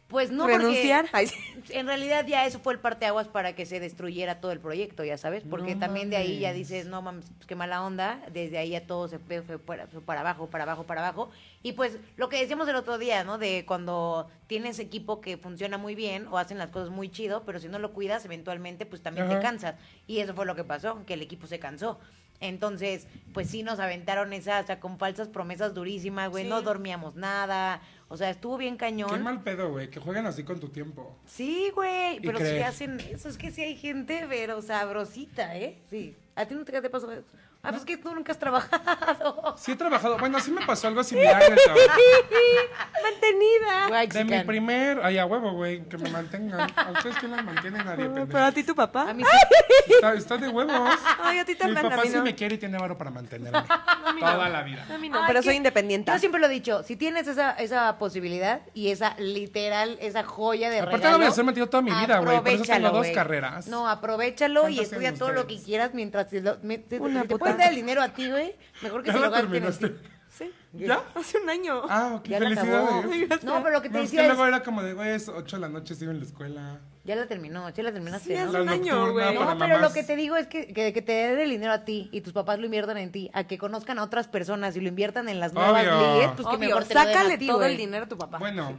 Pues 0.07 0.29
no, 0.29 0.45
¿Renunciar? 0.45 1.09
porque 1.11 1.31
en 1.79 1.87
realidad 1.87 2.27
ya 2.27 2.45
eso 2.45 2.59
fue 2.59 2.73
el 2.73 2.79
parteaguas 2.79 3.27
para 3.27 3.55
que 3.55 3.65
se 3.65 3.79
destruyera 3.79 4.39
todo 4.39 4.51
el 4.51 4.59
proyecto, 4.59 5.03
ya 5.03 5.17
sabes, 5.17 5.43
porque 5.49 5.73
No 5.73 5.79
también 5.79 6.11
de 6.11 6.17
ahí 6.17 6.39
ya 6.39 6.53
dices, 6.53 6.85
no 6.85 7.01
mames, 7.01 7.25
pues 7.35 7.47
qué 7.47 7.55
mala 7.55 7.83
onda, 7.83 8.21
desde 8.31 8.59
ahí 8.59 8.69
ya 8.69 8.85
todo 8.85 9.07
se 9.07 9.17
fue, 9.17 9.41
fue 9.41 9.57
para, 9.57 9.87
fue 9.87 10.01
para 10.01 10.21
abajo, 10.21 10.47
para 10.47 10.63
abajo, 10.63 10.83
para 10.83 11.01
abajo. 11.01 11.31
Y 11.63 11.71
pues 11.71 11.97
lo 12.17 12.29
que 12.29 12.37
decíamos 12.37 12.67
el 12.67 12.75
otro 12.75 12.99
día, 12.99 13.23
¿no? 13.23 13.39
De 13.39 13.65
cuando 13.65 14.29
tienes 14.45 14.77
equipo 14.77 15.21
que 15.21 15.37
funciona 15.37 15.79
muy 15.79 15.95
bien 15.95 16.27
o 16.27 16.37
hacen 16.37 16.59
las 16.59 16.69
cosas 16.69 16.91
muy 16.91 17.09
chido, 17.09 17.41
pero 17.43 17.59
si 17.59 17.67
no 17.67 17.79
lo 17.79 17.91
cuidas, 17.91 18.23
eventualmente 18.25 18.85
pues 18.85 19.01
también 19.01 19.27
te 19.27 19.39
cansas. 19.39 19.73
Y 20.05 20.19
eso 20.19 20.35
fue 20.35 20.45
lo 20.45 20.55
que 20.55 20.63
pasó, 20.63 21.03
que 21.07 21.15
el 21.15 21.23
equipo 21.23 21.47
se 21.47 21.57
cansó. 21.57 21.99
Entonces, 22.47 23.07
pues 23.33 23.49
sí 23.49 23.63
nos 23.63 23.79
aventaron 23.79 24.31
esa, 24.33 24.59
o 24.61 24.65
sea, 24.65 24.79
con 24.79 24.97
falsas 24.97 25.27
promesas 25.27 25.73
durísimas, 25.73 26.29
güey, 26.29 26.43
Sí. 26.45 26.49
no 26.49 26.61
dormíamos 26.61 27.15
nada, 27.15 27.81
o 28.07 28.15
sea, 28.17 28.29
estuvo 28.29 28.57
bien 28.57 28.77
cañón. 28.77 29.09
Qué 29.09 29.17
mal 29.17 29.41
pedo, 29.43 29.69
güey, 29.71 29.89
que 29.89 29.99
jueguen 29.99 30.25
así 30.25 30.43
con 30.43 30.59
tu 30.59 30.69
tiempo. 30.69 31.17
Sí, 31.25 31.71
güey, 31.75 32.19
pero 32.21 32.39
si 32.39 32.59
hacen 32.59 32.99
eso, 32.99 33.27
es 33.29 33.37
que 33.37 33.51
sí 33.51 33.61
hay 33.61 33.75
gente, 33.75 34.25
pero 34.29 34.61
sabrosita, 34.61 35.57
¿eh? 35.57 35.81
Sí. 35.89 36.15
¿A 36.35 36.45
ti 36.45 36.53
no 36.55 36.63
te, 36.65 36.81
te 36.81 36.89
pasó 36.89 37.11
eso? 37.11 37.23
Ah, 37.65 37.69
pues 37.69 37.81
es 37.81 37.85
que 37.85 37.97
tú 37.97 38.13
nunca 38.13 38.31
has 38.31 38.39
trabajado. 38.39 39.55
Sí 39.57 39.71
he 39.71 39.75
trabajado, 39.75 40.17
bueno, 40.17 40.39
sí 40.39 40.51
me 40.51 40.65
pasó 40.65 40.87
algo 40.87 41.03
similar. 41.03 41.41
neta. 41.49 41.73
Mantenida. 43.03 43.87
Guay, 43.87 44.07
De 44.07 44.23
mi 44.23 44.39
primer, 44.43 44.99
ay, 45.03 45.17
a 45.17 45.25
huevo, 45.25 45.51
güey, 45.53 45.83
que 45.87 45.97
me 45.97 46.09
mantengan. 46.09 46.69
¿A 46.75 46.91
ustedes 46.91 47.15
quién 47.17 47.31
las 47.31 47.43
mantiene? 47.43 47.83
Nadie, 47.83 48.05
Pero 48.09 48.23
a 48.23 48.25
pendejo. 48.25 48.51
ti 48.53 48.63
tu 48.63 48.75
papá. 48.75 49.09
A 49.09 49.13
mí 49.13 49.23
sí. 49.23 49.93
Está, 49.95 50.13
está 50.13 50.37
de 50.37 50.49
huevos. 50.49 50.99
Ay, 51.21 51.39
a 51.39 51.45
ti 51.45 51.53
Mi 51.53 51.57
también, 51.57 51.85
a 51.85 51.89
papá 51.89 52.01
mí 52.03 52.07
sí 52.09 52.15
no. 52.15 52.23
me 52.23 52.35
quiere 52.35 52.55
y 52.55 52.57
tiene 52.57 52.77
varo 52.77 52.97
para 52.97 53.11
mantenerme. 53.11 53.59
mí 54.15 54.19
Toda 54.21 54.45
no. 54.45 54.49
la 54.49 54.63
vida. 54.63 54.85
A 54.93 54.97
mí 54.97 55.09
no, 55.09 55.19
Ay, 55.19 55.23
pero 55.27 55.39
que- 55.41 55.45
soy 55.45 55.55
independiente. 55.55 56.11
Yo 56.11 56.19
siempre 56.19 56.39
lo 56.41 56.47
he 56.47 56.49
dicho, 56.49 56.83
si 56.83 56.95
tienes 56.95 57.27
esa, 57.27 57.51
esa 57.51 57.97
posibilidad 57.97 58.61
y 58.73 58.89
esa 58.91 59.15
literal, 59.17 59.97
esa 60.01 60.23
joya 60.23 60.69
de 60.69 60.79
Aparte 60.79 60.97
regalo. 60.97 61.13
no 61.13 61.19
me 61.19 61.25
las 61.25 61.37
he 61.37 61.43
metido 61.43 61.67
toda 61.67 61.81
mi 61.81 61.91
vida, 61.91 62.19
güey, 62.19 62.37
por 62.39 62.47
eso 62.49 62.63
tengo 62.63 62.89
dos 62.89 62.97
güey. 62.99 63.13
carreras. 63.13 63.67
No, 63.67 63.87
aprovechalo 63.89 64.61
y 64.69 64.75
¿Cuántas 64.75 64.83
estudia 64.85 64.99
tienen 65.09 65.19
todo 65.19 65.31
lo 65.33 65.41
ustedes? 65.41 65.59
que 65.61 65.65
quieras 65.65 65.91
mientras 65.93 66.29
te, 66.29 66.41
lo, 66.41 66.57
me- 66.63 66.77
te- 66.77 66.99
Una 66.99 67.23
te 67.23 67.37
puedes 67.37 67.54
dar 67.57 67.69
el 67.69 67.75
dinero 67.75 68.01
a 68.01 68.09
ti, 68.09 68.29
güey, 68.29 68.55
mejor 68.81 69.01
que 69.03 69.07
¿Ya 69.07 69.13
se 69.13 69.19
lo 69.19 69.29
gasten 69.31 69.45
en 69.45 69.51
terminaste? 69.51 69.89
ti. 69.89 70.09
Sí. 70.29 70.51
¿Ya? 70.73 71.01
Hace 71.15 71.37
un 71.37 71.49
año. 71.49 71.83
Ah, 71.87 72.15
ok, 72.15 72.27
Ya 72.27 72.39
felicidades. 72.39 73.43
No, 73.45 73.63
pero 73.63 73.75
lo 73.75 73.81
que 73.81 73.87
te 73.89 73.93
No, 73.97 74.03
es 74.03 74.11
que 74.11 74.17
decía 74.17 74.21
es, 74.23 74.27
luego 74.27 74.45
era 74.45 74.63
como 74.63 74.83
de, 74.83 74.93
güey, 74.93 75.11
es 75.11 75.29
8 75.29 75.55
de 75.55 75.61
la 75.61 75.69
noche, 75.69 75.95
sigo 75.95 76.11
en 76.11 76.19
la 76.19 76.25
escuela. 76.25 76.81
ya 77.05 77.15
la 77.15 77.25
terminó, 77.25 77.69
ya 77.69 77.83
la 77.83 77.93
terminaste, 77.93 78.29
Sí, 78.29 78.35
hace 78.35 78.61
un 78.61 78.67
año, 78.67 79.13
güey. 79.13 79.33
No, 79.33 79.57
pero 79.57 79.79
lo 79.79 79.93
que 79.93 80.03
te 80.03 80.17
digo 80.17 80.35
es 80.35 80.47
que, 80.47 80.73
que, 80.73 80.91
que 80.91 81.01
te 81.01 81.13
den 81.13 81.39
el 81.39 81.49
dinero 81.51 81.71
a 81.71 81.85
ti 81.85 82.09
y 82.11 82.19
tus 82.19 82.33
papás 82.33 82.59
lo 82.59 82.65
inviertan 82.65 82.97
en 82.97 83.13
ti, 83.13 83.29
a 83.33 83.45
que 83.45 83.57
conozcan 83.57 83.97
a 83.97 84.03
otras 84.03 84.27
personas 84.27 84.75
y 84.75 84.81
lo 84.81 84.89
inviertan 84.89 85.29
en 85.29 85.39
las 85.39 85.53
nuevas 85.53 85.71
Obvio. 85.87 86.13
leyes, 86.15 86.31
pues 86.35 86.47
que 86.49 86.57
mejor 86.57 86.83
te 86.83 86.93
sácale 86.95 87.37
ti, 87.37 87.47
todo 87.47 87.63
el 87.63 87.77
dinero 87.77 88.03
a 88.03 88.09
tu 88.09 88.17
papá. 88.17 88.37
Bueno, 88.39 88.77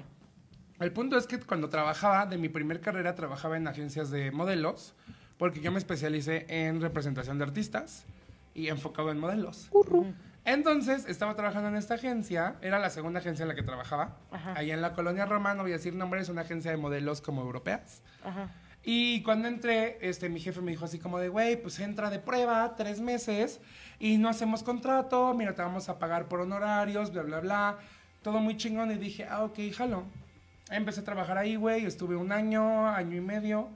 el 0.78 0.92
punto 0.92 1.16
es 1.16 1.26
que 1.26 1.40
cuando 1.40 1.70
trabajaba, 1.70 2.26
de 2.26 2.36
mi 2.36 2.50
primer 2.50 2.82
carrera, 2.82 3.14
trabajaba 3.14 3.56
en 3.56 3.66
agencias 3.66 4.10
de 4.10 4.30
modelos, 4.30 4.94
porque 5.38 5.60
yo 5.60 5.72
me 5.72 5.78
especialicé 5.78 6.44
en 6.50 6.82
representación 6.82 7.38
de 7.38 7.44
artistas 7.44 8.04
y 8.56 8.68
enfocado 8.68 9.10
en 9.10 9.18
modelos. 9.18 9.70
Entonces, 10.44 11.06
estaba 11.06 11.34
trabajando 11.34 11.68
en 11.68 11.76
esta 11.76 11.94
agencia, 11.94 12.56
era 12.62 12.78
la 12.78 12.88
segunda 12.88 13.20
agencia 13.20 13.42
en 13.42 13.48
la 13.48 13.54
que 13.54 13.62
trabajaba, 13.62 14.16
Ajá. 14.30 14.54
ahí 14.56 14.70
en 14.70 14.80
la 14.80 14.92
colonia 14.92 15.26
Roma, 15.26 15.54
no 15.54 15.62
voy 15.62 15.72
a 15.72 15.74
decir 15.76 15.94
nombres, 15.94 16.28
una 16.28 16.42
agencia 16.42 16.70
de 16.70 16.76
modelos 16.76 17.20
como 17.20 17.42
europeas. 17.42 18.02
Ajá. 18.24 18.48
Y 18.88 19.22
cuando 19.24 19.48
entré, 19.48 19.98
este, 20.00 20.28
mi 20.28 20.38
jefe 20.38 20.60
me 20.60 20.70
dijo 20.70 20.84
así 20.84 21.00
como 21.00 21.18
de, 21.18 21.28
güey, 21.28 21.60
pues 21.60 21.80
entra 21.80 22.08
de 22.08 22.20
prueba, 22.20 22.76
tres 22.76 23.00
meses, 23.00 23.60
y 23.98 24.16
no 24.18 24.28
hacemos 24.28 24.62
contrato, 24.62 25.34
mira, 25.34 25.54
te 25.54 25.62
vamos 25.62 25.88
a 25.88 25.98
pagar 25.98 26.28
por 26.28 26.40
honorarios, 26.40 27.12
bla, 27.12 27.22
bla, 27.22 27.40
bla. 27.40 27.78
Todo 28.22 28.38
muy 28.38 28.56
chingón. 28.56 28.92
Y 28.92 28.94
dije, 28.94 29.26
ah, 29.28 29.42
ok, 29.42 29.58
jalo. 29.74 30.04
Empecé 30.70 31.00
a 31.00 31.04
trabajar 31.04 31.36
ahí, 31.36 31.56
güey, 31.56 31.84
estuve 31.84 32.14
un 32.14 32.30
año, 32.30 32.88
año 32.88 33.16
y 33.16 33.20
medio. 33.20 33.68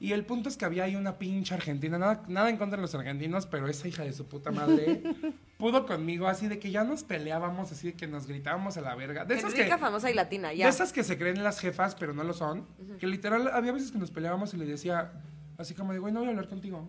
Y 0.00 0.12
el 0.12 0.24
punto 0.24 0.48
es 0.48 0.56
que 0.56 0.64
había 0.64 0.84
ahí 0.84 0.94
una 0.94 1.18
pinche 1.18 1.54
argentina, 1.54 1.98
nada, 1.98 2.22
nada 2.28 2.50
en 2.50 2.56
contra 2.56 2.76
de 2.76 2.82
los 2.82 2.94
argentinos, 2.94 3.46
pero 3.46 3.68
esa 3.68 3.88
hija 3.88 4.04
de 4.04 4.12
su 4.12 4.26
puta 4.26 4.52
madre 4.52 5.02
pudo 5.58 5.86
conmigo 5.86 6.28
así 6.28 6.46
de 6.46 6.60
que 6.60 6.70
ya 6.70 6.84
nos 6.84 7.02
peleábamos, 7.02 7.72
así 7.72 7.88
de 7.88 7.94
que 7.94 8.06
nos 8.06 8.28
gritábamos 8.28 8.76
a 8.76 8.80
la 8.80 8.94
verga. 8.94 9.24
De 9.24 9.34
esas 9.34 9.52
que, 9.52 9.66
famosa 9.76 10.08
y 10.08 10.14
latina, 10.14 10.52
ya. 10.52 10.66
de 10.66 10.70
esas 10.70 10.92
que 10.92 11.02
se 11.02 11.18
creen 11.18 11.42
las 11.42 11.58
jefas, 11.58 11.96
pero 11.96 12.14
no 12.14 12.22
lo 12.22 12.32
son. 12.32 12.64
Que 13.00 13.08
literal, 13.08 13.48
había 13.48 13.72
veces 13.72 13.90
que 13.90 13.98
nos 13.98 14.12
peleábamos 14.12 14.54
y 14.54 14.56
le 14.56 14.66
decía, 14.66 15.12
así 15.56 15.74
como 15.74 15.92
de, 15.92 15.98
güey, 15.98 16.12
no 16.12 16.20
voy 16.20 16.28
a 16.28 16.30
hablar 16.30 16.48
contigo. 16.48 16.88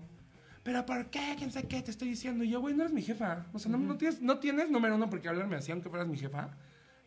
Pero 0.62 0.86
¿por 0.86 1.10
qué? 1.10 1.36
¿Quién 1.36 1.51
sabe 1.51 1.68
qué? 1.68 1.82
Te 1.82 1.89
estoy 1.89 2.10
diciendo. 2.10 2.43
Y 2.43 2.49
yo, 2.49 2.60
güey, 2.60 2.76
no 2.76 2.84
eres 2.84 2.93
mi 2.93 3.01
jefa. 3.01 3.47
O 3.53 3.60
sea, 3.60 3.72
no, 3.72 3.80
no 3.80 3.97
tienes, 3.97 4.22
no 4.22 4.38
tienes, 4.38 4.70
número 4.70 4.95
uno, 4.95 5.10
por 5.10 5.20
qué 5.20 5.30
hablarme 5.30 5.55
así, 5.55 5.72
aunque 5.72 5.89
fueras 5.89 6.07
mi 6.07 6.18
jefa. 6.18 6.51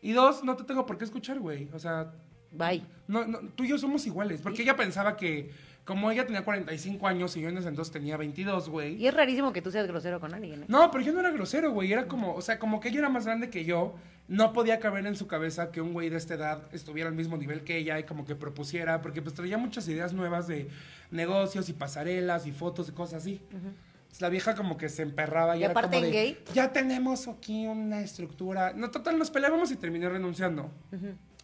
Y 0.01 0.11
dos, 0.11 0.43
no 0.43 0.57
te 0.57 0.65
tengo 0.65 0.85
por 0.85 0.97
qué 0.97 1.05
escuchar, 1.05 1.39
güey. 1.39 1.69
O 1.71 1.79
sea, 1.79 2.11
Bye. 2.51 2.83
no, 3.07 3.25
no, 3.25 3.39
tú 3.55 3.63
y 3.63 3.69
yo 3.69 3.77
somos 3.77 4.05
iguales. 4.05 4.41
Porque 4.41 4.63
ella 4.63 4.75
pensaba 4.75 5.15
que, 5.15 5.51
como 5.85 6.09
ella 6.11 6.25
tenía 6.25 6.43
45 6.45 7.07
años 7.07 7.35
y 7.35 7.41
yo 7.41 7.49
en 7.49 7.57
ese 7.57 7.67
entonces 7.67 7.91
tenía 7.91 8.15
22, 8.17 8.69
güey. 8.69 8.95
Y 8.95 9.07
es 9.07 9.13
rarísimo 9.13 9.51
que 9.51 9.61
tú 9.61 9.69
seas 9.71 9.85
grosero 9.87 10.19
con 10.19 10.33
alguien, 10.33 10.63
¿eh? 10.63 10.65
No, 10.69 10.89
pero 10.91 11.03
yo 11.03 11.11
no 11.13 11.19
era 11.19 11.31
grosero, 11.31 11.71
güey. 11.71 11.91
Era 11.91 12.07
como, 12.07 12.33
o 12.35 12.41
sea, 12.41 12.57
como 12.59 12.79
que 12.79 12.89
ella 12.89 12.99
era 12.99 13.09
más 13.09 13.25
grande 13.25 13.49
que 13.49 13.65
yo. 13.65 13.95
No 14.29 14.53
podía 14.53 14.79
caber 14.79 15.05
en 15.05 15.17
su 15.17 15.27
cabeza 15.27 15.71
que 15.71 15.81
un 15.81 15.91
güey 15.91 16.09
de 16.09 16.15
esta 16.17 16.35
edad 16.35 16.63
estuviera 16.71 17.09
al 17.09 17.15
mismo 17.15 17.35
nivel 17.35 17.65
que 17.65 17.75
ella 17.77 17.99
y 17.99 18.05
como 18.05 18.25
que 18.25 18.35
propusiera, 18.35 19.01
porque 19.01 19.21
pues 19.21 19.35
traía 19.35 19.57
muchas 19.57 19.85
ideas 19.89 20.13
nuevas 20.13 20.47
de 20.47 20.69
negocios 21.11 21.67
y 21.67 21.73
pasarelas 21.73 22.47
y 22.47 22.53
fotos 22.53 22.87
y 22.87 22.93
cosas 22.93 23.21
así. 23.23 23.41
Entonces, 23.51 24.21
La 24.21 24.29
vieja 24.29 24.55
como 24.55 24.77
que 24.77 24.87
se 24.87 25.01
emperraba 25.01 25.57
y, 25.57 25.59
Y 25.59 25.63
era 25.63 25.71
aparte 25.71 25.95
como 25.97 26.05
en 26.05 26.11
de, 26.11 26.17
gay. 26.17 26.37
ya 26.53 26.71
tenemos 26.71 27.27
aquí 27.27 27.67
una 27.67 27.99
estructura. 27.99 28.71
No, 28.73 28.89
total, 28.91 29.19
nos 29.19 29.29
peleábamos 29.29 29.71
y 29.71 29.75
terminé 29.75 30.07
renunciando. 30.07 30.71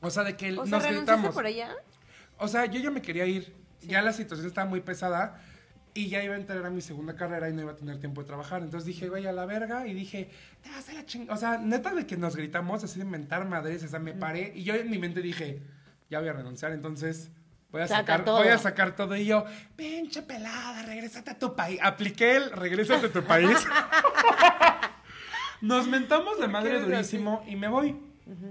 O 0.01 0.09
sea, 0.09 0.23
de 0.23 0.37
que 0.37 0.51
O 0.57 0.65
sea, 0.65 0.77
nos 0.77 0.83
¿renunciaste 0.83 0.95
gritamos. 1.01 1.35
por 1.35 1.45
ella? 1.45 1.75
O 2.37 2.47
sea, 2.47 2.65
yo 2.67 2.79
ya 2.79 2.89
me 2.91 3.01
quería 3.01 3.25
ir. 3.25 3.53
Ya 3.81 4.01
la 4.01 4.13
situación 4.13 4.47
estaba 4.47 4.69
muy 4.69 4.81
pesada. 4.81 5.41
Y 5.95 6.07
ya 6.07 6.23
iba 6.23 6.35
a 6.35 6.37
entrar 6.37 6.63
a 6.65 6.69
mi 6.69 6.81
segunda 6.81 7.15
carrera 7.15 7.49
y 7.49 7.53
no 7.53 7.61
iba 7.63 7.71
a 7.71 7.75
tener 7.75 7.99
tiempo 7.99 8.21
de 8.21 8.27
trabajar. 8.27 8.61
Entonces 8.61 8.85
dije, 8.85 9.09
güey, 9.09 9.25
a 9.25 9.31
la 9.31 9.45
verga. 9.45 9.87
Y 9.87 9.93
dije, 9.93 10.29
te 10.61 10.69
vas 10.69 10.87
a 10.89 10.93
la 10.93 11.05
chingada. 11.05 11.33
O 11.33 11.37
sea, 11.37 11.57
neta 11.57 11.93
de 11.95 12.05
que 12.05 12.15
nos 12.15 12.35
gritamos 12.35 12.83
así 12.83 12.99
de 12.99 13.05
mentar 13.05 13.45
madres. 13.45 13.83
O 13.83 13.87
sea, 13.87 13.99
me 13.99 14.13
paré. 14.13 14.51
Y 14.55 14.63
yo 14.63 14.75
en 14.75 14.89
mi 14.89 14.99
mente 14.99 15.21
dije, 15.21 15.61
ya 16.09 16.19
voy 16.19 16.29
a 16.29 16.33
renunciar. 16.33 16.73
Entonces 16.73 17.31
voy 17.71 17.81
a 17.81 17.87
Saca 17.87 18.01
sacar 18.01 18.23
todo. 18.25 18.37
voy 18.37 18.47
a 18.49 18.57
sacar 18.59 18.95
todo. 18.95 19.15
Y 19.17 19.25
yo, 19.25 19.45
pinche 19.75 20.21
pelada, 20.21 20.83
regrésate 20.83 21.31
a 21.31 21.39
tu 21.39 21.55
país. 21.55 21.79
Apliqué 21.81 22.35
el 22.35 22.51
regrésate 22.51 23.07
a 23.07 23.11
tu 23.11 23.23
país. 23.23 23.57
Nos 25.61 25.87
mentamos 25.87 26.39
la 26.39 26.47
madre 26.47 26.79
durísimo 26.79 27.43
y 27.47 27.55
me 27.55 27.67
voy. 27.67 27.97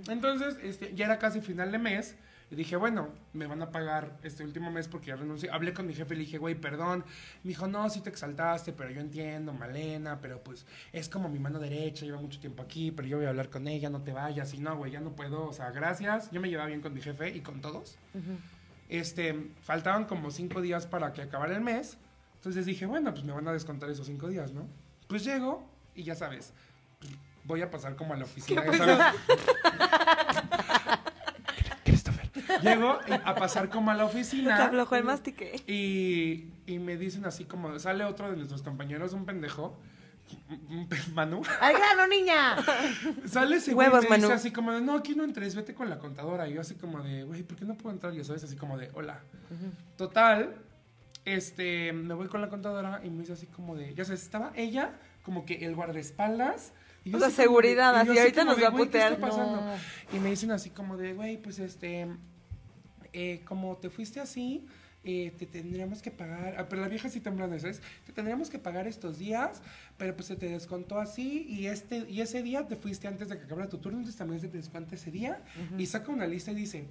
Entonces, 0.09 0.57
este, 0.63 0.95
ya 0.95 1.07
era 1.07 1.19
casi 1.19 1.41
final 1.41 1.73
de 1.73 1.79
mes. 1.79 2.17
Y 2.51 2.55
dije, 2.55 2.77
bueno, 2.77 3.09
me 3.35 3.47
van 3.47 3.61
a 3.61 3.71
pagar 3.71 4.19
este 4.23 4.43
último 4.43 4.71
mes 4.71 4.89
porque 4.89 5.09
ya 5.09 5.17
renuncié. 5.17 5.51
Hablé 5.51 5.75
con 5.75 5.87
mi 5.87 5.95
jefe 5.95 6.15
y 6.15 6.19
le 6.19 6.25
dije, 6.25 6.39
güey, 6.39 6.55
perdón. 6.55 7.05
Me 7.45 7.49
dijo, 7.49 7.67
no, 7.67 7.89
sí 7.91 8.01
te 8.01 8.09
exaltaste, 8.09 8.73
pero 8.73 8.91
yo 8.91 9.01
entiendo, 9.01 9.53
Malena, 9.53 10.19
pero 10.21 10.43
pues 10.43 10.65
es 10.93 11.09
como 11.11 11.29
mi 11.29 11.39
mano 11.39 11.59
derecha, 11.59 12.07
lleva 12.07 12.21
mucho 12.21 12.41
tiempo 12.41 12.63
aquí, 12.63 12.91
pero 12.91 13.07
yo 13.07 13.19
voy 13.19 13.27
a 13.27 13.31
hablar 13.31 13.51
con 13.51 13.69
ella, 13.69 13.91
no 13.91 14.03
te 14.03 14.13
vayas. 14.13 14.55
Y 14.55 14.61
no, 14.61 14.77
güey, 14.77 14.93
ya 14.93 15.01
no 15.01 15.15
puedo, 15.15 15.47
o 15.47 15.53
sea, 15.53 15.71
gracias. 15.71 16.31
Yo 16.31 16.41
me 16.41 16.49
llevaba 16.49 16.69
bien 16.69 16.81
con 16.81 16.95
mi 16.95 17.03
jefe 17.03 17.37
y 17.37 17.41
con 17.41 17.61
todos. 17.61 17.99
Este, 18.89 19.53
faltaban 19.61 20.07
como 20.07 20.31
cinco 20.31 20.63
días 20.63 20.87
para 20.87 21.13
que 21.13 21.21
acabara 21.21 21.55
el 21.55 21.61
mes. 21.61 21.99
Entonces 22.37 22.65
dije, 22.65 22.87
bueno, 22.87 23.13
pues 23.13 23.25
me 23.25 23.33
van 23.33 23.47
a 23.49 23.53
descontar 23.53 23.91
esos 23.91 24.07
cinco 24.07 24.29
días, 24.29 24.53
¿no? 24.53 24.67
Pues 25.07 25.25
llego 25.25 25.69
y 25.95 26.05
ya 26.05 26.15
sabes, 26.15 26.53
voy 27.45 27.63
a 27.63 27.71
pasar 27.71 27.97
como 27.97 28.15
a 28.15 28.17
la 28.17 28.25
oficina, 28.25 28.65
ya 28.65 28.79
sabes. 28.79 28.99
Llego 32.63 32.99
a 33.25 33.35
pasar 33.35 33.69
como 33.69 33.91
a 33.91 33.95
la 33.95 34.05
Te 34.09 34.11
oficina. 34.17 34.65
aflojó 34.67 34.97
el 34.97 35.05
mastique. 35.05 35.63
Y, 35.67 36.47
y 36.67 36.79
me 36.79 36.97
dicen 36.97 37.25
así 37.27 37.45
como, 37.45 37.79
sale 37.79 38.05
otro 38.05 38.31
de 38.31 38.37
nuestros 38.37 38.63
compañeros, 38.63 39.13
un 39.13 39.25
pendejo, 39.27 39.79
Manu, 41.15 41.41
¡Al 41.61 41.73
grano, 41.73 42.07
niña! 42.07 42.57
sale 43.27 43.57
ese 43.57 43.73
güey 43.73 43.89
Huevos, 43.89 44.03
me 44.11 44.17
dice 44.17 44.21
Manu. 44.29 44.35
así 44.35 44.51
como 44.51 44.73
de, 44.73 44.81
no, 44.83 44.95
aquí 44.97 45.15
no 45.15 45.25
entres, 45.25 45.55
vete 45.55 45.75
con 45.75 45.89
la 45.89 45.99
contadora. 45.99 46.47
Y 46.49 46.55
yo 46.55 46.61
así 46.61 46.75
como 46.75 47.03
de, 47.03 47.25
güey, 47.25 47.43
¿por 47.43 47.57
qué 47.57 47.65
no 47.65 47.75
puedo 47.75 47.95
entrar? 47.95 48.15
Y 48.15 48.23
sabes, 48.25 48.45
así 48.45 48.57
como 48.57 48.77
de, 48.77 48.91
hola. 48.95 49.21
Total, 49.97 50.55
este, 51.25 51.93
me 51.93 52.13
voy 52.15 52.29
con 52.29 52.41
la 52.41 52.49
contadora 52.49 53.01
y 53.05 53.11
me 53.11 53.21
dice 53.21 53.33
así 53.33 53.47
como 53.47 53.75
de, 53.75 53.95
ya 53.95 54.05
sabes, 54.05 54.23
estaba 54.23 54.53
ella 54.55 54.93
como 55.23 55.45
que 55.47 55.65
el 55.65 55.75
guardaespaldas. 55.75 56.73
Y 57.05 57.11
yo 57.11 57.17
O 57.17 57.21
sea, 57.21 57.29
así 57.29 57.37
como 57.47 57.61
de- 57.61 57.69
seguridad, 57.69 58.03
y 58.03 58.07
yo 58.07 58.13
así, 58.13 58.21
ahorita 58.21 58.41
como 58.43 58.51
nos 58.51 58.57
de, 58.59 58.63
va 58.63 58.69
a 58.69 58.71
"Güey, 58.73 58.89
¿qué 58.91 58.99
está 58.99 59.11
putear". 59.17 59.31
pasando?". 59.31 59.57
No. 59.63 59.73
Y 60.17 60.21
me 60.21 60.31
dicen 60.31 60.51
así 60.51 60.71
como 60.71 60.97
de, 60.99 61.15
güey, 61.15 61.37
pues 61.41 61.59
este, 61.59 62.07
eh, 63.13 63.43
como 63.45 63.77
te 63.77 63.91
fuiste 63.91 64.21
así, 64.21 64.67
eh, 65.05 65.33
te 65.39 65.47
tendríamos 65.47 66.03
que 66.03 66.11
pagar, 66.11 66.57
ah, 66.59 66.67
pero 66.69 66.83
la 66.83 66.89
vieja 66.89 67.09
sí 67.09 67.21
temblando, 67.21 67.59
¿sabes? 67.59 67.81
Te 68.05 68.13
tendríamos 68.13 68.51
que 68.51 68.59
pagar 68.59 68.87
estos 68.87 69.19
días, 69.19 69.63
pero 69.97 70.15
pues 70.15 70.27
se 70.27 70.37
te 70.37 70.49
descontó 70.49 70.99
así 70.99 71.47
y 71.49 71.67
este 71.67 71.99
y 72.11 72.21
ese 72.21 72.43
día 72.43 72.67
te 72.67 72.77
fuiste 72.77 73.07
antes 73.09 73.29
de 73.29 73.39
que 73.39 73.45
acabara 73.45 73.69
tu 73.69 73.79
turno, 73.79 73.99
entonces 73.99 74.19
también 74.19 74.41
se 74.41 74.49
te 74.49 74.57
descuenta 74.59 74.97
ese 74.97 75.11
día 75.11 75.43
y 75.79 75.87
saca 75.87 76.11
una 76.13 76.27
lista 76.27 76.51
y 76.51 76.57
dice, 76.57 76.85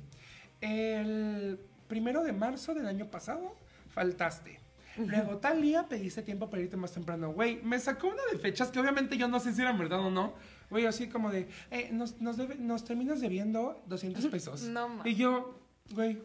el 0.61 1.59
primero 1.87 2.23
de 2.23 2.33
marzo 2.33 2.73
del 2.73 2.87
año 2.87 3.09
pasado 3.09 3.55
faltaste. 3.89 4.59
Luego, 4.97 5.37
tal 5.37 5.61
día 5.61 5.87
pediste 5.87 6.23
tiempo 6.23 6.49
para 6.49 6.63
irte 6.63 6.75
más 6.75 6.91
temprano. 6.91 7.31
Güey, 7.31 7.61
me 7.61 7.77
sacó 7.79 8.07
una 8.07 8.21
de 8.31 8.39
fechas 8.39 8.69
que 8.71 8.79
obviamente 8.79 9.15
yo 9.15 9.27
no 9.27 9.39
sé 9.39 9.53
si 9.53 9.61
eran 9.61 9.77
verdad 9.77 9.99
o 9.99 10.09
no. 10.09 10.33
Güey, 10.71 10.87
así 10.87 11.07
como 11.07 11.29
de, 11.29 11.47
eh, 11.69 11.89
nos, 11.91 12.19
nos, 12.19 12.35
debe- 12.35 12.55
nos 12.57 12.83
terminas 12.83 13.21
debiendo 13.21 13.83
200 13.85 14.25
pesos. 14.31 14.63
No. 14.63 15.05
Y 15.05 15.13
yo, 15.13 15.59
güey, 15.91 16.19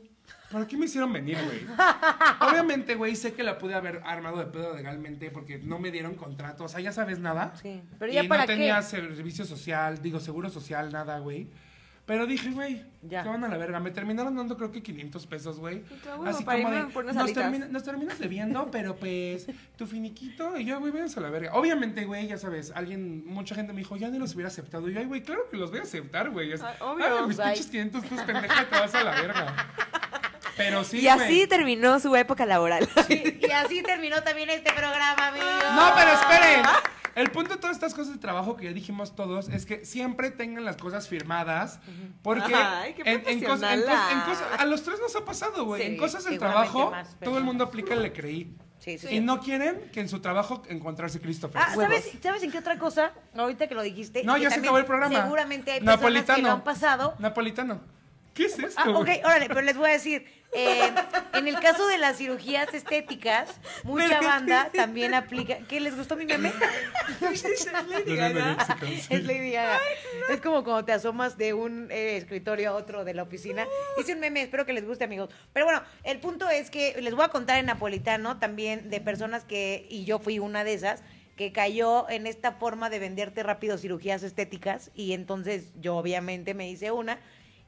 ¿por 0.51 0.67
qué 0.67 0.77
me 0.77 0.87
hicieron 0.87 1.13
venir, 1.13 1.39
güey? 1.45 1.61
Obviamente, 2.51 2.95
güey, 2.95 3.17
sé 3.17 3.33
que 3.35 3.43
la 3.43 3.59
pude 3.59 3.75
haber 3.75 4.01
armado 4.05 4.39
de 4.39 4.47
pedo 4.47 4.75
legalmente 4.75 5.31
porque 5.31 5.59
no 5.59 5.79
me 5.79 5.91
dieron 5.91 6.15
contrato. 6.15 6.65
O 6.65 6.69
sea, 6.69 6.81
ya 6.81 6.93
sabes 6.93 7.19
nada. 7.19 7.55
Sí, 7.61 7.83
pero 7.99 8.13
ya 8.13 8.25
y 8.25 8.29
para 8.29 8.43
no 8.43 8.47
qué. 8.47 8.53
tenía 8.55 8.83
servicio 8.83 9.45
social, 9.45 10.01
digo, 10.03 10.21
seguro 10.21 10.51
social, 10.51 10.93
nada, 10.93 11.19
güey. 11.19 11.49
Pero 12.05 12.27
dije, 12.27 12.51
güey, 12.51 12.85
Ya. 13.03 13.23
que 13.23 13.29
van 13.29 13.45
a 13.45 13.49
la 13.49 13.57
verga. 13.57 13.79
Me 13.79 13.93
terminaron 13.93 14.35
dando 14.35 14.57
creo 14.57 14.73
que 14.73 14.83
500 14.83 15.25
pesos, 15.27 15.59
güey. 15.61 15.85
Así 16.27 16.45
como 16.45 16.71
de, 16.71 16.83
nos, 16.83 17.17
alitas". 17.17 17.33
termina- 17.45 17.69
nos 17.69 17.85
terminas 17.85 18.19
debiendo, 18.19 18.71
pero 18.73 18.97
pues, 18.97 19.47
tu 19.77 19.87
finiquito. 19.87 20.57
Y 20.59 20.65
yo, 20.65 20.81
güey, 20.81 20.91
váyanse 20.93 21.21
a 21.21 21.23
la 21.23 21.31
verga. 21.31 21.53
Obviamente, 21.55 22.05
güey, 22.05 22.27
ya 22.27 22.39
sabes, 22.39 22.73
alguien, 22.75 23.25
mucha 23.25 23.55
gente 23.55 23.73
me 23.73 23.79
dijo, 23.79 23.97
ya 23.97 24.09
ni 24.09 24.19
los 24.19 24.35
hubiera 24.35 24.49
aceptado. 24.49 24.89
Y 24.91 24.95
yo, 24.95 24.99
ay, 25.01 25.07
güey, 25.07 25.23
claro 25.23 25.49
que 25.49 25.57
los 25.57 25.71
voy 25.71 25.79
a 25.79 25.83
aceptar, 25.83 26.31
güey. 26.31 26.53
Ay, 26.53 26.59
obvio. 26.81 27.29
Mis 27.29 27.37
pinches 27.39 27.67
500 27.69 28.03
pesos, 28.05 28.21
pendeja, 28.25 28.69
te 28.69 28.79
vas 28.79 28.95
a 28.95 29.05
la 29.05 29.11
verga. 29.13 29.55
Pero 30.57 30.85
sí, 30.85 30.99
y 31.01 31.09
así 31.09 31.47
terminó 31.47 31.99
su 32.01 32.15
época 32.15 32.45
laboral. 32.47 32.87
Y, 33.09 33.47
y 33.47 33.51
así 33.53 33.83
terminó 33.83 34.23
también 34.23 34.51
este 34.51 34.71
programa, 34.73 35.29
amigos. 35.29 35.49
No, 35.75 35.93
pero 35.97 36.11
esperen. 36.13 36.63
El 37.15 37.31
punto 37.31 37.55
de 37.55 37.61
todas 37.61 37.77
estas 37.77 37.95
cosas 37.95 38.15
de 38.15 38.19
trabajo 38.19 38.57
que 38.57 38.65
ya 38.67 38.73
dijimos 38.73 39.15
todos 39.15 39.49
es 39.49 39.67
que 39.67 39.85
siempre 39.85 40.31
tengan 40.31 40.65
las 40.65 40.77
cosas 40.77 41.09
firmadas. 41.09 41.79
Porque 42.23 42.55
Ay, 42.55 42.95
qué 42.95 43.03
en, 43.03 43.09
en 43.29 43.41
cos- 43.43 43.63
en 43.63 43.83
cos- 43.83 44.13
en 44.13 44.21
cosas- 44.23 44.49
a 44.59 44.65
los 44.65 44.83
tres 44.83 44.99
nos 45.01 45.15
ha 45.17 45.25
pasado, 45.25 45.65
güey. 45.65 45.83
Sí, 45.83 45.89
en 45.89 45.97
cosas 45.99 46.25
del 46.25 46.39
trabajo, 46.39 46.91
más 46.91 47.17
todo 47.23 47.39
el 47.39 47.45
mundo 47.45 47.65
aplica 47.65 47.95
el 47.95 48.03
le 48.03 48.13
creí. 48.13 48.57
Sí, 48.79 48.99
sí, 48.99 49.09
Y 49.15 49.21
no 49.21 49.39
quieren 49.41 49.91
que 49.93 50.01
en 50.01 50.09
su 50.09 50.19
trabajo 50.21 50.63
encontrarse 50.69 51.21
Christopher. 51.21 51.63
Ah, 51.63 51.75
¿sabes, 51.75 51.79
Huevos. 52.05 52.05
¿sabes 52.21 52.43
en 52.43 52.51
qué 52.51 52.59
otra 52.59 52.79
cosa? 52.81 53.13
Ahorita 53.37 53.69
que 53.69 53.77
lo 53.77 53.83
dijiste. 53.83 54.25
no, 54.25 54.37
ya 54.37 54.51
se 54.51 54.59
acabó 54.59 54.79
el 54.79 54.87
programa. 54.87 55.23
Seguramente 55.23 55.71
hay 55.71 55.79
personas 55.81 56.01
Napolitano. 56.01 56.37
que 56.37 56.43
lo 56.43 56.51
han 56.51 56.65
pasado. 56.65 57.15
Napolitano. 57.21 57.81
¿Qué 58.35 58.45
es 58.45 58.59
esto? 58.59 58.81
Ah, 58.81 58.91
ok, 58.91 59.05
güey? 59.05 59.21
órale, 59.25 59.49
pero 59.49 59.61
les 59.63 59.77
voy 59.77 59.91
a 59.91 59.93
decir, 59.93 60.27
eh, 60.55 60.93
en 61.35 61.49
el 61.49 61.59
caso 61.61 61.87
de 61.87 61.97
las 61.97 62.19
cirugías 62.19 62.73
estéticas, 62.75 63.49
mucha 63.85 64.21
banda 64.21 64.71
también 64.75 65.15
aplica. 65.15 65.59
¿Qué 65.69 65.81
les 65.81 65.97
gustó 65.97 66.15
mi 66.15 66.27
meme? 66.27 66.53
es 67.33 69.25
Lady 69.25 69.53
Gaga. 69.53 69.81
Es 70.29 70.41
como 70.43 70.63
cuando 70.63 70.85
te 70.85 70.93
asomas 70.93 71.39
de 71.39 71.55
un 71.55 71.91
eh, 71.91 72.17
escritorio 72.17 72.71
a 72.71 72.75
otro 72.75 73.05
de 73.05 73.15
la 73.15 73.23
oficina. 73.23 73.67
Hice 73.99 74.13
un 74.13 74.21
meme, 74.21 74.43
espero 74.43 74.67
que 74.67 74.75
les 74.75 74.87
guste, 74.87 75.05
amigos. 75.05 75.31
Pero 75.55 75.65
bueno, 75.65 75.83
el 76.05 76.19
punto 76.21 76.49
es 76.51 76.71
que 76.71 77.01
les 77.01 77.15
voy 77.15 77.25
a 77.25 77.29
contar 77.29 77.59
en 77.59 77.67
napolitano 77.67 78.39
también 78.39 78.91
de 78.91 79.01
personas 79.01 79.45
que, 79.45 79.87
y 79.89 80.05
yo 80.05 80.19
fui 80.19 80.39
una 80.39 80.65
de 80.65 80.75
esas, 80.75 81.03
que 81.37 81.53
cayó 81.53 82.09
en 82.11 82.27
esta 82.27 82.53
forma 82.53 82.91
de 82.91 82.99
venderte 82.99 83.43
rápido 83.43 83.79
cirugías 83.79 84.23
estéticas. 84.23 84.91
Y 84.95 85.15
entonces 85.15 85.73
yo 85.81 85.97
obviamente 85.97 86.53
me 86.53 86.69
hice 86.69 86.91
una. 86.91 87.19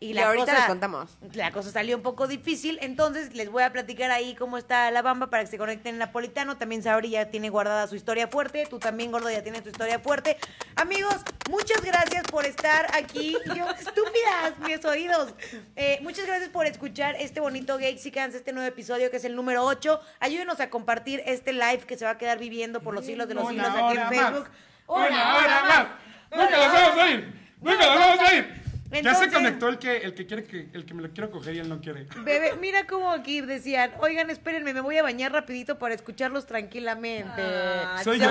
Y, 0.05 0.11
Y 0.11 0.13
la 0.13 0.27
ahorita 0.27 0.45
cosa, 0.45 0.59
les 0.59 0.67
contamos. 0.67 1.17
La 1.33 1.51
cosa 1.51 1.71
salió 1.71 1.97
un 1.97 2.03
poco 2.03 2.27
difícil, 2.27 2.79
entonces 2.83 3.35
les 3.35 3.51
voy 3.51 3.63
a 3.63 3.73
platicar 3.73 4.11
ahí 4.11 4.35
cómo 4.35 4.59
está 4.59 4.91
la 4.91 5.01
bamba 5.01 5.31
para 5.31 5.45
que 5.45 5.51
se 5.51 5.57
conecten 5.57 5.95
en 5.95 5.99
napolitano. 5.99 6.59
También 6.59 6.83
Sabri 6.83 7.09
ya 7.09 7.31
tiene 7.31 7.49
guardada 7.49 7.87
su 7.87 7.97
historia 7.97 8.29
fuerte, 8.29 8.67
tú 8.69 8.79
también, 8.79 9.11
Gordo, 9.11 9.31
ya 9.31 9.43
tienes 9.43 9.63
tu 9.63 9.71
historia 9.71 9.99
fuerte. 10.01 10.37
Amigos, 10.77 11.17
muchas 11.49 11.83
gracias 11.83 12.23
por 12.25 12.45
estar 12.45 12.87
aquí. 12.95 13.35
Yo, 13.47 13.71
estúpidas, 13.79 14.59
mis 14.61 14.85
oídos. 14.85 15.33
Eh, 15.75 16.01
muchas 16.03 16.27
gracias 16.27 16.51
por 16.51 16.67
escuchar 16.67 17.17
este 17.19 17.41
bonito 17.41 17.79
Gexicans, 17.79 18.35
este 18.35 18.53
nuevo 18.53 18.69
episodio 18.69 19.11
que 19.11 19.17
es 19.17 19.25
el 19.25 19.35
número 19.35 19.65
8. 19.65 20.01
Ayúdenos 20.21 20.61
a 20.61 20.69
compartir 20.69 21.23
este 21.25 21.55
live 21.55 21.79
que 21.87 21.97
se 21.97 22.05
va 22.05 22.11
a 22.11 22.19
quedar 22.19 22.39
viviendo 22.39 22.83
por 22.83 22.93
los 22.93 23.07
siglos 23.07 23.27
de 23.27 23.35
los 23.35 23.49
siglos 23.49 23.69
aquí 23.69 23.79
en 23.79 24.01
hora 24.01 24.09
Facebook. 24.11 24.49
más. 24.87 25.09
Una 25.09 25.37
hora 25.37 25.63
más. 25.63 25.87
Nunca 26.31 26.59
los 26.59 26.73
vamos 26.75 26.99
a 26.99 27.11
ir. 27.11 27.55
Nunca 27.63 27.87
los 27.87 27.99
vamos 27.99 28.21
a 28.21 28.35
ir. 28.35 28.64
Ya 29.03 29.15
se 29.15 29.31
conectó 29.31 29.69
el 29.69 29.79
que, 29.79 29.99
el 29.99 30.15
que 30.15 30.27
quiere 30.27 30.45
que, 30.45 30.69
el 30.73 30.85
que 30.85 30.95
me 30.95 31.03
lo 31.03 31.11
quiero 31.11 31.31
coger 31.31 31.55
y 31.55 31.59
él 31.59 31.69
no 31.69 31.81
quiere. 31.81 32.07
Bebé, 32.25 32.55
mira 32.61 32.87
cómo 32.87 33.11
aquí 33.11 33.41
decían, 33.41 33.93
oigan, 34.01 34.31
espérenme, 34.31 34.75
me 34.75 34.81
voy 34.81 34.97
a 34.99 35.03
bañar 35.03 35.33
rapidito 35.33 35.79
para 35.79 35.95
escucharlos 35.95 36.47
tranquilamente. 36.47 37.43
Ah, 37.43 38.01
¿Soy 38.05 38.19
yo? 38.19 38.29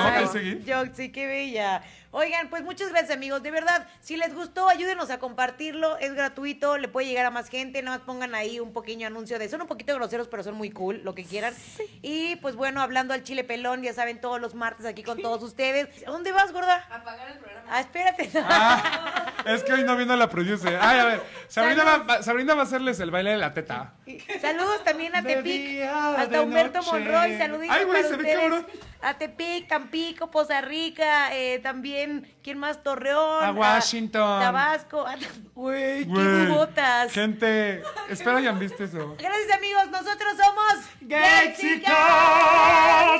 Yo, 0.65 0.83
sí, 0.93 1.11
qué 1.11 1.27
bella. 1.27 1.83
Oigan, 2.15 2.47
pues 2.49 2.61
muchas 2.63 2.89
gracias, 2.89 3.09
amigos. 3.11 3.41
De 3.41 3.49
verdad, 3.49 3.87
si 3.99 4.17
les 4.17 4.33
gustó, 4.35 4.69
ayúdenos 4.69 5.09
a 5.09 5.17
compartirlo. 5.17 5.97
Es 5.97 6.13
gratuito, 6.13 6.77
le 6.77 6.87
puede 6.87 7.07
llegar 7.07 7.25
a 7.25 7.31
más 7.31 7.49
gente. 7.49 7.81
Nada 7.81 7.97
más 7.97 8.05
pongan 8.05 8.35
ahí 8.35 8.59
un 8.59 8.71
pequeño 8.71 9.07
anuncio 9.07 9.39
de. 9.39 9.49
Son 9.49 9.61
un 9.61 9.67
poquito 9.67 9.95
groseros, 9.95 10.27
pero 10.27 10.43
son 10.43 10.53
muy 10.53 10.69
cool, 10.69 11.01
lo 11.03 11.15
que 11.15 11.25
quieran. 11.25 11.55
Y 12.03 12.35
pues 12.37 12.55
bueno, 12.55 12.81
hablando 12.81 13.15
al 13.15 13.23
chile 13.23 13.43
pelón, 13.43 13.81
ya 13.81 13.93
saben, 13.93 14.21
todos 14.21 14.39
los 14.39 14.53
martes 14.53 14.85
aquí 14.85 15.01
con 15.01 15.19
todos 15.21 15.41
ustedes. 15.41 15.89
¿A 16.07 16.11
dónde 16.11 16.31
vas, 16.31 16.51
gorda? 16.53 16.87
Apagar 16.91 17.31
el 17.31 17.39
programa. 17.39 17.67
Ah, 17.69 17.79
espérate. 17.81 18.29
Ah, 18.45 19.33
es 19.45 19.63
que 19.63 19.73
hoy 19.73 19.83
no 19.83 19.97
vino 19.97 20.15
la 20.15 20.29
producer. 20.29 20.77
Ay, 20.79 20.99
a 20.99 21.05
ver, 21.05 21.21
Sabrina 21.47 21.83
va, 21.83 21.97
va- 21.97 22.23
Sabrina 22.23 22.53
va 22.53 22.61
a 22.61 22.63
hacerles 22.65 22.99
el 22.99 23.09
baile 23.11 23.31
de 23.31 23.37
la 23.37 23.53
teta. 23.53 23.93
Saludos 24.39 24.83
también 24.83 25.15
a 25.15 25.23
Tepic, 25.23 25.81
hasta 25.81 26.41
Humberto 26.41 26.79
noche. 26.79 26.91
Monroy, 26.91 27.37
saluditos 27.37 27.75
Ay, 27.77 27.85
güey, 27.85 28.03
se 28.03 28.15
ve 28.15 28.33
cabrón 28.33 28.67
a 29.03 29.17
Tepic, 29.17 29.67
Tampico, 29.67 30.31
Poza 30.31 30.61
Rica, 30.61 31.35
eh, 31.35 31.59
también, 31.59 32.33
¿quién 32.41 32.57
más? 32.57 32.81
Torreón. 32.83 33.43
A 33.43 33.51
Washington. 33.51 34.41
Tabasco. 34.41 35.05
A, 35.07 35.15
uy, 35.55 36.07
qué 36.13 36.47
botas. 36.49 37.11
Gente, 37.11 37.83
espero 38.09 38.37
hayan 38.37 38.57
visto 38.57 38.83
eso. 38.83 39.15
Gracias, 39.19 39.51
amigos. 39.57 39.89
Nosotros 39.91 40.33
somos... 40.37 40.75
¡Gexicas! 41.07 41.93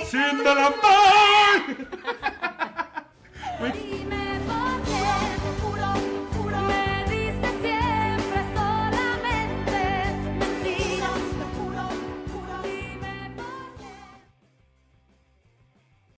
¡Sin 0.09 0.37
de 0.37 0.55
la 0.55 0.71
paz! 0.81 1.61